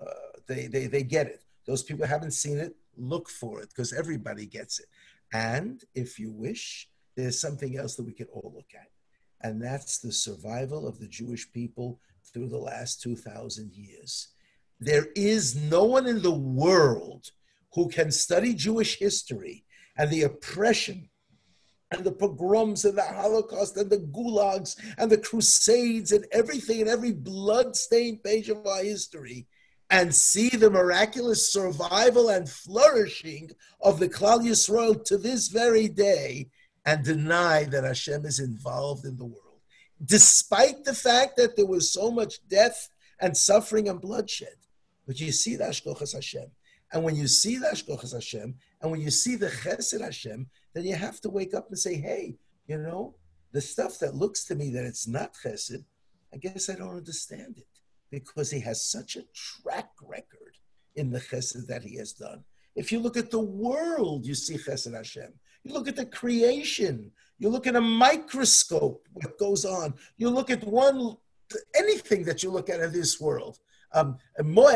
uh, 0.00 0.31
they, 0.47 0.66
they, 0.66 0.86
they 0.86 1.02
get 1.02 1.27
it. 1.27 1.43
Those 1.66 1.82
people 1.82 2.06
haven't 2.06 2.32
seen 2.32 2.59
it, 2.59 2.74
look 2.97 3.28
for 3.28 3.60
it 3.60 3.69
because 3.69 3.93
everybody 3.93 4.47
gets 4.47 4.81
it. 4.81 4.86
And 5.32 5.82
if 5.94 6.19
you 6.19 6.31
wish, 6.31 6.89
there's 7.16 7.40
something 7.40 7.77
else 7.77 7.97
that 7.97 8.05
we 8.05 8.12
can 8.12 8.27
all 8.32 8.52
look 8.55 8.70
at. 8.74 8.89
And 9.43 9.60
that's 9.60 9.98
the 9.98 10.12
survival 10.12 10.86
of 10.86 10.98
the 10.98 11.09
Jewish 11.09 11.51
people 11.52 12.01
through 12.32 12.48
the 12.48 12.59
last 12.59 13.02
2,000 13.02 13.73
years. 13.74 14.28
There 14.81 15.06
is 15.14 15.56
no 15.56 15.85
one 15.85 16.06
in 16.06 16.23
the 16.23 16.32
world 16.32 17.31
who 17.74 17.89
can 17.89 18.10
study 18.10 18.55
Jewish 18.55 18.98
history 18.98 19.64
and 19.97 20.10
the 20.10 20.23
oppression 20.23 21.09
and 21.90 22.05
the 22.05 22.12
pogroms 22.12 22.85
and 22.85 22.97
the 22.97 23.02
Holocaust 23.02 23.77
and 23.77 23.90
the 23.90 23.98
gulags 23.98 24.77
and 24.98 25.10
the 25.10 25.19
crusades 25.19 26.12
and 26.12 26.27
everything 26.32 26.81
and 26.81 26.89
every 26.89 27.12
blood-stained 27.12 28.23
page 28.23 28.48
of 28.48 28.66
our 28.66 28.82
history 28.82 29.47
and 29.93 30.12
see 30.12 30.48
the 30.48 30.70
miraculous 30.70 31.52
survival 31.52 32.31
and 32.31 32.48
flourishing 32.48 33.51
of 33.82 34.01
the 34.01 34.09
Klal 34.09 34.40
Yisrael 34.40 35.05
to 35.05 35.19
this 35.19 35.48
very 35.48 35.86
day 35.86 36.48
and 36.86 37.05
deny 37.05 37.64
that 37.64 37.85
Hashem 37.85 38.24
is 38.24 38.40
involved 38.40 39.05
in 39.05 39.19
the 39.19 39.27
world. 39.27 39.60
Despite 40.02 40.85
the 40.85 40.94
fact 40.94 41.36
that 41.36 41.56
there 41.56 41.66
was 41.66 41.93
so 41.93 42.10
much 42.10 42.39
death 42.48 42.89
and 43.20 43.36
suffering 43.36 43.90
and 43.90 44.01
bloodshed. 44.01 44.56
But 45.06 45.20
you 45.20 45.31
see 45.31 45.56
the 45.56 45.64
Hashkochas 45.64 46.14
Hashem. 46.14 46.51
And 46.93 47.05
when 47.05 47.14
you 47.14 47.28
see 47.28 47.59
the 47.59 47.66
Hashkochas 47.66 48.14
Hashem, 48.14 48.55
and 48.81 48.90
when 48.90 49.01
you 49.01 49.10
see 49.10 49.36
the 49.36 49.48
Chesed 49.48 50.01
Hashem, 50.01 50.47
then 50.73 50.85
you 50.85 50.94
have 50.94 51.20
to 51.20 51.28
wake 51.28 51.52
up 51.52 51.69
and 51.69 51.78
say, 51.78 51.97
hey, 51.97 52.36
you 52.66 52.78
know, 52.78 53.14
the 53.52 53.60
stuff 53.60 53.98
that 53.98 54.14
looks 54.14 54.44
to 54.47 54.55
me 54.55 54.70
that 54.70 54.85
it's 54.85 55.06
not 55.06 55.35
Chesed, 55.44 55.85
I 56.32 56.39
guess 56.39 56.70
I 56.70 56.77
don't 56.77 56.97
understand 56.97 57.59
it. 57.59 57.66
Because 58.12 58.51
he 58.51 58.60
has 58.60 58.84
such 58.84 59.16
a 59.16 59.24
track 59.34 59.90
record 60.01 60.59
in 60.94 61.10
the 61.10 61.18
Chesed 61.18 61.66
that 61.66 61.82
he 61.82 61.97
has 61.97 62.12
done. 62.12 62.44
If 62.76 62.93
you 62.93 63.01
look 63.01 63.16
at 63.16 63.30
the 63.30 63.40
world, 63.40 64.26
you 64.26 64.34
see 64.34 64.56
Chesed 64.56 64.94
Hashem. 64.94 65.32
You 65.64 65.72
look 65.72 65.89
at 65.89 65.97
the 65.97 66.06
creation. 66.06 67.10
You 67.39 67.48
look 67.48 67.66
at 67.66 67.74
a 67.74 67.80
microscope, 67.80 69.09
what 69.14 69.39
goes 69.39 69.64
on. 69.64 69.94
You 70.18 70.28
look 70.28 70.51
at 70.51 70.62
one, 70.62 71.16
anything 71.74 72.22
that 72.24 72.43
you 72.43 72.51
look 72.51 72.68
at 72.68 72.80
in 72.80 72.93
this 72.93 73.18
world. 73.20 73.59
Um, 73.94 74.16
what 74.39 74.74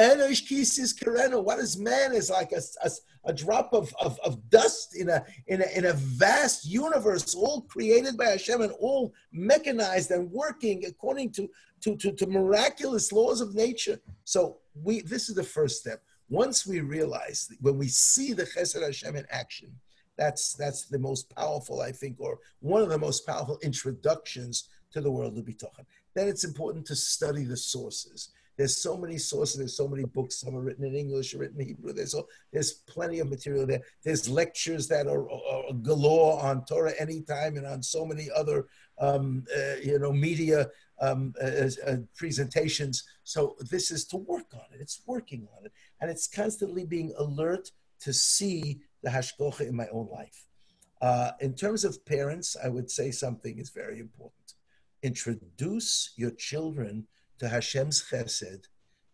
is 1.58 1.78
man 1.78 2.12
is 2.12 2.30
like 2.30 2.52
a, 2.52 2.60
a, 2.84 2.90
a 3.24 3.32
drop 3.32 3.72
of, 3.72 3.94
of, 4.00 4.18
of, 4.20 4.48
dust 4.50 4.94
in 4.94 5.08
a, 5.08 5.24
in, 5.46 5.62
a, 5.62 5.66
in 5.74 5.86
a 5.86 5.94
vast 5.94 6.66
universe, 6.66 7.34
all 7.34 7.62
created 7.62 8.16
by 8.16 8.26
Hashem 8.26 8.60
and 8.60 8.72
all 8.72 9.14
mechanized 9.32 10.10
and 10.10 10.30
working 10.30 10.84
according 10.86 11.32
to, 11.32 11.48
to, 11.82 11.96
to, 11.96 12.12
to 12.12 12.26
miraculous 12.26 13.10
laws 13.10 13.40
of 13.40 13.54
nature. 13.54 13.98
So 14.24 14.58
we 14.82 15.00
this 15.00 15.28
is 15.28 15.34
the 15.34 15.44
first 15.44 15.80
step. 15.80 16.02
Once 16.28 16.66
we 16.66 16.80
realize, 16.80 17.48
when 17.60 17.78
we 17.78 17.88
see 17.88 18.32
the 18.32 18.44
Chesed 18.44 18.82
Hashem 18.82 19.16
in 19.16 19.24
action, 19.30 19.72
that's, 20.18 20.54
that's 20.54 20.86
the 20.86 20.98
most 20.98 21.34
powerful, 21.34 21.80
I 21.80 21.92
think, 21.92 22.16
or 22.18 22.38
one 22.60 22.82
of 22.82 22.88
the 22.88 22.98
most 22.98 23.26
powerful 23.26 23.58
introductions 23.62 24.68
to 24.92 25.00
the 25.00 25.10
world 25.10 25.38
of 25.38 25.44
Bitochen. 25.44 25.86
Then 26.14 26.26
it's 26.26 26.44
important 26.44 26.86
to 26.86 26.96
study 26.96 27.44
the 27.44 27.56
sources 27.56 28.30
there's 28.56 28.76
so 28.76 28.96
many 28.96 29.18
sources. 29.18 29.58
There's 29.58 29.76
so 29.76 29.88
many 29.88 30.04
books. 30.04 30.40
Some 30.40 30.56
are 30.56 30.60
written 30.60 30.84
in 30.84 30.94
English, 30.94 31.34
written 31.34 31.60
in 31.60 31.68
Hebrew. 31.68 31.92
There's 31.92 32.12
so, 32.12 32.26
there's 32.52 32.72
plenty 32.72 33.18
of 33.18 33.28
material 33.28 33.66
there. 33.66 33.82
There's 34.02 34.28
lectures 34.28 34.88
that 34.88 35.06
are, 35.06 35.30
are 35.30 35.72
galore 35.82 36.42
on 36.42 36.64
Torah 36.64 36.94
anytime 36.98 37.56
and 37.56 37.66
on 37.66 37.82
so 37.82 38.06
many 38.06 38.28
other 38.34 38.66
um, 38.98 39.44
uh, 39.54 39.76
you 39.82 39.98
know 39.98 40.12
media 40.12 40.68
um, 41.00 41.34
uh, 41.42 41.68
uh, 41.86 41.96
presentations. 42.16 43.04
So 43.24 43.56
this 43.70 43.90
is 43.90 44.06
to 44.06 44.16
work 44.16 44.54
on 44.54 44.64
it. 44.72 44.80
It's 44.80 45.02
working 45.06 45.46
on 45.58 45.66
it, 45.66 45.72
and 46.00 46.10
it's 46.10 46.26
constantly 46.26 46.84
being 46.84 47.12
alert 47.18 47.70
to 48.00 48.12
see 48.12 48.80
the 49.02 49.10
hashkocha 49.10 49.68
in 49.68 49.76
my 49.76 49.88
own 49.92 50.08
life. 50.10 50.46
Uh, 51.02 51.32
in 51.40 51.54
terms 51.54 51.84
of 51.84 52.04
parents, 52.06 52.56
I 52.62 52.68
would 52.68 52.90
say 52.90 53.10
something 53.10 53.58
is 53.58 53.68
very 53.68 54.00
important. 54.00 54.54
Introduce 55.02 56.14
your 56.16 56.30
children 56.30 57.06
to 57.38 57.48
Hashem's 57.48 58.02
chesed 58.02 58.64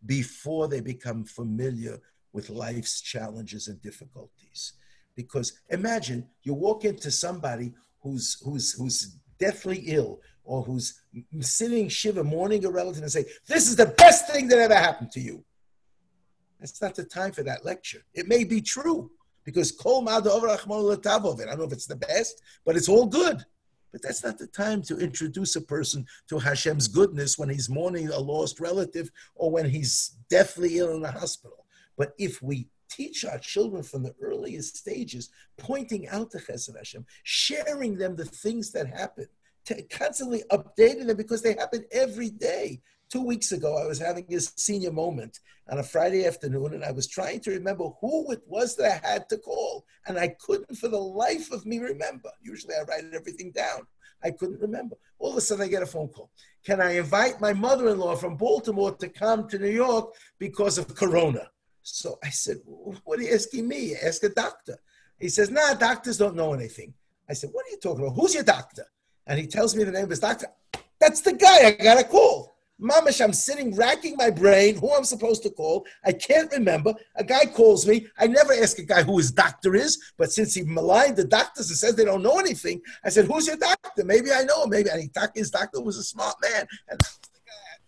before 0.05 0.69
they 0.69 0.81
become 0.81 1.25
familiar 1.25 2.01
with 2.33 2.51
life's 2.51 3.01
challenges 3.01 3.69
and 3.69 3.81
difficulties. 3.83 4.75
Because 5.15 5.61
imagine 5.69 6.27
you 6.43 6.55
walk 6.55 6.85
into 6.85 7.11
somebody 7.11 7.73
who's 8.01 8.41
who's 8.45 8.73
who's 8.73 9.19
deathly 9.39 9.79
ill 9.87 10.21
or 10.45 10.63
who's 10.63 11.01
sitting 11.41 11.89
shiva 11.89 12.25
mourning 12.25 12.65
a 12.65 12.71
relative 12.71 13.03
and 13.03 13.13
say, 13.13 13.27
"This 13.47 13.69
is 13.69 13.77
the 13.77 13.87
best 13.87 14.31
thing 14.31 14.49
that 14.49 14.59
ever 14.59 14.75
happened 14.75 15.13
to 15.13 15.21
you." 15.21 15.45
That's 16.59 16.81
not 16.81 16.95
the 16.95 17.05
time 17.05 17.33
for 17.33 17.43
that 17.43 17.65
lecture. 17.65 18.03
It 18.15 18.29
may 18.29 18.45
be 18.45 18.61
true 18.61 19.11
because 19.45 19.73
kol 19.73 20.09
I 20.09 20.21
don't 20.21 20.43
know 20.43 21.65
if 21.65 21.73
it's 21.73 21.87
the 21.87 21.97
best, 21.97 22.41
but 22.65 22.77
it's 22.77 22.89
all 22.89 23.07
good. 23.07 23.45
But 23.93 24.03
that's 24.03 24.25
not 24.25 24.39
the 24.39 24.47
time 24.47 24.83
to 24.83 24.99
introduce 24.99 25.55
a 25.55 25.61
person 25.61 26.07
to 26.29 26.39
Hashem's 26.39 26.89
goodness 26.89 27.39
when 27.39 27.51
he's 27.51 27.69
mourning 27.69 28.09
a 28.09 28.19
lost 28.19 28.59
relative 28.59 29.11
or 29.35 29.51
when 29.51 29.69
he's 29.69 30.17
deathly 30.31 30.79
ill 30.79 30.95
in 30.95 31.03
the 31.03 31.11
hospital. 31.11 31.67
But 31.97 32.15
if 32.19 32.43
we 32.43 32.69
teach 32.91 33.25
our 33.25 33.39
children 33.39 33.83
from 33.83 34.03
the 34.03 34.15
earliest 34.21 34.77
stages, 34.77 35.31
pointing 35.59 36.09
out 36.09 36.31
to 36.31 36.39
Chesed 36.39 36.77
Hashem, 36.77 37.05
sharing 37.23 37.97
them 37.97 38.17
the 38.17 38.25
things 38.25 38.71
that 38.73 38.87
happen, 38.87 39.27
constantly 39.91 40.43
updating 40.51 41.07
them 41.07 41.17
because 41.17 41.43
they 41.43 41.55
happen 41.55 41.85
every 41.93 42.31
day. 42.31 42.81
Two 43.13 43.21
weeks 43.21 43.53
ago, 43.53 43.77
I 43.77 43.87
was 43.87 43.99
having 43.99 44.25
a 44.33 44.41
senior 44.41 44.91
moment 44.91 45.41
on 45.69 45.81
a 45.81 45.83
Friday 45.83 46.25
afternoon, 46.25 46.73
and 46.73 46.83
I 46.83 46.93
was 46.93 47.07
trying 47.07 47.41
to 47.41 47.51
remember 47.51 47.91
who 48.01 48.33
it 48.33 48.41
was 48.47 48.75
that 48.77 49.05
I 49.05 49.07
had 49.07 49.29
to 49.29 49.37
call, 49.37 49.85
and 50.07 50.19
I 50.19 50.29
couldn't 50.29 50.75
for 50.79 50.89
the 50.89 50.97
life 50.97 51.53
of 51.53 51.67
me 51.67 51.79
remember. 51.79 52.31
Usually, 52.41 52.75
I 52.75 52.85
write 52.85 53.05
everything 53.13 53.51
down. 53.51 53.87
I 54.25 54.31
couldn't 54.31 54.63
remember. 54.63 54.97
All 55.19 55.33
of 55.33 55.37
a 55.37 55.43
sudden, 55.43 55.63
I 55.63 55.69
get 55.69 55.83
a 55.83 55.87
phone 55.87 56.09
call. 56.09 56.31
Can 56.65 56.81
I 56.81 56.93
invite 56.93 57.39
my 57.39 57.53
mother-in-law 57.53 58.17
from 58.17 58.39
Baltimore 58.39 58.93
to 58.93 59.09
come 59.11 59.47
to 59.49 59.59
New 59.59 59.69
York 59.69 60.15
because 60.39 60.79
of 60.79 60.95
Corona? 60.95 61.51
So 61.83 62.19
I 62.25 62.31
said, 62.31 62.63
What 62.65 63.19
are 63.19 63.23
you 63.23 63.35
asking 63.35 63.69
me? 63.69 63.95
Ask 63.95 64.25
a 64.25 64.31
doctor. 64.31 64.79
He 65.19 65.29
says, 65.29 65.51
Nah, 65.51 65.75
doctors 65.75 66.17
don't 66.17 66.35
know 66.35 66.55
anything. 66.55 66.95
I 67.29 67.35
said, 67.35 67.51
What 67.53 67.67
are 67.67 67.73
you 67.73 67.79
talking 67.79 68.07
about? 68.07 68.17
Who's 68.17 68.33
your 68.33 68.43
doctor? 68.43 68.87
And 69.27 69.39
he 69.39 69.47
tells 69.47 69.77
me 69.77 69.85
the 69.85 69.93
name 69.93 70.05
of 70.05 70.11
his 70.11 70.21
doctor. 70.21 70.47
That's 70.99 71.21
the 71.21 71.35
guy 71.35 71.67
I 71.67 71.71
got 71.73 71.99
to 71.99 72.05
call. 72.05 72.52
Mamish, 72.81 73.23
I'm 73.23 73.33
sitting 73.33 73.77
racking 73.77 74.17
my 74.17 74.31
brain 74.31 74.77
who 74.77 74.93
I'm 74.93 75.05
supposed 75.05 75.45
to 75.45 75.51
call. 75.51 75.87
I 76.05 76.13
can't 76.13 76.51
remember. 76.51 76.95
A 77.17 77.23
guy 77.23 77.47
calls 77.47 77.87
me. 77.87 78.07
I 78.19 78.27
never 78.27 78.53
ask 78.53 78.79
a 78.79 78.83
guy 78.83 79.05
who 79.05 79.19
his 79.19 79.31
doctor 79.31 79.77
is, 79.77 80.13
but 80.19 80.33
since 80.33 80.55
he 80.55 80.63
maligned 80.63 81.17
the 81.17 81.25
doctors 81.25 81.69
and 81.69 81.79
says 81.79 81.95
they 81.95 82.05
don't 82.05 82.23
know 82.23 82.39
anything, 82.41 82.81
I 83.05 83.11
said, 83.11 83.27
Who's 83.27 83.47
your 83.47 83.57
doctor? 83.57 84.05
Maybe 84.05 84.33
I 84.33 84.43
know. 84.43 84.67
Maybe 84.67 84.91
he, 84.91 85.11
his 85.35 85.51
doctor 85.51 85.81
was 85.81 85.97
a 85.97 86.03
smart 86.03 86.37
man. 86.43 86.67
And 86.89 86.99
that 86.99 87.19
was 87.21 87.31
the 87.33 87.41
guy. 87.47 87.79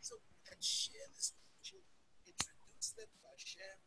So 0.00 0.16
and 0.50 0.64
share 0.64 1.08
this 1.14 1.32
with 1.36 1.72
you. 1.72 1.80
Introduce 2.26 2.92
them 2.92 3.06
to 3.12 3.26
Hashem. 3.36 3.80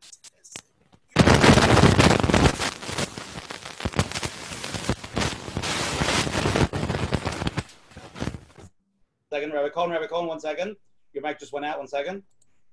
Second, 9.34 9.52
Rabbi 9.52 9.70
Cohen, 9.70 9.90
Rabbi 9.90 10.06
Cohen, 10.06 10.28
one 10.28 10.40
second. 10.40 10.76
Your 11.12 11.24
mic 11.24 11.40
just 11.40 11.52
went 11.52 11.66
out. 11.66 11.80
One 11.80 11.88
second. 11.88 12.22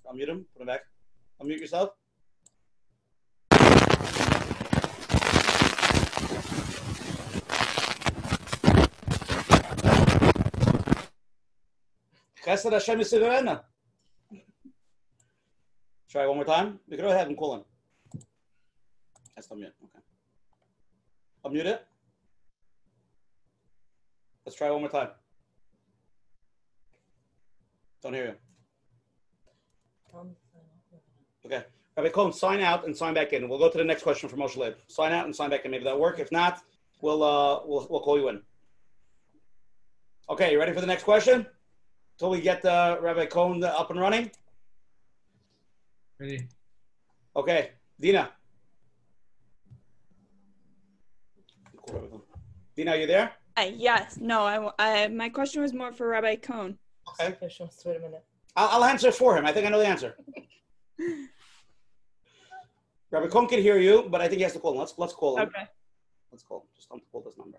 Unmute 0.06 0.28
him. 0.28 0.44
Put 0.52 0.60
him 0.60 0.66
back. 0.66 0.82
Unmute 1.40 1.58
yourself. 1.58 1.92
Chesed 12.44 12.72
Hashem 12.72 12.98
Yisraelena. 12.98 13.62
Try 16.10 16.26
one 16.26 16.36
more 16.36 16.44
time. 16.44 16.78
We 16.86 16.98
can 16.98 17.06
go 17.06 17.10
ahead 17.10 17.28
and 17.28 17.38
call 17.38 17.54
him. 17.54 17.64
That's 19.34 19.48
unmute. 19.48 19.72
Okay. 19.82 20.02
Unmute 21.46 21.64
it. 21.64 21.86
Let's 24.44 24.58
try 24.58 24.70
one 24.70 24.82
more 24.82 24.90
time. 24.90 25.08
Don't 28.02 28.14
hear 28.14 28.36
you. 30.14 30.26
Okay. 31.46 31.64
Rabbi 31.96 32.08
Cohen, 32.08 32.32
sign 32.32 32.60
out 32.60 32.86
and 32.86 32.96
sign 32.96 33.14
back 33.14 33.32
in. 33.32 33.48
We'll 33.48 33.58
go 33.58 33.68
to 33.70 33.76
the 33.76 33.84
next 33.84 34.02
question 34.02 34.28
for 34.28 34.36
Moshe 34.36 34.56
Leib. 34.56 34.74
Sign 34.86 35.12
out 35.12 35.26
and 35.26 35.36
sign 35.36 35.50
back 35.50 35.64
in. 35.64 35.70
Maybe 35.70 35.84
that'll 35.84 36.00
work. 36.00 36.18
If 36.18 36.32
not, 36.32 36.62
we'll 37.02 37.22
uh 37.22 37.60
we'll 37.66 37.86
we'll 37.90 38.00
call 38.00 38.18
you 38.18 38.28
in. 38.28 38.40
Okay, 40.30 40.52
you 40.52 40.58
ready 40.58 40.72
for 40.72 40.80
the 40.80 40.86
next 40.86 41.02
question? 41.02 41.44
Till 42.18 42.30
we 42.30 42.40
get 42.40 42.64
uh, 42.64 42.98
Rabbi 43.00 43.26
Cohen 43.26 43.64
up 43.64 43.90
and 43.90 43.98
running. 43.98 44.30
Ready? 46.18 46.46
Okay, 47.34 47.70
Dina. 47.98 48.30
Dina, 52.76 52.92
are 52.92 52.96
you 52.96 53.06
there? 53.06 53.32
Uh, 53.56 53.70
yes. 53.74 54.18
No. 54.20 54.42
I, 54.42 54.70
I. 54.78 55.08
My 55.08 55.28
question 55.28 55.62
was 55.62 55.74
more 55.74 55.92
for 55.92 56.06
Rabbi 56.08 56.36
Cohn. 56.36 56.78
Okay. 57.20 57.36
Wait 57.40 57.96
a 57.96 58.00
minute. 58.00 58.24
I'll, 58.56 58.68
I'll 58.82 58.84
answer 58.84 59.12
for 59.12 59.36
him. 59.36 59.46
I 59.46 59.52
think 59.52 59.66
I 59.66 59.70
know 59.70 59.78
the 59.78 59.86
answer. 59.86 60.16
Rabbi 63.10 63.26
Cohen 63.26 63.48
can 63.48 63.60
hear 63.60 63.78
you, 63.78 64.06
but 64.08 64.20
I 64.20 64.28
think 64.28 64.38
he 64.38 64.42
has 64.44 64.52
to 64.52 64.60
call 64.60 64.72
him. 64.72 64.78
Let's 64.78 64.94
let's 64.96 65.12
call 65.12 65.36
him. 65.38 65.48
Okay. 65.48 65.66
Let's 66.30 66.44
call 66.44 66.58
him. 66.58 66.66
Just 66.76 66.88
don't 66.88 67.02
call 67.10 67.22
this 67.22 67.36
number. 67.36 67.58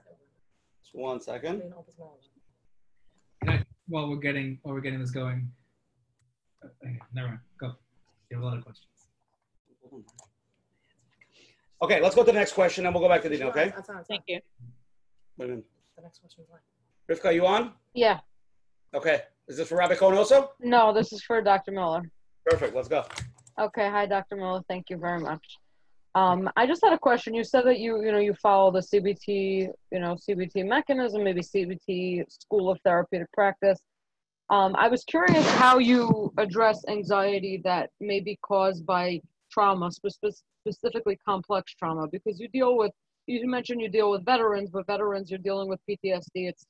Just 0.83 0.95
one 0.95 1.19
second. 1.19 1.73
While 3.87 4.09
we're 4.09 4.15
getting 4.17 4.59
while 4.61 4.73
we're 4.73 4.81
getting 4.81 4.99
this 5.01 5.11
going, 5.11 5.51
uh, 6.63 6.67
okay, 6.81 6.97
never 7.13 7.27
mind. 7.29 7.39
Go. 7.59 7.73
You 8.29 8.37
have 8.37 8.43
a 8.43 8.45
lot 8.45 8.57
of 8.57 8.63
questions. 8.63 8.87
Okay, 11.81 11.99
let's 11.99 12.15
go 12.15 12.21
to 12.21 12.27
the 12.27 12.33
next 12.33 12.53
question, 12.53 12.85
and 12.85 12.93
we'll 12.95 13.01
go 13.03 13.09
back 13.09 13.23
to 13.23 13.29
Dina. 13.29 13.47
Okay. 13.47 13.73
Thank 14.07 14.23
you. 14.27 14.39
Wait 15.37 15.45
a 15.45 15.49
minute. 15.49 15.65
The 15.97 16.03
next 16.03 16.19
question's 16.19 16.47
mine. 16.49 16.61
Rivka, 17.09 17.25
are 17.25 17.31
you 17.33 17.45
on? 17.45 17.73
Yeah. 17.93 18.19
Okay. 18.93 19.21
Is 19.47 19.57
this 19.57 19.69
for 19.69 19.75
Rabbi 19.77 19.95
Cohen 19.95 20.17
also? 20.17 20.51
No, 20.59 20.93
this 20.93 21.13
is 21.13 21.23
for 21.23 21.41
Dr. 21.41 21.71
Miller. 21.71 22.03
Perfect. 22.45 22.75
Let's 22.75 22.87
go. 22.87 23.05
Okay. 23.59 23.89
Hi, 23.89 24.05
Dr. 24.05 24.35
Miller. 24.35 24.61
Thank 24.67 24.89
you 24.89 24.97
very 24.97 25.19
much. 25.19 25.57
Um, 26.13 26.49
I 26.57 26.67
just 26.67 26.83
had 26.83 26.91
a 26.91 26.99
question. 26.99 27.33
You 27.33 27.43
said 27.43 27.65
that 27.65 27.79
you, 27.79 28.03
you 28.03 28.11
know, 28.11 28.19
you 28.19 28.33
follow 28.33 28.69
the 28.69 28.79
CBT, 28.79 29.69
you 29.91 29.99
know, 29.99 30.15
CBT 30.15 30.67
mechanism, 30.67 31.23
maybe 31.23 31.41
CBT 31.41 32.29
School 32.29 32.69
of 32.69 32.79
Therapeutic 32.83 33.31
Practice. 33.31 33.79
Um, 34.49 34.75
I 34.75 34.89
was 34.89 35.05
curious 35.05 35.49
how 35.51 35.77
you 35.77 36.33
address 36.37 36.83
anxiety 36.89 37.61
that 37.63 37.91
may 38.01 38.19
be 38.19 38.37
caused 38.41 38.85
by 38.85 39.21
trauma, 39.49 39.89
spe- 39.89 40.09
specifically 40.67 41.17
complex 41.25 41.73
trauma, 41.73 42.07
because 42.11 42.41
you 42.41 42.49
deal 42.49 42.75
with, 42.75 42.91
you 43.27 43.47
mentioned 43.47 43.79
you 43.79 43.87
deal 43.87 44.11
with 44.11 44.25
veterans, 44.25 44.69
but 44.69 44.85
veterans 44.87 45.29
you're 45.31 45.39
dealing 45.39 45.69
with 45.69 45.79
PTSD. 45.89 46.49
It's, 46.49 46.65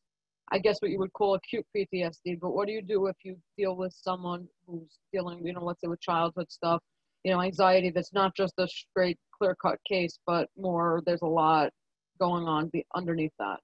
I 0.52 0.60
guess, 0.60 0.82
what 0.82 0.92
you 0.92 1.00
would 1.00 1.14
call 1.14 1.36
acute 1.36 1.66
PTSD. 1.76 2.40
But 2.42 2.52
what 2.52 2.68
do 2.68 2.74
you 2.74 2.82
do 2.82 3.08
if 3.08 3.16
you 3.24 3.38
deal 3.58 3.76
with 3.76 3.94
someone 3.94 4.48
who's 4.68 5.00
dealing, 5.14 5.46
you 5.46 5.54
know, 5.54 5.64
let's 5.64 5.82
say 5.82 5.88
with 5.88 6.02
childhood 6.02 6.52
stuff, 6.52 6.82
you 7.24 7.32
know, 7.32 7.42
anxiety 7.42 7.90
that's 7.90 8.14
not 8.14 8.36
just 8.36 8.54
a 8.58 8.68
straight, 8.68 9.18
clear-cut 9.38 9.78
case, 9.88 10.20
but 10.28 10.50
more 10.58 11.02
there's 11.06 11.22
a 11.22 11.28
lot 11.28 11.72
going 12.20 12.46
on 12.48 12.68
be, 12.68 12.86
underneath 12.96 13.32
that. 13.40 13.60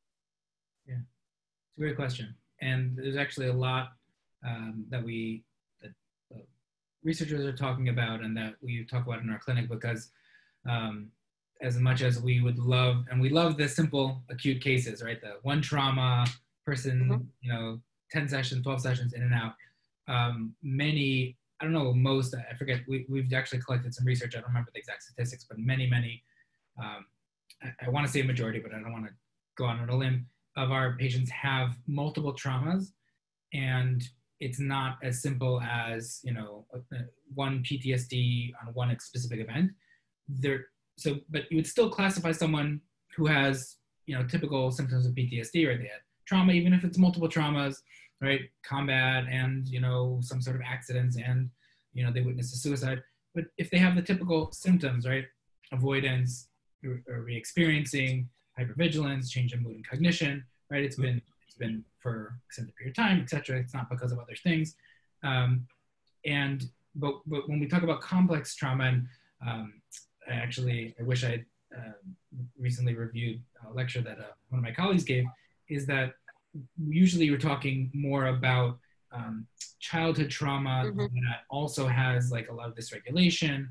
Yeah, 0.88 0.95
it's 0.95 1.77
a 1.77 1.81
great 1.81 1.95
question, 1.95 2.34
and 2.61 2.95
there's 2.95 3.18
actually 3.18 3.47
a 3.47 3.53
lot 3.53 3.89
um, 4.45 4.85
that 4.89 5.03
we 5.03 5.43
that 5.81 5.91
researchers 7.03 7.45
are 7.45 7.55
talking 7.55 7.89
about 7.89 8.22
and 8.22 8.35
that 8.38 8.55
we 8.61 8.85
talk 8.85 9.05
about 9.05 9.22
in 9.22 9.30
our 9.30 9.39
clinic 9.39 9.69
because 9.69 10.11
um, 10.69 11.09
as 11.61 11.77
much 11.77 12.01
as 12.01 12.22
we 12.22 12.39
would 12.41 12.59
love 12.59 13.05
and 13.09 13.19
we 13.19 13.30
love 13.30 13.57
the 13.57 13.68
simple 13.68 14.22
acute 14.30 14.61
cases 14.61 15.01
right 15.01 15.22
the 15.22 15.34
one 15.41 15.61
trauma 15.61 16.26
person 16.69 16.95
Mhm. 17.10 17.26
you 17.44 17.49
know 17.52 17.65
10 18.11 18.27
sessions 18.35 18.61
12 18.64 18.81
sessions 18.88 19.11
in 19.14 19.22
and 19.27 19.34
out 19.41 19.53
um, 20.14 20.35
many 20.84 21.10
i 21.60 21.61
don't 21.64 21.73
know 21.80 21.89
most 21.94 22.30
i 22.52 22.53
forget 22.61 22.80
we, 22.89 22.98
we've 23.11 23.31
actually 23.41 23.61
collected 23.65 23.91
some 23.98 24.06
research 24.11 24.34
i 24.35 24.39
don't 24.39 24.52
remember 24.53 24.72
the 24.73 24.80
exact 24.84 25.02
statistics 25.07 25.44
but 25.49 25.57
many 25.72 25.85
many 25.98 26.14
um, 26.84 27.02
I, 27.64 27.68
I 27.85 27.89
want 27.94 28.03
to 28.06 28.11
say 28.14 28.22
a 28.22 28.27
majority 28.34 28.60
but 28.64 28.72
i 28.73 28.80
don't 28.81 28.95
want 28.98 29.06
to 29.10 29.14
go 29.60 29.65
on 29.65 29.77
a 29.89 29.95
limb 30.03 30.18
of 30.64 30.68
our 30.77 30.88
patients 31.03 31.30
have 31.31 31.69
multiple 32.02 32.34
traumas 32.41 32.84
and 33.53 33.99
it's 34.45 34.60
not 34.60 34.91
as 35.10 35.14
simple 35.26 35.56
as 35.61 36.19
you 36.27 36.34
know 36.38 36.52
uh, 36.76 36.98
one 37.44 37.56
PTSD 37.68 38.53
on 38.61 38.65
one 38.81 38.89
specific 38.99 39.39
event. 39.45 39.72
There, 40.44 40.60
so 41.03 41.10
but 41.34 41.44
you 41.49 41.56
would 41.60 41.72
still 41.76 41.89
classify 41.98 42.31
someone 42.41 42.69
who 43.15 43.26
has 43.38 43.77
you 44.06 44.14
know 44.15 44.23
typical 44.34 44.64
symptoms 44.80 45.06
of 45.07 45.14
PTSD, 45.18 45.57
right? 45.68 45.80
They 45.84 45.91
had 45.95 46.03
trauma, 46.28 46.54
even 46.54 46.74
if 46.74 46.84
it's 46.84 46.98
multiple 46.98 47.30
traumas, 47.30 47.78
right? 48.22 48.41
Combat 48.64 49.26
and 49.30 49.68
you 49.68 49.80
know 49.80 50.20
some 50.22 50.41
sort 50.41 50.56
of 50.56 50.62
accidents, 50.66 51.18
and 51.18 51.49
you 51.94 52.06
know 52.06 52.12
they 52.12 52.22
witness 52.22 52.54
a 52.54 52.58
suicide. 52.58 53.02
But 53.34 53.45
if 53.58 53.70
they 53.70 53.78
have 53.78 53.95
the 53.95 54.02
typical 54.02 54.52
symptoms, 54.52 55.08
right? 55.08 55.26
Avoidance, 55.72 56.48
or 56.86 57.22
re-experiencing, 57.22 58.30
hypervigilance, 58.60 59.30
change 59.30 59.54
in 59.54 59.62
mood 59.62 59.76
and 59.76 59.88
cognition, 59.88 60.44
right? 60.70 60.84
It's 60.84 60.95
been 60.95 61.22
it's 61.48 61.58
been 61.58 61.84
for 61.99 62.40
extended 62.48 62.76
period 62.76 62.91
of 62.91 62.95
time, 62.95 63.22
etc. 63.22 63.60
It's 63.60 63.74
not 63.74 63.90
because 63.90 64.12
of 64.12 64.20
other 64.20 64.36
things. 64.44 64.76
Um, 65.24 65.68
and 66.26 66.66
but 66.95 67.22
but 67.26 67.48
when 67.48 67.60
we 67.60 67.68
talk 67.68 67.84
about 67.84 68.02
complex 68.02 68.56
trauma, 68.56 68.86
and 68.86 69.08
um, 69.48 69.74
I 70.30 70.34
actually 70.34 70.95
I 70.99 71.04
wish 71.04 71.24
I 71.24 71.44
uh, 71.76 71.91
recently 72.58 72.95
reviewed 72.95 73.41
a 73.70 73.74
lecture 73.74 74.02
that 74.02 74.20
uh, 74.20 74.34
one 74.49 74.60
of 74.60 74.64
my 74.64 74.72
colleagues 74.72 75.04
gave, 75.04 75.26
is 75.69 75.85
that 75.88 76.14
usually 76.88 77.30
we're 77.30 77.38
talking 77.38 77.91
more 77.94 78.27
about 78.27 78.80
um, 79.11 79.48
childhood 79.80 80.30
trauma 80.30 80.84
Mhm. 80.85 81.10
that 81.27 81.44
also 81.49 81.88
has 81.88 82.31
like 82.31 82.49
a 82.49 82.53
lot 82.53 82.68
of 82.69 82.76
dysregulation, 82.76 83.69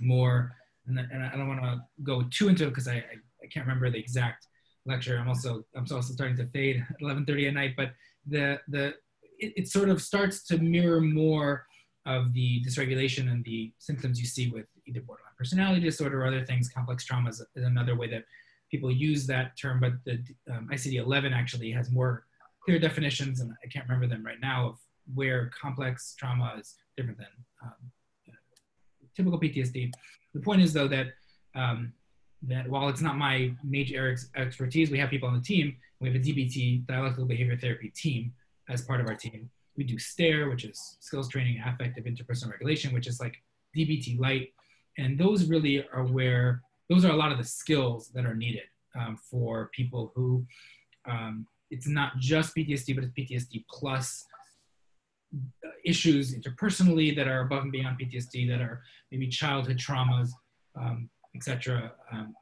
more, 0.00 0.54
and, 0.86 0.98
and 0.98 1.22
I 1.24 1.36
don't 1.36 1.48
want 1.48 1.62
to 1.62 1.82
go 2.02 2.22
too 2.30 2.48
into 2.48 2.64
it 2.64 2.70
because 2.70 2.88
I, 2.88 2.96
I, 2.96 3.16
I 3.42 3.46
can't 3.50 3.66
remember 3.66 3.90
the 3.90 3.98
exact 3.98 4.46
lecture. 4.86 5.18
I'm 5.18 5.28
also 5.28 5.64
I'm 5.74 5.86
also 5.90 6.12
starting 6.12 6.36
to 6.36 6.46
fade 6.46 6.84
at 6.88 7.00
11:30 7.00 7.48
at 7.48 7.54
night, 7.54 7.74
but 7.76 7.92
the 8.26 8.60
the 8.68 8.94
it, 9.38 9.52
it 9.56 9.68
sort 9.68 9.88
of 9.88 10.00
starts 10.00 10.44
to 10.44 10.58
mirror 10.58 11.00
more 11.00 11.66
of 12.06 12.32
the 12.34 12.62
dysregulation 12.66 13.30
and 13.30 13.44
the 13.44 13.72
symptoms 13.78 14.20
you 14.20 14.26
see 14.26 14.48
with 14.48 14.66
either 14.86 15.00
borderline 15.00 15.32
personality 15.38 15.80
disorder 15.80 16.22
or 16.22 16.26
other 16.26 16.44
things. 16.44 16.68
Complex 16.68 17.04
trauma 17.04 17.30
is, 17.30 17.40
is 17.56 17.64
another 17.64 17.96
way 17.96 18.08
that 18.10 18.24
people 18.74 18.90
use 18.90 19.24
that 19.28 19.56
term, 19.56 19.78
but 19.78 19.92
the 20.04 20.14
um, 20.52 20.68
ICD-11 20.72 21.32
actually 21.32 21.70
has 21.70 21.92
more 21.92 22.24
clear 22.64 22.78
definitions, 22.80 23.40
and 23.40 23.52
I 23.64 23.68
can't 23.68 23.86
remember 23.88 24.08
them 24.08 24.26
right 24.26 24.40
now 24.40 24.66
of 24.70 24.78
where 25.14 25.50
complex 25.62 26.16
trauma 26.18 26.56
is 26.58 26.74
different 26.96 27.18
than 27.18 27.34
um, 27.62 28.34
typical 29.16 29.38
PTSD. 29.38 29.92
The 30.34 30.40
point 30.40 30.60
is 30.60 30.72
though 30.72 30.88
that 30.88 31.06
um, 31.54 31.92
that 32.42 32.68
while 32.68 32.88
it's 32.88 33.00
not 33.00 33.16
my 33.16 33.52
major 33.62 34.10
ex- 34.10 34.28
expertise, 34.34 34.90
we 34.90 34.98
have 34.98 35.08
people 35.08 35.28
on 35.28 35.34
the 35.34 35.46
team. 35.52 35.76
We 36.00 36.08
have 36.08 36.16
a 36.16 36.24
DBT, 36.28 36.84
dialectical 36.86 37.26
behavior 37.26 37.56
therapy 37.56 37.92
team, 37.94 38.32
as 38.68 38.82
part 38.82 39.00
of 39.00 39.06
our 39.06 39.14
team. 39.14 39.48
We 39.76 39.84
do 39.84 39.98
STAIR, 39.98 40.50
which 40.50 40.64
is 40.64 40.96
skills 40.98 41.28
training, 41.28 41.62
affective 41.64 42.04
interpersonal 42.04 42.50
regulation, 42.50 42.92
which 42.92 43.06
is 43.06 43.20
like 43.20 43.36
DBT 43.76 44.18
light, 44.18 44.52
and 44.98 45.16
those 45.16 45.46
really 45.46 45.86
are 45.92 46.04
where 46.04 46.62
those 46.88 47.04
are 47.04 47.12
a 47.12 47.16
lot 47.16 47.32
of 47.32 47.38
the 47.38 47.44
skills 47.44 48.10
that 48.14 48.24
are 48.26 48.34
needed 48.34 48.64
um, 48.98 49.16
for 49.16 49.70
people 49.72 50.12
who 50.14 50.44
um, 51.06 51.46
it's 51.70 51.88
not 51.88 52.16
just 52.18 52.54
PTSD, 52.54 52.94
but 52.94 53.04
it's 53.04 53.12
PTSD 53.18 53.64
plus 53.68 54.24
issues 55.84 56.34
interpersonally 56.34 57.14
that 57.16 57.28
are 57.28 57.40
above 57.40 57.62
and 57.62 57.72
beyond 57.72 57.98
PTSD, 57.98 58.48
that 58.48 58.60
are 58.60 58.82
maybe 59.10 59.28
childhood 59.28 59.78
traumas, 59.78 60.30
um, 60.80 61.10
etc. 61.34 61.92
Um, 62.12 62.34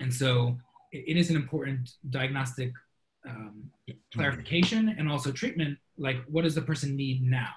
and 0.00 0.12
so 0.12 0.56
it, 0.92 1.04
it 1.08 1.16
is 1.16 1.30
an 1.30 1.36
important 1.36 1.90
diagnostic 2.10 2.72
um, 3.28 3.70
clarification 4.14 4.94
and 4.96 5.10
also 5.10 5.32
treatment. 5.32 5.78
Like, 5.98 6.18
what 6.28 6.44
does 6.44 6.54
the 6.54 6.62
person 6.62 6.96
need 6.96 7.22
now? 7.22 7.50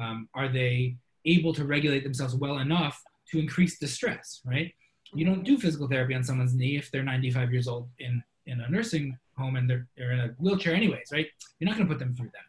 Um, 0.00 0.28
are 0.34 0.48
they 0.48 0.96
able 1.24 1.52
to 1.54 1.64
regulate 1.64 2.02
themselves 2.02 2.34
well 2.34 2.58
enough 2.58 3.00
to 3.30 3.38
increase 3.38 3.78
the 3.78 3.86
stress? 3.86 4.40
Right? 4.44 4.72
You 5.14 5.24
don't 5.24 5.44
do 5.44 5.58
physical 5.58 5.88
therapy 5.88 6.14
on 6.14 6.24
someone's 6.24 6.54
knee 6.54 6.76
if 6.76 6.90
they're 6.90 7.02
95 7.02 7.52
years 7.52 7.68
old 7.68 7.88
in 7.98 8.22
in 8.46 8.60
a 8.60 8.68
nursing 8.68 9.16
home 9.38 9.56
and 9.56 9.68
they're, 9.68 9.86
they're 9.96 10.12
in 10.12 10.20
a 10.20 10.28
wheelchair 10.38 10.74
anyways, 10.74 11.08
right? 11.12 11.26
You're 11.58 11.68
not 11.68 11.76
going 11.76 11.88
to 11.88 11.92
put 11.94 11.98
them 11.98 12.14
through 12.14 12.30
that, 12.34 12.44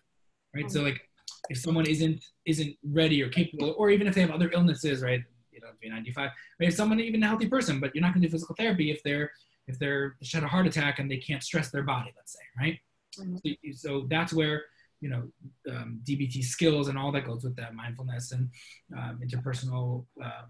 right? 0.54 0.70
So 0.70 0.82
like 0.82 1.02
if 1.50 1.58
someone 1.58 1.86
isn't 1.86 2.24
isn't 2.46 2.76
ready 2.84 3.22
or 3.22 3.30
capable, 3.30 3.76
or 3.78 3.90
even 3.90 4.08
if 4.08 4.16
they 4.16 4.22
have 4.22 4.32
other 4.32 4.52
illnesses, 4.52 5.02
right? 5.02 5.24
You 5.52 5.62
know, 5.62 5.68
be 5.82 5.90
95. 5.90 6.30
Right? 6.60 6.70
If 6.70 6.76
someone 6.76 7.00
even 7.00 7.24
a 7.24 7.28
healthy 7.28 7.48
person, 7.48 7.80
but 7.80 7.94
you're 7.94 8.02
not 8.02 8.14
going 8.14 8.22
to 8.22 8.28
do 8.28 8.32
physical 8.32 8.56
therapy 8.56 8.92
if 8.92 9.02
they're 9.04 9.32
if 9.68 9.80
they're 9.80 10.16
had 10.32 10.44
a 10.44 10.48
heart 10.48 10.68
attack 10.68 11.00
and 11.00 11.10
they 11.10 11.18
can't 11.18 11.42
stress 11.42 11.72
their 11.72 11.84
body, 11.84 12.12
let's 12.16 12.34
say, 12.34 12.40
right? 12.60 12.80
Mhm. 13.18 13.58
So, 13.74 13.90
so 13.90 14.08
that's 14.10 14.34
where 14.34 14.64
you 15.02 15.10
know 15.10 15.24
um, 15.72 16.02
DBT 16.04 16.44
skills 16.44 16.88
and 16.88 16.98
all 16.98 17.12
that 17.12 17.26
goes 17.26 17.44
with 17.44 17.56
that 17.56 17.74
mindfulness 17.74 18.32
and 18.32 18.50
um, 18.96 19.20
interpersonal 19.24 20.06
um, 20.24 20.50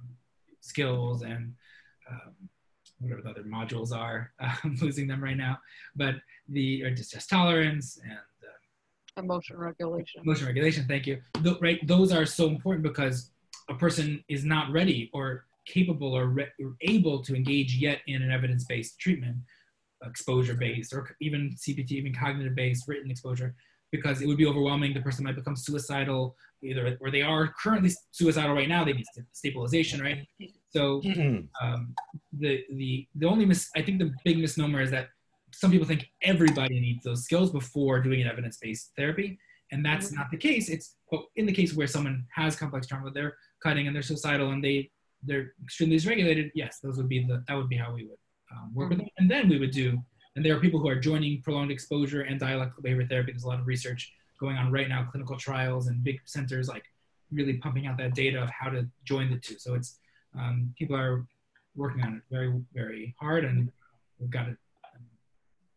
skills 0.61 1.21
and 1.21 1.53
um, 2.09 2.33
whatever 2.99 3.21
the 3.21 3.29
other 3.29 3.43
modules 3.43 3.91
are. 3.95 4.31
I'm 4.39 4.75
losing 4.81 5.07
them 5.07 5.23
right 5.23 5.37
now, 5.37 5.59
but 5.95 6.15
the 6.49 6.83
or 6.83 6.91
distress 6.91 7.27
tolerance 7.27 7.99
and 8.03 8.13
uh, 8.13 9.21
Emotion 9.21 9.57
regulation. 9.57 10.21
emotion 10.23 10.45
regulation 10.45 10.85
thank 10.87 11.07
you 11.07 11.21
Th- 11.41 11.55
right 11.61 11.79
those 11.87 12.11
are 12.11 12.25
so 12.25 12.47
important 12.49 12.83
because 12.83 13.31
a 13.69 13.73
person 13.73 14.21
is 14.27 14.43
not 14.43 14.71
ready 14.73 15.09
or 15.13 15.45
capable 15.65 16.13
or, 16.13 16.27
re- 16.27 16.51
or 16.61 16.75
able 16.81 17.23
to 17.23 17.33
engage 17.33 17.75
yet 17.77 17.99
in 18.07 18.21
an 18.21 18.29
evidence-based 18.29 18.99
treatment 18.99 19.37
exposure-based 20.03 20.93
or 20.93 21.15
even 21.21 21.49
cbt 21.55 21.91
even 21.91 22.13
cognitive-based 22.13 22.87
written 22.87 23.09
exposure 23.09 23.55
because 23.91 24.21
it 24.21 24.27
would 24.27 24.37
be 24.37 24.45
overwhelming 24.45 24.93
the 24.93 24.99
person 25.01 25.23
might 25.23 25.35
become 25.35 25.55
suicidal 25.55 26.35
either 26.61 26.97
or 27.01 27.09
they 27.09 27.21
are 27.21 27.53
currently 27.63 27.91
suicidal 28.11 28.53
right 28.53 28.69
now 28.69 28.83
they 28.83 28.93
need 28.93 29.05
sta- 29.13 29.23
stabilization 29.31 30.01
right 30.01 30.27
so 30.75 31.01
um, 31.61 31.95
the 32.37 32.63
the 32.71 33.07
the 33.15 33.25
only 33.25 33.45
mis- 33.45 33.69
I 33.75 33.81
think 33.81 33.99
the 33.99 34.11
big 34.25 34.37
misnomer 34.39 34.81
is 34.81 34.91
that 34.91 35.07
some 35.53 35.71
people 35.71 35.87
think 35.87 36.09
everybody 36.21 36.79
needs 36.81 37.03
those 37.05 37.23
skills 37.23 37.49
before 37.49 38.01
doing 38.01 38.21
an 38.21 38.27
evidence-based 38.27 38.91
therapy, 38.97 39.39
and 39.71 39.85
that's 39.85 40.11
not 40.11 40.27
the 40.31 40.37
case. 40.37 40.67
It's 40.69 40.97
but 41.09 41.21
in 41.37 41.45
the 41.45 41.53
case 41.53 41.73
where 41.73 41.87
someone 41.87 42.25
has 42.35 42.57
complex 42.57 42.87
trauma, 42.87 43.09
they're 43.11 43.37
cutting 43.63 43.87
and 43.87 43.95
they're 43.95 44.03
suicidal 44.03 44.51
and 44.51 44.61
they 44.61 44.91
they're 45.23 45.53
extremely 45.63 45.95
dysregulated. 45.95 46.51
Yes, 46.55 46.79
those 46.83 46.97
would 46.97 47.07
be 47.07 47.25
the 47.25 47.41
that 47.47 47.55
would 47.55 47.69
be 47.69 47.77
how 47.77 47.93
we 47.93 48.03
would 48.03 48.19
um, 48.53 48.73
work 48.73 48.89
with 48.89 48.97
them, 48.99 49.07
and 49.17 49.31
then 49.31 49.47
we 49.47 49.57
would 49.57 49.71
do. 49.71 49.97
And 50.35 50.43
there 50.43 50.53
are 50.57 50.59
people 50.59 50.81
who 50.81 50.89
are 50.89 50.99
joining 50.99 51.41
prolonged 51.41 51.71
exposure 51.71 52.23
and 52.23 52.37
dialectical 52.37 52.83
behavior 52.83 53.07
therapy. 53.07 53.31
There's 53.31 53.45
a 53.45 53.47
lot 53.47 53.61
of 53.61 53.67
research 53.67 54.11
going 54.41 54.57
on 54.57 54.69
right 54.69 54.89
now, 54.89 55.07
clinical 55.09 55.37
trials 55.37 55.87
and 55.87 56.03
big 56.03 56.19
centers 56.25 56.67
like 56.67 56.83
really 57.31 57.53
pumping 57.53 57.87
out 57.87 57.97
that 57.97 58.13
data 58.13 58.43
of 58.43 58.49
how 58.49 58.69
to 58.69 58.85
join 59.05 59.31
the 59.31 59.37
two. 59.37 59.57
So 59.57 59.73
it's 59.75 59.99
um, 60.37 60.73
people 60.77 60.95
are 60.95 61.25
working 61.75 62.01
on 62.03 62.15
it 62.15 62.21
very 62.31 62.53
very 62.73 63.15
hard, 63.19 63.45
and 63.45 63.71
we've 64.19 64.29
got 64.29 64.47
it 64.47 64.57
um, 64.93 65.01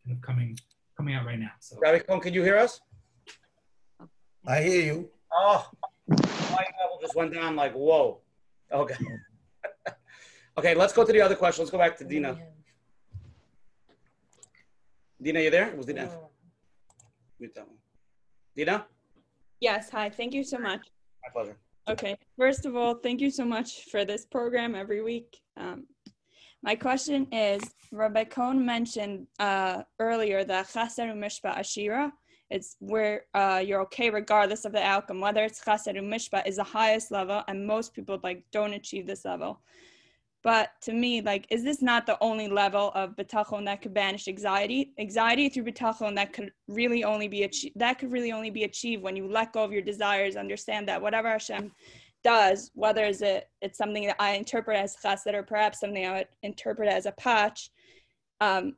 kind 0.05 0.17
of 0.17 0.21
coming 0.21 0.59
coming 0.97 1.15
out 1.15 1.25
right 1.25 1.39
now. 1.39 1.51
So 1.59 1.77
Rabbi 1.81 1.99
can 2.19 2.33
you 2.33 2.43
hear 2.43 2.57
us? 2.57 2.81
I 4.45 4.61
hear 4.61 4.81
you. 4.81 5.09
Oh, 5.31 5.69
my 6.07 6.65
level 6.81 6.99
just 7.01 7.15
went 7.15 7.33
down 7.33 7.55
like 7.55 7.73
whoa. 7.73 8.19
Okay. 8.71 8.95
okay, 10.57 10.75
let's 10.75 10.93
go 10.93 11.05
to 11.05 11.11
the 11.11 11.21
other 11.21 11.35
question. 11.35 11.63
Let's 11.63 11.71
go 11.71 11.77
back 11.77 11.97
to 11.97 12.03
Dina. 12.03 12.37
Dina, 15.21 15.41
you 15.41 15.49
there? 15.49 15.75
Was 15.75 15.85
Dina? 15.85 16.09
Mute 17.39 17.53
that 17.55 17.67
one. 17.67 17.77
Dina, 18.55 18.85
Yes, 19.59 19.89
hi. 19.89 20.09
Thank 20.09 20.33
you 20.33 20.43
so 20.43 20.57
much. 20.57 20.87
my 21.23 21.29
pleasure. 21.33 21.57
Okay, 21.89 22.15
first 22.37 22.67
of 22.67 22.75
all, 22.75 22.93
thank 22.93 23.19
you 23.19 23.31
so 23.31 23.43
much 23.43 23.85
for 23.85 24.05
this 24.05 24.23
program 24.23 24.75
every 24.75 25.01
week. 25.01 25.37
Um, 25.57 25.87
my 26.61 26.75
question 26.75 27.25
is, 27.31 27.63
Rabbi 27.91 28.25
Cohn 28.25 28.63
mentioned 28.63 29.25
uh, 29.39 29.81
earlier 29.97 30.43
that 30.43 30.69
Chaser 30.71 31.05
Mishpa 31.05 31.57
Ashira, 31.57 32.11
it's 32.51 32.75
where 32.77 33.23
uh, 33.33 33.63
you're 33.65 33.81
okay 33.81 34.11
regardless 34.11 34.65
of 34.65 34.71
the 34.71 34.83
outcome, 34.83 35.19
whether 35.19 35.43
it's 35.43 35.65
Chaser 35.65 35.93
Mishpa 35.93 36.45
is 36.45 36.57
the 36.57 36.63
highest 36.63 37.09
level, 37.09 37.41
and 37.47 37.65
most 37.65 37.95
people 37.95 38.19
like 38.21 38.43
don't 38.51 38.73
achieve 38.73 39.07
this 39.07 39.25
level. 39.25 39.59
But 40.41 40.69
to 40.83 40.93
me, 40.93 41.21
like, 41.21 41.47
is 41.49 41.63
this 41.63 41.81
not 41.81 42.05
the 42.05 42.17
only 42.21 42.47
level 42.47 42.91
of 42.95 43.15
bitachon 43.17 43.65
that 43.65 43.81
could 43.81 43.93
banish 43.93 44.27
anxiety? 44.27 44.93
Anxiety 44.97 45.49
through 45.49 45.65
bitachon 45.65 46.15
that 46.15 46.31
could 46.31 46.51
really 46.67 47.03
only 47.03 47.27
be 47.27 47.43
achieved. 47.43 47.77
That 47.77 47.99
could 47.99 48.11
really 48.11 48.31
only 48.31 48.49
be 48.49 48.63
achieved 48.63 49.03
when 49.03 49.17
you 49.17 49.27
let 49.27 49.51
go 49.51 49.63
of 49.63 49.73
your 49.73 49.81
desires, 49.81 50.37
understand 50.37 50.87
that 50.87 51.01
whatever 51.01 51.29
Hashem 51.29 51.71
does, 52.23 52.71
whether 52.73 53.03
is 53.03 53.21
it 53.21 53.49
it's 53.61 53.77
something 53.77 54.05
that 54.07 54.15
I 54.19 54.31
interpret 54.31 54.77
as 54.77 54.95
chesed 55.03 55.33
or 55.33 55.43
perhaps 55.43 55.79
something 55.81 56.05
I 56.05 56.13
would 56.13 56.27
interpret 56.43 56.87
as 56.87 57.05
a 57.05 57.11
patch, 57.11 57.69
um, 58.39 58.75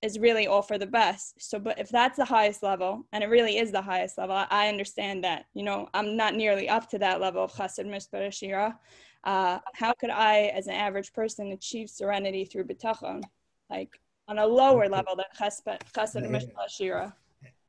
is 0.00 0.18
really 0.18 0.46
all 0.46 0.62
for 0.62 0.76
the 0.76 0.86
best. 0.86 1.34
So, 1.38 1.58
but 1.58 1.78
if 1.78 1.88
that's 1.88 2.18
the 2.18 2.24
highest 2.24 2.62
level, 2.62 3.04
and 3.12 3.24
it 3.24 3.28
really 3.28 3.58
is 3.58 3.72
the 3.72 3.80
highest 3.80 4.18
level, 4.18 4.36
I, 4.50 4.68
understand 4.68 5.24
that. 5.24 5.46
You 5.54 5.64
know, 5.64 5.88
I'm 5.94 6.16
not 6.16 6.34
nearly 6.34 6.68
up 6.68 6.90
to 6.90 6.98
that 6.98 7.20
level 7.20 7.42
of 7.44 7.52
chesed 7.52 7.86
mispar 7.86 8.32
shira. 8.32 8.78
Uh, 9.24 9.58
how 9.72 9.92
could 9.94 10.10
I, 10.10 10.52
as 10.54 10.66
an 10.66 10.74
average 10.74 11.12
person, 11.12 11.52
achieve 11.52 11.88
serenity 11.88 12.44
through 12.44 12.64
bitachon, 12.64 13.22
like 13.70 13.98
on 14.28 14.38
a 14.38 14.46
lower 14.46 14.88
level 14.88 15.16
than 15.16 15.24
chesed 15.38 15.62
chesed 15.92 16.30
Yeah. 16.30 16.66
shira? 16.68 17.16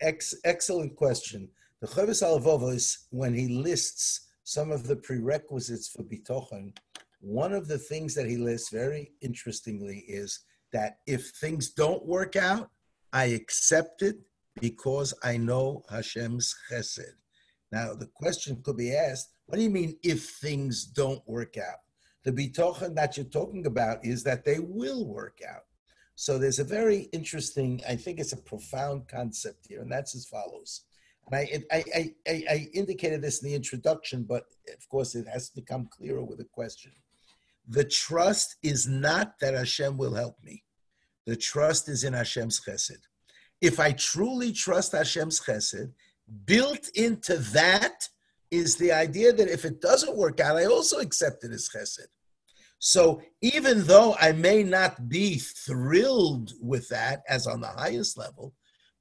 Ex- 0.02 0.36
excellent 0.44 0.96
question. 0.96 1.50
The 1.82 1.88
Chovos 1.88 2.22
Halevovos, 2.22 3.06
when 3.12 3.34
he 3.34 3.48
lists 3.48 4.28
some 4.44 4.72
of 4.72 4.86
the 4.86 4.96
prerequisites 4.98 5.88
for 5.88 6.04
bitochen, 6.04 6.78
one 7.22 7.54
of 7.54 7.68
the 7.68 7.80
things 7.80 8.14
that 8.16 8.28
he 8.28 8.38
lists 8.38 8.70
very 8.70 9.14
interestingly 9.22 10.00
is 10.08 10.42
that 10.74 11.00
if 11.08 11.32
things 11.32 11.70
don't 11.72 12.06
work 12.06 12.36
out, 12.36 12.70
I 13.14 13.26
accept 13.28 14.02
it 14.02 14.18
because 14.60 15.14
I 15.24 15.38
know 15.38 15.84
Hashem's 15.90 16.54
chesed. 16.70 17.14
Now, 17.72 17.94
the 17.94 18.08
question 18.08 18.62
could 18.62 18.78
be 18.78 18.94
asked, 18.94 19.35
what 19.46 19.58
do 19.58 19.64
you 19.64 19.70
mean 19.70 19.98
if 20.04 20.30
things 20.30 20.86
don't 20.86 21.22
work 21.28 21.58
out? 21.58 21.80
The 22.24 22.32
bitochen 22.32 22.96
that 22.96 23.18
you're 23.18 23.26
talking 23.28 23.66
about 23.68 24.04
is 24.04 24.24
that 24.24 24.44
they 24.44 24.60
will 24.60 25.06
work 25.06 25.40
out. 25.48 25.66
So 26.16 26.38
there's 26.38 26.60
a 26.60 26.64
very 26.64 27.10
interesting, 27.12 27.82
I 27.88 27.96
think 27.96 28.20
it's 28.20 28.34
a 28.34 28.38
profound 28.38 29.08
concept 29.08 29.68
here, 29.68 29.82
and 29.82 29.92
that's 29.92 30.16
as 30.16 30.26
follows. 30.26 30.82
And 31.30 31.36
I, 31.36 31.64
I, 31.72 32.14
I, 32.28 32.44
I, 32.50 32.70
indicated 32.74 33.22
this 33.22 33.42
in 33.42 33.50
the 33.50 33.56
introduction, 33.56 34.24
but 34.24 34.44
of 34.74 34.88
course 34.90 35.16
it 35.16 35.28
has 35.28 35.50
to 35.50 35.56
become 35.56 35.90
clearer 35.92 36.24
with 36.24 36.40
a 36.40 36.46
question. 36.46 36.92
The 37.68 37.84
trust 37.84 38.58
is 38.64 38.88
not 38.88 39.40
that 39.40 39.56
Hashem 39.56 39.98
will 39.98 40.14
help 40.14 40.38
me. 40.44 40.64
The 41.26 41.36
trust 41.36 41.90
is 41.90 42.04
in 42.04 42.14
Hashem's 42.14 42.62
chesed. 42.62 43.02
If 43.60 43.80
I 43.80 43.92
truly 43.94 44.52
trust 44.52 44.92
Hashem's 44.92 45.42
chesed, 45.42 45.92
built 46.46 46.90
into 46.96 47.38
that 47.38 48.08
is 48.52 48.76
the 48.76 48.92
idea 48.92 49.34
that 49.34 49.50
if 49.50 49.66
it 49.66 49.82
doesn't 49.82 50.16
work 50.18 50.40
out, 50.40 50.58
I 50.58 50.66
also 50.66 51.00
accept 51.00 51.44
it 51.44 51.52
as 51.52 51.70
chesed. 51.70 52.08
So 52.80 53.22
even 53.42 53.84
though 53.86 54.16
I 54.20 54.32
may 54.32 54.64
not 54.64 55.10
be 55.10 55.40
thrilled 55.40 56.54
with 56.62 56.88
that 56.90 57.24
as 57.28 57.48
on 57.48 57.62
the 57.62 57.68
highest 57.68 58.18
level, 58.18 58.54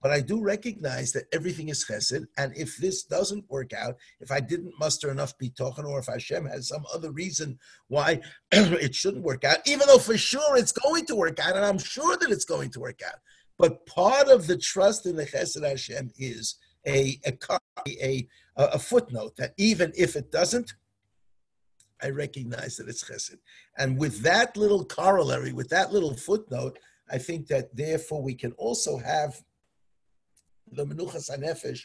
but 0.05 0.13
I 0.13 0.21
do 0.21 0.43
recognize 0.43 1.13
that 1.13 1.25
everything 1.33 1.71
is 1.71 1.85
chesed. 1.89 2.27
And 2.37 2.55
if 2.57 2.77
this 2.77 3.05
doesn't 3.05 3.49
work 3.49 3.73
out, 3.73 3.97
if 4.21 4.31
I 4.31 4.39
didn't 4.39 4.79
muster 4.79 5.11
enough 5.11 5.33
bitochen, 5.43 5.87
or 5.87 5.99
if 5.99 6.07
Hashem 6.07 6.45
has 6.45 6.69
some 6.69 6.85
other 6.93 7.11
reason 7.11 7.59
why 7.89 8.21
it 8.53 8.95
shouldn't 8.95 9.25
work 9.25 9.45
out, 9.45 9.67
even 9.67 9.87
though 9.89 9.99
for 9.99 10.19
sure 10.19 10.59
it's 10.59 10.73
going 10.73 11.07
to 11.07 11.17
work 11.17 11.41
out, 11.41 11.57
and 11.57 11.65
I'm 11.65 11.79
sure 11.79 12.19
that 12.19 12.31
it's 12.31 12.45
going 12.45 12.71
to 12.73 12.81
work 12.81 13.01
out. 13.07 13.19
But 13.59 13.87
part 13.87 14.29
of 14.29 14.47
the 14.47 14.59
trust 14.59 15.07
in 15.07 15.17
the 15.17 15.25
chesed 15.25 15.67
Hashem 15.67 16.11
is 16.19 16.57
a, 16.87 17.19
a, 17.25 17.33
a, 17.89 18.27
a 18.57 18.79
footnote 18.79 19.37
that 19.37 19.55
even 19.57 19.93
if 19.97 20.17
it 20.17 20.31
doesn't, 20.31 20.75
I 22.03 22.11
recognize 22.11 22.77
that 22.77 22.89
it's 22.89 23.05
chesed. 23.05 23.39
And 23.79 23.99
with 23.99 24.23
that 24.23 24.57
little 24.57 24.85
corollary, 24.85 25.53
with 25.53 25.69
that 25.71 25.93
little 25.93 26.15
footnote, 26.15 26.79
I 27.11 27.19
think 27.19 27.47
that 27.49 27.75
therefore 27.77 28.23
we 28.23 28.35
can 28.35 28.53
also 28.53 28.99
have 28.99 29.41
the 30.71 30.85
menuchas 30.85 31.31
hanefesh 31.31 31.83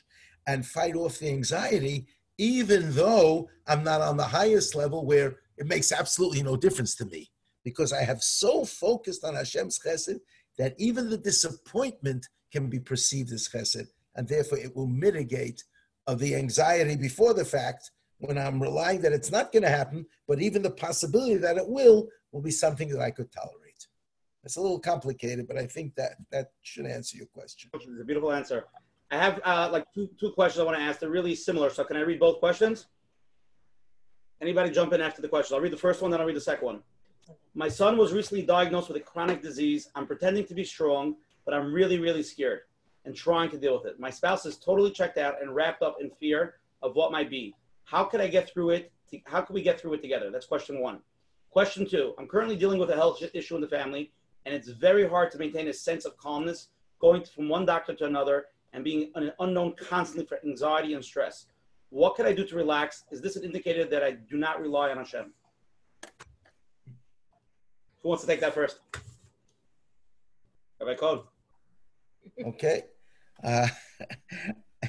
and 0.48 0.66
fight 0.66 0.95
off 0.95 1.20
the 1.20 1.30
anxiety, 1.30 2.07
even 2.38 2.94
though 2.94 3.49
I'm 3.68 3.84
not 3.84 4.02
on 4.02 4.18
the 4.18 4.24
highest 4.24 4.76
level 4.76 5.06
where 5.06 5.38
it 5.57 5.68
makes 5.68 5.91
absolutely 5.91 6.41
no 6.41 6.56
difference 6.56 6.95
to 6.95 7.06
me, 7.06 7.30
because 7.64 7.94
I 7.94 8.03
have 8.03 8.24
so 8.24 8.66
focused 8.66 9.24
on 9.24 9.36
Hashem's 9.36 9.80
chesed 9.80 10.20
that 10.57 10.74
even 10.78 11.10
the 11.10 11.18
disappointment 11.18 12.28
can 12.52 12.68
be 12.68 12.80
perceived 12.80 13.32
as 13.32 13.48
chesed, 13.48 13.88
and 14.16 14.28
therefore 14.28 14.57
it 14.57 14.76
will 14.76 14.88
mitigate 14.88 15.64
of 16.10 16.18
the 16.18 16.36
anxiety 16.36 16.95
before 16.95 17.36
the 17.36 17.45
fact 17.45 17.91
when 18.18 18.38
I'm 18.38 18.60
relying 18.60 19.02
that 19.02 19.14
it's 19.14 19.31
not 19.31 19.52
going 19.52 19.61
to 19.64 19.69
happen, 19.69 20.06
but 20.27 20.41
even 20.41 20.64
the 20.64 20.72
possibility 20.72 21.36
that 21.36 21.56
it 21.56 21.68
will 21.68 22.07
will 22.31 22.41
be 22.41 22.52
something 22.52 22.90
that 22.90 22.99
I 22.99 23.11
could 23.11 23.31
tolerate. 23.31 23.88
It's 24.44 24.57
a 24.57 24.61
little 24.61 24.80
complicated, 24.80 25.48
but 25.48 25.57
I 25.57 25.68
think 25.68 25.95
that 25.95 26.14
that 26.31 26.52
should 26.64 26.88
answer 26.88 27.15
your 27.18 27.27
question. 27.27 27.69
It's 27.73 27.86
a 27.86 28.03
beautiful 28.03 28.31
answer. 28.31 28.65
I 29.11 29.18
have 29.18 29.40
uh, 29.44 29.69
like 29.72 29.86
two, 29.94 30.10
two 30.19 30.31
questions 30.31 30.60
I 30.60 30.64
want 30.64 30.77
to 30.77 30.84
ask. 30.84 30.99
They're 30.99 31.10
really 31.10 31.36
similar. 31.36 31.69
So 31.69 31.84
can 31.84 31.98
I 31.98 32.02
read 32.02 32.19
both 32.19 32.40
questions? 32.40 32.88
Anybody 34.41 34.72
jump 34.72 34.94
in 34.94 35.02
after 35.02 35.22
the 35.22 35.27
question? 35.27 35.56
I'll 35.56 35.61
read 35.61 35.73
the 35.73 35.77
first 35.77 36.02
one, 36.02 36.10
then 36.10 36.19
I'll 36.19 36.26
read 36.26 36.36
the 36.36 36.41
second 36.41 36.65
one. 36.65 36.80
My 37.53 37.68
son 37.68 37.98
was 37.98 38.14
recently 38.14 38.44
diagnosed 38.44 38.88
with 38.88 38.98
a 38.98 39.02
chronic 39.02 39.41
disease. 39.44 39.90
I'm 39.94 40.07
pretending 40.07 40.45
to 40.45 40.56
be 40.56 40.64
strong, 40.64 41.18
but 41.45 41.53
I'm 41.53 41.72
really, 41.72 41.99
really 41.99 42.23
scared 42.23 42.61
and 43.05 43.15
trying 43.15 43.49
to 43.51 43.57
deal 43.57 43.77
with 43.77 43.85
it. 43.85 43.99
My 43.99 44.09
spouse 44.09 44.45
is 44.45 44.57
totally 44.57 44.91
checked 44.91 45.17
out 45.17 45.41
and 45.41 45.55
wrapped 45.55 45.81
up 45.81 45.97
in 46.01 46.09
fear 46.19 46.55
of 46.81 46.95
what 46.95 47.11
might 47.11 47.30
be. 47.30 47.55
How 47.85 48.03
can 48.03 48.21
I 48.21 48.27
get 48.27 48.49
through 48.49 48.71
it? 48.71 48.91
How 49.26 49.41
can 49.41 49.53
we 49.53 49.61
get 49.61 49.80
through 49.80 49.93
it 49.93 50.01
together? 50.01 50.30
That's 50.31 50.45
question 50.45 50.80
one. 50.80 50.99
Question 51.49 51.88
two 51.89 52.13
I'm 52.19 52.27
currently 52.27 52.55
dealing 52.55 52.80
with 52.80 52.91
a 52.91 52.95
health 52.95 53.23
issue 53.34 53.55
in 53.55 53.61
the 53.61 53.67
family, 53.67 54.11
and 54.45 54.53
it's 54.53 54.69
very 54.69 55.07
hard 55.07 55.31
to 55.31 55.38
maintain 55.38 55.67
a 55.67 55.73
sense 55.73 56.05
of 56.05 56.15
calmness 56.17 56.69
going 56.99 57.23
from 57.23 57.49
one 57.49 57.65
doctor 57.65 57.95
to 57.95 58.05
another 58.05 58.45
and 58.73 58.84
being 58.84 59.11
an 59.15 59.31
unknown 59.39 59.73
constantly 59.80 60.26
for 60.26 60.39
anxiety 60.45 60.93
and 60.93 61.03
stress. 61.03 61.47
What 61.89 62.15
can 62.15 62.27
I 62.27 62.34
do 62.34 62.45
to 62.45 62.55
relax? 62.55 63.05
Is 63.11 63.21
this 63.21 63.35
an 63.35 63.43
indicator 63.43 63.85
that 63.85 64.03
I 64.03 64.11
do 64.11 64.38
not 64.38 64.61
rely 64.61 64.91
on 64.91 64.97
Hashem? 64.97 65.34
Who 68.03 68.09
wants 68.09 68.23
to 68.23 68.27
take 68.27 68.41
that 68.41 68.53
first? 68.53 68.80
Have 70.80 70.88
I 70.88 70.93
Cohn. 70.93 71.23
Okay. 72.45 72.83
Uh, 73.43 73.67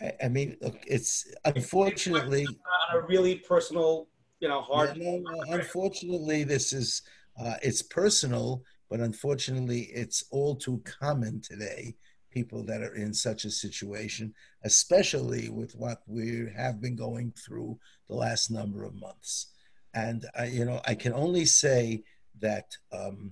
I, 0.00 0.12
I 0.24 0.28
mean, 0.28 0.56
look, 0.60 0.78
it's 0.86 1.26
unfortunately 1.44 2.46
on 2.46 3.02
a 3.02 3.06
really 3.06 3.36
personal, 3.36 4.08
you 4.40 4.48
know, 4.48 4.60
hard. 4.60 4.96
No, 4.96 5.18
no, 5.18 5.44
unfortunately, 5.48 6.44
this 6.44 6.72
is 6.72 7.02
uh, 7.38 7.56
it's 7.62 7.82
personal, 7.82 8.62
but 8.90 9.00
unfortunately, 9.00 9.90
it's 9.92 10.24
all 10.30 10.54
too 10.54 10.82
common 10.84 11.40
today. 11.40 11.96
People 12.30 12.64
that 12.64 12.82
are 12.82 12.94
in 12.94 13.14
such 13.14 13.44
a 13.44 13.50
situation, 13.50 14.34
especially 14.64 15.48
with 15.48 15.74
what 15.76 16.02
we 16.06 16.48
have 16.56 16.80
been 16.80 16.96
going 16.96 17.32
through 17.32 17.78
the 18.08 18.14
last 18.14 18.50
number 18.50 18.84
of 18.84 18.94
months, 18.94 19.52
and 19.94 20.26
I, 20.36 20.46
you 20.46 20.64
know, 20.64 20.80
I 20.84 20.96
can 20.96 21.12
only 21.12 21.44
say 21.44 22.02
that 22.40 22.76
um, 22.92 23.30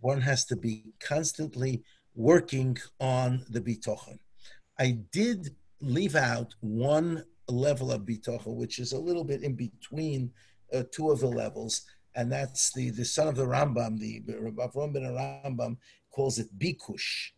one 0.00 0.20
has 0.20 0.44
to 0.46 0.56
be 0.56 0.92
constantly 1.00 1.84
working 2.14 2.76
on 3.00 3.44
the 3.50 3.60
bitochen. 3.60 4.18
I 4.78 4.98
did 5.12 5.54
leave 5.80 6.16
out 6.16 6.54
one 6.60 7.24
level 7.48 7.92
of 7.92 8.02
bitochen, 8.02 8.54
which 8.54 8.78
is 8.78 8.92
a 8.92 8.98
little 8.98 9.24
bit 9.24 9.42
in 9.42 9.54
between 9.54 10.32
uh, 10.72 10.84
two 10.90 11.10
of 11.10 11.20
the 11.20 11.26
levels, 11.28 11.82
and 12.14 12.30
that's 12.30 12.72
the 12.72 12.90
the 12.90 13.04
son 13.04 13.28
of 13.28 13.36
the 13.36 13.44
Rambam, 13.44 13.98
the 13.98 14.20
Avram 14.20 14.92
ben 14.92 15.02
Rambam 15.02 15.76
calls 16.10 16.38
it 16.38 16.58
bikush. 16.58 17.30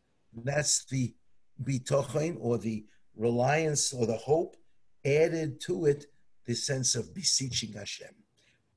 That's 0.45 0.85
the 0.85 1.15
bitochen 1.63 2.37
or 2.39 2.59
the 2.59 2.85
reliance 3.17 3.93
or 3.93 4.07
the 4.07 4.17
hope 4.17 4.57
added 5.05 5.61
to 5.63 5.87
it 5.87 6.07
the 6.47 6.55
sense 6.55 6.95
of 6.95 7.15
beseeching 7.15 7.73
Hashem. 7.73 8.15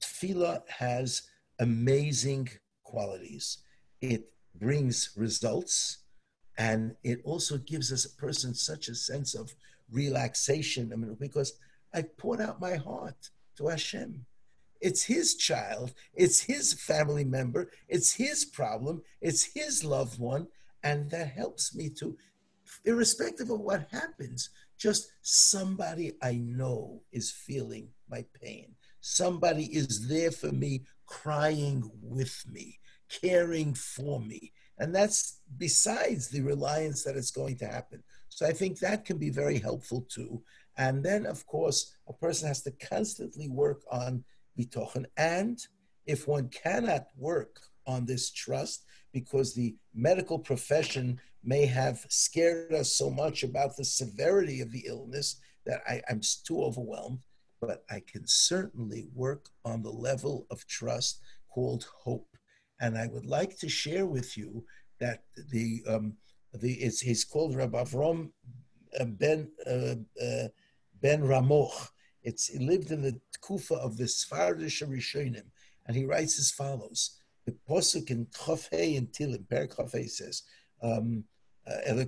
Tefillah 0.02 0.62
has 0.70 1.24
amazing 1.60 2.50
qualities. 2.84 3.60
It 4.02 4.32
brings 4.60 5.12
results, 5.16 6.00
and 6.58 6.96
it 7.04 7.22
also 7.24 7.58
gives 7.58 7.92
us 7.92 8.06
a 8.06 8.16
person 8.18 8.54
such 8.54 8.90
a 8.90 8.96
sense 8.96 9.34
of 9.34 9.56
relaxation. 9.92 10.92
I 10.92 10.96
mean, 10.98 11.16
because 11.20 11.54
I 11.94 12.04
poured 12.04 12.42
out 12.42 12.62
my 12.62 12.76
heart 12.76 13.30
to 13.58 13.68
Hashem. 13.68 14.26
It's 14.82 15.04
his 15.04 15.36
child, 15.36 15.94
it's 16.14 16.40
his 16.40 16.74
family 16.74 17.26
member, 17.26 17.70
it's 17.90 18.14
his 18.14 18.46
problem, 18.46 19.02
it's 19.20 19.44
his 19.44 19.84
loved 19.84 20.20
one, 20.20 20.48
and 20.84 21.10
that 21.12 21.32
helps 21.32 21.76
me 21.76 21.90
to, 22.00 22.18
irrespective 22.86 23.50
of 23.50 23.60
what 23.60 23.90
happens, 23.92 24.52
just 24.78 25.12
somebody 25.22 26.14
I 26.22 26.36
know 26.36 27.02
is 27.12 27.30
feeling 27.30 27.90
my 28.10 28.24
pain. 28.42 28.76
Somebody 29.02 29.66
is 29.66 30.08
there 30.08 30.32
for 30.32 30.52
me, 30.54 30.84
crying 31.06 31.92
with 32.02 32.46
me, 32.50 32.80
caring 33.10 33.74
for 33.74 34.20
me. 34.20 34.54
And 34.78 34.96
that's 34.96 35.42
besides 35.58 36.30
the 36.30 36.42
reliance 36.42 37.04
that 37.04 37.18
it's 37.18 37.32
going 37.32 37.58
to 37.58 37.68
happen. 37.68 38.04
So 38.30 38.46
I 38.46 38.54
think 38.54 38.80
that 38.80 39.06
can 39.06 39.18
be 39.18 39.30
very 39.30 39.60
helpful 39.60 40.06
too. 40.10 40.42
And 40.78 41.04
then, 41.04 41.26
of 41.26 41.46
course, 41.46 41.94
a 42.08 42.14
person 42.14 42.48
has 42.48 42.62
to 42.64 42.72
constantly 42.72 43.50
work 43.50 43.82
on 43.92 44.24
bitochen. 44.58 45.06
And 45.18 45.60
if 46.06 46.28
one 46.28 46.50
cannot 46.50 47.08
work 47.18 47.60
on 47.86 48.06
this 48.06 48.32
trust 48.32 48.86
because 49.12 49.54
the 49.54 49.76
medical 49.94 50.40
profession 50.40 51.20
may 51.44 51.66
have 51.66 52.06
scared 52.10 52.74
us 52.74 52.94
so 52.94 53.10
much 53.10 53.44
about 53.44 53.76
the 53.76 53.84
severity 53.84 54.62
of 54.62 54.72
the 54.72 54.86
illness 54.88 55.42
that 55.66 55.82
I, 55.88 56.02
I'm 56.10 56.22
too 56.46 56.62
overwhelmed, 56.62 57.20
but 57.60 57.84
I 57.90 58.02
can 58.06 58.26
certainly 58.26 59.10
work 59.14 59.50
on 59.66 59.84
the 59.84 59.92
level 59.92 60.48
of 60.50 60.66
trust 60.68 61.20
called 61.50 61.86
hope. 62.04 62.29
And 62.80 62.98
I 62.98 63.08
would 63.08 63.26
like 63.26 63.58
to 63.60 63.70
share 63.70 64.06
with 64.06 64.38
you 64.38 64.66
that 65.00 65.24
the 65.52 65.84
um, 65.88 66.14
the 66.54 66.74
it's 66.74 67.02
he's 67.02 67.26
called 67.26 67.56
Rabbi 67.56 67.84
Avram 67.84 68.32
uh, 69.00 69.06
Ben 69.06 69.50
uh, 69.66 69.96
uh, 70.22 70.50
Ben 71.02 71.22
Ramoch. 71.22 71.90
It's 72.24 72.48
he 72.48 72.60
lived 72.60 72.92
in 72.92 73.02
the 73.02 73.20
Kufa 73.46 73.76
of 73.76 73.98
the 73.98 74.06
Sfardish 74.06 74.86
Rishonim, 74.88 75.46
and 75.86 75.96
he 75.96 76.06
writes 76.06 76.40
as 76.40 76.52
follows: 76.52 77.20
the 77.46 77.56
posuk 77.70 78.12
in 78.12 78.26
Chofei 78.28 78.98
and 78.98 79.08
Tehillim, 79.08 79.48
Perek 79.48 79.76
Chofei 79.76 80.10
says. 80.10 80.44
Um, 80.82 81.26
uh, 81.68 81.74
that's 81.86 82.00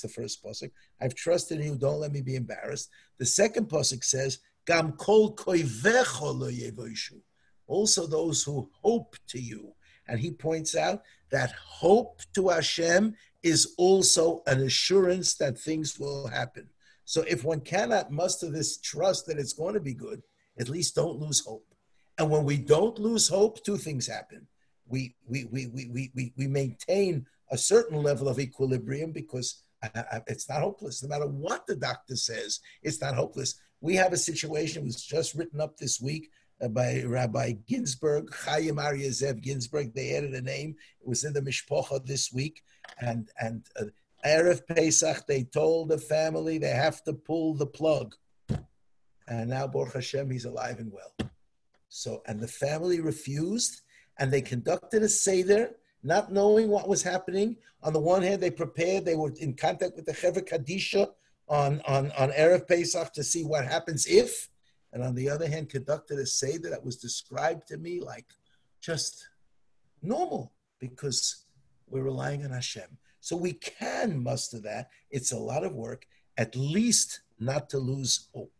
the 0.00 0.12
first 0.12 0.42
posuk. 0.42 0.72
I've 1.00 1.14
trusted 1.14 1.60
in 1.60 1.66
you. 1.66 1.76
Don't 1.76 2.00
let 2.00 2.10
me 2.10 2.20
be 2.20 2.34
embarrassed. 2.34 2.90
The 3.18 3.26
second 3.26 3.68
posuk 3.68 4.02
says, 4.02 4.40
"Gam 4.66 4.92
kol 4.92 5.36
Also, 7.66 8.06
those 8.06 8.42
who 8.42 8.70
hope 8.82 9.16
to 9.28 9.40
you. 9.40 9.72
And 10.06 10.20
he 10.20 10.30
points 10.30 10.76
out 10.76 11.02
that 11.30 11.52
hope 11.52 12.20
to 12.34 12.48
Hashem 12.48 13.14
is 13.42 13.74
also 13.78 14.42
an 14.46 14.60
assurance 14.60 15.34
that 15.36 15.58
things 15.58 15.98
will 15.98 16.28
happen. 16.28 16.68
So 17.04 17.22
if 17.28 17.44
one 17.44 17.60
cannot 17.60 18.10
muster 18.10 18.50
this 18.50 18.78
trust 18.78 19.26
that 19.26 19.38
it's 19.38 19.52
going 19.52 19.74
to 19.74 19.80
be 19.80 19.94
good, 19.94 20.22
at 20.58 20.68
least 20.68 20.94
don't 20.94 21.18
lose 21.18 21.40
hope. 21.40 21.66
And 22.18 22.30
when 22.30 22.44
we 22.44 22.56
don't 22.56 22.98
lose 22.98 23.28
hope, 23.28 23.62
two 23.64 23.76
things 23.76 24.06
happen. 24.06 24.46
We, 24.86 25.14
we, 25.26 25.44
we, 25.44 25.66
we, 25.66 25.88
we, 25.88 26.10
we, 26.14 26.32
we 26.36 26.46
maintain 26.46 27.26
a 27.50 27.58
certain 27.58 28.02
level 28.02 28.28
of 28.28 28.38
equilibrium 28.38 29.12
because 29.12 29.62
uh, 29.82 30.02
uh, 30.12 30.20
it's 30.26 30.48
not 30.48 30.62
hopeless. 30.62 31.02
No 31.02 31.08
matter 31.08 31.26
what 31.26 31.66
the 31.66 31.76
doctor 31.76 32.16
says, 32.16 32.60
it's 32.82 33.00
not 33.00 33.14
hopeless. 33.14 33.60
We 33.80 33.96
have 33.96 34.12
a 34.12 34.16
situation, 34.16 34.82
it 34.82 34.86
was 34.86 35.04
just 35.04 35.34
written 35.34 35.60
up 35.60 35.76
this 35.76 36.00
week 36.00 36.30
uh, 36.30 36.43
by 36.70 37.02
Rabbi 37.06 37.52
Ginsburg, 37.66 38.34
Chaim 38.34 38.76
Aryeh 38.76 39.08
Zev 39.08 39.40
Ginsburg. 39.40 39.94
They 39.94 40.16
added 40.16 40.34
a 40.34 40.40
name. 40.40 40.76
It 41.00 41.08
was 41.08 41.24
in 41.24 41.32
the 41.32 41.42
Mishpocha 41.42 42.04
this 42.04 42.32
week. 42.32 42.62
And, 43.00 43.28
and 43.40 43.66
uh, 43.80 43.84
Erev 44.26 44.66
Pesach, 44.66 45.26
they 45.26 45.44
told 45.44 45.88
the 45.88 45.98
family 45.98 46.58
they 46.58 46.68
have 46.68 47.02
to 47.04 47.12
pull 47.12 47.54
the 47.54 47.66
plug. 47.66 48.14
And 49.26 49.50
now, 49.50 49.66
Baruch 49.66 49.94
Hashem, 49.94 50.30
he's 50.30 50.44
alive 50.44 50.78
and 50.78 50.92
well. 50.92 51.30
So, 51.88 52.22
and 52.26 52.40
the 52.40 52.48
family 52.48 53.00
refused, 53.00 53.82
and 54.18 54.30
they 54.32 54.42
conducted 54.42 55.02
a 55.02 55.08
seder, 55.08 55.76
not 56.02 56.32
knowing 56.32 56.68
what 56.68 56.88
was 56.88 57.02
happening. 57.02 57.56
On 57.82 57.92
the 57.92 58.00
one 58.00 58.22
hand, 58.22 58.42
they 58.42 58.50
prepared; 58.50 59.04
they 59.04 59.16
were 59.16 59.32
in 59.38 59.54
contact 59.54 59.96
with 59.96 60.04
the 60.04 60.12
Chevra 60.12 60.46
Kadisha 60.46 61.08
on 61.48 61.80
on 61.86 62.10
on 62.12 62.30
erev 62.30 62.66
Pesach 62.66 63.12
to 63.12 63.22
see 63.22 63.44
what 63.44 63.64
happens 63.64 64.06
if, 64.06 64.48
and 64.94 65.02
on 65.02 65.16
the 65.16 65.28
other 65.28 65.48
hand, 65.48 65.68
conducted 65.68 66.20
a 66.20 66.26
seder 66.26 66.70
that 66.70 66.84
was 66.84 66.96
described 66.96 67.66
to 67.68 67.76
me 67.76 68.00
like 68.00 68.26
just 68.80 69.28
normal 70.00 70.52
because 70.78 71.44
we're 71.88 72.04
relying 72.04 72.44
on 72.44 72.52
Hashem. 72.52 72.96
So 73.20 73.36
we 73.36 73.54
can 73.54 74.22
muster 74.22 74.60
that. 74.60 74.90
It's 75.10 75.32
a 75.32 75.38
lot 75.38 75.64
of 75.64 75.72
work, 75.72 76.06
at 76.38 76.54
least 76.54 77.20
not 77.40 77.68
to 77.70 77.78
lose 77.78 78.28
hope. 78.32 78.52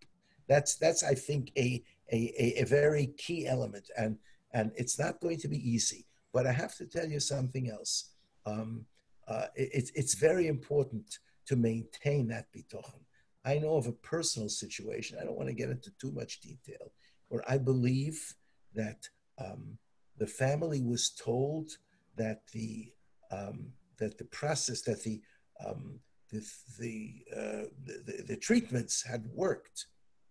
That's 0.49 0.75
that's 0.75 1.05
I 1.05 1.15
think 1.15 1.53
a 1.57 1.83
a, 2.13 2.61
a, 2.61 2.65
very 2.65 3.07
key 3.17 3.47
element, 3.47 3.91
and 3.97 4.19
and 4.53 4.73
it's 4.77 4.99
not 4.99 5.21
going 5.21 5.39
to 5.39 5.49
be 5.49 5.59
easy. 5.59 6.05
But 6.33 6.47
I 6.47 6.53
have 6.53 6.75
to 6.77 6.87
tell 6.87 7.09
you 7.09 7.21
something 7.21 7.71
else. 7.71 8.11
Um, 8.45 8.85
uh, 9.27 9.47
it, 9.55 9.91
it's 9.95 10.15
very 10.15 10.49
important 10.49 11.19
to 11.47 11.57
maintain 11.57 12.29
that 12.29 12.47
bitochen. 12.53 13.04
I 13.45 13.59
know 13.59 13.77
of 13.77 13.87
a 13.87 13.93
personal 13.93 14.49
situation. 14.49 15.19
I 15.21 15.25
don't 15.25 15.37
want 15.37 15.49
to 15.49 15.55
get 15.55 15.71
into 15.71 15.91
too 16.01 16.13
much 16.13 16.41
detail, 16.41 16.93
where 17.29 17.43
I 17.49 17.59
believe 17.59 18.35
that 18.75 19.09
um, 19.39 19.79
the 20.19 20.27
family 20.27 20.81
was 20.83 21.11
told 21.11 21.71
that 22.17 22.43
the 22.53 22.93
um, 23.31 23.73
that 23.99 24.19
the 24.19 24.25
process 24.25 24.83
that 24.83 25.03
the 25.03 25.21
um, 25.65 26.01
the 26.31 26.43
the, 26.79 27.25
uh, 27.37 27.69
the, 27.85 28.25
the 28.29 28.37
treatments 28.37 29.03
had 29.03 29.27
worked, 29.33 29.87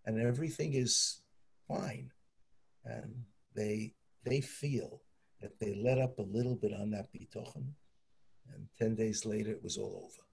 and 0.06 0.20
everything 0.20 0.74
is 0.74 1.22
fine, 1.68 2.12
and 2.84 3.24
they 3.56 3.94
they 4.26 4.42
feel 4.42 5.02
that 5.42 5.60
they 5.60 5.76
let 5.76 6.00
up 6.00 6.18
a 6.20 6.24
little 6.24 6.56
bit 6.56 6.74
on 6.74 6.90
that 6.92 7.08
bitochen, 7.14 7.74
and 8.54 8.68
ten 8.78 8.96
days 8.96 9.26
later 9.26 9.52
it 9.52 9.64
was 9.64 9.78
all 9.78 10.04
over. 10.04 10.24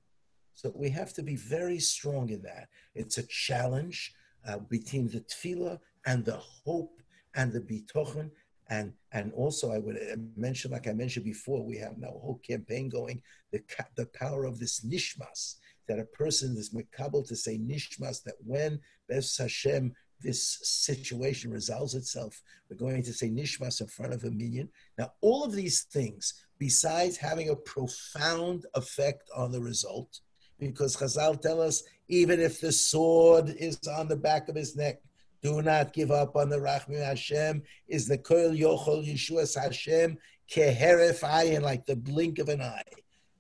So 0.55 0.73
we 0.75 0.91
have 0.91 1.13
to 1.15 1.23
be 1.23 1.37
very 1.37 1.79
strong 1.79 2.31
in 2.31 2.43
that. 2.43 2.69
It's 2.95 3.19
a 3.19 3.27
challenge 3.27 4.13
uh, 4.47 4.59
between 4.59 5.09
the 5.09 5.21
tefillah 5.21 5.79
and 6.07 6.25
the 6.25 6.37
hope 6.37 7.01
and 7.35 7.53
the 7.53 7.61
bitochen. 7.61 8.31
And, 8.69 8.93
and 9.13 9.33
also, 9.33 9.73
I 9.73 9.79
would 9.79 9.97
uh, 9.97 10.17
mention, 10.37 10.71
like 10.71 10.87
I 10.87 10.93
mentioned 10.93 11.25
before, 11.25 11.65
we 11.65 11.77
have 11.79 11.99
now 11.99 12.09
a 12.09 12.19
whole 12.21 12.41
campaign 12.47 12.89
going, 12.89 13.21
the, 13.53 13.63
the 13.97 14.07
power 14.07 14.45
of 14.45 14.61
this 14.61 14.85
nishmas, 14.85 15.57
that 15.89 15.99
a 15.99 16.05
person 16.05 16.57
is 16.57 16.73
makabel 16.73 17.27
to 17.27 17.35
say 17.35 17.59
nishmas, 17.59 18.23
that 18.23 18.37
when 18.45 18.79
Bes 19.09 19.37
Hashem, 19.37 19.93
this 20.21 20.59
situation 20.63 21.51
resolves 21.51 21.95
itself, 21.95 22.43
we're 22.69 22.77
going 22.77 23.03
to 23.03 23.13
say 23.13 23.29
nishmas 23.29 23.81
in 23.81 23.89
front 23.89 24.13
of 24.13 24.23
a 24.23 24.31
minyan. 24.31 24.69
Now, 24.99 25.13
all 25.21 25.45
of 25.45 25.53
these 25.53 25.83
things, 25.83 26.35
besides 26.59 27.17
having 27.17 27.49
a 27.49 27.57
profound 27.57 28.67
effect 28.75 29.29
on 29.35 29.51
the 29.51 29.61
result, 29.61 30.21
because 30.61 30.97
Chazal 30.97 31.41
tell 31.41 31.61
us 31.61 31.83
even 32.09 32.41
if 32.41 32.61
the 32.61 32.73
sword 32.73 33.55
is 33.59 33.79
on 33.89 34.09
the 34.09 34.17
back 34.17 34.49
of 34.49 34.57
his 34.57 34.77
neck, 34.77 35.01
do 35.43 35.63
not 35.63 35.93
give 35.93 36.11
up 36.11 36.37
on 36.37 36.51
the 36.51 36.59
Rachmi 36.59 37.03
Hashem. 37.03 37.63
Is 37.89 38.07
the 38.07 38.19
Koil 38.19 38.59
Yochol 38.59 39.07
Yeshua's 39.07 39.55
Hashem 39.55 40.19
keheref 40.51 41.21
ayin, 41.21 41.63
like 41.63 41.87
the 41.87 41.97
blink 41.97 42.39
of 42.39 42.49
an 42.49 42.61
eye. 42.61 42.83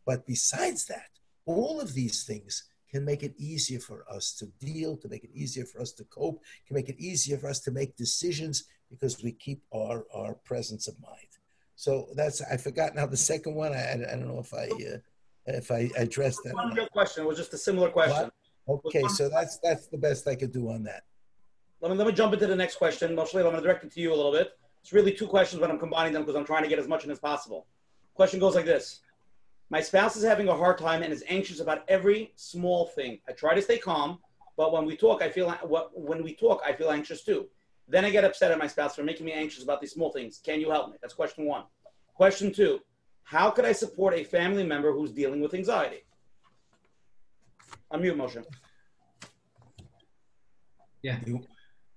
But 0.07 0.27
besides 0.27 0.87
that, 0.87 1.11
all 1.45 1.81
of 1.81 1.93
these 1.93 2.25
things 2.25 2.65
can 2.91 3.05
make 3.05 3.23
it 3.23 3.35
easier 3.37 3.81
for 3.81 4.05
us 4.11 4.33
to 4.35 4.47
deal, 4.65 4.97
to 4.97 5.09
make 5.09 5.25
it 5.25 5.31
easier 5.35 5.65
for 5.65 5.81
us 5.81 5.93
to 5.93 6.05
cope, 6.05 6.43
can 6.67 6.75
make 6.75 6.89
it 6.89 6.99
easier 6.99 7.39
for 7.39 7.49
us 7.49 7.61
to 7.61 7.71
make 7.71 7.97
decisions 7.97 8.65
because 8.91 9.23
we 9.23 9.33
keep 9.33 9.63
our, 9.73 10.05
our 10.15 10.35
presence 10.35 10.89
of 10.89 11.01
mind. 11.01 11.29
So 11.77 12.09
that's 12.15 12.43
I 12.43 12.57
forgot 12.57 12.95
now 12.95 13.07
the 13.07 13.17
second 13.17 13.55
one. 13.55 13.73
I, 13.73 13.93
I 13.93 13.97
don't 13.97 14.29
know 14.29 14.41
if 14.41 14.53
I 14.53 14.67
uh, 14.67 14.99
if 15.55 15.71
I 15.71 15.91
address 15.97 16.39
that. 16.45 16.55
One 16.55 16.75
real 16.75 16.89
question. 16.89 17.25
It 17.25 17.27
was 17.27 17.39
just 17.39 17.53
a 17.55 17.59
similar 17.59 17.91
question. 17.91 18.31
What? 18.67 18.85
Okay, 18.87 19.03
so 19.09 19.29
that's 19.29 19.59
that's 19.59 19.87
the 19.87 19.99
best 19.99 20.29
I 20.29 20.35
could 20.35 20.53
do 20.53 20.71
on 20.71 20.85
that. 20.85 21.03
Let 21.81 21.91
me 21.91 21.97
let 21.97 22.07
me 22.07 22.13
jump 22.13 22.33
into 22.33 22.47
the 22.47 22.57
next 22.57 22.77
question. 22.77 23.17
Moshe, 23.17 23.35
I'm 23.35 23.43
going 23.43 23.55
to 23.57 23.61
direct 23.61 23.85
it 23.85 23.93
to 23.93 24.01
you 24.01 24.13
a 24.13 24.17
little 24.17 24.33
bit. 24.33 24.51
It's 24.83 24.93
really 24.93 25.13
two 25.13 25.27
questions, 25.27 25.61
but 25.61 25.71
I'm 25.71 25.79
combining 25.79 26.13
them 26.13 26.23
because 26.23 26.37
I'm 26.37 26.45
trying 26.45 26.63
to 26.63 26.69
get 26.69 26.79
as 26.79 26.89
much 26.89 27.05
in 27.05 27.11
as 27.11 27.19
possible. 27.19 27.67
Question 28.15 28.39
goes 28.39 28.55
like 28.55 28.67
this: 28.67 29.01
My 29.71 29.81
spouse 29.81 30.17
is 30.17 30.25
having 30.25 30.49
a 30.49 30.57
hard 30.57 30.79
time 30.79 31.03
and 31.03 31.13
is 31.13 31.25
anxious 31.29 31.61
about 31.61 31.85
every 31.89 32.33
small 32.37 32.87
thing. 32.87 33.19
I 33.29 33.33
try 33.33 33.55
to 33.55 33.63
stay 33.63 33.79
calm, 33.79 34.19
but 34.57 34.73
when 34.73 34.85
we 34.85 34.97
talk, 34.97 35.23
I 35.23 35.31
feel 35.31 35.51
when 35.93 36.23
we 36.23 36.35
talk, 36.35 36.61
I 36.65 36.73
feel 36.73 36.91
anxious 36.91 37.25
too. 37.25 37.49
Then 37.89 38.05
I 38.05 38.11
get 38.11 38.25
upset 38.25 38.53
at 38.53 38.59
my 38.59 38.69
spouse 38.69 38.95
for 38.95 39.03
making 39.03 39.27
me 39.27 39.33
anxious 39.33 39.65
about 39.65 39.81
these 39.81 39.93
small 39.93 40.13
things. 40.13 40.41
Can 40.45 40.61
you 40.61 40.71
help 40.71 40.91
me? 40.91 40.97
That's 41.01 41.15
question 41.15 41.45
one. 41.45 41.65
Question 42.15 42.53
two 42.53 42.81
how 43.31 43.48
could 43.48 43.65
I 43.65 43.70
support 43.70 44.12
a 44.15 44.24
family 44.24 44.65
member 44.65 44.93
who's 44.93 45.12
dealing 45.12 45.40
with 45.40 45.55
anxiety? 45.55 46.02
Unmute 47.93 48.16
motion. 48.16 48.44
Yeah. 51.01 51.19
You, 51.24 51.40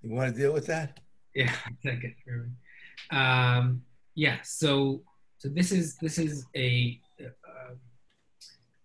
you 0.04 0.12
want 0.14 0.36
to 0.36 0.40
deal 0.40 0.54
with 0.54 0.68
that? 0.68 1.00
Yeah, 1.34 1.52
second. 1.84 2.14
Um, 3.10 3.82
yeah. 4.14 4.38
So, 4.44 5.02
so 5.40 5.50
this 5.50 5.72
is 5.72 5.98
this 5.98 6.20
is 6.20 6.46
a 6.56 7.02
uh, 7.20 7.74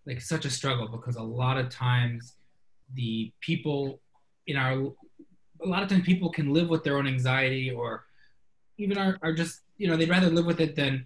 like 0.07 0.19
such 0.19 0.45
a 0.45 0.49
struggle 0.49 0.87
because 0.87 1.17
a 1.17 1.21
lot 1.21 1.57
of 1.59 1.69
times 1.69 2.33
the 2.95 3.31
people 3.41 4.01
in 4.47 4.57
our 4.57 4.91
a 5.63 5.67
lot 5.67 5.83
of 5.83 5.89
times 5.89 6.03
people 6.03 6.31
can 6.31 6.51
live 6.51 6.67
with 6.67 6.83
their 6.83 6.97
own 6.97 7.05
anxiety 7.05 7.69
or 7.69 8.05
even 8.79 8.97
are, 8.97 9.19
are 9.21 9.33
just 9.33 9.61
you 9.77 9.87
know 9.87 9.95
they'd 9.95 10.09
rather 10.09 10.31
live 10.31 10.47
with 10.47 10.59
it 10.59 10.75
than 10.75 11.05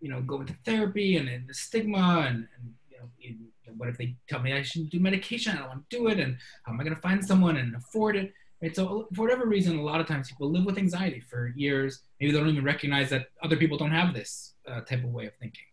you 0.00 0.10
know, 0.10 0.20
go 0.22 0.40
into 0.40 0.54
therapy 0.64 1.16
and, 1.16 1.28
and 1.28 1.48
the 1.48 1.54
stigma 1.54 2.24
and, 2.26 2.48
and 2.56 2.74
you 2.90 2.96
know, 2.98 3.04
in, 3.22 3.46
what 3.76 3.88
if 3.88 3.96
they 3.98 4.16
tell 4.28 4.40
me 4.40 4.52
I 4.52 4.62
shouldn't 4.62 4.90
do 4.90 4.98
medication? 4.98 5.52
I 5.52 5.60
don't 5.60 5.68
want 5.68 5.90
to 5.90 5.96
do 5.96 6.08
it. 6.08 6.18
And 6.18 6.36
how 6.64 6.72
am 6.72 6.80
I 6.80 6.84
going 6.84 6.96
to 6.96 7.02
find 7.02 7.24
someone 7.24 7.56
and 7.56 7.74
afford 7.76 8.16
it? 8.16 8.32
Right. 8.60 8.74
So 8.74 9.08
for 9.14 9.22
whatever 9.22 9.46
reason, 9.46 9.78
a 9.78 9.82
lot 9.82 10.00
of 10.00 10.06
times 10.06 10.28
people 10.28 10.50
live 10.50 10.66
with 10.66 10.76
anxiety 10.76 11.20
for 11.20 11.52
years. 11.56 12.00
Maybe 12.20 12.32
they 12.32 12.38
don't 12.38 12.48
even 12.48 12.64
recognize 12.64 13.08
that 13.10 13.28
other 13.42 13.56
people 13.56 13.78
don't 13.78 13.90
have 13.90 14.12
this 14.12 14.54
uh, 14.68 14.82
type 14.82 15.02
of 15.04 15.10
way 15.10 15.26
of 15.26 15.34
thinking. 15.36 15.64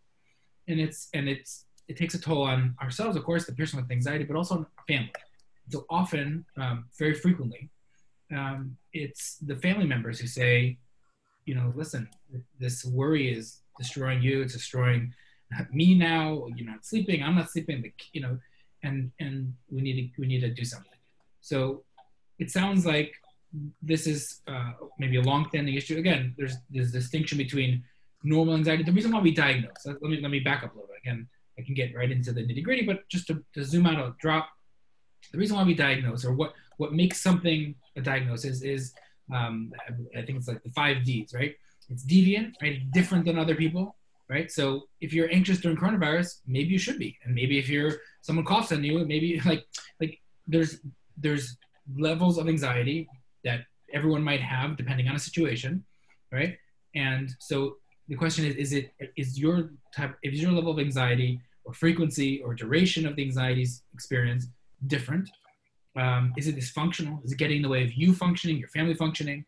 And 0.69 0.79
it's, 0.79 1.09
and 1.13 1.27
it's, 1.27 1.65
it 1.87 1.97
takes 1.97 2.13
a 2.13 2.19
toll 2.19 2.43
on 2.43 2.75
ourselves, 2.81 3.17
of 3.17 3.23
course, 3.23 3.45
the 3.45 3.53
person 3.53 3.81
with 3.81 3.91
anxiety, 3.91 4.23
but 4.23 4.37
also 4.37 4.55
on 4.55 4.59
our 4.61 4.83
family. 4.87 5.11
So 5.69 5.85
often, 5.89 6.45
um, 6.55 6.85
very 6.97 7.13
frequently, 7.13 7.69
um, 8.35 8.77
it's 8.93 9.37
the 9.37 9.55
family 9.55 9.85
members 9.85 10.19
who 10.19 10.27
say, 10.27 10.77
you 11.45 11.55
know, 11.55 11.73
listen, 11.75 12.09
this 12.59 12.85
worry 12.85 13.33
is 13.33 13.61
destroying 13.77 14.21
you. 14.21 14.41
It's 14.41 14.53
destroying 14.53 15.13
me 15.71 15.95
now. 15.95 16.47
You're 16.55 16.69
not 16.69 16.85
sleeping. 16.85 17.23
I'm 17.23 17.35
not 17.35 17.49
sleeping. 17.51 17.91
You 18.13 18.21
know, 18.21 18.39
and 18.83 19.11
and 19.19 19.53
we 19.69 19.81
need 19.81 19.97
to 20.15 20.21
we 20.21 20.27
need 20.27 20.41
to 20.41 20.53
do 20.53 20.65
something. 20.65 20.99
So 21.41 21.83
it 22.39 22.51
sounds 22.51 22.85
like 22.85 23.13
this 23.81 24.07
is 24.07 24.41
uh, 24.47 24.73
maybe 24.99 25.17
a 25.17 25.21
long-standing 25.21 25.75
issue. 25.75 25.97
Again, 25.97 26.35
there's 26.37 26.55
there's 26.69 26.91
distinction 26.91 27.37
between 27.37 27.83
normal 28.23 28.55
anxiety. 28.55 28.83
The 28.83 28.91
reason 28.91 29.11
why 29.11 29.21
we 29.21 29.33
diagnose. 29.33 29.85
Let 29.85 30.01
me 30.01 30.19
let 30.21 30.31
me 30.31 30.39
back 30.39 30.63
up 30.63 30.73
a 30.73 30.75
little 30.75 30.89
bit. 30.89 31.01
Again, 31.03 31.27
I 31.57 31.61
can 31.61 31.73
get 31.73 31.95
right 31.95 32.11
into 32.11 32.31
the 32.33 32.41
nitty-gritty, 32.41 32.85
but 32.85 33.07
just 33.09 33.27
to, 33.27 33.43
to 33.53 33.63
zoom 33.63 33.85
out 33.87 33.99
a 33.99 34.15
drop. 34.19 34.49
The 35.31 35.37
reason 35.37 35.55
why 35.57 35.63
we 35.63 35.73
diagnose, 35.73 36.23
or 36.25 36.33
what 36.33 36.53
what 36.77 36.93
makes 36.93 37.21
something 37.21 37.75
a 37.95 38.01
diagnosis, 38.01 38.61
is 38.61 38.93
um, 39.33 39.73
I 40.15 40.21
think 40.21 40.37
it's 40.37 40.47
like 40.47 40.63
the 40.63 40.69
five 40.71 41.03
Ds, 41.03 41.33
right? 41.33 41.55
It's 41.89 42.05
deviant, 42.05 42.53
right? 42.61 42.91
Different 42.91 43.25
than 43.25 43.37
other 43.37 43.55
people, 43.55 43.95
right? 44.29 44.51
So 44.51 44.83
if 45.01 45.13
you're 45.13 45.31
anxious 45.31 45.59
during 45.59 45.77
coronavirus, 45.77 46.41
maybe 46.45 46.69
you 46.69 46.77
should 46.77 46.99
be, 46.99 47.17
and 47.23 47.33
maybe 47.33 47.57
if 47.57 47.69
you're 47.69 47.93
someone 48.21 48.45
coughs 48.45 48.71
on 48.71 48.83
you, 48.83 49.05
maybe 49.05 49.41
like 49.45 49.65
like 50.01 50.19
there's 50.47 50.79
there's 51.17 51.57
levels 51.97 52.37
of 52.37 52.47
anxiety 52.47 53.07
that 53.43 53.61
everyone 53.93 54.23
might 54.23 54.41
have 54.41 54.77
depending 54.77 55.07
on 55.07 55.15
a 55.15 55.19
situation, 55.19 55.83
right? 56.31 56.57
And 56.95 57.29
so 57.39 57.77
the 58.07 58.15
question 58.15 58.45
is: 58.45 58.55
Is 58.55 58.73
it 58.73 58.91
is 59.15 59.39
your 59.39 59.71
type? 59.95 60.15
Is 60.23 60.41
your 60.41 60.51
level 60.51 60.71
of 60.71 60.79
anxiety 60.79 61.39
or 61.63 61.73
frequency 61.73 62.41
or 62.41 62.53
duration 62.53 63.05
of 63.05 63.15
the 63.15 63.23
anxiety's 63.23 63.83
experience 63.93 64.47
different? 64.87 65.29
Um, 65.97 66.33
is 66.37 66.47
it 66.47 66.55
dysfunctional? 66.55 67.23
Is 67.25 67.31
it 67.31 67.37
getting 67.37 67.57
in 67.57 67.63
the 67.63 67.69
way 67.69 67.83
of 67.83 67.93
you 67.93 68.13
functioning, 68.13 68.57
your 68.57 68.69
family 68.69 68.93
functioning? 68.93 69.45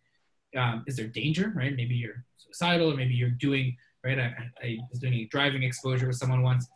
Um, 0.57 0.83
is 0.87 0.95
there 0.95 1.07
danger, 1.07 1.53
right? 1.55 1.75
Maybe 1.75 1.95
you're 1.95 2.23
suicidal 2.37 2.91
or 2.91 2.95
maybe 2.95 3.13
you're 3.13 3.29
doing, 3.29 3.75
right? 4.03 4.19
I, 4.19 4.33
I 4.63 4.77
was 4.89 4.99
doing 4.99 5.13
a 5.13 5.25
driving 5.25 5.63
exposure 5.63 6.07
with 6.07 6.17
someone 6.17 6.41
once 6.41 6.67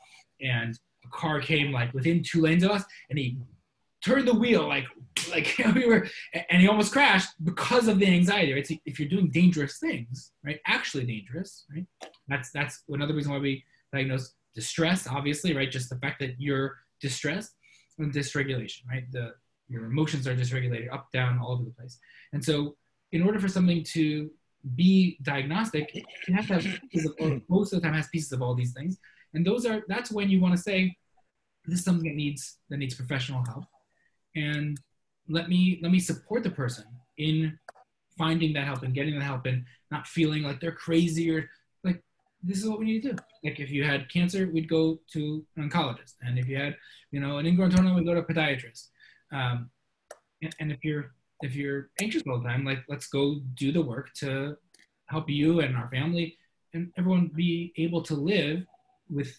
and 0.41 0.77
a 1.03 1.07
car 1.09 1.39
came 1.39 1.71
like 1.71 1.93
within 1.93 2.23
two 2.23 2.41
lanes 2.41 2.63
of 2.63 2.71
us 2.71 2.83
and 3.09 3.17
he 3.17 3.37
turned 4.03 4.27
the 4.27 4.33
wheel 4.33 4.67
like, 4.67 4.85
like 5.31 5.55
we 5.75 5.85
were, 5.85 6.07
and 6.49 6.61
he 6.61 6.67
almost 6.67 6.91
crashed 6.91 7.29
because 7.43 7.87
of 7.87 7.99
the 7.99 8.07
anxiety, 8.07 8.53
right? 8.53 8.67
So 8.67 8.75
if 8.85 8.99
you're 8.99 9.09
doing 9.09 9.31
dangerous 9.31 9.79
things, 9.79 10.31
right? 10.43 10.59
Actually 10.67 11.05
dangerous, 11.05 11.65
right? 11.73 11.85
That's, 12.27 12.51
that's 12.51 12.83
another 12.89 13.13
reason 13.13 13.31
why 13.31 13.39
we 13.39 13.63
diagnose 13.93 14.33
distress, 14.53 15.07
obviously, 15.07 15.55
right? 15.55 15.71
Just 15.71 15.89
the 15.89 15.97
fact 15.97 16.19
that 16.19 16.35
you're 16.37 16.77
distressed 17.01 17.55
and 17.97 18.13
dysregulation, 18.13 18.81
right? 18.89 19.03
The, 19.11 19.33
your 19.69 19.85
emotions 19.85 20.27
are 20.27 20.35
dysregulated 20.35 20.93
up, 20.93 21.07
down, 21.13 21.39
all 21.39 21.53
over 21.53 21.63
the 21.63 21.71
place. 21.71 21.97
And 22.33 22.43
so 22.43 22.75
in 23.13 23.21
order 23.21 23.39
for 23.39 23.47
something 23.47 23.83
to 23.83 24.29
be 24.75 25.17
diagnostic, 25.21 25.95
it 25.95 26.33
has 26.33 26.47
to 26.47 26.53
have 26.55 26.81
pieces 26.91 27.13
of, 27.19 27.41
most 27.47 27.71
of 27.71 27.81
the 27.81 27.87
time 27.87 27.95
has 27.95 28.07
pieces 28.09 28.31
of 28.31 28.41
all 28.41 28.55
these 28.55 28.73
things. 28.73 28.97
And 29.33 29.45
those 29.45 29.65
are 29.65 29.83
that's 29.87 30.11
when 30.11 30.29
you 30.29 30.41
want 30.41 30.55
to 30.55 30.61
say, 30.61 30.95
this 31.65 31.79
is 31.79 31.85
something 31.85 32.09
that 32.09 32.15
needs 32.15 32.57
that 32.69 32.77
needs 32.77 32.95
professional 32.95 33.43
help. 33.45 33.65
And 34.35 34.77
let 35.29 35.47
me 35.47 35.79
let 35.81 35.91
me 35.91 35.99
support 35.99 36.43
the 36.43 36.49
person 36.49 36.85
in 37.17 37.57
finding 38.17 38.53
that 38.53 38.65
help 38.65 38.83
and 38.83 38.93
getting 38.93 39.17
that 39.17 39.25
help 39.25 39.45
and 39.45 39.63
not 39.91 40.07
feeling 40.07 40.43
like 40.43 40.59
they're 40.59 40.71
crazy 40.71 41.31
or 41.31 41.49
like 41.83 42.01
this 42.41 42.57
is 42.57 42.67
what 42.67 42.79
we 42.79 42.85
need 42.85 43.03
to 43.03 43.13
do. 43.13 43.17
Like 43.43 43.59
if 43.59 43.69
you 43.69 43.83
had 43.83 44.09
cancer, 44.09 44.49
we'd 44.51 44.69
go 44.69 44.99
to 45.13 45.45
an 45.55 45.69
oncologist, 45.69 46.15
and 46.21 46.39
if 46.39 46.47
you 46.47 46.57
had 46.57 46.75
you 47.11 47.19
know 47.19 47.37
an 47.37 47.45
ingrown 47.45 47.69
toenail, 47.69 47.95
we'd 47.95 48.05
go 48.05 48.15
to 48.15 48.21
a 48.21 48.25
podiatrist. 48.25 48.87
Um, 49.31 49.69
and, 50.41 50.55
and 50.59 50.71
if 50.71 50.83
you're 50.83 51.13
if 51.43 51.55
you're 51.55 51.89
anxious 51.99 52.23
all 52.27 52.39
the 52.39 52.47
time, 52.47 52.63
like 52.63 52.83
let's 52.87 53.07
go 53.07 53.41
do 53.55 53.71
the 53.71 53.81
work 53.81 54.13
to 54.15 54.57
help 55.07 55.29
you 55.29 55.59
and 55.59 55.75
our 55.75 55.89
family 55.89 56.37
and 56.73 56.91
everyone 56.97 57.29
be 57.35 57.73
able 57.77 58.01
to 58.01 58.15
live 58.15 58.65
with 59.09 59.37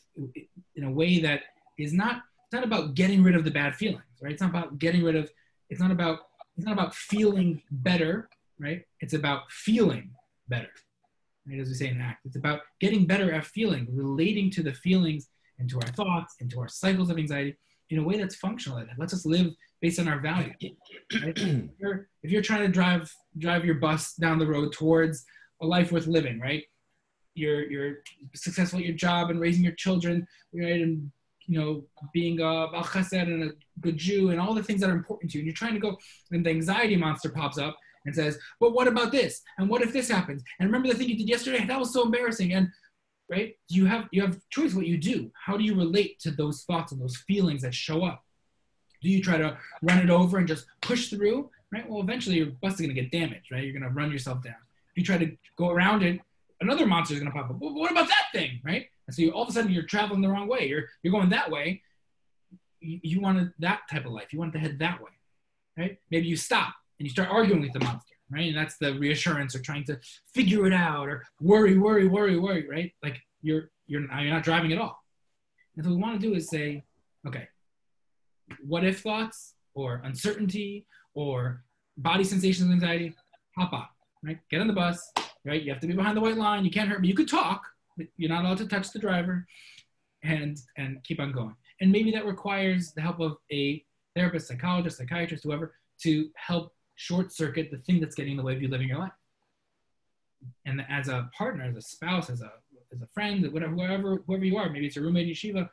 in 0.76 0.84
a 0.84 0.90
way 0.90 1.18
that 1.20 1.40
is 1.78 1.92
not 1.92 2.22
it's 2.44 2.52
not 2.52 2.62
about 2.62 2.94
getting 2.94 3.22
rid 3.22 3.34
of 3.34 3.44
the 3.44 3.50
bad 3.50 3.74
feelings, 3.74 4.04
right? 4.20 4.32
It's 4.32 4.42
not 4.42 4.50
about 4.50 4.78
getting 4.78 5.02
rid 5.02 5.16
of 5.16 5.30
it's 5.70 5.80
not 5.80 5.90
about 5.90 6.18
it's 6.56 6.66
not 6.66 6.74
about 6.74 6.94
feeling 6.94 7.60
better, 7.70 8.28
right? 8.60 8.84
It's 9.00 9.14
about 9.14 9.50
feeling 9.50 10.10
better. 10.48 10.68
Right? 11.48 11.60
As 11.60 11.68
we 11.68 11.74
say 11.74 11.88
in 11.88 12.00
ACT, 12.00 12.26
it's 12.26 12.36
about 12.36 12.60
getting 12.80 13.06
better 13.06 13.32
at 13.32 13.44
feeling, 13.44 13.88
relating 13.90 14.50
to 14.52 14.62
the 14.62 14.72
feelings 14.72 15.28
and 15.58 15.68
to 15.70 15.76
our 15.80 15.88
thoughts 15.88 16.36
and 16.40 16.50
to 16.50 16.60
our 16.60 16.68
cycles 16.68 17.10
of 17.10 17.18
anxiety 17.18 17.56
in 17.90 17.98
a 17.98 18.02
way 18.02 18.18
that's 18.18 18.36
functional. 18.36 18.78
That 18.78 18.98
lets 18.98 19.14
us 19.14 19.26
live 19.26 19.52
based 19.84 20.00
on 20.00 20.08
our 20.08 20.18
values. 20.18 20.56
Right? 21.22 21.38
if, 21.38 21.70
you're, 21.78 22.08
if 22.22 22.30
you're 22.30 22.42
trying 22.42 22.62
to 22.62 22.68
drive 22.68 23.12
drive 23.36 23.64
your 23.66 23.74
bus 23.74 24.14
down 24.14 24.38
the 24.38 24.46
road 24.46 24.72
towards 24.72 25.26
a 25.60 25.66
life 25.66 25.92
worth 25.92 26.06
living, 26.06 26.40
right? 26.40 26.62
You're 27.34 27.70
you're 27.70 27.96
successful 28.34 28.78
at 28.78 28.86
your 28.86 28.96
job 28.96 29.28
and 29.30 29.38
raising 29.38 29.62
your 29.62 29.74
children, 29.74 30.26
right? 30.54 30.80
And 30.80 31.12
you 31.46 31.60
know, 31.60 31.84
being 32.14 32.40
a 32.40 32.68
Chesed 32.92 33.20
and 33.20 33.44
a 33.44 33.50
good 33.80 33.98
Jew 33.98 34.30
and 34.30 34.40
all 34.40 34.54
the 34.54 34.62
things 34.62 34.80
that 34.80 34.88
are 34.88 34.96
important 34.96 35.30
to 35.30 35.36
you. 35.36 35.42
And 35.42 35.46
you're 35.46 35.62
trying 35.62 35.74
to 35.74 35.86
go, 35.86 35.98
and 36.30 36.46
the 36.46 36.50
anxiety 36.50 36.96
monster 36.96 37.28
pops 37.28 37.58
up 37.58 37.76
and 38.06 38.14
says, 38.14 38.38
"But 38.60 38.72
what 38.72 38.88
about 38.88 39.12
this? 39.12 39.42
And 39.58 39.68
what 39.68 39.82
if 39.82 39.92
this 39.92 40.08
happens? 40.08 40.42
And 40.58 40.66
remember 40.66 40.88
the 40.88 40.94
thing 40.94 41.10
you 41.10 41.18
did 41.18 41.28
yesterday? 41.28 41.66
That 41.66 41.78
was 41.78 41.92
so 41.92 42.04
embarrassing." 42.04 42.54
And 42.54 42.68
right, 43.30 43.52
you 43.68 43.84
have 43.84 44.08
you 44.12 44.22
have 44.22 44.40
choice 44.48 44.72
what 44.74 44.86
you 44.86 44.96
do. 44.96 45.30
How 45.46 45.58
do 45.58 45.64
you 45.64 45.74
relate 45.74 46.18
to 46.20 46.30
those 46.30 46.62
thoughts 46.62 46.92
and 46.92 47.00
those 47.02 47.18
feelings 47.28 47.60
that 47.60 47.74
show 47.74 48.02
up? 48.04 48.23
Do 49.04 49.10
you 49.10 49.22
try 49.22 49.36
to 49.36 49.56
run 49.82 49.98
it 49.98 50.08
over 50.10 50.38
and 50.38 50.48
just 50.48 50.66
push 50.80 51.10
through? 51.10 51.50
Right. 51.70 51.88
Well, 51.88 52.00
eventually 52.00 52.36
your 52.36 52.46
bus 52.46 52.74
is 52.74 52.80
going 52.80 52.94
to 52.94 53.00
get 53.00 53.12
damaged. 53.12 53.52
Right. 53.52 53.62
You're 53.62 53.78
going 53.78 53.82
to 53.82 53.94
run 53.94 54.10
yourself 54.10 54.42
down. 54.42 54.54
If 54.90 54.96
you 54.96 55.04
try 55.04 55.18
to 55.18 55.36
go 55.56 55.70
around 55.70 56.02
it, 56.02 56.20
another 56.60 56.86
monster 56.86 57.14
is 57.14 57.20
going 57.20 57.30
to 57.30 57.38
pop 57.38 57.50
up. 57.50 57.60
Well, 57.60 57.74
what 57.74 57.92
about 57.92 58.08
that 58.08 58.26
thing? 58.32 58.60
Right. 58.64 58.86
And 59.06 59.14
so 59.14 59.22
you, 59.22 59.30
all 59.32 59.42
of 59.42 59.50
a 59.50 59.52
sudden 59.52 59.70
you're 59.70 59.82
traveling 59.82 60.22
the 60.22 60.28
wrong 60.28 60.48
way. 60.48 60.66
You're 60.66 60.84
you're 61.02 61.12
going 61.12 61.28
that 61.30 61.50
way. 61.50 61.82
You, 62.80 62.98
you 63.02 63.20
wanted 63.20 63.52
that 63.58 63.82
type 63.90 64.06
of 64.06 64.12
life. 64.12 64.32
You 64.32 64.38
wanted 64.38 64.54
to 64.54 64.60
head 64.60 64.78
that 64.78 65.00
way. 65.02 65.10
Right. 65.76 65.98
Maybe 66.10 66.26
you 66.26 66.36
stop 66.36 66.74
and 66.98 67.06
you 67.06 67.10
start 67.10 67.28
arguing 67.30 67.60
with 67.60 67.74
the 67.74 67.80
monster. 67.80 68.14
Right. 68.30 68.48
And 68.48 68.56
that's 68.56 68.78
the 68.78 68.94
reassurance 68.94 69.54
or 69.54 69.60
trying 69.60 69.84
to 69.84 70.00
figure 70.32 70.66
it 70.66 70.72
out 70.72 71.08
or 71.08 71.24
worry, 71.40 71.76
worry, 71.76 72.08
worry, 72.08 72.38
worry. 72.38 72.66
Right. 72.66 72.92
Like 73.02 73.20
you're 73.42 73.70
you're 73.86 74.00
you're 74.00 74.32
not 74.32 74.44
driving 74.44 74.72
at 74.72 74.78
all. 74.78 74.98
And 75.76 75.84
so 75.84 75.90
what 75.90 75.96
we 75.96 76.02
want 76.02 76.20
to 76.20 76.26
do 76.26 76.34
is 76.34 76.48
say, 76.48 76.84
okay, 77.26 77.48
what 78.66 78.84
if 78.84 79.00
thoughts 79.00 79.54
or 79.74 80.00
uncertainty 80.04 80.86
or 81.14 81.64
body 81.96 82.24
sensations 82.24 82.68
of 82.68 82.72
anxiety, 82.72 83.14
hop 83.56 83.72
on, 83.72 83.86
right? 84.22 84.38
Get 84.50 84.60
on 84.60 84.66
the 84.66 84.72
bus, 84.72 85.12
right? 85.44 85.62
You 85.62 85.72
have 85.72 85.80
to 85.80 85.86
be 85.86 85.94
behind 85.94 86.16
the 86.16 86.20
white 86.20 86.36
line. 86.36 86.64
You 86.64 86.70
can't 86.70 86.88
hurt 86.88 87.00
me. 87.00 87.08
You 87.08 87.14
could 87.14 87.28
talk, 87.28 87.62
but 87.96 88.06
you're 88.16 88.30
not 88.30 88.44
allowed 88.44 88.58
to 88.58 88.68
touch 88.68 88.90
the 88.92 88.98
driver 88.98 89.46
and 90.22 90.58
and 90.76 91.02
keep 91.04 91.20
on 91.20 91.32
going. 91.32 91.54
And 91.80 91.92
maybe 91.92 92.10
that 92.12 92.26
requires 92.26 92.92
the 92.92 93.00
help 93.00 93.20
of 93.20 93.36
a 93.52 93.84
therapist, 94.16 94.48
psychologist, 94.48 94.98
psychiatrist, 94.98 95.44
whoever, 95.44 95.74
to 96.02 96.28
help 96.36 96.72
short 96.96 97.32
circuit 97.32 97.70
the 97.70 97.78
thing 97.78 98.00
that's 98.00 98.14
getting 98.14 98.32
in 98.32 98.36
the 98.36 98.42
way 98.42 98.54
of 98.54 98.62
you 98.62 98.68
living 98.68 98.88
your 98.88 98.98
life. 98.98 99.12
And 100.66 100.84
as 100.88 101.08
a 101.08 101.30
partner, 101.36 101.64
as 101.64 101.76
a 101.76 101.82
spouse, 101.82 102.30
as 102.30 102.40
a 102.42 102.52
as 102.92 103.02
a 103.02 103.06
friend, 103.12 103.50
whatever, 103.52 103.74
whoever, 103.74 104.22
whoever 104.26 104.44
you 104.44 104.56
are, 104.56 104.70
maybe 104.70 104.86
it's 104.86 104.96
a 104.96 105.00
roommate 105.00 105.26
in 105.26 105.34
yeshiva, 105.34 105.68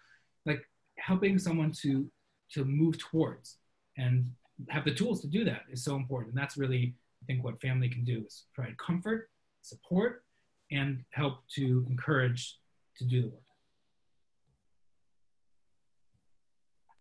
like 0.46 0.68
helping 0.98 1.38
someone 1.38 1.72
to 1.72 2.10
to 2.54 2.66
move 2.66 2.98
towards 2.98 3.58
and 3.98 4.32
have 4.70 4.86
the 4.86 4.94
tools 4.94 5.22
to 5.22 5.28
do 5.28 5.44
that 5.46 5.64
is 5.72 5.84
so 5.84 5.96
important. 5.96 6.34
And 6.34 6.42
that's 6.42 6.58
really, 6.58 6.96
I 7.22 7.26
think, 7.26 7.44
what 7.44 7.60
family 7.62 7.90
can 7.90 8.04
do 8.04 8.24
is 8.26 8.46
provide 8.54 8.78
comfort, 8.78 9.30
support, 9.62 10.24
and 10.72 11.04
help 11.12 11.40
to 11.56 11.86
encourage 11.90 12.58
to 12.98 13.06
do 13.06 13.22
the 13.22 13.28
work. 13.28 13.42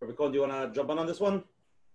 Rabbi 0.00 0.28
do 0.28 0.34
you 0.34 0.40
want 0.40 0.52
to 0.52 0.74
jump 0.74 0.90
on 0.90 0.98
on 0.98 1.06
this 1.06 1.20
one? 1.20 1.44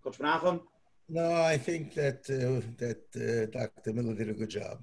Coach 0.02 0.18
Menachem? 0.18 0.60
No, 1.08 1.32
I 1.34 1.58
think 1.58 1.94
that 1.94 2.20
uh, 2.30 2.62
that 2.78 3.02
uh, 3.16 3.58
Dr. 3.58 3.92
Miller 3.92 4.14
did 4.14 4.30
a 4.30 4.32
good 4.32 4.50
job. 4.50 4.78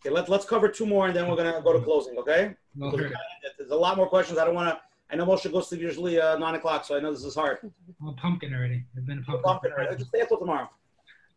Okay, 0.00 0.10
let, 0.14 0.28
let's 0.28 0.44
cover 0.44 0.68
two 0.68 0.86
more 0.86 1.06
and 1.06 1.16
then 1.16 1.28
we're 1.28 1.36
going 1.36 1.52
to 1.52 1.60
go 1.60 1.72
to 1.72 1.80
closing, 1.80 2.16
okay? 2.18 2.54
Well, 2.76 2.96
There's 2.96 3.70
a 3.70 3.76
lot 3.76 3.96
more 3.96 4.08
questions. 4.08 4.38
I 4.38 4.44
don't 4.44 4.54
want 4.54 4.68
to 4.68 4.80
I 5.10 5.16
know 5.16 5.24
Moshe 5.24 5.50
goes 5.50 5.64
to 5.64 5.68
sleep 5.70 5.80
usually 5.80 6.20
uh, 6.20 6.36
nine 6.38 6.54
o'clock, 6.54 6.84
so 6.84 6.96
I 6.96 7.00
know 7.00 7.12
this 7.12 7.24
is 7.24 7.34
hard. 7.34 7.58
I'm 8.00 8.08
a 8.08 8.12
pumpkin 8.12 8.54
already. 8.54 8.84
I've 8.96 9.06
been 9.06 9.18
a 9.18 9.22
pumpkin. 9.22 9.42
Pumpkin 9.42 9.72
already. 9.72 9.96
Just 9.96 10.10
stay 10.10 10.20
until 10.20 10.38
tomorrow. 10.38 10.68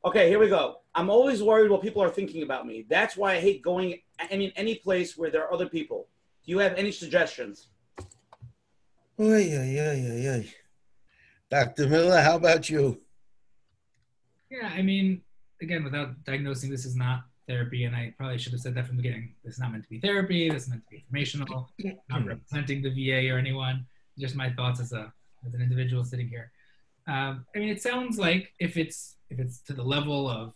Okay, 0.03 0.27
here 0.30 0.39
we 0.39 0.49
go. 0.49 0.77
I'm 0.93 1.10
always 1.10 1.41
worried 1.41 1.72
what 1.72 1.81
people 1.81 2.03
are 2.03 2.10
thinking 2.10 2.43
about 2.43 2.68
me. 2.68 2.85
That's 2.89 3.15
why 3.15 3.34
I 3.34 3.39
hate 3.39 3.61
going. 3.61 3.99
I 4.19 4.35
mean, 4.35 4.52
any 4.56 4.76
place 4.76 5.18
where 5.18 5.30
there 5.30 5.43
are 5.43 5.53
other 5.53 5.69
people. 5.69 6.07
Do 6.45 6.52
you 6.52 6.57
have 6.57 6.73
any 6.73 6.91
suggestions? 6.91 7.68
Oy, 9.19 9.56
oy, 9.56 9.80
oy, 9.80 10.07
oy, 10.11 10.30
oy. 10.30 10.53
Dr. 11.49 11.88
Miller, 11.88 12.22
how 12.22 12.35
about 12.35 12.69
you? 12.69 12.99
Yeah, 14.49 14.69
I 14.73 14.81
mean, 14.81 15.22
again, 15.61 15.84
without 15.84 16.23
diagnosing, 16.26 16.72
this 16.72 16.85
is 16.85 16.95
not 16.95 17.23
therapy, 17.52 17.84
and 17.84 17.95
I 17.95 18.14
probably 18.18 18.38
should 18.38 18.53
have 18.53 18.61
said 18.61 18.76
that 18.76 18.88
from 18.88 18.95
the 18.98 19.03
beginning. 19.03 19.34
This 19.44 19.56
is 19.56 19.60
not 19.60 19.72
meant 19.72 19.84
to 19.84 19.90
be 19.90 19.99
therapy. 19.99 20.49
This 20.49 20.64
is 20.64 20.69
meant 20.69 20.84
to 20.86 20.90
be 20.90 20.98
informational. 20.98 21.69
I'm 21.84 21.98
not 22.10 22.26
representing 22.26 22.82
the 22.82 22.90
VA 22.90 23.34
or 23.34 23.38
anyone. 23.38 23.86
Just 24.18 24.36
my 24.36 24.49
thoughts 24.52 24.80
as 24.80 24.94
a 24.94 25.11
as 25.45 25.53
an 25.53 25.61
individual 25.61 26.03
sitting 26.03 26.28
here. 26.28 26.52
Um, 27.07 27.45
I 27.56 27.60
mean, 27.60 27.69
it 27.69 27.82
sounds 27.82 28.18
like 28.18 28.53
if 28.60 28.78
it's 28.78 29.15
if 29.30 29.40
it's 29.40 29.60
to 29.68 29.73
the 29.73 29.84
level 29.84 30.30
of 30.30 30.53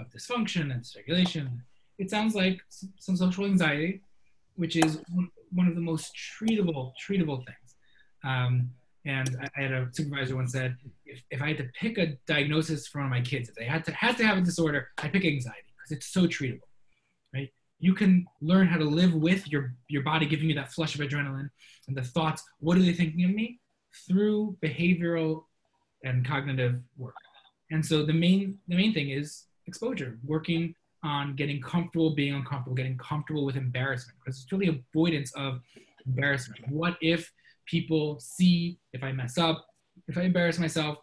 of 0.00 0.10
dysfunction 0.10 0.72
and 0.72 0.82
dysregulation, 0.82 1.46
it 1.98 2.10
sounds 2.10 2.34
like 2.34 2.60
some 2.98 3.16
social 3.16 3.44
anxiety, 3.44 4.00
which 4.56 4.76
is 4.76 5.00
one 5.52 5.68
of 5.68 5.74
the 5.74 5.80
most 5.80 6.12
treatable 6.16 6.92
treatable 7.06 7.38
things. 7.48 7.68
Um, 8.24 8.70
and 9.04 9.28
I 9.42 9.60
had 9.60 9.72
a 9.72 9.88
supervisor 9.92 10.36
once 10.36 10.52
said, 10.52 10.76
if, 11.04 11.20
if 11.32 11.42
I 11.42 11.48
had 11.48 11.58
to 11.58 11.68
pick 11.80 11.98
a 11.98 12.06
diagnosis 12.26 12.86
for 12.86 12.98
one 12.98 13.06
of 13.06 13.10
my 13.10 13.20
kids, 13.20 13.48
if 13.48 13.56
they 13.56 13.64
had 13.64 13.84
to 13.86 13.92
had 13.92 14.16
to 14.18 14.24
have 14.24 14.38
a 14.38 14.40
disorder, 14.40 14.88
I 14.98 15.08
pick 15.08 15.24
anxiety 15.24 15.71
because 15.82 15.96
it's 15.96 16.06
so 16.12 16.26
treatable, 16.26 16.60
right? 17.34 17.50
You 17.78 17.94
can 17.94 18.26
learn 18.40 18.66
how 18.68 18.78
to 18.78 18.84
live 18.84 19.14
with 19.14 19.48
your 19.48 19.74
your 19.88 20.02
body 20.02 20.26
giving 20.26 20.48
you 20.48 20.54
that 20.54 20.72
flush 20.72 20.94
of 20.94 21.00
adrenaline 21.00 21.50
and 21.88 21.96
the 21.96 22.02
thoughts. 22.02 22.42
What 22.60 22.76
are 22.76 22.82
they 22.82 22.92
thinking 22.92 23.24
of 23.24 23.32
me? 23.32 23.60
Through 24.08 24.56
behavioral 24.62 25.44
and 26.04 26.26
cognitive 26.26 26.80
work. 26.96 27.14
And 27.70 27.84
so 27.84 28.04
the 28.04 28.12
main 28.12 28.58
the 28.68 28.76
main 28.76 28.94
thing 28.94 29.10
is 29.10 29.46
exposure, 29.66 30.18
working 30.24 30.74
on 31.04 31.34
getting 31.34 31.60
comfortable 31.60 32.14
being 32.14 32.34
uncomfortable, 32.34 32.76
getting 32.76 32.96
comfortable 32.98 33.44
with 33.44 33.56
embarrassment, 33.56 34.16
because 34.24 34.40
it's 34.40 34.52
really 34.52 34.68
avoidance 34.68 35.32
of 35.34 35.60
embarrassment. 36.06 36.60
What 36.68 36.96
if 37.00 37.32
people 37.66 38.20
see 38.20 38.78
if 38.92 39.02
I 39.02 39.12
mess 39.12 39.38
up, 39.38 39.66
if 40.08 40.16
I 40.16 40.22
embarrass 40.22 40.58
myself, 40.58 40.98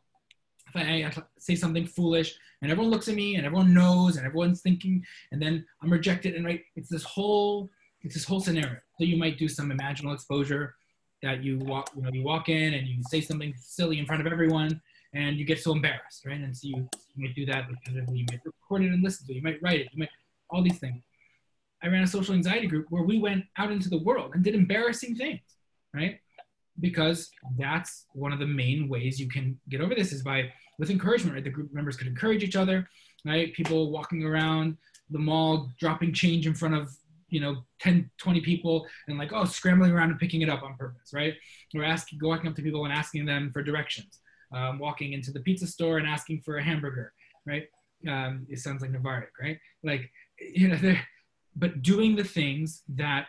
if 0.73 1.17
I 1.17 1.23
say 1.37 1.55
something 1.55 1.85
foolish 1.85 2.35
and 2.61 2.71
everyone 2.71 2.91
looks 2.91 3.07
at 3.07 3.15
me 3.15 3.35
and 3.35 3.45
everyone 3.45 3.73
knows 3.73 4.17
and 4.17 4.25
everyone's 4.25 4.61
thinking 4.61 5.03
and 5.31 5.41
then 5.41 5.65
I'm 5.81 5.91
rejected 5.91 6.35
and 6.35 6.45
right, 6.45 6.61
it's 6.75 6.89
this 6.89 7.03
whole 7.03 7.69
it's 8.01 8.13
this 8.13 8.23
whole 8.23 8.39
scenario. 8.39 8.77
So 8.97 9.03
you 9.03 9.17
might 9.17 9.37
do 9.37 9.47
some 9.47 9.71
imaginal 9.71 10.13
exposure 10.13 10.75
that 11.21 11.43
you 11.43 11.59
walk 11.59 11.91
you 11.95 12.01
know 12.01 12.09
you 12.13 12.23
walk 12.23 12.49
in 12.49 12.73
and 12.73 12.87
you 12.87 13.01
say 13.09 13.21
something 13.21 13.53
silly 13.57 13.99
in 13.99 14.05
front 14.05 14.25
of 14.25 14.31
everyone 14.31 14.81
and 15.13 15.37
you 15.37 15.45
get 15.45 15.59
so 15.59 15.71
embarrassed, 15.71 16.25
right? 16.25 16.39
And 16.39 16.55
so 16.55 16.67
you, 16.67 16.87
you 17.15 17.23
might 17.23 17.35
do 17.35 17.45
that. 17.47 17.65
You 17.87 18.25
might 18.29 18.41
record 18.45 18.83
it 18.83 18.93
and 18.93 19.03
listen 19.03 19.25
to 19.27 19.33
it. 19.33 19.37
You 19.37 19.41
might 19.41 19.61
write 19.61 19.81
it. 19.81 19.89
You 19.91 19.99
might 19.99 20.09
all 20.49 20.63
these 20.63 20.79
things. 20.79 21.03
I 21.81 21.87
ran 21.87 22.03
a 22.03 22.07
social 22.07 22.35
anxiety 22.35 22.67
group 22.67 22.87
where 22.89 23.03
we 23.03 23.19
went 23.19 23.45
out 23.57 23.71
into 23.71 23.89
the 23.89 23.99
world 23.99 24.31
and 24.33 24.43
did 24.43 24.55
embarrassing 24.55 25.15
things, 25.15 25.41
right? 25.93 26.19
Because 26.79 27.29
that's 27.57 28.05
one 28.13 28.31
of 28.31 28.39
the 28.39 28.47
main 28.47 28.87
ways 28.87 29.19
you 29.19 29.27
can 29.27 29.59
get 29.69 29.81
over 29.81 29.95
this 29.95 30.11
is 30.11 30.23
by 30.23 30.51
with 30.77 30.89
encouragement 30.89 31.35
right? 31.35 31.43
The 31.43 31.49
group 31.49 31.73
members 31.73 31.97
could 31.97 32.07
encourage 32.07 32.43
each 32.43 32.55
other 32.55 32.87
right? 33.25 33.53
People 33.53 33.91
walking 33.91 34.23
around 34.23 34.77
the 35.09 35.19
mall 35.19 35.69
dropping 35.79 36.13
change 36.13 36.47
in 36.47 36.53
front 36.53 36.75
of 36.75 36.89
you 37.29 37.39
know 37.39 37.57
10 37.81 38.09
20 38.17 38.41
people 38.41 38.87
and 39.07 39.17
like 39.17 39.31
oh 39.33 39.45
scrambling 39.45 39.91
around 39.91 40.09
and 40.09 40.19
picking 40.19 40.41
it 40.41 40.49
up 40.49 40.63
on 40.63 40.75
purpose 40.77 41.11
right? 41.13 41.35
Or 41.75 41.83
asking 41.83 42.19
walking 42.21 42.49
up 42.49 42.55
to 42.55 42.61
people 42.61 42.85
and 42.85 42.93
asking 42.93 43.25
them 43.25 43.51
for 43.51 43.63
directions. 43.63 44.19
Um, 44.51 44.79
walking 44.79 45.13
into 45.13 45.31
the 45.31 45.41
pizza 45.41 45.67
store 45.67 45.99
and 45.99 46.07
asking 46.07 46.41
for 46.43 46.57
a 46.57 46.63
hamburger 46.63 47.13
right? 47.45 47.67
Um, 48.07 48.45
it 48.49 48.59
sounds 48.59 48.81
like 48.81 48.91
Navarric, 48.91 49.31
right? 49.41 49.57
Like 49.83 50.09
you 50.39 50.69
know 50.69 50.95
but 51.55 51.81
doing 51.81 52.15
the 52.15 52.23
things 52.23 52.83
that 52.95 53.27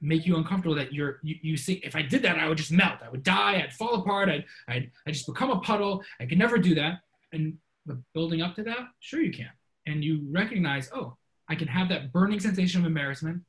make 0.00 0.26
you 0.26 0.36
uncomfortable 0.36 0.76
that 0.76 0.92
you're 0.92 1.18
you, 1.22 1.36
you 1.42 1.56
see 1.56 1.74
if 1.84 1.96
i 1.96 2.02
did 2.02 2.22
that 2.22 2.38
i 2.38 2.48
would 2.48 2.58
just 2.58 2.72
melt. 2.72 2.98
I 3.04 3.08
would 3.08 3.22
die. 3.22 3.62
I'd 3.62 3.72
fall 3.72 3.94
apart. 3.96 4.28
I'd 4.28 4.44
i'd, 4.68 4.90
I'd 5.06 5.14
just 5.14 5.26
become 5.26 5.50
a 5.50 5.60
puddle. 5.60 6.02
I 6.20 6.26
could 6.26 6.38
never 6.38 6.58
do 6.58 6.74
that. 6.76 7.00
And 7.32 7.58
but 7.86 7.96
building 8.14 8.42
up 8.42 8.54
to 8.56 8.62
that 8.64 8.88
sure 9.00 9.20
you 9.20 9.32
can. 9.32 9.50
And 9.86 10.04
you 10.04 10.26
recognize 10.30 10.90
oh 10.94 11.16
i 11.48 11.54
can 11.54 11.68
have 11.68 11.88
that 11.88 12.12
burning 12.12 12.40
sensation 12.40 12.80
of 12.80 12.86
embarrassment 12.86 13.42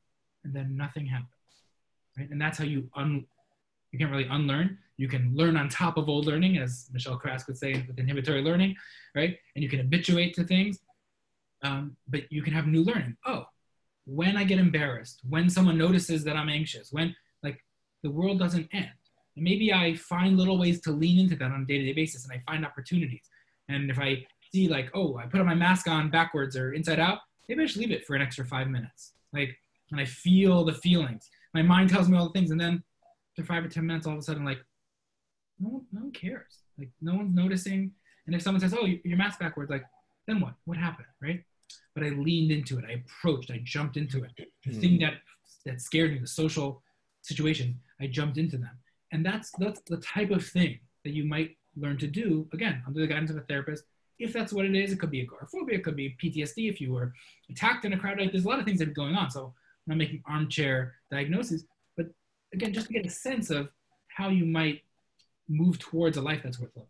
and 0.44 0.54
then 0.54 0.76
nothing 0.76 1.06
happens 1.06 1.30
right? 2.18 2.30
And 2.30 2.42
that's 2.42 2.58
how 2.58 2.66
you 2.66 2.90
un 2.96 3.26
you 3.92 3.98
can't 3.98 4.12
really 4.12 4.28
unlearn. 4.30 4.78
You 4.98 5.08
can 5.08 5.32
learn 5.34 5.58
on 5.58 5.70
top 5.70 5.98
of 5.98 6.10
old 6.10 6.26
learning 6.26 6.58
as 6.58 6.90
Michelle 6.92 7.20
Craske 7.20 7.48
would 7.48 7.58
say 7.58 7.84
with 7.88 7.98
inhibitory 8.00 8.42
learning 8.42 8.76
right? 9.16 9.38
And 9.56 9.64
you 9.64 9.70
can 9.70 9.80
habituate 9.80 10.34
to 10.36 10.44
things 10.44 10.80
um, 11.64 11.96
but 12.08 12.32
you 12.32 12.42
can 12.42 12.54
have 12.54 12.68
new 12.68 12.84
learning. 12.84 13.18
Oh 13.26 13.46
when 14.10 14.36
I 14.38 14.44
get 14.44 14.60
embarrassed, 14.60 15.22
when 15.28 15.50
someone 15.50 15.78
notices 15.78 16.24
that 16.24 16.36
I'm 16.36 16.50
anxious, 16.50 16.92
when 16.92 17.16
like 17.44 17.64
the 18.04 18.10
world 18.10 18.40
doesn't 18.40 18.68
end. 18.74 18.90
And 19.36 19.44
maybe 19.44 19.72
I 19.72 19.96
find 19.96 20.38
little 20.38 20.58
ways 20.58 20.82
to 20.82 20.92
lean 20.92 21.20
into 21.20 21.36
that 21.36 21.52
on 21.52 21.62
a 21.62 21.66
day-to-day 21.66 21.94
basis 21.94 22.24
and 22.24 22.34
I 22.34 22.42
find 22.52 22.66
opportunities. 22.66 23.26
And 23.68 23.90
if 23.90 24.00
I 24.00 24.26
see 24.52 24.68
like, 24.68 24.90
oh, 24.94 25.18
I 25.18 25.26
put 25.28 25.46
my 25.46 25.54
mask 25.56 25.88
on 25.88 26.10
backwards 26.10 26.56
or 26.58 26.74
inside 26.74 27.00
out, 27.00 27.20
maybe 27.48 27.64
I 27.64 27.66
should 27.68 27.82
leave 27.82 27.92
it 27.92 28.06
for 28.06 28.16
an 28.16 28.22
extra 28.22 28.46
five 28.46 28.68
minutes. 28.68 29.14
Like 29.32 29.56
when 29.90 30.00
I 30.00 30.06
feel 30.06 30.64
the 30.66 30.74
feelings, 30.74 31.30
my 31.54 31.62
mind 31.62 31.90
tells 31.90 32.10
me 32.10 32.18
all 32.18 32.26
the 32.26 32.34
things, 32.34 32.52
and 32.52 32.60
then 32.60 32.84
after 33.32 33.44
five 33.44 33.66
or 33.66 33.70
ten 33.70 33.86
minutes, 33.86 34.06
all 34.06 34.14
of 34.14 34.20
a 34.20 34.22
sudden, 34.22 34.46
like, 34.46 34.60
no 35.60 35.84
no 35.92 36.02
one 36.02 36.12
cares. 36.12 36.60
Like 36.78 36.90
no 37.02 37.16
one's 37.16 37.36
noticing. 37.36 37.92
And 38.26 38.36
if 38.36 38.42
someone 38.42 38.62
says, 38.62 38.76
oh, 38.80 38.86
your 38.86 39.18
mask 39.18 39.40
backwards, 39.40 39.72
like, 39.72 39.84
then 40.28 40.40
what? 40.42 40.54
What 40.66 40.78
happened, 40.78 41.08
right? 41.22 41.44
But 41.96 42.04
I 42.04 42.10
leaned 42.10 42.52
into 42.52 42.78
it. 42.78 42.86
I 42.88 43.02
approached. 43.04 43.52
I 43.52 43.62
jumped 43.64 43.98
into 43.98 44.24
it. 44.24 44.32
The 44.66 44.72
mm. 44.72 44.82
thing 44.82 45.00
that 45.00 45.16
that 45.66 45.82
scared 45.82 46.12
me, 46.12 46.20
the 46.20 46.28
social 46.28 46.82
situation, 47.22 47.80
I 48.00 48.08
jumped 48.08 48.38
into 48.38 48.58
them, 48.58 48.78
and 49.12 49.26
that's 49.26 49.52
that's 49.60 49.82
the 49.82 49.98
type 49.98 50.32
of 50.32 50.46
thing 50.46 50.80
that 51.04 51.14
you 51.14 51.26
might 51.26 51.58
learn 51.76 51.98
to 51.98 52.08
do 52.08 52.48
again 52.54 52.82
under 52.88 53.00
the 53.00 53.08
guidance 53.08 53.32
of 53.32 53.38
a 53.38 53.42
therapist. 53.42 53.84
If 54.18 54.34
that's 54.34 54.52
what 54.52 54.66
it 54.66 54.76
is, 54.76 54.92
it 54.92 55.00
could 55.00 55.12
be 55.12 55.22
agoraphobia, 55.22 55.78
it 55.78 55.84
could 55.84 55.96
be 55.96 56.16
PTSD. 56.22 56.70
If 56.70 56.82
you 56.82 56.94
were 56.94 57.14
attacked 57.50 57.86
in 57.86 57.94
a 57.94 57.98
crowd, 57.98 58.20
like 58.20 58.32
there's 58.32 58.46
a 58.46 58.50
lot 58.50 58.60
of 58.60 58.66
things 58.66 58.80
that 58.80 58.90
are 58.90 58.92
going 58.92 59.16
on. 59.16 59.32
So 59.32 59.46
I'm 59.46 59.54
not 59.88 59.98
making 59.98 60.22
armchair 60.28 60.96
diagnoses, 61.10 61.66
but 61.96 62.08
again, 62.54 62.74
just 62.74 62.88
to 62.88 62.94
get 62.94 63.06
a 63.06 63.10
sense 63.10 63.50
of 63.50 63.70
how 64.10 64.30
you 64.30 64.46
might 64.46 64.82
move 65.48 65.80
towards 65.80 66.18
a 66.18 66.22
life 66.22 66.42
that's 66.44 66.60
worth 66.60 66.76
living. 66.76 66.90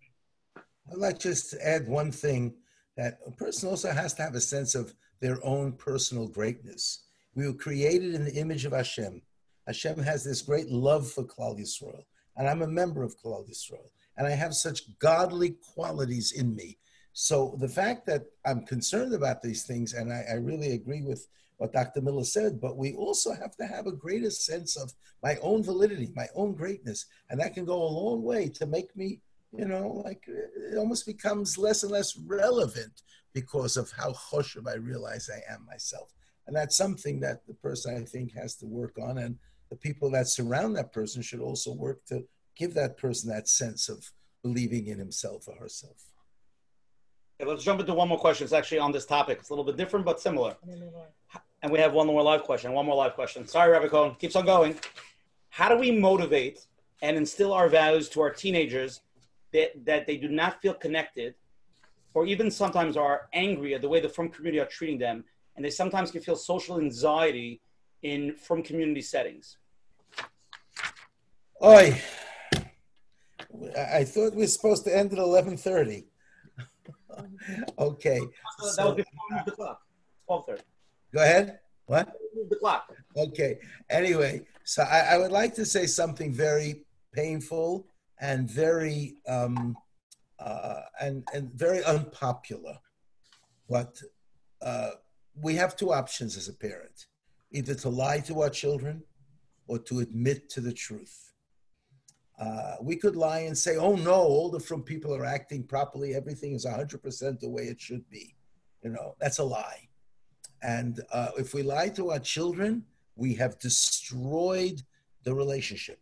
I'd 0.91 0.97
like 0.97 1.19
just 1.19 1.51
to 1.51 1.67
add 1.67 1.87
one 1.87 2.11
thing 2.11 2.55
that 2.99 3.19
a 3.25 3.31
person 3.31 3.69
also 3.69 3.89
has 3.91 4.13
to 4.13 4.21
have 4.21 4.35
a 4.35 4.41
sense 4.41 4.75
of 4.75 4.93
their 5.21 5.39
own 5.41 5.71
personal 5.71 6.27
greatness. 6.27 7.05
We 7.33 7.47
were 7.47 7.53
created 7.53 8.13
in 8.13 8.25
the 8.25 8.35
image 8.35 8.65
of 8.65 8.73
Hashem. 8.73 9.21
Hashem 9.65 9.99
has 9.99 10.25
this 10.25 10.41
great 10.41 10.67
love 10.67 11.09
for 11.09 11.23
Klal 11.23 11.57
Yisrael, 11.57 12.03
and 12.35 12.45
I'm 12.45 12.61
a 12.61 12.67
member 12.67 13.01
of 13.01 13.15
Klal 13.17 13.49
Yisrael, 13.49 13.89
and 14.17 14.27
I 14.27 14.31
have 14.31 14.53
such 14.53 14.99
godly 14.99 15.55
qualities 15.73 16.33
in 16.33 16.53
me. 16.53 16.77
So 17.13 17.55
the 17.61 17.69
fact 17.69 18.05
that 18.07 18.25
I'm 18.45 18.65
concerned 18.65 19.13
about 19.13 19.41
these 19.41 19.63
things, 19.63 19.93
and 19.93 20.11
I, 20.11 20.25
I 20.31 20.33
really 20.33 20.73
agree 20.73 21.01
with 21.01 21.25
what 21.55 21.71
Dr. 21.71 22.01
Miller 22.01 22.25
said, 22.25 22.59
but 22.59 22.75
we 22.75 22.95
also 22.95 23.31
have 23.31 23.55
to 23.57 23.65
have 23.65 23.87
a 23.87 23.93
greater 23.93 24.29
sense 24.29 24.75
of 24.75 24.91
my 25.23 25.37
own 25.41 25.63
validity, 25.63 26.09
my 26.17 26.27
own 26.35 26.53
greatness, 26.53 27.05
and 27.29 27.39
that 27.39 27.53
can 27.53 27.63
go 27.63 27.81
a 27.81 27.95
long 28.01 28.23
way 28.23 28.49
to 28.49 28.65
make 28.65 28.93
me 28.97 29.21
you 29.57 29.65
know, 29.65 30.01
like 30.05 30.23
it 30.27 30.77
almost 30.77 31.05
becomes 31.05 31.57
less 31.57 31.83
and 31.83 31.91
less 31.91 32.17
relevant 32.17 33.01
because 33.33 33.77
of 33.77 33.91
how 33.91 34.11
choshev 34.11 34.67
I 34.67 34.75
realize 34.75 35.29
I 35.29 35.53
am 35.53 35.65
myself. 35.65 36.13
And 36.47 36.55
that's 36.55 36.77
something 36.77 37.19
that 37.21 37.45
the 37.47 37.53
person 37.53 37.95
I 37.95 38.05
think 38.05 38.33
has 38.33 38.55
to 38.55 38.65
work 38.65 38.97
on. 38.99 39.19
And 39.19 39.37
the 39.69 39.75
people 39.75 40.09
that 40.11 40.27
surround 40.27 40.75
that 40.75 40.91
person 40.91 41.21
should 41.21 41.41
also 41.41 41.73
work 41.73 42.03
to 42.05 42.25
give 42.55 42.73
that 42.73 42.97
person 42.97 43.29
that 43.29 43.47
sense 43.47 43.87
of 43.87 44.11
believing 44.41 44.87
in 44.87 44.97
himself 44.97 45.47
or 45.47 45.55
herself. 45.55 45.97
Okay, 47.39 47.49
let's 47.49 47.63
jump 47.63 47.79
into 47.79 47.93
one 47.93 48.09
more 48.09 48.19
question. 48.19 48.43
It's 48.43 48.53
actually 48.53 48.79
on 48.79 48.91
this 48.91 49.05
topic. 49.05 49.37
It's 49.39 49.49
a 49.49 49.53
little 49.53 49.63
bit 49.63 49.77
different, 49.77 50.05
but 50.05 50.19
similar. 50.19 50.55
And 51.61 51.71
we 51.71 51.79
have 51.79 51.93
one 51.93 52.07
more 52.07 52.23
live 52.23 52.43
question. 52.43 52.73
One 52.73 52.85
more 52.85 52.95
live 52.95 53.13
question. 53.13 53.47
Sorry, 53.47 53.71
Rabbi 53.71 53.87
Cohen. 53.87 54.15
Keeps 54.15 54.35
on 54.35 54.45
going. 54.45 54.75
How 55.49 55.69
do 55.69 55.77
we 55.77 55.91
motivate 55.91 56.65
and 57.01 57.15
instill 57.15 57.53
our 57.53 57.69
values 57.69 58.09
to 58.09 58.21
our 58.21 58.29
teenagers 58.29 59.01
that, 59.53 59.85
that 59.85 60.07
they 60.07 60.17
do 60.17 60.29
not 60.29 60.61
feel 60.61 60.73
connected 60.73 61.35
or 62.13 62.25
even 62.25 62.49
sometimes 62.49 62.97
are 62.97 63.27
angry 63.33 63.73
at 63.75 63.81
the 63.81 63.89
way 63.89 63.99
the 63.99 64.09
frum 64.09 64.29
community 64.29 64.59
are 64.59 64.65
treating 64.65 64.97
them 64.97 65.23
and 65.55 65.65
they 65.65 65.69
sometimes 65.69 66.11
can 66.11 66.21
feel 66.21 66.35
social 66.35 66.79
anxiety 66.79 67.61
in 68.03 68.33
frum 68.35 68.63
community 68.63 69.01
settings 69.01 69.57
Oi. 71.61 72.01
I 73.77 74.05
thought 74.05 74.33
we 74.33 74.43
were 74.43 74.47
supposed 74.47 74.85
to 74.85 74.95
end 74.95 75.11
at 75.11 75.17
11.30. 75.17 76.05
okay. 77.79 78.21
So, 78.59 78.75
that 78.75 78.85
would 78.85 78.95
be 78.97 79.03
the 79.45 79.51
clock. 79.51 79.81
12.30. 80.29 80.59
Go 81.13 81.21
ahead. 81.21 81.59
What? 81.85 82.13
Move 82.33 82.49
the 82.49 82.55
clock. 82.55 82.93
Okay. 83.17 83.57
Anyway, 83.89 84.45
so 84.63 84.83
I, 84.83 85.15
I, 85.15 85.17
would 85.17 85.31
like 85.31 85.55
to 85.55 85.65
say 85.65 85.85
something 85.87 86.31
very 86.31 86.85
painful 87.13 87.87
and 88.19 88.49
very 88.49 89.15
um, 89.27 89.77
uh, 90.39 90.81
and 91.01 91.27
and 91.33 91.51
very 91.53 91.83
unpopular. 91.83 92.77
But 93.69 94.01
uh, 94.61 94.91
we 95.41 95.55
have 95.55 95.75
two 95.75 95.91
options 95.93 96.37
as 96.37 96.47
a 96.47 96.53
parent: 96.53 97.07
either 97.51 97.75
to 97.75 97.89
lie 97.89 98.19
to 98.21 98.41
our 98.41 98.49
children 98.49 99.03
or 99.67 99.79
to 99.79 99.99
admit 99.99 100.49
to 100.49 100.61
the 100.61 100.73
truth. 100.73 101.33
Uh, 102.39 102.75
we 102.81 102.95
could 102.95 103.15
lie 103.15 103.39
and 103.39 103.57
say, 103.57 103.77
"Oh 103.77 103.95
no, 103.95 104.13
all 104.13 104.49
the 104.49 104.59
frum 104.59 104.83
people 104.83 105.13
are 105.15 105.25
acting 105.25 105.63
properly. 105.63 106.15
Everything 106.15 106.53
is 106.53 106.65
100% 106.65 107.39
the 107.39 107.49
way 107.49 107.63
it 107.63 107.81
should 107.81 108.09
be." 108.09 108.35
You 108.83 108.91
know, 108.91 109.15
that's 109.19 109.39
a 109.39 109.43
lie. 109.43 109.89
And 110.61 111.01
uh, 111.11 111.31
if 111.37 111.53
we 111.53 111.63
lie 111.63 111.89
to 111.89 112.11
our 112.11 112.19
children, 112.19 112.85
we 113.15 113.33
have 113.35 113.59
destroyed 113.59 114.81
the 115.23 115.33
relationship. 115.33 115.99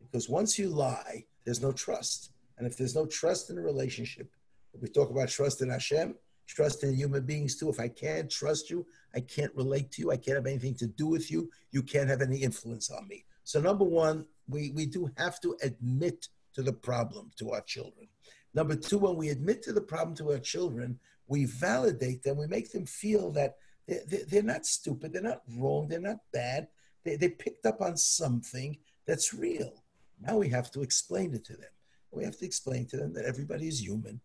Because 0.00 0.28
once 0.28 0.58
you 0.58 0.68
lie, 0.68 1.24
there's 1.48 1.62
no 1.62 1.72
trust. 1.72 2.32
And 2.58 2.66
if 2.66 2.76
there's 2.76 2.94
no 2.94 3.06
trust 3.06 3.48
in 3.48 3.56
a 3.56 3.62
relationship, 3.62 4.30
we 4.78 4.86
talk 4.90 5.08
about 5.08 5.30
trust 5.30 5.62
in 5.62 5.70
Hashem, 5.70 6.14
trust 6.46 6.84
in 6.84 6.94
human 6.94 7.24
beings 7.24 7.56
too. 7.56 7.70
If 7.70 7.80
I 7.80 7.88
can't 7.88 8.30
trust 8.30 8.68
you, 8.68 8.84
I 9.14 9.20
can't 9.20 9.54
relate 9.54 9.90
to 9.92 10.02
you, 10.02 10.10
I 10.10 10.18
can't 10.18 10.36
have 10.36 10.44
anything 10.44 10.74
to 10.74 10.86
do 10.86 11.06
with 11.06 11.30
you, 11.30 11.48
you 11.70 11.82
can't 11.82 12.10
have 12.10 12.20
any 12.20 12.36
influence 12.42 12.90
on 12.90 13.08
me. 13.08 13.24
So, 13.44 13.62
number 13.62 13.86
one, 13.86 14.26
we, 14.46 14.72
we 14.72 14.84
do 14.84 15.10
have 15.16 15.40
to 15.40 15.56
admit 15.62 16.28
to 16.52 16.62
the 16.62 16.74
problem 16.74 17.30
to 17.38 17.52
our 17.52 17.62
children. 17.62 18.08
Number 18.52 18.76
two, 18.76 18.98
when 18.98 19.16
we 19.16 19.30
admit 19.30 19.62
to 19.62 19.72
the 19.72 19.80
problem 19.80 20.14
to 20.16 20.32
our 20.32 20.40
children, 20.40 21.00
we 21.28 21.46
validate 21.46 22.24
them, 22.24 22.36
we 22.36 22.46
make 22.46 22.72
them 22.72 22.84
feel 22.84 23.30
that 23.30 23.56
they're, 23.86 24.26
they're 24.28 24.42
not 24.42 24.66
stupid, 24.66 25.14
they're 25.14 25.22
not 25.22 25.44
wrong, 25.56 25.88
they're 25.88 25.98
not 25.98 26.18
bad, 26.30 26.68
they, 27.06 27.16
they 27.16 27.30
picked 27.30 27.64
up 27.64 27.80
on 27.80 27.96
something 27.96 28.76
that's 29.06 29.32
real. 29.32 29.77
Now 30.20 30.36
we 30.36 30.48
have 30.48 30.70
to 30.72 30.82
explain 30.82 31.34
it 31.34 31.44
to 31.46 31.54
them. 31.54 31.70
We 32.10 32.24
have 32.24 32.38
to 32.38 32.44
explain 32.44 32.86
to 32.86 32.96
them 32.96 33.12
that 33.14 33.24
everybody 33.24 33.68
is 33.68 33.82
human. 33.82 34.20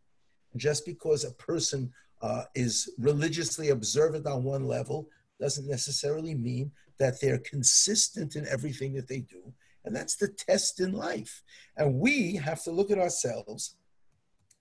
And 0.52 0.62
just 0.62 0.86
because 0.86 1.24
a 1.24 1.32
person 1.32 1.92
uh, 2.22 2.44
is 2.56 2.92
religiously 2.98 3.70
observant 3.70 4.26
on 4.26 4.44
one 4.44 4.66
level 4.66 5.10
doesn't 5.40 5.68
necessarily 5.68 6.34
mean 6.34 6.72
that 6.98 7.20
they're 7.20 7.40
consistent 7.40 8.36
in 8.36 8.48
everything 8.48 8.94
that 8.94 9.08
they 9.08 9.20
do. 9.20 9.54
And 9.84 9.96
that's 9.96 10.16
the 10.16 10.30
test 10.30 10.80
in 10.80 10.94
life. 10.94 11.44
And 11.76 11.96
we 11.96 12.36
have 12.36 12.64
to 12.64 12.72
look 12.72 12.92
at 12.92 13.00
ourselves 13.00 13.76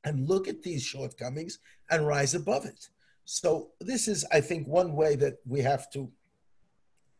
and 0.04 0.28
look 0.28 0.48
at 0.48 0.62
these 0.62 0.82
shortcomings 0.82 1.58
and 1.90 2.06
rise 2.06 2.34
above 2.34 2.64
it. 2.64 2.88
So 3.24 3.70
this 3.80 4.08
is, 4.08 4.24
I 4.32 4.40
think, 4.40 4.66
one 4.66 4.94
way 4.94 5.14
that 5.16 5.34
we 5.46 5.60
have 5.60 5.90
to 5.92 6.10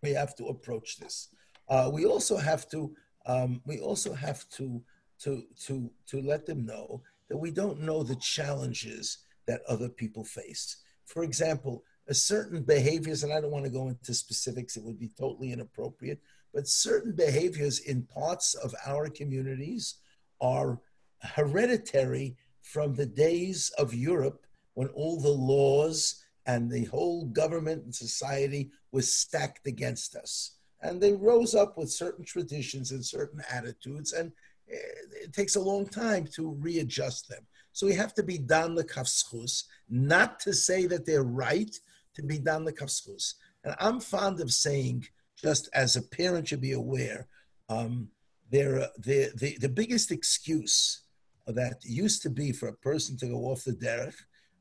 we 0.03 0.11
have 0.11 0.35
to 0.35 0.47
approach 0.47 0.99
this. 0.99 1.29
Uh, 1.69 1.89
we 1.93 2.05
also 2.05 2.37
have 2.37 2.69
to 2.71 2.93
um, 3.27 3.61
we 3.65 3.81
also 3.81 4.13
have 4.13 4.49
to, 4.51 4.83
to, 5.21 5.45
to, 5.67 5.91
to 6.09 6.21
let 6.21 6.47
them 6.47 6.65
know 6.67 7.03
that 7.29 7.37
we 7.37 7.51
don't 7.51 7.81
know 7.81 8.03
the 8.03 8.17
challenges 8.17 9.19
that 9.47 9.63
other 9.69 9.89
people 9.89 10.25
face. 10.25 10.79
For 11.07 11.25
example, 11.25 11.85
a 12.09 12.15
certain 12.15 12.63
behaviors, 12.63 13.23
and 13.23 13.33
I 13.33 13.41
don't 13.41 13.51
want 13.51 13.65
to 13.65 13.71
go 13.71 13.89
into 13.89 14.15
specifics, 14.15 14.77
it 14.77 14.83
would 14.83 14.99
be 14.99 15.11
totally 15.19 15.53
inappropriate, 15.53 16.21
but 16.53 16.69
certain 16.69 17.13
behaviors 17.13 17.79
in 17.81 18.03
parts 18.03 18.55
of 18.55 18.75
our 18.87 19.09
communities 19.09 19.95
are 20.41 20.81
hereditary 21.23 22.37
from 22.61 22.95
the 22.95 23.07
days 23.07 23.71
of 23.79 23.95
Europe 23.95 24.47
when 24.75 24.89
all 24.89 25.21
the 25.21 25.29
laws 25.29 26.25
and 26.47 26.71
the 26.71 26.85
whole 26.87 27.27
government 27.27 27.85
and 27.85 27.95
society 27.95 28.71
was 28.91 29.13
stacked 29.13 29.67
against 29.67 30.17
us 30.17 30.57
and 30.83 31.01
they 31.01 31.13
rose 31.13 31.55
up 31.55 31.79
with 31.79 31.91
certain 31.91 32.25
traditions 32.25 32.91
and 32.91 33.05
certain 33.05 33.41
attitudes, 33.51 34.13
and 34.13 34.33
it 34.67 35.33
takes 35.33 35.57
a 35.57 35.61
long 35.61 35.87
time 35.87 36.27
to 36.35 36.53
readjust 36.61 37.29
them. 37.29 37.47
So 37.73 37.87
we 37.87 37.95
have 37.95 38.15
to 38.15 38.23
be 38.23 38.39
dan 38.39 38.77
lekafschus, 38.77 39.65
not 39.89 40.41
to 40.41 40.53
say 40.53 40.87
that 40.87 41.07
they're 41.07 41.23
right, 41.23 41.75
to 42.15 42.23
be 42.23 42.39
dan 42.39 42.67
lekafschus. 42.67 43.35
And 43.65 43.75
I'm 43.79 44.01
fond 44.01 44.41
of 44.41 44.53
saying, 44.53 45.07
just 45.37 45.69
as 45.75 45.97
a 45.97 46.03
parent 46.03 46.49
should 46.49 46.61
be 46.61 46.73
aware, 46.73 47.27
um, 47.69 48.09
there, 48.51 48.89
the, 48.99 49.33
the, 49.35 49.57
the 49.59 49.69
biggest 49.69 50.11
excuse 50.11 51.03
that 51.47 51.83
used 51.85 52.23
to 52.23 52.31
be 52.31 52.53
for 52.53 52.69
a 52.69 52.75
person 52.75 53.17
to 53.19 53.27
go 53.27 53.47
off 53.47 53.65
the 53.65 53.73
derech 53.73 54.15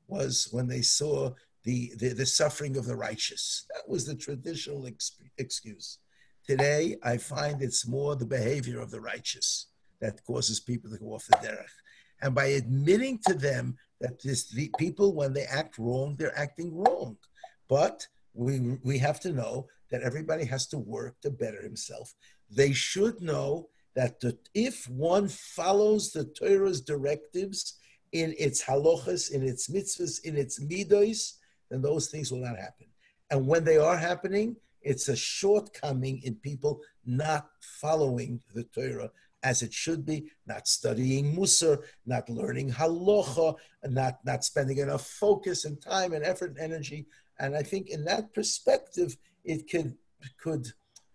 was 0.07 0.47
when 0.51 0.67
they 0.67 0.81
saw 0.81 1.31
the, 1.63 1.91
the, 1.97 2.13
the 2.13 2.25
suffering 2.25 2.77
of 2.77 2.85
the 2.85 2.95
righteous. 2.95 3.65
That 3.69 3.87
was 3.87 4.05
the 4.05 4.15
traditional 4.15 4.87
ex- 4.87 5.17
excuse. 5.37 5.99
Today, 6.47 6.97
I 7.03 7.17
find 7.17 7.61
it's 7.61 7.87
more 7.87 8.15
the 8.15 8.25
behavior 8.25 8.79
of 8.81 8.91
the 8.91 9.01
righteous 9.01 9.67
that 9.99 10.23
causes 10.25 10.59
people 10.59 10.89
to 10.89 10.97
go 10.97 11.13
off 11.13 11.27
the 11.27 11.37
derech. 11.37 11.69
And 12.21 12.33
by 12.33 12.45
admitting 12.45 13.19
to 13.27 13.33
them 13.33 13.77
that 13.99 14.21
this, 14.21 14.53
people, 14.77 15.13
when 15.13 15.33
they 15.33 15.43
act 15.43 15.77
wrong, 15.77 16.15
they're 16.17 16.37
acting 16.37 16.75
wrong. 16.75 17.17
But 17.69 18.07
we, 18.33 18.77
we 18.83 18.97
have 18.97 19.19
to 19.21 19.31
know 19.31 19.67
that 19.91 20.01
everybody 20.01 20.45
has 20.45 20.67
to 20.67 20.77
work 20.77 21.19
to 21.21 21.29
better 21.29 21.61
himself. 21.61 22.13
They 22.49 22.73
should 22.73 23.21
know 23.21 23.69
that 23.95 24.19
the, 24.19 24.37
if 24.53 24.89
one 24.89 25.27
follows 25.27 26.11
the 26.11 26.25
Torah's 26.25 26.81
directives 26.81 27.77
in 28.11 28.33
its 28.37 28.63
halachas, 28.63 29.31
in 29.31 29.43
its 29.43 29.69
mitzvahs, 29.69 30.23
in 30.23 30.37
its 30.37 30.63
midos, 30.63 31.33
then 31.69 31.81
those 31.81 32.07
things 32.07 32.31
will 32.31 32.39
not 32.39 32.57
happen. 32.57 32.87
And 33.29 33.47
when 33.47 33.63
they 33.63 33.77
are 33.77 33.97
happening, 33.97 34.55
it's 34.81 35.07
a 35.09 35.15
shortcoming 35.15 36.21
in 36.23 36.35
people 36.35 36.81
not 37.05 37.47
following 37.59 38.41
the 38.53 38.63
Torah 38.65 39.11
as 39.43 39.61
it 39.61 39.73
should 39.73 40.05
be, 40.05 40.31
not 40.45 40.67
studying 40.67 41.35
Musar, 41.35 41.79
not 42.05 42.29
learning 42.29 42.71
halacha, 42.71 43.55
not, 43.85 44.19
not 44.23 44.43
spending 44.43 44.77
enough 44.77 45.07
focus 45.07 45.65
and 45.65 45.81
time 45.81 46.13
and 46.13 46.23
effort 46.23 46.51
and 46.51 46.59
energy. 46.59 47.07
And 47.39 47.55
I 47.55 47.63
think 47.63 47.89
in 47.89 48.05
that 48.05 48.33
perspective, 48.33 49.17
it 49.43 49.69
could, 49.69 49.95
could 50.39 50.67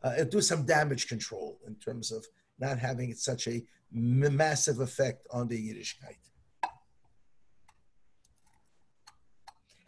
uh, 0.02 0.24
do 0.24 0.40
some 0.40 0.66
damage 0.66 1.06
control 1.06 1.60
in 1.66 1.76
terms 1.76 2.10
of 2.10 2.26
not 2.59 2.78
having 2.78 3.14
such 3.14 3.47
a 3.47 3.62
massive 3.93 4.80
effect 4.80 5.26
on 5.30 5.47
the 5.47 5.56
Yiddishkeit. 5.56 6.16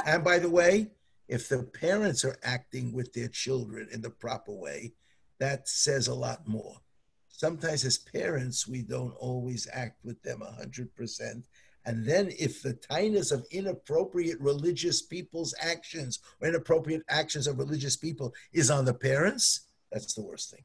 And 0.07 0.23
by 0.23 0.39
the 0.39 0.49
way, 0.49 0.93
if 1.29 1.49
the 1.49 1.63
parents 1.63 2.25
are 2.25 2.39
acting 2.43 2.93
with 2.93 3.13
their 3.13 3.29
children 3.29 3.89
in 3.93 4.01
the 4.01 4.11
proper 4.11 4.53
way, 4.53 4.93
that 5.39 5.69
says 5.69 6.09
a 6.09 6.15
lot 6.15 6.49
more. 6.49 6.77
Sometimes, 7.29 7.85
as 7.85 7.99
parents, 7.99 8.67
we 8.67 8.83
don't 8.83 9.15
always 9.19 9.69
act 9.73 10.05
with 10.05 10.21
them 10.23 10.41
100%. 10.41 11.45
And 11.85 12.05
then, 12.05 12.31
if 12.39 12.63
the 12.63 12.73
tightness 12.73 13.31
of 13.31 13.47
inappropriate 13.51 14.41
religious 14.41 15.03
people's 15.03 15.55
actions 15.61 16.19
or 16.41 16.49
inappropriate 16.49 17.03
actions 17.09 17.47
of 17.47 17.59
religious 17.59 17.97
people 17.97 18.35
is 18.53 18.71
on 18.71 18.85
the 18.85 18.95
parents, 18.95 19.69
that's 19.93 20.15
the 20.15 20.23
worst 20.23 20.51
thing. 20.51 20.65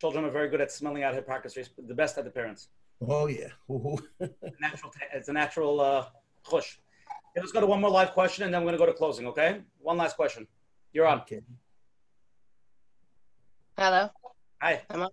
Children 0.00 0.24
are 0.24 0.30
very 0.30 0.48
good 0.48 0.60
at 0.60 0.72
smelling 0.72 1.04
out 1.04 1.14
hypocrisy, 1.14 1.64
the 1.86 1.94
best 1.94 2.18
at 2.18 2.24
the 2.24 2.30
parents. 2.30 2.68
Oh, 3.00 3.28
yeah. 3.28 3.48
natural, 4.60 4.92
it's 5.14 5.28
a 5.28 5.32
natural 5.32 5.80
uh, 5.80 6.06
push. 6.44 6.78
Okay, 7.32 7.40
let's 7.40 7.52
go 7.52 7.60
to 7.60 7.66
one 7.66 7.80
more 7.80 7.90
live 7.90 8.12
question 8.12 8.44
and 8.44 8.52
then 8.52 8.60
we're 8.60 8.76
going 8.76 8.78
to 8.78 8.86
go 8.86 8.92
to 8.92 8.96
closing, 8.96 9.26
okay? 9.26 9.62
One 9.78 9.96
last 9.96 10.16
question. 10.16 10.46
You're 10.92 11.06
on. 11.06 11.20
Okay. 11.22 11.40
Hello. 13.78 14.10
Hi. 14.60 14.82
Emma. 14.90 15.08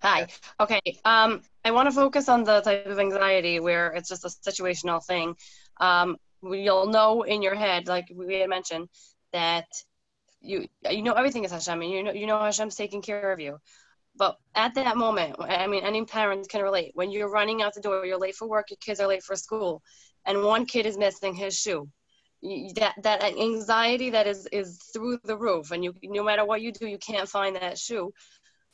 Hi. 0.00 0.28
Okay. 0.60 0.80
Um, 1.04 1.42
I 1.64 1.72
want 1.72 1.88
to 1.88 1.92
focus 1.92 2.28
on 2.28 2.44
the 2.44 2.60
type 2.60 2.86
of 2.86 3.00
anxiety 3.00 3.58
where 3.58 3.88
it's 3.88 4.08
just 4.08 4.24
a 4.24 4.28
situational 4.28 5.04
thing. 5.04 5.34
Um, 5.80 6.16
you'll 6.44 6.86
know 6.86 7.22
in 7.22 7.42
your 7.42 7.56
head, 7.56 7.88
like 7.88 8.06
we 8.14 8.38
had 8.38 8.48
mentioned, 8.48 8.88
that 9.32 9.66
you 10.40 10.68
you 10.88 11.02
know 11.02 11.14
everything 11.14 11.44
is 11.44 11.50
Hashem, 11.50 11.82
and 11.82 11.90
you 11.90 12.04
know 12.04 12.12
you 12.12 12.26
know 12.26 12.38
Hashem's 12.38 12.76
taking 12.76 13.02
care 13.02 13.32
of 13.32 13.40
you. 13.40 13.58
But 14.16 14.36
at 14.54 14.74
that 14.74 14.96
moment, 14.96 15.36
I 15.40 15.66
mean, 15.66 15.84
any 15.84 16.04
parent 16.04 16.48
can 16.48 16.62
relate. 16.62 16.92
When 16.94 17.10
you're 17.10 17.30
running 17.30 17.62
out 17.62 17.74
the 17.74 17.80
door, 17.80 18.04
you're 18.04 18.18
late 18.18 18.34
for 18.34 18.48
work, 18.48 18.70
your 18.70 18.78
kids 18.80 19.00
are 19.00 19.06
late 19.06 19.22
for 19.22 19.36
school, 19.36 19.82
and 20.26 20.42
one 20.42 20.66
kid 20.66 20.86
is 20.86 20.98
missing 20.98 21.34
his 21.34 21.58
shoe. 21.58 21.88
That 22.76 22.94
that 23.02 23.22
anxiety 23.24 24.10
that 24.10 24.26
is 24.26 24.46
is 24.52 24.78
through 24.92 25.18
the 25.24 25.36
roof, 25.36 25.72
and 25.72 25.82
you 25.82 25.94
no 26.04 26.22
matter 26.22 26.44
what 26.44 26.62
you 26.62 26.72
do, 26.72 26.86
you 26.86 26.98
can't 26.98 27.28
find 27.28 27.56
that 27.56 27.78
shoe. 27.78 28.12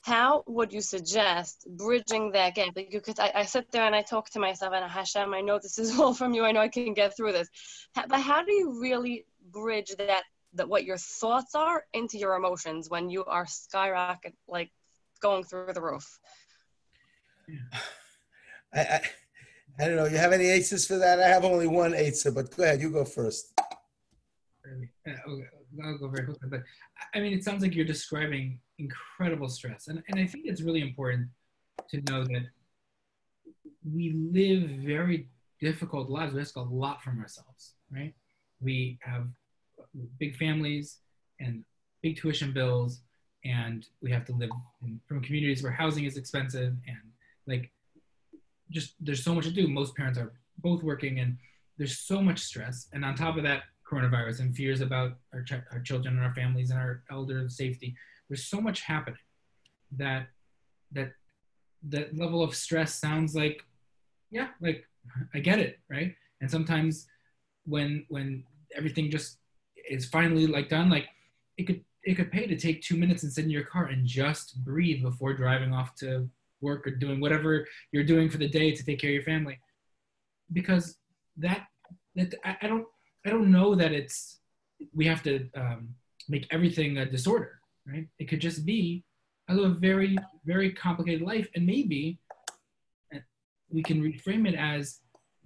How 0.02 0.44
would 0.46 0.70
you 0.70 0.82
suggest 0.82 1.66
bridging 1.66 2.32
that 2.32 2.54
gap? 2.54 2.74
Because 2.74 3.18
I, 3.18 3.32
I 3.36 3.44
sit 3.46 3.72
there 3.72 3.86
and 3.86 3.94
I 3.96 4.02
talk 4.02 4.28
to 4.30 4.38
myself 4.38 4.74
and 4.74 4.84
Hashem, 4.84 5.32
I 5.32 5.40
know 5.40 5.58
this 5.58 5.78
is 5.78 5.98
all 5.98 6.12
from 6.12 6.34
you. 6.34 6.44
I 6.44 6.52
know 6.52 6.60
I 6.60 6.68
can 6.68 6.92
get 6.92 7.16
through 7.16 7.32
this. 7.32 7.48
But 7.94 8.20
how 8.20 8.44
do 8.44 8.52
you 8.52 8.82
really 8.82 9.24
bridge 9.50 9.94
that 9.96 10.24
that 10.56 10.68
what 10.68 10.84
your 10.84 10.98
thoughts 10.98 11.54
are 11.54 11.84
into 11.94 12.18
your 12.18 12.34
emotions 12.34 12.90
when 12.90 13.08
you 13.08 13.24
are 13.24 13.46
skyrocket 13.46 14.34
like 14.46 14.70
going 15.20 15.42
through 15.42 15.72
the 15.72 15.80
roof? 15.80 16.18
I, 18.74 18.80
I, 18.80 19.00
I 19.78 19.86
don't 19.86 19.96
know. 19.96 20.06
You 20.06 20.18
have 20.18 20.32
any 20.32 20.46
aces 20.46 20.86
for 20.86 20.96
that? 20.98 21.20
I 21.20 21.28
have 21.28 21.44
only 21.44 21.66
one 21.66 21.94
ace, 21.94 22.24
but 22.24 22.56
go 22.56 22.62
ahead. 22.62 22.80
You 22.80 22.90
go 22.90 23.04
first. 23.04 23.52
I'll 25.84 25.98
go 25.98 26.08
very 26.08 26.24
quickly. 26.26 26.48
But 26.48 26.62
I 27.14 27.20
mean, 27.20 27.32
it 27.32 27.44
sounds 27.44 27.62
like 27.62 27.74
you're 27.74 27.84
describing 27.84 28.60
incredible 28.78 29.48
stress. 29.48 29.88
And, 29.88 30.02
and 30.08 30.20
I 30.20 30.26
think 30.26 30.44
it's 30.46 30.62
really 30.62 30.80
important 30.80 31.28
to 31.90 32.00
know 32.08 32.24
that 32.24 32.46
we 33.84 34.12
live 34.12 34.70
very 34.70 35.28
difficult 35.60 36.08
lives. 36.08 36.34
We 36.34 36.40
ask 36.40 36.56
a 36.56 36.60
lot 36.60 37.02
from 37.02 37.18
ourselves, 37.20 37.74
right? 37.90 38.14
We 38.60 38.98
have 39.02 39.26
big 40.18 40.36
families 40.36 40.98
and 41.40 41.64
big 42.02 42.16
tuition 42.16 42.52
bills, 42.52 43.00
and 43.44 43.86
we 44.00 44.10
have 44.12 44.24
to 44.26 44.32
live 44.32 44.50
in, 44.82 45.00
from 45.06 45.20
communities 45.20 45.62
where 45.62 45.72
housing 45.72 46.04
is 46.04 46.16
expensive 46.16 46.74
and 46.86 46.98
like 47.46 47.70
just 48.70 48.94
there's 49.00 49.22
so 49.22 49.34
much 49.34 49.44
to 49.44 49.50
do. 49.50 49.68
Most 49.68 49.94
parents 49.96 50.18
are 50.18 50.32
both 50.58 50.82
working, 50.82 51.20
and 51.20 51.36
there's 51.78 51.98
so 51.98 52.22
much 52.22 52.38
stress. 52.38 52.88
And 52.92 53.04
on 53.04 53.14
top 53.14 53.36
of 53.36 53.42
that, 53.44 53.62
coronavirus 53.90 54.40
and 54.40 54.56
fears 54.56 54.80
about 54.80 55.12
our, 55.32 55.42
ch- 55.42 55.64
our 55.72 55.80
children 55.80 56.16
and 56.16 56.24
our 56.24 56.34
families 56.34 56.70
and 56.70 56.78
our 56.78 57.02
elder 57.10 57.48
safety. 57.48 57.94
There's 58.28 58.46
so 58.46 58.60
much 58.60 58.80
happening 58.80 59.18
that 59.96 60.28
that 60.92 61.12
that 61.88 62.16
level 62.16 62.42
of 62.42 62.54
stress 62.54 62.94
sounds 62.94 63.34
like, 63.34 63.62
yeah, 64.30 64.48
like 64.60 64.84
I 65.34 65.40
get 65.40 65.58
it, 65.58 65.78
right? 65.90 66.14
And 66.40 66.50
sometimes 66.50 67.06
when 67.66 68.06
when 68.08 68.44
everything 68.74 69.10
just 69.10 69.38
is 69.88 70.06
finally 70.06 70.46
like 70.46 70.68
done, 70.68 70.88
like 70.90 71.08
it 71.58 71.64
could 71.64 71.84
it 72.02 72.14
could 72.14 72.30
pay 72.30 72.46
to 72.46 72.56
take 72.56 72.82
two 72.82 72.96
minutes 72.96 73.22
and 73.22 73.32
sit 73.32 73.44
in 73.44 73.50
your 73.50 73.64
car 73.64 73.86
and 73.86 74.06
just 74.06 74.62
breathe 74.64 75.02
before 75.02 75.34
driving 75.34 75.72
off 75.72 75.94
to 75.96 76.28
work 76.68 76.86
or 76.86 76.90
doing 76.90 77.18
whatever 77.20 77.50
you're 77.92 78.10
doing 78.12 78.28
for 78.28 78.38
the 78.38 78.48
day 78.48 78.68
to 78.74 78.84
take 78.84 78.98
care 79.00 79.10
of 79.10 79.14
your 79.14 79.22
family. 79.22 79.56
Because 80.58 80.96
that 81.36 81.60
that 82.16 82.34
I, 82.44 82.56
I 82.62 82.66
don't 82.68 82.86
i 83.26 83.30
don't 83.30 83.50
know 83.50 83.74
that 83.74 83.92
it's 83.92 84.38
we 84.92 85.06
have 85.06 85.22
to 85.24 85.48
um, 85.56 85.88
make 86.28 86.46
everything 86.50 86.98
a 86.98 87.06
disorder 87.06 87.60
right? 87.86 88.06
It 88.18 88.26
could 88.28 88.40
just 88.40 88.64
be 88.64 89.04
I 89.48 89.52
live 89.52 89.72
a 89.72 89.74
very 89.74 90.16
very 90.44 90.72
complicated 90.72 91.22
life 91.22 91.48
and 91.54 91.66
maybe 91.66 92.18
we 93.70 93.82
can 93.82 94.02
reframe 94.02 94.48
it 94.48 94.54
as 94.54 95.00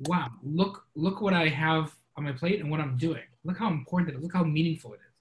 wow 0.06 0.28
look 0.42 0.84
look 0.94 1.20
what 1.20 1.34
i 1.34 1.48
have 1.48 1.94
on 2.16 2.24
my 2.24 2.32
plate 2.32 2.60
and 2.60 2.70
what 2.70 2.80
i'm 2.80 2.96
doing. 2.96 3.22
Look 3.44 3.58
how 3.58 3.68
important 3.68 4.10
it 4.10 4.16
is. 4.18 4.22
Look 4.22 4.34
how 4.34 4.44
meaningful 4.44 4.92
it 4.92 4.96
is. 4.96 5.14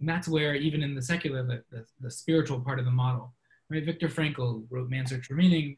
And 0.00 0.08
that's 0.08 0.28
where 0.28 0.54
even 0.54 0.82
in 0.82 0.94
the 0.94 1.02
secular 1.02 1.42
the, 1.42 1.62
the, 1.70 1.84
the 2.00 2.10
spiritual 2.10 2.60
part 2.60 2.78
of 2.78 2.84
the 2.84 2.90
model 2.90 3.34
right? 3.70 3.84
Viktor 3.84 4.08
Frankl 4.08 4.64
wrote 4.70 4.88
Man's 4.88 5.10
Search 5.10 5.26
for 5.26 5.34
Meaning. 5.34 5.76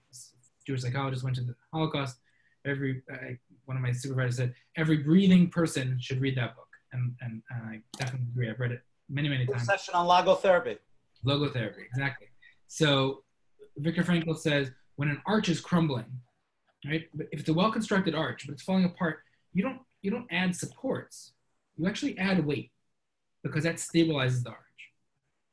Jewish 0.67 0.83
psychologist 0.83 1.25
went 1.25 1.37
to 1.37 1.43
the 1.43 1.55
Holocaust. 1.73 2.19
Every 2.67 3.03
uh, 3.13 3.17
one 3.65 3.77
of 3.77 3.83
my 3.83 3.93
supervisors 3.93 4.37
said 4.37 4.55
every 4.77 4.99
breathing 4.99 5.49
person 5.49 5.99
should 6.01 6.21
read 6.21 6.37
that 6.37 6.57
book, 6.57 6.69
and 6.93 7.15
and, 7.23 7.43
and 7.51 7.63
I 7.63 7.81
definitely 7.97 8.29
agree. 8.33 8.51
I've 8.51 8.61
read 8.61 8.73
it 8.73 8.83
many 9.09 9.29
many 9.29 9.47
times. 9.47 9.65
Session 9.65 9.95
on 9.95 10.07
logotherapy. 10.07 10.79
Logotherapy, 11.25 11.87
exactly. 11.87 12.29
So 12.67 13.23
Viktor 13.79 14.03
Frankl 14.03 14.37
says 14.37 14.71
when 14.97 15.09
an 15.09 15.23
arch 15.27 15.49
is 15.49 15.61
crumbling, 15.61 16.07
right? 16.87 17.09
If 17.33 17.41
it's 17.41 17.49
a 17.49 17.55
well-constructed 17.55 18.15
arch 18.15 18.47
but 18.47 18.53
it's 18.53 18.63
falling 18.63 18.85
apart, 18.85 19.21
you 19.55 19.63
don't 19.63 19.81
you 20.03 20.11
don't 20.11 20.27
add 20.31 20.55
supports. 20.55 21.33
You 21.77 21.87
actually 21.87 22.19
add 22.19 22.45
weight 22.45 22.73
because 23.43 23.65
that 23.65 23.77
stabilizes 23.77 24.43
the 24.43 24.51
arch. 24.51 24.68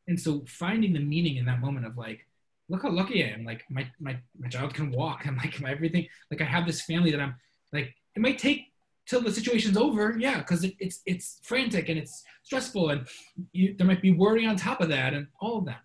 And 0.08 0.20
so 0.20 0.44
finding 0.48 0.94
the 0.94 1.00
meaning 1.00 1.38
in 1.38 1.46
that 1.46 1.60
moment 1.60 1.86
of 1.86 1.98
like, 1.98 2.26
look 2.70 2.84
how 2.84 2.90
lucky 2.90 3.24
I 3.24 3.28
am. 3.28 3.46
Like 3.46 3.64
my 3.70 3.90
my 4.00 4.18
my 4.40 4.48
child 4.48 4.74
can 4.74 4.92
walk. 4.92 5.22
I'm 5.26 5.38
like 5.38 5.60
my 5.62 5.72
everything. 5.72 6.08
Like 6.32 6.42
I 6.42 6.46
have 6.46 6.66
this 6.66 6.82
family 6.82 7.12
that 7.12 7.20
I'm 7.22 7.36
like. 7.74 7.94
It 8.16 8.22
might 8.22 8.38
take 8.38 8.72
till 9.06 9.22
the 9.22 9.32
situation's 9.32 9.78
over. 9.78 10.16
Yeah, 10.18 10.40
because 10.40 10.64
it, 10.64 10.76
it's 10.80 11.02
it's 11.06 11.40
frantic 11.44 11.90
and 11.90 12.00
it's 12.00 12.24
stressful 12.44 12.90
and 12.90 13.08
you, 13.52 13.76
there 13.78 13.88
might 13.88 14.02
be 14.02 14.12
worry 14.12 14.46
on 14.46 14.56
top 14.56 14.80
of 14.82 14.90
that 14.90 15.14
and 15.14 15.28
all 15.40 15.58
of 15.58 15.66
that. 15.66 15.82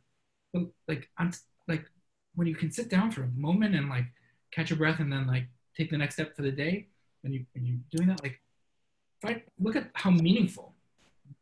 But 0.53 0.65
like 0.87 1.09
I'm 1.19 1.33
like 1.67 1.85
when 2.35 2.47
you 2.47 2.55
can 2.55 2.71
sit 2.71 2.89
down 2.89 3.11
for 3.11 3.25
a 3.25 3.29
moment 3.29 3.75
and 3.75 3.89
like 3.89 4.07
catch 4.53 4.71
your 4.71 4.79
breath 4.79 5.01
and 5.01 5.13
then 5.13 5.27
like 5.27 5.47
take 5.77 5.91
the 5.91 5.99
next 5.99 6.15
step 6.15 6.37
for 6.37 6.43
the 6.43 6.53
day 6.53 6.87
and 7.25 7.35
you 7.35 7.45
and 7.55 7.67
you 7.67 7.79
doing 7.91 8.09
that 8.09 8.23
like 8.23 8.41
find, 9.21 9.43
look 9.59 9.77
at 9.77 9.91
how 9.95 10.11
meaningful 10.11 10.75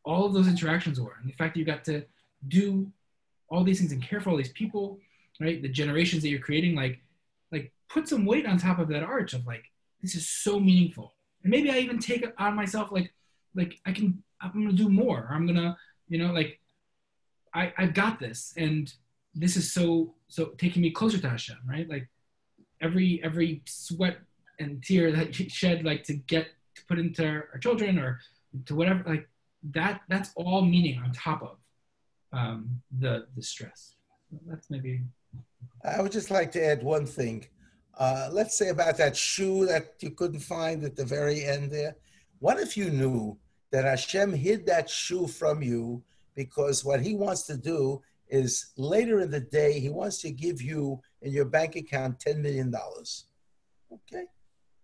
all 0.04 0.24
of 0.24 0.32
those 0.32 0.48
interactions 0.48 1.00
were, 1.00 1.16
and 1.20 1.28
the 1.28 1.34
fact 1.34 1.54
that 1.54 1.60
you 1.60 1.66
got 1.66 1.84
to 1.84 2.04
do 2.46 2.90
all 3.50 3.64
these 3.64 3.78
things 3.78 3.92
and 3.92 4.02
care 4.02 4.20
for 4.20 4.30
all 4.30 4.36
these 4.36 4.52
people, 4.52 4.98
right? 5.40 5.60
The 5.62 5.68
generations 5.68 6.22
that 6.22 6.28
you're 6.28 6.40
creating, 6.40 6.74
like, 6.74 7.00
like 7.50 7.72
put 7.88 8.08
some 8.08 8.24
weight 8.24 8.46
on 8.46 8.58
top 8.58 8.78
of 8.78 8.88
that 8.88 9.02
arch 9.02 9.34
of 9.34 9.46
like, 9.46 9.64
this 10.02 10.14
is 10.14 10.28
so 10.28 10.60
meaningful. 10.60 11.14
And 11.42 11.50
maybe 11.50 11.70
I 11.70 11.78
even 11.78 11.98
take 11.98 12.22
it 12.22 12.34
on 12.38 12.54
myself, 12.54 12.92
like, 12.92 13.12
like 13.54 13.80
I 13.86 13.92
can, 13.92 14.22
I'm 14.40 14.52
gonna 14.52 14.72
do 14.72 14.88
more. 14.88 15.28
I'm 15.30 15.46
gonna, 15.46 15.76
you 16.08 16.18
know, 16.18 16.32
like, 16.32 16.60
I 17.54 17.72
I've 17.76 17.94
got 17.94 18.20
this, 18.20 18.54
and 18.56 18.92
this 19.34 19.56
is 19.56 19.72
so 19.72 20.14
so 20.28 20.46
taking 20.58 20.82
me 20.82 20.90
closer 20.90 21.18
to 21.18 21.28
Hashem, 21.28 21.58
right? 21.66 21.88
Like, 21.88 22.08
every 22.80 23.20
every 23.24 23.62
sweat 23.66 24.18
and 24.58 24.82
tear 24.82 25.12
that 25.12 25.38
you 25.38 25.48
shed, 25.60 25.84
like 25.84 26.04
to 26.04 26.14
get 26.14 26.48
to 26.76 26.84
put 26.86 26.98
into 26.98 27.26
our 27.26 27.58
children 27.60 27.98
or 27.98 28.20
to 28.66 28.74
whatever, 28.74 29.02
like 29.06 29.28
that 29.70 30.02
that's 30.08 30.30
all 30.36 30.62
meaning 30.62 31.00
on 31.02 31.12
top 31.12 31.42
of 31.42 31.57
um, 32.32 32.80
the 32.98 33.26
the 33.36 33.42
stress. 33.42 33.94
That's 34.46 34.70
maybe. 34.70 35.02
I 35.84 36.00
would 36.02 36.12
just 36.12 36.30
like 36.30 36.52
to 36.52 36.64
add 36.64 36.82
one 36.82 37.06
thing. 37.06 37.46
Uh, 37.98 38.28
let's 38.32 38.56
say 38.56 38.68
about 38.68 38.96
that 38.98 39.16
shoe 39.16 39.66
that 39.66 39.94
you 40.00 40.10
couldn't 40.10 40.40
find 40.40 40.84
at 40.84 40.96
the 40.96 41.04
very 41.04 41.44
end 41.44 41.70
there. 41.70 41.96
What 42.38 42.60
if 42.60 42.76
you 42.76 42.90
knew 42.90 43.38
that 43.70 43.84
Hashem 43.84 44.32
hid 44.32 44.66
that 44.66 44.88
shoe 44.88 45.26
from 45.26 45.62
you 45.62 46.02
because 46.34 46.84
what 46.84 47.00
he 47.00 47.14
wants 47.14 47.42
to 47.42 47.56
do 47.56 48.00
is 48.28 48.72
later 48.76 49.20
in 49.20 49.30
the 49.30 49.40
day, 49.40 49.80
he 49.80 49.88
wants 49.88 50.18
to 50.18 50.30
give 50.30 50.62
you 50.62 51.00
in 51.22 51.32
your 51.32 51.44
bank 51.44 51.76
account 51.76 52.20
$10 52.20 52.38
million. 52.38 52.72
Okay? 53.92 54.24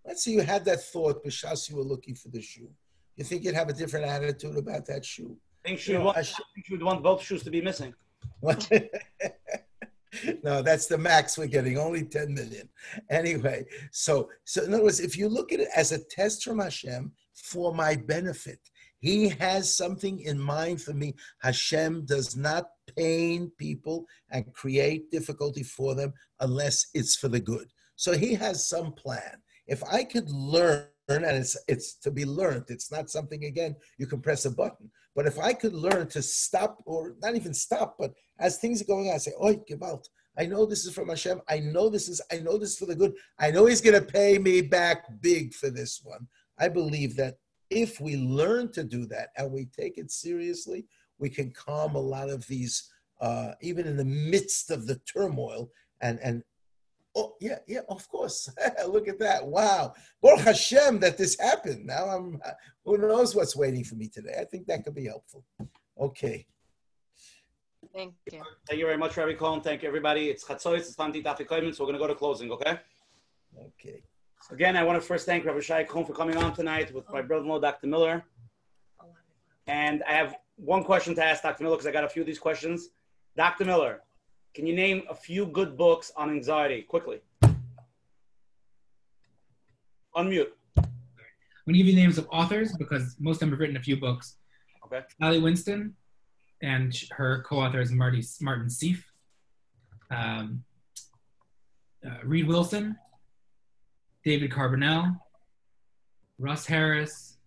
Let's 0.05 0.25
say 0.25 0.33
you 0.33 0.43
had 0.43 0.65
that 0.65 0.83
thought, 0.83 1.25
Bishas, 1.25 1.71
you 1.71 1.77
were 1.77 1.83
looking 1.83 2.15
for 2.15 2.29
the 2.29 2.43
shoe. 2.43 2.71
You 3.17 3.25
think 3.25 3.45
you'd 3.45 3.55
have 3.55 3.69
a 3.69 3.73
different 3.73 4.07
attitude 4.07 4.57
about 4.57 4.87
that 4.87 5.05
shoe? 5.05 5.37
I 5.65 5.69
think 5.69 5.79
You 5.79 5.83
she 5.85 5.93
know, 5.95 6.05
would, 6.07 6.17
I 6.17 6.19
Hashem- 6.19 6.45
think 6.55 6.67
she 6.67 6.73
would 6.75 6.83
want 6.83 7.03
both 7.03 7.23
shoes 7.23 7.43
to 7.45 7.51
be 7.51 7.63
missing. 7.63 7.95
What? 8.41 8.71
no, 10.43 10.63
that's 10.63 10.87
the 10.87 10.99
max 10.99 11.39
we're 11.39 11.47
getting, 11.47 11.79
only 11.79 12.05
10 12.05 12.35
million. 12.35 12.69
Anyway, 13.11 13.65
so 13.91 14.29
so 14.45 14.65
in 14.65 14.75
other 14.75 14.85
words, 14.85 15.01
if 15.01 15.17
you 15.17 15.29
look 15.29 15.53
at 15.53 15.61
it 15.61 15.69
as 15.75 15.93
a 15.93 16.05
test 16.05 16.45
from 16.45 16.59
Hashem 16.59 17.13
for 17.35 17.75
my 17.75 17.97
benefit, 17.97 18.59
he 19.01 19.29
has 19.29 19.75
something 19.75 20.21
in 20.21 20.39
mind 20.39 20.83
for 20.83 20.93
me. 20.93 21.15
Hashem 21.41 22.05
does 22.07 22.37
not 22.37 22.69
pain 22.97 23.51
people 23.59 24.07
and 24.31 24.51
create 24.53 25.11
difficulty 25.11 25.63
for 25.63 25.95
them 25.95 26.13
unless 26.41 26.87
it's 26.95 27.17
for 27.17 27.29
the 27.29 27.41
good. 27.41 27.69
So 27.97 28.17
he 28.17 28.35
has 28.35 28.69
some 28.69 28.93
plan. 28.93 29.37
If 29.67 29.83
I 29.85 30.05
could 30.05 30.31
learn, 30.31 30.89
and 31.09 31.25
it's 31.25 31.57
it's 31.69 31.95
to 31.97 32.11
be 32.11 32.25
learned, 32.25 32.65
it's 32.69 32.91
not 32.91 33.11
something 33.11 33.45
again 33.45 33.77
you 33.99 34.07
can 34.07 34.21
press 34.21 34.45
a 34.45 34.51
button. 34.51 34.91
But 35.15 35.27
if 35.27 35.39
I 35.39 35.53
could 35.53 35.75
learn 35.75 36.09
to 36.09 36.23
stop, 36.23 36.83
or 36.87 37.15
not 37.23 37.37
even 37.37 37.55
stop, 37.55 37.97
but 37.99 38.15
as 38.39 38.59
things 38.59 38.83
are 38.83 38.87
going 38.87 39.09
on, 39.09 39.15
I 39.15 39.19
say, 39.19 39.33
"Oi, 39.43 39.61
out." 39.83 40.09
I 40.37 40.47
know 40.47 40.67
this 40.67 40.85
is 40.85 40.93
from 40.93 41.09
Hashem. 41.09 41.41
I 41.49 41.61
know 41.61 41.89
this 41.89 42.09
is. 42.09 42.21
I 42.33 42.39
know 42.39 42.59
this 42.59 42.71
is 42.71 42.79
for 42.79 42.87
the 42.87 42.97
good. 42.97 43.15
I 43.39 43.51
know 43.51 43.67
He's 43.67 43.81
going 43.81 44.01
to 44.01 44.13
pay 44.13 44.39
me 44.39 44.61
back 44.61 45.05
big 45.21 45.55
for 45.55 45.71
this 45.71 46.01
one. 46.03 46.27
I 46.59 46.69
believe 46.69 47.17
that 47.17 47.39
if 47.71 48.01
we 48.01 48.17
learn 48.17 48.73
to 48.73 48.85
do 48.85 49.07
that 49.07 49.29
and 49.37 49.53
we 49.53 49.67
take 49.67 49.99
it 49.99 50.11
seriously, 50.11 50.87
we 51.19 51.29
can 51.29 51.53
calm 51.53 51.95
a 51.95 52.01
lot 52.01 52.31
of 52.31 52.47
these, 52.47 52.91
uh, 53.21 53.53
even 53.61 53.87
in 53.87 53.97
the 53.97 54.05
midst 54.05 54.71
of 54.71 54.87
the 54.87 54.97
turmoil. 55.01 55.71
And 56.01 56.19
and 56.21 56.43
oh 57.15 57.35
yeah, 57.41 57.59
yeah, 57.67 57.81
of 57.89 58.09
course. 58.09 58.51
Look 58.89 59.09
at 59.09 59.19
that! 59.19 59.47
Wow, 59.47 59.95
Baruch 60.23 60.41
Hashem 60.41 61.01
that 61.01 61.19
this 61.19 61.39
happened. 61.39 61.87
Now 61.87 62.05
I'm. 62.07 62.41
Who 62.85 62.99
knows 62.99 63.35
what's 63.35 63.57
waiting 63.57 63.85
for 63.85 63.95
me 63.95 64.09
today? 64.09 64.37
I 64.41 64.45
think 64.45 64.67
that 64.67 64.85
could 64.85 64.95
be 64.95 65.07
helpful. 65.07 65.45
Okay. 65.99 66.47
Thank 67.95 68.15
you. 68.33 68.43
Thank 68.67 68.81
you 68.81 68.87
very 68.87 68.99
much, 68.99 69.17
Rabbi 69.17 69.35
Cohen. 69.35 69.61
Thank 69.61 69.83
you, 69.83 69.89
everybody. 69.89 70.29
It's 70.29 70.45
Chatzois. 70.45 70.79
It's 70.79 70.97
time 70.97 71.13
to 71.13 71.19
eat 71.19 71.25
afikoyim, 71.25 71.75
so 71.75 71.85
we're 71.85 71.93
going 71.93 71.95
to 71.95 71.99
go 71.99 72.09
to 72.09 72.15
closing, 72.15 72.51
okay? 72.51 72.81
Okay. 73.57 74.03
Again, 74.51 74.77
I 74.77 74.83
want 74.83 75.01
to 75.01 75.07
first 75.07 75.27
thank 75.27 75.45
Rabbi 75.45 75.61
Shai 75.61 75.85
Cohen 75.85 76.05
for 76.05 76.13
coming 76.13 76.37
on 76.37 76.53
tonight 76.53 76.93
with 76.93 77.09
my 77.11 77.23
brother-in-law, 77.23 77.61
Dr. 77.61 77.87
Miller. 77.87 78.25
And 79.67 80.03
I 80.09 80.13
have 80.13 80.37
one 80.57 80.85
question 80.85 81.15
to 81.15 81.25
ask 81.25 81.43
Dr. 81.43 81.63
Miller 81.63 81.77
because 81.77 81.87
I 81.87 81.93
got 81.93 82.05
a 82.05 82.09
few 82.09 82.23
of 82.23 82.27
these 82.27 82.39
questions. 82.39 82.91
Dr. 83.37 83.65
Miller, 83.65 84.03
can 84.55 84.67
you 84.67 84.75
name 84.75 85.03
a 85.11 85.15
few 85.15 85.47
good 85.47 85.77
books 85.77 86.13
on 86.17 86.31
anxiety 86.31 86.83
quickly? 86.83 87.21
Unmute. 90.17 90.53
I'm 90.77 90.85
gonna 91.67 91.79
give 91.79 91.87
you 91.87 91.95
the 91.95 92.01
names 92.01 92.19
of 92.19 92.29
authors 92.31 92.77
because 92.77 93.17
most 93.19 93.37
of 93.37 93.41
them 93.41 93.51
have 93.51 93.59
written 93.59 93.77
a 93.77 93.83
few 93.83 93.97
books. 93.97 94.37
Okay. 94.87 95.01
Sally 95.21 95.41
Winston 95.41 95.97
and 96.63 96.95
her 97.13 97.43
co-author 97.43 97.81
is 97.81 97.91
Marty 97.91 98.23
Martin 98.41 98.69
Seif. 98.69 99.03
Um, 100.11 100.63
uh, 102.07 102.19
Reid 102.23 102.47
Wilson, 102.47 102.97
David 104.25 104.51
Carbonell, 104.51 105.19
Russ 106.39 106.67
Harris, 106.67 107.39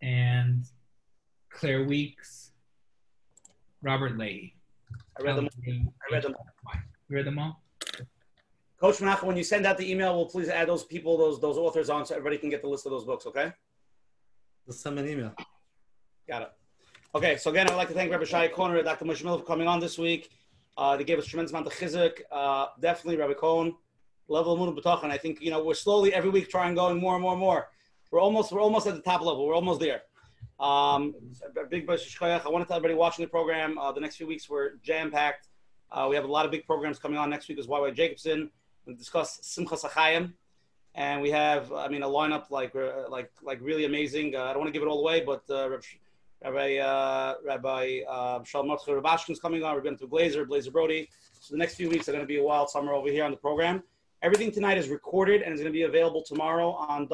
and 0.00 0.64
Claire 1.50 1.84
Weekes, 1.84 2.52
Robert 3.82 4.16
Leahy. 4.16 4.55
I 5.18 5.22
read 5.22 5.36
them. 5.36 5.48
I 5.66 6.14
read 6.14 6.22
them. 6.22 6.34
You 7.08 7.16
read 7.16 7.26
them 7.26 7.38
all? 7.38 7.62
Coach 8.80 8.98
Menachem, 8.98 9.24
when 9.24 9.36
you 9.36 9.44
send 9.44 9.64
out 9.64 9.78
the 9.78 9.90
email, 9.90 10.14
will 10.14 10.26
please 10.26 10.48
add 10.48 10.68
those 10.68 10.84
people, 10.84 11.16
those 11.16 11.40
those 11.40 11.56
authors 11.56 11.88
on, 11.88 12.04
so 12.04 12.14
everybody 12.14 12.38
can 12.38 12.50
get 12.50 12.60
the 12.60 12.68
list 12.68 12.84
of 12.86 12.92
those 12.92 13.04
books. 13.04 13.26
Okay. 13.26 13.52
Just 14.66 14.82
send 14.82 14.96
me 14.96 15.02
an 15.02 15.08
email. 15.08 15.32
Got 16.28 16.42
it. 16.42 16.52
Okay, 17.14 17.36
so 17.36 17.50
again, 17.50 17.68
I'd 17.70 17.76
like 17.76 17.88
to 17.88 17.94
thank 17.94 18.10
Rabbi 18.10 18.24
Shai 18.24 18.48
Cohen 18.48 18.76
and 18.76 18.84
Dr. 18.84 19.06
Moshe 19.06 19.24
Miller 19.24 19.38
for 19.38 19.44
coming 19.44 19.68
on 19.68 19.80
this 19.80 19.96
week. 19.96 20.28
Uh, 20.76 20.96
they 20.96 21.04
gave 21.04 21.18
us 21.18 21.24
a 21.24 21.28
tremendous 21.28 21.52
amount 21.52 21.66
of 21.66 21.72
chizuk. 21.72 22.20
Uh, 22.30 22.66
definitely, 22.80 23.16
Rabbi 23.16 23.32
Cohen, 23.32 23.74
level 24.28 24.52
of 24.52 24.60
Emunah 24.60 24.78
Bitachon. 24.78 25.10
I 25.10 25.16
think 25.16 25.40
you 25.40 25.50
know 25.50 25.64
we're 25.64 25.74
slowly 25.74 26.12
every 26.12 26.28
week 26.28 26.50
trying 26.50 26.74
going 26.74 26.98
more 26.98 27.14
and 27.14 27.22
more 27.22 27.32
and 27.32 27.40
more. 27.40 27.68
We're 28.10 28.20
almost 28.20 28.52
we're 28.52 28.60
almost 28.60 28.86
at 28.86 28.94
the 28.94 29.00
top 29.00 29.22
level. 29.22 29.46
We're 29.46 29.54
almost 29.54 29.80
there. 29.80 30.02
Um, 30.58 31.14
big 31.70 31.86
Baruch 31.86 32.00
Shkoyach. 32.00 32.46
I 32.46 32.48
want 32.48 32.64
to 32.64 32.68
tell 32.68 32.76
everybody 32.76 32.94
watching 32.94 33.24
the 33.24 33.28
program. 33.28 33.78
Uh, 33.78 33.92
the 33.92 34.00
next 34.00 34.16
few 34.16 34.26
weeks 34.26 34.48
were 34.48 34.78
jam 34.82 35.10
packed. 35.10 35.48
Uh, 35.90 36.06
we 36.08 36.16
have 36.16 36.24
a 36.24 36.28
lot 36.28 36.44
of 36.44 36.50
big 36.50 36.66
programs 36.66 36.98
coming 36.98 37.18
on 37.18 37.28
next 37.30 37.48
week. 37.48 37.58
Is 37.58 37.66
YY 37.66 37.94
Jacobson. 37.94 38.50
We 38.86 38.94
discuss 38.94 39.40
Simchas 39.40 39.84
Achayim, 39.84 40.32
and 40.94 41.20
we 41.20 41.30
have 41.30 41.72
I 41.72 41.88
mean 41.88 42.02
a 42.02 42.08
lineup 42.08 42.50
like 42.50 42.74
uh, 42.74 43.08
like 43.10 43.30
like 43.42 43.58
really 43.60 43.84
amazing. 43.84 44.34
Uh, 44.34 44.44
I 44.44 44.48
don't 44.48 44.58
want 44.58 44.68
to 44.68 44.72
give 44.72 44.82
it 44.82 44.88
all 44.88 45.00
away, 45.00 45.20
but 45.20 45.42
uh, 45.50 45.68
Rabbi 46.42 46.76
uh, 46.76 47.34
Rabbi 47.44 48.00
uh, 48.08 48.42
Shalom 48.44 48.68
Rubashkin 48.68 49.30
is 49.30 49.40
coming 49.40 49.62
on. 49.62 49.74
We're 49.74 49.82
going 49.82 49.98
to 49.98 50.06
Glazer, 50.06 50.46
Blazer 50.46 50.70
Brody. 50.70 51.08
So 51.40 51.54
the 51.54 51.58
next 51.58 51.74
few 51.74 51.90
weeks 51.90 52.08
are 52.08 52.12
going 52.12 52.24
to 52.24 52.28
be 52.28 52.38
a 52.38 52.42
wild 52.42 52.70
summer 52.70 52.94
over 52.94 53.08
here 53.08 53.24
on 53.24 53.30
the 53.30 53.36
program. 53.36 53.82
Everything 54.22 54.50
tonight 54.50 54.78
is 54.78 54.88
recorded 54.88 55.42
and 55.42 55.52
is 55.52 55.60
going 55.60 55.70
to 55.70 55.76
be 55.76 55.82
available 55.82 56.22
tomorrow 56.22 56.70
on 56.70 57.06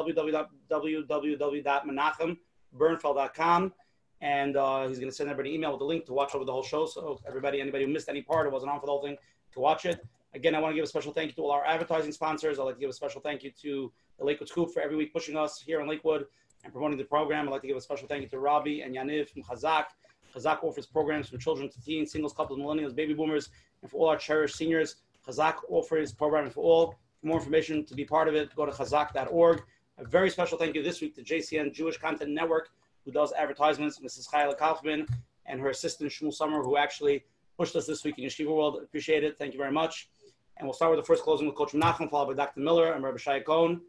www.menachembernfeld.com. 2.76 3.72
And 4.20 4.56
uh, 4.56 4.86
he's 4.86 4.98
going 4.98 5.10
to 5.10 5.14
send 5.14 5.30
everybody 5.30 5.50
an 5.50 5.56
email 5.56 5.72
with 5.72 5.80
the 5.80 5.84
link 5.84 6.06
to 6.06 6.12
watch 6.12 6.34
over 6.34 6.44
the 6.44 6.52
whole 6.52 6.62
show. 6.62 6.86
So 6.86 7.18
everybody, 7.26 7.60
anybody 7.60 7.84
who 7.84 7.92
missed 7.92 8.08
any 8.08 8.22
part 8.22 8.46
or 8.46 8.50
wasn't 8.50 8.70
on 8.70 8.78
for 8.78 8.86
the 8.86 8.92
whole 8.92 9.02
thing, 9.02 9.16
to 9.52 9.60
watch 9.60 9.84
it. 9.84 10.04
Again, 10.34 10.54
I 10.54 10.60
want 10.60 10.72
to 10.72 10.76
give 10.76 10.84
a 10.84 10.88
special 10.88 11.12
thank 11.12 11.30
you 11.30 11.34
to 11.34 11.42
all 11.42 11.50
our 11.50 11.66
advertising 11.66 12.12
sponsors. 12.12 12.58
I'd 12.58 12.62
like 12.62 12.76
to 12.76 12.80
give 12.80 12.88
a 12.88 12.94
special 12.94 13.20
thank 13.20 13.42
you 13.42 13.50
to 13.62 13.92
the 14.18 14.24
Lakewood 14.24 14.48
Scoop 14.48 14.72
for 14.72 14.80
every 14.80 14.96
week 14.96 15.12
pushing 15.12 15.36
us 15.36 15.60
here 15.60 15.80
in 15.80 15.88
Lakewood 15.88 16.26
and 16.64 16.72
promoting 16.72 16.96
the 16.96 17.04
program. 17.04 17.48
I'd 17.48 17.50
like 17.50 17.62
to 17.62 17.66
give 17.66 17.76
a 17.76 17.80
special 17.80 18.06
thank 18.06 18.22
you 18.22 18.28
to 18.28 18.38
Robbie 18.38 18.82
and 18.82 18.94
Yaniv 18.94 19.28
from 19.28 19.42
Chazak. 19.42 19.86
Chazak 20.34 20.62
offers 20.62 20.86
programs 20.86 21.28
from 21.28 21.38
children 21.38 21.68
to 21.68 21.82
teens, 21.82 22.12
singles, 22.12 22.32
couples, 22.32 22.58
millennials, 22.58 22.94
baby 22.94 23.12
boomers, 23.12 23.50
and 23.82 23.90
for 23.90 23.98
all 23.98 24.08
our 24.08 24.16
cherished 24.16 24.56
seniors. 24.56 24.96
Chazak 25.26 25.56
offers 25.68 26.12
programming 26.12 26.50
for 26.50 26.62
all. 26.62 26.94
For 27.20 27.26
more 27.26 27.38
information 27.38 27.84
to 27.84 27.94
be 27.94 28.04
part 28.04 28.28
of 28.28 28.34
it, 28.34 28.54
go 28.56 28.64
to 28.64 28.72
chazak.org. 28.72 29.62
A 30.02 30.04
very 30.04 30.30
special 30.30 30.58
thank 30.58 30.74
you 30.74 30.82
this 30.82 31.00
week 31.00 31.14
to 31.14 31.22
JCN 31.22 31.72
Jewish 31.72 31.96
Content 31.96 32.32
Network, 32.32 32.70
who 33.04 33.12
does 33.12 33.32
advertisements, 33.34 34.00
Mrs. 34.00 34.28
Chayla 34.28 34.58
Kaufman, 34.58 35.06
and 35.46 35.60
her 35.60 35.68
assistant 35.68 36.10
Shmuel 36.10 36.34
Summer, 36.34 36.60
who 36.60 36.76
actually 36.76 37.22
pushed 37.56 37.76
us 37.76 37.86
this 37.86 38.02
week 38.02 38.18
in 38.18 38.24
Yeshiva 38.24 38.48
World. 38.48 38.80
Appreciate 38.82 39.22
it. 39.22 39.38
Thank 39.38 39.52
you 39.52 39.58
very 39.58 39.70
much. 39.70 40.08
And 40.56 40.66
we'll 40.66 40.74
start 40.74 40.90
with 40.90 40.98
the 40.98 41.06
first 41.06 41.22
closing 41.22 41.46
with 41.46 41.54
Coach 41.54 41.70
Menachem, 41.70 42.10
followed 42.10 42.34
by 42.36 42.44
Dr. 42.44 42.58
Miller 42.58 42.94
and 42.94 43.04
Rabbi 43.04 43.18
Shai 43.18 43.40
Cohen. 43.40 43.80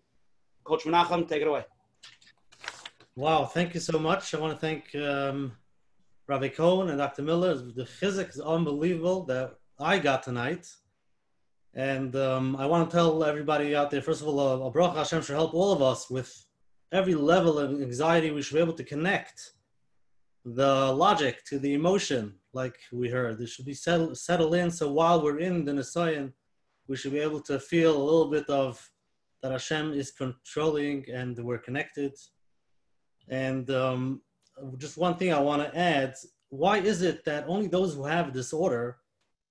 Coach 0.65 0.83
Menachem, 0.83 1.27
take 1.27 1.41
it 1.41 1.47
away. 1.47 1.65
Wow, 3.15 3.45
thank 3.45 3.73
you 3.73 3.79
so 3.79 3.97
much. 3.97 4.35
I 4.35 4.39
want 4.39 4.53
to 4.53 4.59
thank 4.59 4.93
um, 4.93 5.53
Rabbi 6.27 6.49
Cohen 6.49 6.89
and 6.89 6.99
Dr. 6.99 7.23
Miller. 7.23 7.55
The 7.55 7.87
physics 7.87 8.35
is 8.35 8.41
unbelievable 8.41 9.23
that 9.23 9.55
I 9.79 9.97
got 9.97 10.21
tonight. 10.21 10.69
And 11.75 12.15
um, 12.15 12.55
I 12.57 12.65
want 12.67 12.89
to 12.89 12.95
tell 12.95 13.23
everybody 13.23 13.75
out 13.75 13.89
there, 13.89 14.01
first 14.01 14.21
of 14.21 14.27
all, 14.27 14.39
uh, 14.39 14.69
Baruch 14.69 14.95
Hashem 14.95 15.23
should 15.23 15.35
help 15.35 15.53
all 15.53 15.71
of 15.71 15.81
us 15.81 16.09
with 16.09 16.31
every 16.91 17.15
level 17.15 17.57
of 17.57 17.81
anxiety. 17.81 18.29
We 18.29 18.43
should 18.43 18.55
be 18.55 18.61
able 18.61 18.73
to 18.73 18.83
connect 18.83 19.53
the 20.45 20.91
logic 20.91 21.43
to 21.45 21.57
the 21.57 21.73
emotion, 21.73 22.35
like 22.53 22.75
we 22.91 23.09
heard. 23.09 23.41
It 23.41 23.49
should 23.49 23.65
be 23.65 23.73
settled 23.73 24.17
settle 24.17 24.53
in. 24.53 24.69
So 24.69 24.91
while 24.91 25.23
we're 25.23 25.39
in 25.39 25.65
the 25.65 25.71
Nisayon, 25.71 26.31
we 26.87 26.95
should 26.95 27.13
be 27.13 27.19
able 27.19 27.41
to 27.41 27.59
feel 27.59 27.95
a 27.95 28.03
little 28.03 28.29
bit 28.29 28.47
of 28.49 28.87
that 29.41 29.51
Hashem 29.51 29.93
is 29.93 30.11
controlling 30.11 31.05
and 31.11 31.37
we're 31.39 31.57
connected. 31.57 32.13
And 33.29 33.69
um, 33.71 34.21
just 34.77 34.97
one 34.97 35.15
thing 35.17 35.33
I 35.33 35.39
want 35.39 35.63
to 35.63 35.77
add. 35.77 36.13
Why 36.49 36.77
is 36.77 37.01
it 37.01 37.25
that 37.25 37.45
only 37.47 37.67
those 37.67 37.95
who 37.95 38.05
have 38.05 38.27
a 38.27 38.31
disorder 38.31 38.97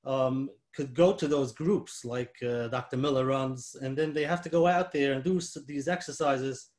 um, 0.04 0.50
could 0.74 0.94
go 0.94 1.12
to 1.12 1.28
those 1.28 1.52
groups 1.52 2.04
like 2.04 2.34
uh, 2.42 2.68
Dr. 2.68 2.96
Miller 2.96 3.26
runs, 3.26 3.76
and 3.80 3.96
then 3.96 4.12
they 4.12 4.24
have 4.24 4.42
to 4.42 4.48
go 4.48 4.66
out 4.66 4.92
there 4.92 5.12
and 5.12 5.22
do 5.22 5.40
these 5.66 5.88
exercises 5.88 6.70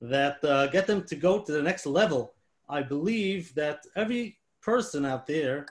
that 0.00 0.42
uh, 0.44 0.66
get 0.68 0.86
them 0.86 1.04
to 1.04 1.16
go 1.16 1.40
to 1.40 1.52
the 1.52 1.62
next 1.62 1.86
level? 1.86 2.34
I 2.68 2.82
believe 2.82 3.54
that 3.54 3.84
every 3.96 4.38
person 4.62 5.04
out 5.04 5.26
there 5.26 5.66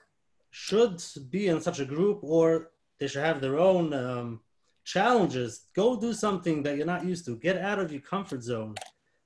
should 0.52 1.02
be 1.30 1.48
in 1.48 1.62
such 1.62 1.80
a 1.80 1.86
group 1.86 2.20
or 2.24 2.72
they 3.00 3.08
should 3.08 3.24
have 3.24 3.42
their 3.42 3.58
own 3.58 3.94
um, 3.94 4.42
challenges. 4.84 5.66
Go 5.76 6.00
do 6.00 6.14
something 6.14 6.64
that 6.64 6.76
you're 6.78 6.86
not 6.86 7.06
used 7.06 7.26
to. 7.26 7.38
Get 7.38 7.58
out 7.58 7.80
of 7.80 7.92
your 7.92 8.02
comfort 8.02 8.44
zone. 8.44 8.76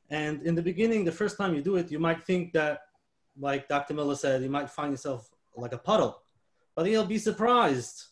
And 0.09 0.43
in 0.43 0.53
the 0.55 0.61
beginning, 0.61 1.05
the 1.05 1.11
first 1.11 1.37
time 1.37 1.55
you 1.55 1.61
do 1.61 1.77
it, 1.77 1.91
you 1.91 1.99
might 1.99 2.23
think 2.23 2.53
that, 2.53 2.81
like 3.39 3.67
Dr. 3.67 3.93
Miller 3.95 4.15
said, 4.15 4.43
you 4.43 4.49
might 4.49 4.69
find 4.69 4.91
yourself 4.91 5.29
like 5.55 5.73
a 5.73 5.77
puddle. 5.77 6.21
But 6.75 6.85
you'll 6.87 7.05
be 7.05 7.17
surprised. 7.17 8.03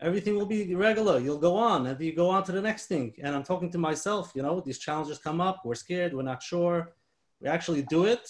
Everything 0.00 0.36
will 0.36 0.46
be 0.46 0.74
regular. 0.74 1.18
You'll 1.18 1.38
go 1.38 1.56
on 1.56 1.86
and 1.86 2.00
you 2.00 2.14
go 2.14 2.30
on 2.30 2.44
to 2.44 2.52
the 2.52 2.62
next 2.62 2.86
thing. 2.86 3.14
And 3.22 3.34
I'm 3.34 3.42
talking 3.42 3.70
to 3.72 3.78
myself, 3.78 4.32
you 4.34 4.42
know, 4.42 4.60
these 4.60 4.78
challenges 4.78 5.18
come 5.18 5.40
up. 5.40 5.62
We're 5.64 5.74
scared. 5.74 6.14
We're 6.14 6.22
not 6.22 6.42
sure. 6.42 6.94
We 7.40 7.48
actually 7.48 7.82
do 7.82 8.04
it. 8.04 8.28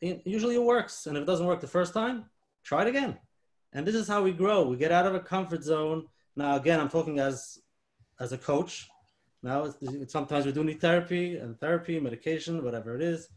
it 0.00 0.22
usually 0.24 0.54
it 0.54 0.62
works. 0.62 1.06
And 1.06 1.16
if 1.16 1.22
it 1.22 1.26
doesn't 1.26 1.46
work 1.46 1.60
the 1.60 1.66
first 1.66 1.94
time, 1.94 2.26
try 2.62 2.82
it 2.82 2.88
again. 2.88 3.18
And 3.72 3.84
this 3.84 3.96
is 3.96 4.06
how 4.06 4.22
we 4.22 4.32
grow. 4.32 4.62
We 4.62 4.76
get 4.76 4.92
out 4.92 5.06
of 5.06 5.16
a 5.16 5.20
comfort 5.20 5.64
zone. 5.64 6.06
Now, 6.36 6.56
again, 6.56 6.78
I'm 6.80 6.88
talking 6.88 7.18
as 7.18 7.58
as 8.20 8.32
a 8.32 8.38
coach. 8.38 8.88
Now, 9.42 9.74
sometimes 10.06 10.46
we 10.46 10.52
do 10.52 10.64
need 10.64 10.80
therapy 10.80 11.36
and 11.36 11.58
therapy, 11.58 11.98
medication, 12.00 12.64
whatever 12.64 12.94
it 12.94 13.02
is. 13.02 13.28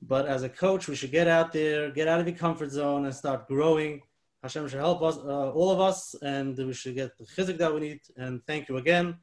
But 0.00 0.26
as 0.26 0.44
a 0.44 0.48
coach, 0.48 0.88
we 0.88 0.94
should 0.94 1.10
get 1.10 1.26
out 1.26 1.52
there, 1.52 1.90
get 1.90 2.08
out 2.08 2.20
of 2.20 2.26
the 2.26 2.32
comfort 2.32 2.70
zone, 2.70 3.04
and 3.04 3.14
start 3.14 3.48
growing. 3.48 4.02
Hashem 4.42 4.68
should 4.68 4.78
help 4.78 5.02
us, 5.02 5.16
uh, 5.16 5.50
all 5.50 5.70
of 5.70 5.80
us, 5.80 6.14
and 6.22 6.56
we 6.56 6.72
should 6.72 6.94
get 6.94 7.16
the 7.18 7.24
chizik 7.24 7.58
that 7.58 7.74
we 7.74 7.80
need. 7.80 8.00
And 8.16 8.40
thank 8.46 8.68
you 8.68 8.76
again, 8.76 9.16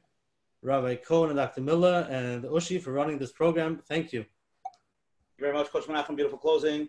Rabbi 0.62 0.96
Cohen 0.96 1.30
and 1.30 1.38
Dr. 1.38 1.62
Miller 1.62 2.06
and 2.10 2.44
Ushi 2.44 2.80
for 2.80 2.92
running 2.92 3.18
this 3.18 3.32
program. 3.32 3.80
Thank 3.88 4.12
you. 4.12 4.20
Thank 4.20 5.38
you 5.38 5.44
very 5.46 5.54
much, 5.54 5.70
Coach 5.70 5.84
Menachem. 5.84 6.16
Beautiful 6.16 6.38
closing. 6.38 6.88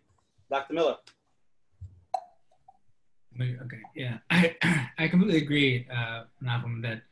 Dr. 0.49 0.73
Miller. 0.73 0.97
Okay, 3.39 3.81
yeah, 3.95 4.17
I, 4.31 4.55
I 4.97 5.07
completely 5.07 5.37
agree, 5.37 5.87
uh, 5.95 6.23
Malcolm, 6.41 6.81
that 6.81 7.03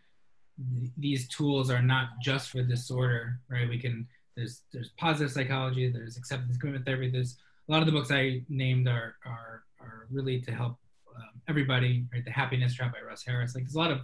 th- 0.79 0.91
these 0.97 1.27
tools 1.27 1.69
are 1.69 1.83
not 1.83 2.19
just 2.21 2.49
for 2.49 2.63
disorder, 2.63 3.39
right? 3.47 3.69
We 3.69 3.77
can 3.77 4.07
there's 4.35 4.63
there's 4.73 4.89
positive 4.97 5.31
psychology, 5.31 5.89
there's 5.89 6.17
acceptance 6.17 6.57
commitment 6.57 6.85
therapy. 6.85 7.09
There's 7.09 7.37
a 7.69 7.71
lot 7.71 7.81
of 7.81 7.85
the 7.85 7.91
books 7.91 8.11
I 8.11 8.41
named 8.49 8.87
are 8.87 9.15
are 9.25 9.63
are 9.79 10.07
really 10.11 10.41
to 10.41 10.51
help 10.51 10.77
um, 11.15 11.41
everybody, 11.47 12.05
right? 12.11 12.23
The 12.23 12.31
Happiness 12.31 12.75
Trap 12.75 12.93
by 12.93 12.99
Russ 13.07 13.23
Harris. 13.25 13.55
Like 13.55 13.63
there's 13.63 13.75
a 13.75 13.79
lot 13.79 13.91
of 13.91 14.01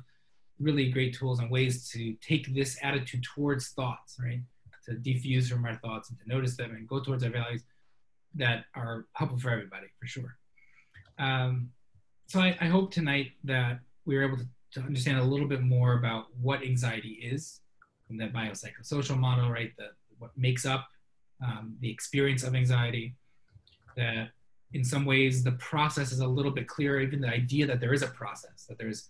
really 0.60 0.90
great 0.90 1.16
tools 1.16 1.40
and 1.40 1.50
ways 1.50 1.90
to 1.92 2.14
take 2.22 2.54
this 2.54 2.78
attitude 2.82 3.24
towards 3.24 3.70
thoughts, 3.70 4.18
right? 4.22 4.42
To 4.86 4.92
defuse 4.92 5.50
from 5.50 5.66
our 5.66 5.76
thoughts 5.76 6.10
and 6.10 6.20
to 6.20 6.28
notice 6.28 6.56
them 6.56 6.72
and 6.72 6.88
go 6.88 7.00
towards 7.00 7.24
our 7.24 7.30
values 7.30 7.64
that 8.36 8.66
are 8.76 9.06
helpful 9.14 9.40
for 9.40 9.50
everybody, 9.50 9.88
for 10.00 10.08
sure. 10.08 10.38
Um, 11.20 11.70
so 12.28 12.40
I, 12.40 12.58
I, 12.62 12.66
hope 12.66 12.92
tonight 12.92 13.32
that 13.44 13.80
we 14.06 14.16
were 14.16 14.24
able 14.24 14.38
to, 14.38 14.46
to, 14.74 14.80
understand 14.80 15.20
a 15.20 15.24
little 15.24 15.48
bit 15.48 15.62
more 15.62 15.94
about 15.96 16.28
what 16.42 16.64
anxiety 16.64 17.20
is 17.22 17.60
from 18.08 18.18
that 18.18 18.34
biopsychosocial 18.34 19.20
model, 19.20 19.52
right? 19.52 19.72
The, 19.78 19.90
what 20.18 20.32
makes 20.38 20.66
up 20.66 20.88
um, 21.44 21.76
the 21.80 21.90
experience 21.90 22.44
of 22.44 22.56
anxiety. 22.56 23.16
That 23.98 24.30
in 24.74 24.84
some 24.84 25.06
ways 25.06 25.44
the 25.44 25.54
process 25.54 26.12
is 26.12 26.20
a 26.20 26.28
little 26.28 26.52
bit 26.52 26.68
clearer, 26.68 27.00
even 27.00 27.22
the 27.22 27.28
idea 27.28 27.66
that 27.68 27.80
there 27.80 27.94
is 27.94 28.04
a 28.04 28.08
process, 28.08 28.66
that 28.68 28.78
there's 28.78 29.10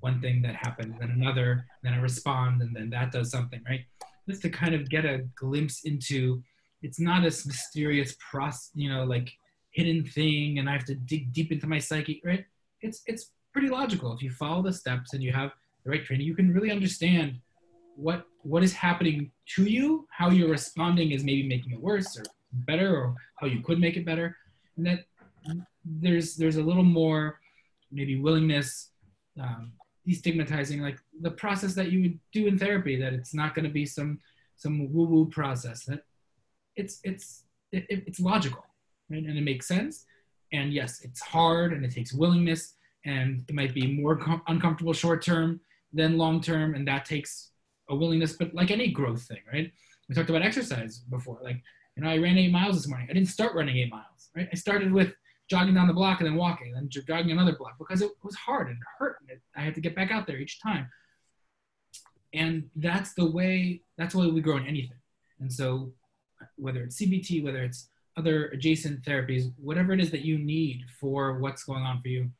one 0.00 0.20
thing 0.20 0.42
that 0.42 0.56
happens, 0.56 0.94
then 0.98 1.10
another, 1.10 1.66
then 1.82 1.94
I 1.94 1.98
respond, 1.98 2.60
and 2.62 2.74
then 2.74 2.90
that 2.90 3.12
does 3.12 3.30
something, 3.30 3.62
right? 3.68 3.84
Just 4.28 4.42
to 4.42 4.50
kind 4.50 4.74
of 4.74 4.88
get 4.88 5.04
a 5.04 5.18
glimpse 5.36 5.84
into 5.84 6.42
it's 6.82 6.98
not 6.98 7.22
this 7.22 7.46
mysterious 7.46 8.16
process, 8.18 8.70
you 8.74 8.90
know, 8.90 9.04
like 9.04 9.30
hidden 9.70 10.04
thing, 10.04 10.58
and 10.58 10.68
I 10.68 10.72
have 10.72 10.84
to 10.86 10.96
dig 10.96 11.32
deep 11.32 11.52
into 11.52 11.68
my 11.68 11.78
psyche, 11.78 12.20
right? 12.24 12.44
it's 12.82 13.02
it's 13.06 13.30
pretty 13.52 13.68
logical. 13.68 14.12
If 14.12 14.22
you 14.22 14.30
follow 14.30 14.62
the 14.62 14.72
steps 14.72 15.14
and 15.14 15.22
you 15.22 15.32
have 15.32 15.52
the 15.84 15.90
right 15.90 16.04
training, 16.04 16.26
you 16.26 16.34
can 16.34 16.52
really 16.52 16.70
understand 16.70 17.38
what 17.96 18.26
what 18.42 18.62
is 18.62 18.72
happening 18.72 19.30
to 19.54 19.64
you, 19.64 20.06
how 20.10 20.30
you're 20.30 20.50
responding 20.50 21.12
is 21.12 21.24
maybe 21.24 21.46
making 21.46 21.72
it 21.72 21.80
worse 21.80 22.18
or 22.18 22.24
better, 22.52 22.96
or 22.96 23.14
how 23.36 23.46
you 23.46 23.60
could 23.60 23.80
make 23.80 23.96
it 23.96 24.04
better, 24.04 24.36
and 24.76 24.86
that 24.86 25.04
there's 25.84 26.36
there's 26.36 26.56
a 26.56 26.62
little 26.62 26.84
more 26.84 27.40
maybe 27.90 28.18
willingness, 28.18 28.90
um, 29.40 29.72
destigmatizing 30.08 30.80
like 30.80 30.98
the 31.20 31.30
process 31.30 31.74
that 31.74 31.90
you 31.90 32.02
would 32.02 32.18
do 32.32 32.46
in 32.46 32.58
therapy. 32.58 33.00
That 33.00 33.12
it's 33.12 33.34
not 33.34 33.54
going 33.54 33.64
to 33.64 33.70
be 33.70 33.86
some 33.86 34.20
some 34.56 34.92
woo 34.92 35.04
woo 35.06 35.26
process. 35.26 35.84
That 35.84 36.04
it's 36.76 37.00
it's 37.04 37.44
it, 37.72 37.84
it's 37.88 38.20
logical, 38.20 38.64
right? 39.10 39.24
and 39.24 39.38
it 39.38 39.42
makes 39.42 39.66
sense 39.66 40.06
and 40.52 40.72
yes, 40.72 41.00
it's 41.02 41.20
hard 41.20 41.72
and 41.72 41.84
it 41.84 41.90
takes 41.90 42.12
willingness 42.12 42.74
and 43.04 43.44
it 43.48 43.54
might 43.54 43.74
be 43.74 43.86
more 43.86 44.16
com- 44.16 44.42
uncomfortable 44.46 44.92
short 44.92 45.22
term 45.22 45.60
than 45.92 46.18
long 46.18 46.40
term. 46.40 46.74
And 46.74 46.86
that 46.86 47.04
takes 47.04 47.50
a 47.88 47.96
willingness, 47.96 48.34
but 48.34 48.54
like 48.54 48.70
any 48.70 48.90
growth 48.90 49.22
thing, 49.22 49.40
right? 49.52 49.72
We 50.08 50.14
talked 50.14 50.30
about 50.30 50.42
exercise 50.42 50.98
before. 50.98 51.38
Like, 51.42 51.62
you 51.96 52.02
know, 52.02 52.08
I 52.08 52.18
ran 52.18 52.38
eight 52.38 52.50
miles 52.50 52.76
this 52.76 52.88
morning. 52.88 53.08
I 53.10 53.12
didn't 53.12 53.28
start 53.28 53.54
running 53.54 53.76
eight 53.76 53.90
miles, 53.90 54.30
right? 54.34 54.48
I 54.50 54.56
started 54.56 54.92
with 54.92 55.12
jogging 55.48 55.74
down 55.74 55.86
the 55.86 55.92
block 55.92 56.20
and 56.20 56.28
then 56.28 56.36
walking, 56.36 56.68
and 56.68 56.76
then 56.76 56.88
jogging 56.88 57.32
another 57.32 57.56
block 57.56 57.74
because 57.78 58.00
it 58.00 58.10
was 58.22 58.34
hard 58.34 58.68
and 58.68 58.76
it 58.76 58.82
hurt. 58.98 59.18
And 59.20 59.30
it, 59.30 59.42
I 59.56 59.60
had 59.60 59.74
to 59.74 59.80
get 59.80 59.94
back 59.94 60.10
out 60.10 60.26
there 60.26 60.38
each 60.38 60.60
time. 60.60 60.88
And 62.32 62.70
that's 62.76 63.12
the 63.12 63.30
way, 63.30 63.82
that's 63.98 64.14
the 64.14 64.20
way 64.20 64.30
we 64.30 64.40
grow 64.40 64.56
in 64.56 64.66
anything. 64.66 64.96
And 65.40 65.52
so, 65.52 65.92
whether 66.56 66.82
it's 66.82 67.00
CBT, 67.00 67.44
whether 67.44 67.62
it's 67.62 67.88
other 68.16 68.46
adjacent 68.48 69.02
therapies, 69.02 69.52
whatever 69.58 69.92
it 69.92 70.00
is 70.00 70.10
that 70.10 70.22
you 70.22 70.38
need 70.38 70.84
for 70.98 71.38
what's 71.38 71.64
going 71.64 71.82
on 71.82 72.00
for 72.00 72.08
you. 72.08 72.30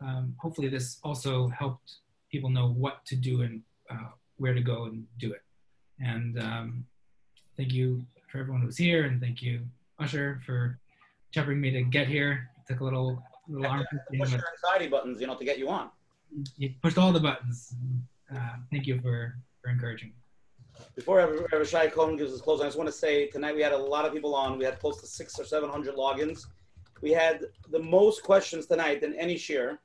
Um, 0.00 0.34
hopefully, 0.38 0.68
this 0.68 0.98
also 1.02 1.48
helped 1.48 1.96
people 2.30 2.50
know 2.50 2.70
what 2.70 3.04
to 3.06 3.16
do 3.16 3.42
and 3.42 3.62
uh, 3.90 4.08
where 4.36 4.54
to 4.54 4.60
go 4.60 4.84
and 4.84 5.06
do 5.18 5.32
it. 5.32 5.42
And 6.00 6.38
um, 6.38 6.86
thank 7.56 7.72
you 7.72 8.04
for 8.34 8.40
everyone 8.40 8.62
who's 8.62 8.76
here, 8.76 9.04
and 9.04 9.20
thank 9.20 9.40
you, 9.40 9.60
Usher, 10.00 10.40
for 10.44 10.76
shepherding 11.30 11.60
me 11.60 11.70
to 11.70 11.82
get 11.82 12.08
here. 12.08 12.50
It 12.58 12.72
took 12.72 12.80
a 12.80 12.84
little 12.84 13.22
little 13.46 13.64
arm 13.64 13.86
push 14.18 14.32
your 14.32 14.42
anxiety 14.56 14.88
buttons, 14.88 15.20
you 15.20 15.28
know, 15.28 15.36
to 15.36 15.44
get 15.44 15.56
you 15.56 15.68
on. 15.68 15.90
You 16.58 16.74
pushed 16.82 16.98
all 16.98 17.12
the 17.12 17.20
buttons. 17.20 17.76
Uh, 18.34 18.56
thank 18.72 18.88
you 18.88 19.00
for 19.00 19.36
for 19.62 19.70
encouraging. 19.70 20.12
Before 20.96 21.18
Rabbi 21.18 21.62
Shai 21.62 21.86
Cohen 21.86 22.16
gives 22.16 22.32
his 22.32 22.40
closing, 22.40 22.64
I 22.64 22.68
just 22.68 22.76
want 22.76 22.88
to 22.88 22.92
say 22.92 23.28
tonight 23.28 23.54
we 23.54 23.62
had 23.62 23.70
a 23.72 23.78
lot 23.78 24.04
of 24.04 24.12
people 24.12 24.34
on. 24.34 24.58
We 24.58 24.64
had 24.64 24.80
close 24.80 25.00
to 25.02 25.06
six 25.06 25.38
or 25.38 25.44
seven 25.44 25.70
hundred 25.70 25.94
logins. 25.94 26.46
We 27.02 27.12
had 27.12 27.44
the 27.70 27.78
most 27.78 28.24
questions 28.24 28.66
tonight 28.66 29.00
than 29.00 29.14
any 29.14 29.38
share. 29.38 29.78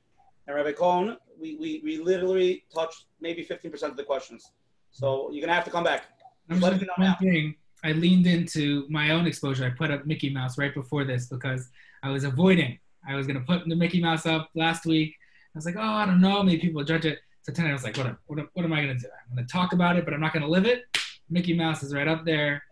And 0.48 0.56
Rabbi 0.56 0.72
Cohen, 0.72 1.18
we, 1.40 1.54
we, 1.54 1.80
we 1.84 1.98
literally 1.98 2.64
touched 2.74 3.04
maybe 3.20 3.44
15% 3.44 3.82
of 3.84 3.96
the 3.96 4.02
questions. 4.02 4.50
So 4.90 5.30
you're 5.30 5.42
going 5.42 5.48
to 5.48 5.54
have 5.54 5.64
to 5.66 5.70
come 5.70 5.84
back. 5.84 6.04
I'm 6.48 6.58
just 6.58 6.88
one 6.96 7.16
thing. 7.20 7.54
I 7.84 7.92
leaned 7.92 8.26
into 8.26 8.86
my 8.88 9.10
own 9.10 9.26
exposure. 9.26 9.64
I 9.64 9.70
put 9.70 9.90
up 9.90 10.06
Mickey 10.06 10.30
Mouse 10.30 10.58
right 10.58 10.74
before 10.74 11.04
this 11.04 11.26
because 11.26 11.68
I 12.02 12.10
was 12.10 12.24
avoiding. 12.24 12.78
I 13.08 13.14
was 13.14 13.26
to 13.38 13.46
put 13.46 13.66
the 13.66 13.76
Mickey 13.76 14.00
Mouse 14.00 14.26
up 14.26 14.50
last 14.54 14.84
week. 14.84 15.14
I 15.54 15.58
was 15.58 15.64
like, 15.64 15.76
oh, 15.76 15.80
I 15.80 16.04
don't 16.06 16.20
know. 16.20 16.42
Maybe 16.42 16.60
people 16.60 16.84
judge 16.84 17.06
it. 17.06 17.20
So 17.42 17.52
tonight 17.52 17.70
I 17.70 17.72
was 17.72 17.84
like, 17.84 17.96
what, 17.96 18.16
what, 18.26 18.46
what 18.52 18.64
am 18.64 18.72
I 18.72 18.82
to 18.88 18.94
do? 18.94 19.08
I'm 19.30 19.36
to 19.46 19.50
talk 19.50 19.72
about 19.72 19.96
it, 19.96 20.04
but 20.04 20.12
I'm 20.12 20.20
not 20.20 20.32
to 20.42 20.48
live 20.48 20.66
it. 20.66 20.84
Mickey 21.30 21.54
Mouse 21.54 21.82
is 21.82 21.94
right 21.94 22.08
up 22.08 22.24
there. 22.24 22.62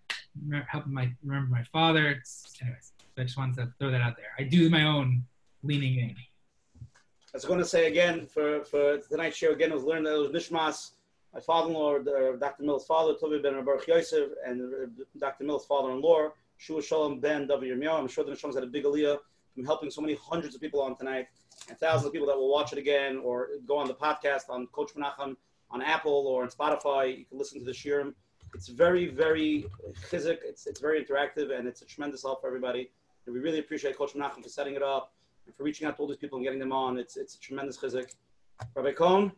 Helping 0.68 0.92
my 0.92 1.10
remember 1.24 1.50
my 1.50 1.64
father. 1.72 2.10
It's, 2.10 2.44
anyways, 2.60 2.92
so 2.98 3.22
I 3.22 3.24
just 3.24 3.38
wanted 3.38 3.56
to 3.56 3.72
throw 3.78 3.90
that 3.90 4.00
out 4.00 4.16
there. 4.16 4.30
I 4.38 4.42
do 4.42 4.68
my 4.68 4.84
own 4.84 5.24
leaning 5.62 5.98
in. 5.98 6.14
I 7.34 7.36
was 7.36 7.44
to 7.44 7.64
say 7.64 7.88
again 7.88 8.26
for, 8.26 8.64
for 8.64 8.98
tonight's 8.98 9.36
show 9.36 9.52
again, 9.52 9.72
I 9.72 9.74
was 9.74 9.84
learning 9.84 10.04
that 10.04 10.14
it 10.14 10.32
was 10.32 10.48
Nishmas, 10.48 10.92
my 11.38 11.42
father-in-law, 11.42 11.98
uh, 11.98 12.36
Dr. 12.36 12.64
Mill's 12.64 12.84
father, 12.84 13.14
Tobi 13.14 13.40
Ben 13.40 13.64
Baruch 13.64 13.86
Yosef, 13.86 14.30
and 14.44 14.60
uh, 14.60 15.04
Dr. 15.18 15.44
Mill's 15.44 15.64
father-in-law, 15.66 16.30
Shua 16.56 16.82
Shalom 16.82 17.20
Ben 17.20 17.46
Davi 17.46 17.68
Yirmiyahu. 17.68 18.00
I'm 18.00 18.08
sure 18.08 18.24
the 18.24 18.32
Nishmas 18.32 18.54
had 18.54 18.64
a 18.64 18.66
big 18.66 18.82
aliyah 18.82 19.18
from 19.54 19.64
helping 19.64 19.88
so 19.88 20.00
many 20.00 20.16
hundreds 20.20 20.56
of 20.56 20.60
people 20.60 20.82
on 20.82 20.96
tonight 20.96 21.28
and 21.68 21.78
thousands 21.78 22.06
of 22.06 22.12
people 22.12 22.26
that 22.26 22.36
will 22.36 22.50
watch 22.50 22.72
it 22.72 22.78
again 22.78 23.18
or 23.18 23.50
go 23.68 23.76
on 23.78 23.86
the 23.86 23.94
podcast 23.94 24.50
on 24.50 24.66
Coach 24.68 24.94
Menachem 24.96 25.36
on 25.70 25.80
Apple 25.80 26.26
or 26.26 26.42
on 26.42 26.48
Spotify. 26.48 27.16
You 27.18 27.24
can 27.24 27.38
listen 27.38 27.60
to 27.60 27.64
the 27.64 27.72
shiurim. 27.72 28.14
It's 28.52 28.66
very, 28.66 29.06
very 29.06 29.66
chizik. 30.10 30.38
It's, 30.42 30.66
it's 30.66 30.80
very 30.80 31.04
interactive 31.04 31.56
and 31.56 31.68
it's 31.68 31.82
a 31.82 31.86
tremendous 31.86 32.22
help 32.22 32.40
for 32.40 32.48
everybody. 32.48 32.90
And 33.26 33.34
we 33.34 33.40
really 33.40 33.60
appreciate 33.60 33.96
Coach 33.96 34.14
Menachem 34.14 34.42
for 34.42 34.48
setting 34.48 34.74
it 34.74 34.82
up 34.82 35.12
and 35.46 35.54
for 35.54 35.62
reaching 35.62 35.86
out 35.86 35.96
to 35.96 36.02
all 36.02 36.08
these 36.08 36.16
people 36.16 36.38
and 36.38 36.44
getting 36.44 36.58
them 36.58 36.72
on. 36.72 36.98
It's, 36.98 37.16
it's 37.16 37.36
a 37.36 37.40
tremendous 37.40 37.76
chizik. 37.78 38.10
Rabbi 38.74 38.90
Cohen, 38.90 39.30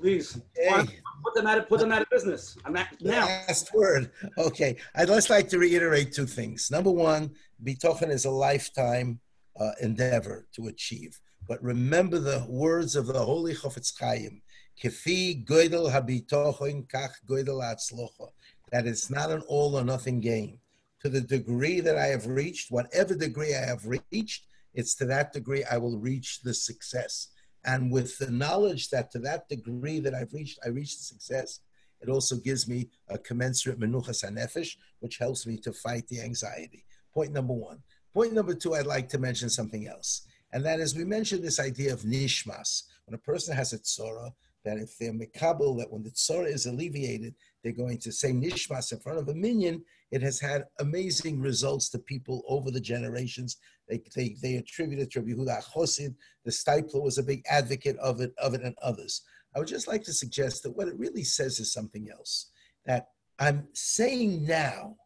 Please. 0.00 0.40
Okay. 0.58 1.00
Put 1.22 1.34
them 1.34 1.46
out 1.46 1.58
of, 1.58 1.68
put 1.68 1.80
them 1.80 1.92
out 1.92 2.02
of 2.02 2.08
business. 2.10 2.56
I'm 2.64 2.76
at, 2.76 2.94
now. 3.00 3.26
Last 3.26 3.74
word. 3.74 4.10
Okay. 4.38 4.76
I'd 4.94 5.08
just 5.08 5.28
like 5.28 5.48
to 5.50 5.58
reiterate 5.58 6.12
two 6.12 6.26
things. 6.26 6.70
Number 6.70 6.90
one, 6.90 7.30
Bitochen 7.62 8.10
is 8.10 8.24
a 8.24 8.30
lifetime 8.30 9.20
uh, 9.60 9.72
endeavor 9.82 10.46
to 10.56 10.68
achieve. 10.68 11.20
But 11.46 11.62
remember 11.62 12.18
the 12.18 12.46
words 12.48 12.96
of 12.96 13.06
the 13.06 13.18
Holy 13.18 13.54
Chofetz 13.54 13.92
Chaim. 13.98 14.40
Kefi 14.82 15.44
goydel 15.44 15.90
habitochen 15.90 16.88
kach 16.88 17.12
goydel 17.28 17.60
atzlocha. 17.60 18.28
That 18.72 18.86
it's 18.86 19.10
not 19.10 19.30
an 19.30 19.42
all 19.48 19.76
or 19.76 19.84
nothing 19.84 20.20
game. 20.20 20.60
To 21.02 21.08
the 21.08 21.20
degree 21.20 21.80
that 21.80 21.98
I 21.98 22.06
have 22.06 22.26
reached, 22.26 22.70
whatever 22.70 23.14
degree 23.14 23.54
I 23.54 23.66
have 23.66 23.84
reached, 23.86 24.46
it's 24.72 24.94
to 24.96 25.06
that 25.06 25.32
degree 25.32 25.64
I 25.64 25.76
will 25.76 25.98
reach 25.98 26.40
the 26.42 26.54
success. 26.54 27.28
And 27.64 27.92
with 27.92 28.16
the 28.18 28.30
knowledge 28.30 28.88
that 28.90 29.10
to 29.12 29.18
that 29.20 29.48
degree 29.48 30.00
that 30.00 30.14
I've 30.14 30.32
reached, 30.32 30.58
I 30.64 30.68
reached 30.68 31.00
success, 31.00 31.60
it 32.00 32.08
also 32.08 32.36
gives 32.36 32.66
me 32.66 32.88
a 33.08 33.18
commensurate 33.18 33.78
menuchas 33.78 34.24
hanefesh, 34.24 34.76
which 35.00 35.18
helps 35.18 35.46
me 35.46 35.58
to 35.58 35.72
fight 35.72 36.08
the 36.08 36.20
anxiety. 36.20 36.84
Point 37.12 37.32
number 37.32 37.52
one. 37.52 37.82
Point 38.14 38.32
number 38.32 38.54
two, 38.54 38.74
I'd 38.74 38.86
like 38.86 39.08
to 39.10 39.18
mention 39.18 39.50
something 39.50 39.86
else. 39.86 40.26
And 40.52 40.64
that 40.64 40.80
is, 40.80 40.96
we 40.96 41.04
mentioned 41.04 41.44
this 41.44 41.60
idea 41.60 41.92
of 41.92 42.00
nishmas. 42.02 42.84
When 43.06 43.14
a 43.14 43.18
person 43.18 43.54
has 43.54 43.72
a 43.72 43.78
tzora, 43.78 44.32
that 44.64 44.78
if 44.78 44.96
they're 44.98 45.12
mekabel, 45.12 45.78
that 45.78 45.90
when 45.90 46.02
the 46.02 46.10
tzora 46.10 46.46
is 46.46 46.66
alleviated, 46.66 47.34
they're 47.62 47.72
going 47.72 47.98
to 47.98 48.12
say 48.12 48.30
nishmas 48.32 48.92
in 48.92 48.98
front 48.98 49.18
of 49.18 49.28
a 49.28 49.34
minyan. 49.34 49.82
It 50.10 50.22
has 50.22 50.40
had 50.40 50.64
amazing 50.80 51.40
results 51.40 51.88
to 51.90 51.98
people 51.98 52.42
over 52.48 52.70
the 52.70 52.80
generations. 52.80 53.56
They, 53.88 54.02
they, 54.14 54.36
they 54.42 54.56
attribute 54.56 55.00
it 55.00 55.10
to 55.12 55.22
Yehuda 55.22 55.64
Chosid. 55.72 56.14
The 56.44 56.50
Steipler 56.50 57.02
was 57.02 57.18
a 57.18 57.22
big 57.22 57.42
advocate 57.48 57.96
of 57.98 58.20
it, 58.20 58.32
of 58.38 58.54
it, 58.54 58.62
and 58.62 58.74
others. 58.82 59.22
I 59.54 59.58
would 59.58 59.68
just 59.68 59.88
like 59.88 60.04
to 60.04 60.12
suggest 60.12 60.62
that 60.62 60.76
what 60.76 60.88
it 60.88 60.98
really 60.98 61.24
says 61.24 61.58
is 61.60 61.72
something 61.72 62.08
else. 62.10 62.50
That 62.86 63.08
I'm 63.38 63.68
saying 63.72 64.46
now 64.46 64.96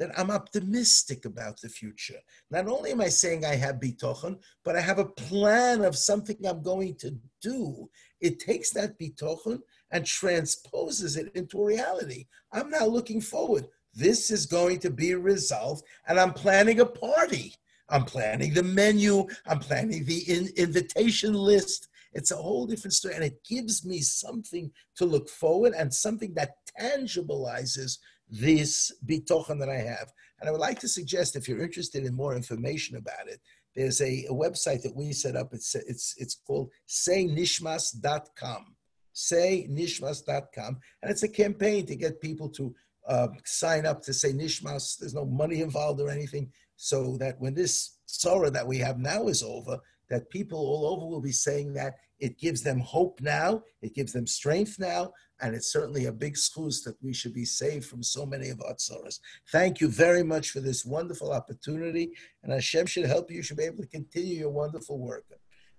that 0.00 0.18
I'm 0.18 0.30
optimistic 0.30 1.26
about 1.26 1.60
the 1.60 1.68
future. 1.68 2.18
Not 2.50 2.66
only 2.66 2.92
am 2.92 3.02
I 3.02 3.08
saying 3.08 3.44
I 3.44 3.54
have 3.56 3.76
bitochen, 3.76 4.38
but 4.64 4.74
I 4.74 4.80
have 4.80 4.98
a 4.98 5.04
plan 5.04 5.84
of 5.84 5.94
something 5.94 6.38
I'm 6.44 6.62
going 6.62 6.96
to 6.96 7.14
do. 7.42 7.88
It 8.18 8.40
takes 8.40 8.70
that 8.70 8.98
bitochen 8.98 9.60
and 9.90 10.06
transposes 10.06 11.16
it 11.16 11.30
into 11.34 11.62
reality. 11.62 12.24
I'm 12.50 12.70
now 12.70 12.86
looking 12.86 13.20
forward. 13.20 13.66
This 13.94 14.30
is 14.30 14.46
going 14.46 14.78
to 14.80 14.90
be 14.90 15.14
resolved, 15.14 15.84
and 16.08 16.18
I'm 16.18 16.32
planning 16.32 16.80
a 16.80 16.86
party. 16.86 17.54
I'm 17.90 18.04
planning 18.04 18.54
the 18.54 18.62
menu. 18.62 19.26
I'm 19.46 19.58
planning 19.58 20.06
the 20.06 20.20
in- 20.32 20.52
invitation 20.56 21.34
list. 21.34 21.88
It's 22.12 22.30
a 22.30 22.36
whole 22.36 22.66
different 22.66 22.94
story, 22.94 23.16
and 23.16 23.24
it 23.24 23.44
gives 23.44 23.84
me 23.84 24.00
something 24.00 24.70
to 24.96 25.04
look 25.04 25.28
forward 25.28 25.74
and 25.76 25.92
something 25.92 26.32
that 26.34 26.54
tangibilizes 26.80 27.98
this 28.30 28.92
bitochen 29.06 29.58
that 29.58 29.68
I 29.68 29.78
have. 29.78 30.12
And 30.40 30.48
I 30.48 30.52
would 30.52 30.60
like 30.60 30.78
to 30.80 30.88
suggest, 30.88 31.36
if 31.36 31.48
you're 31.48 31.62
interested 31.62 32.04
in 32.04 32.14
more 32.14 32.34
information 32.34 32.96
about 32.96 33.28
it, 33.28 33.40
there's 33.74 34.00
a, 34.00 34.24
a 34.28 34.32
website 34.32 34.82
that 34.82 34.96
we 34.96 35.12
set 35.12 35.36
up. 35.36 35.52
It's 35.52 35.74
it's 35.74 36.14
it's 36.18 36.34
called 36.34 36.70
saynishmas.com. 36.88 38.74
Saynishmas.com, 39.14 40.78
and 41.02 41.10
it's 41.10 41.24
a 41.24 41.28
campaign 41.28 41.84
to 41.86 41.96
get 41.96 42.20
people 42.20 42.48
to 42.50 42.74
uh, 43.06 43.28
sign 43.44 43.84
up 43.86 44.02
to 44.02 44.12
say 44.12 44.32
nishmas. 44.32 44.98
There's 44.98 45.14
no 45.14 45.26
money 45.26 45.60
involved 45.60 46.00
or 46.00 46.10
anything, 46.10 46.50
so 46.76 47.16
that 47.18 47.40
when 47.40 47.54
this 47.54 47.98
sorrow 48.06 48.50
that 48.50 48.66
we 48.66 48.78
have 48.78 48.98
now 48.98 49.28
is 49.28 49.42
over, 49.42 49.78
that 50.08 50.30
people 50.30 50.58
all 50.58 50.86
over 50.86 51.06
will 51.06 51.20
be 51.20 51.32
saying 51.32 51.74
that 51.74 51.94
it 52.18 52.38
gives 52.38 52.62
them 52.62 52.80
hope 52.80 53.20
now, 53.20 53.62
it 53.82 53.94
gives 53.94 54.12
them 54.12 54.26
strength 54.26 54.78
now, 54.78 55.12
and 55.42 55.54
it's 55.54 55.72
certainly 55.72 56.06
a 56.06 56.12
big 56.12 56.30
excuse 56.32 56.82
that 56.82 56.96
we 57.02 57.12
should 57.12 57.34
be 57.34 57.44
saved 57.44 57.84
from 57.86 58.02
so 58.02 58.26
many 58.26 58.48
of 58.50 58.60
our 58.62 58.74
sorrows. 58.78 59.20
Thank 59.50 59.80
you 59.80 59.88
very 59.88 60.22
much 60.22 60.50
for 60.50 60.60
this 60.60 60.84
wonderful 60.84 61.32
opportunity, 61.32 62.10
and 62.42 62.52
Hashem 62.52 62.86
should 62.86 63.06
help 63.06 63.30
you. 63.30 63.38
You 63.38 63.42
should 63.42 63.56
be 63.56 63.64
able 63.64 63.82
to 63.82 63.88
continue 63.88 64.36
your 64.36 64.50
wonderful 64.50 64.98
work 64.98 65.24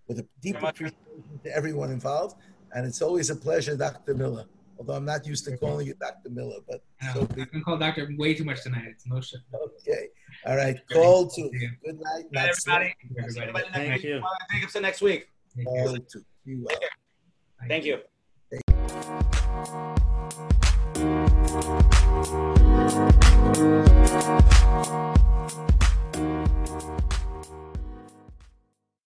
with 0.08 0.20
a 0.20 0.28
deep 0.42 0.62
appreciation 0.62 0.96
to 1.44 1.56
everyone 1.56 1.92
involved. 1.92 2.36
And 2.74 2.86
it's 2.86 3.02
always 3.02 3.30
a 3.30 3.36
pleasure, 3.36 3.76
Dr. 3.76 4.14
Miller. 4.14 4.46
Although 4.78 4.94
I'm 4.94 5.06
not 5.06 5.28
used 5.28 5.46
to 5.46 5.58
calling 5.58 5.86
you 5.86 5.94
Dr. 5.94 6.30
Miller, 6.32 6.58
but 6.68 6.84
I 7.02 7.14
so 7.14 7.20
know. 7.22 7.26
be- 7.28 7.42
I've 7.44 7.52
been 7.52 7.64
called 7.64 7.82
doctor 7.82 8.10
way 8.18 8.34
too 8.34 8.44
much 8.44 8.64
tonight. 8.64 8.86
It's 8.88 9.06
no 9.06 9.22
shit. 9.22 9.42
okay. 9.54 10.08
All 10.46 10.56
right, 10.56 10.78
call 10.92 11.28
to 11.28 11.42
good 11.50 11.52
night. 11.52 11.72
Good 11.84 12.00
night, 12.34 12.50
everybody. 12.50 12.96
Everybody. 13.20 13.40
Everybody 13.40 13.64
next 13.66 13.74
Thank 13.76 13.94
week. 13.94 14.04
you. 14.04 14.22
Well, 14.22 14.38
Jacobson 14.52 14.82
next 14.82 15.02
week. 15.02 15.28
Call 15.66 15.98
to 15.98 16.26
you. 16.46 16.66
well. 16.66 16.80
Thank 19.64 19.76
you. 19.76 19.92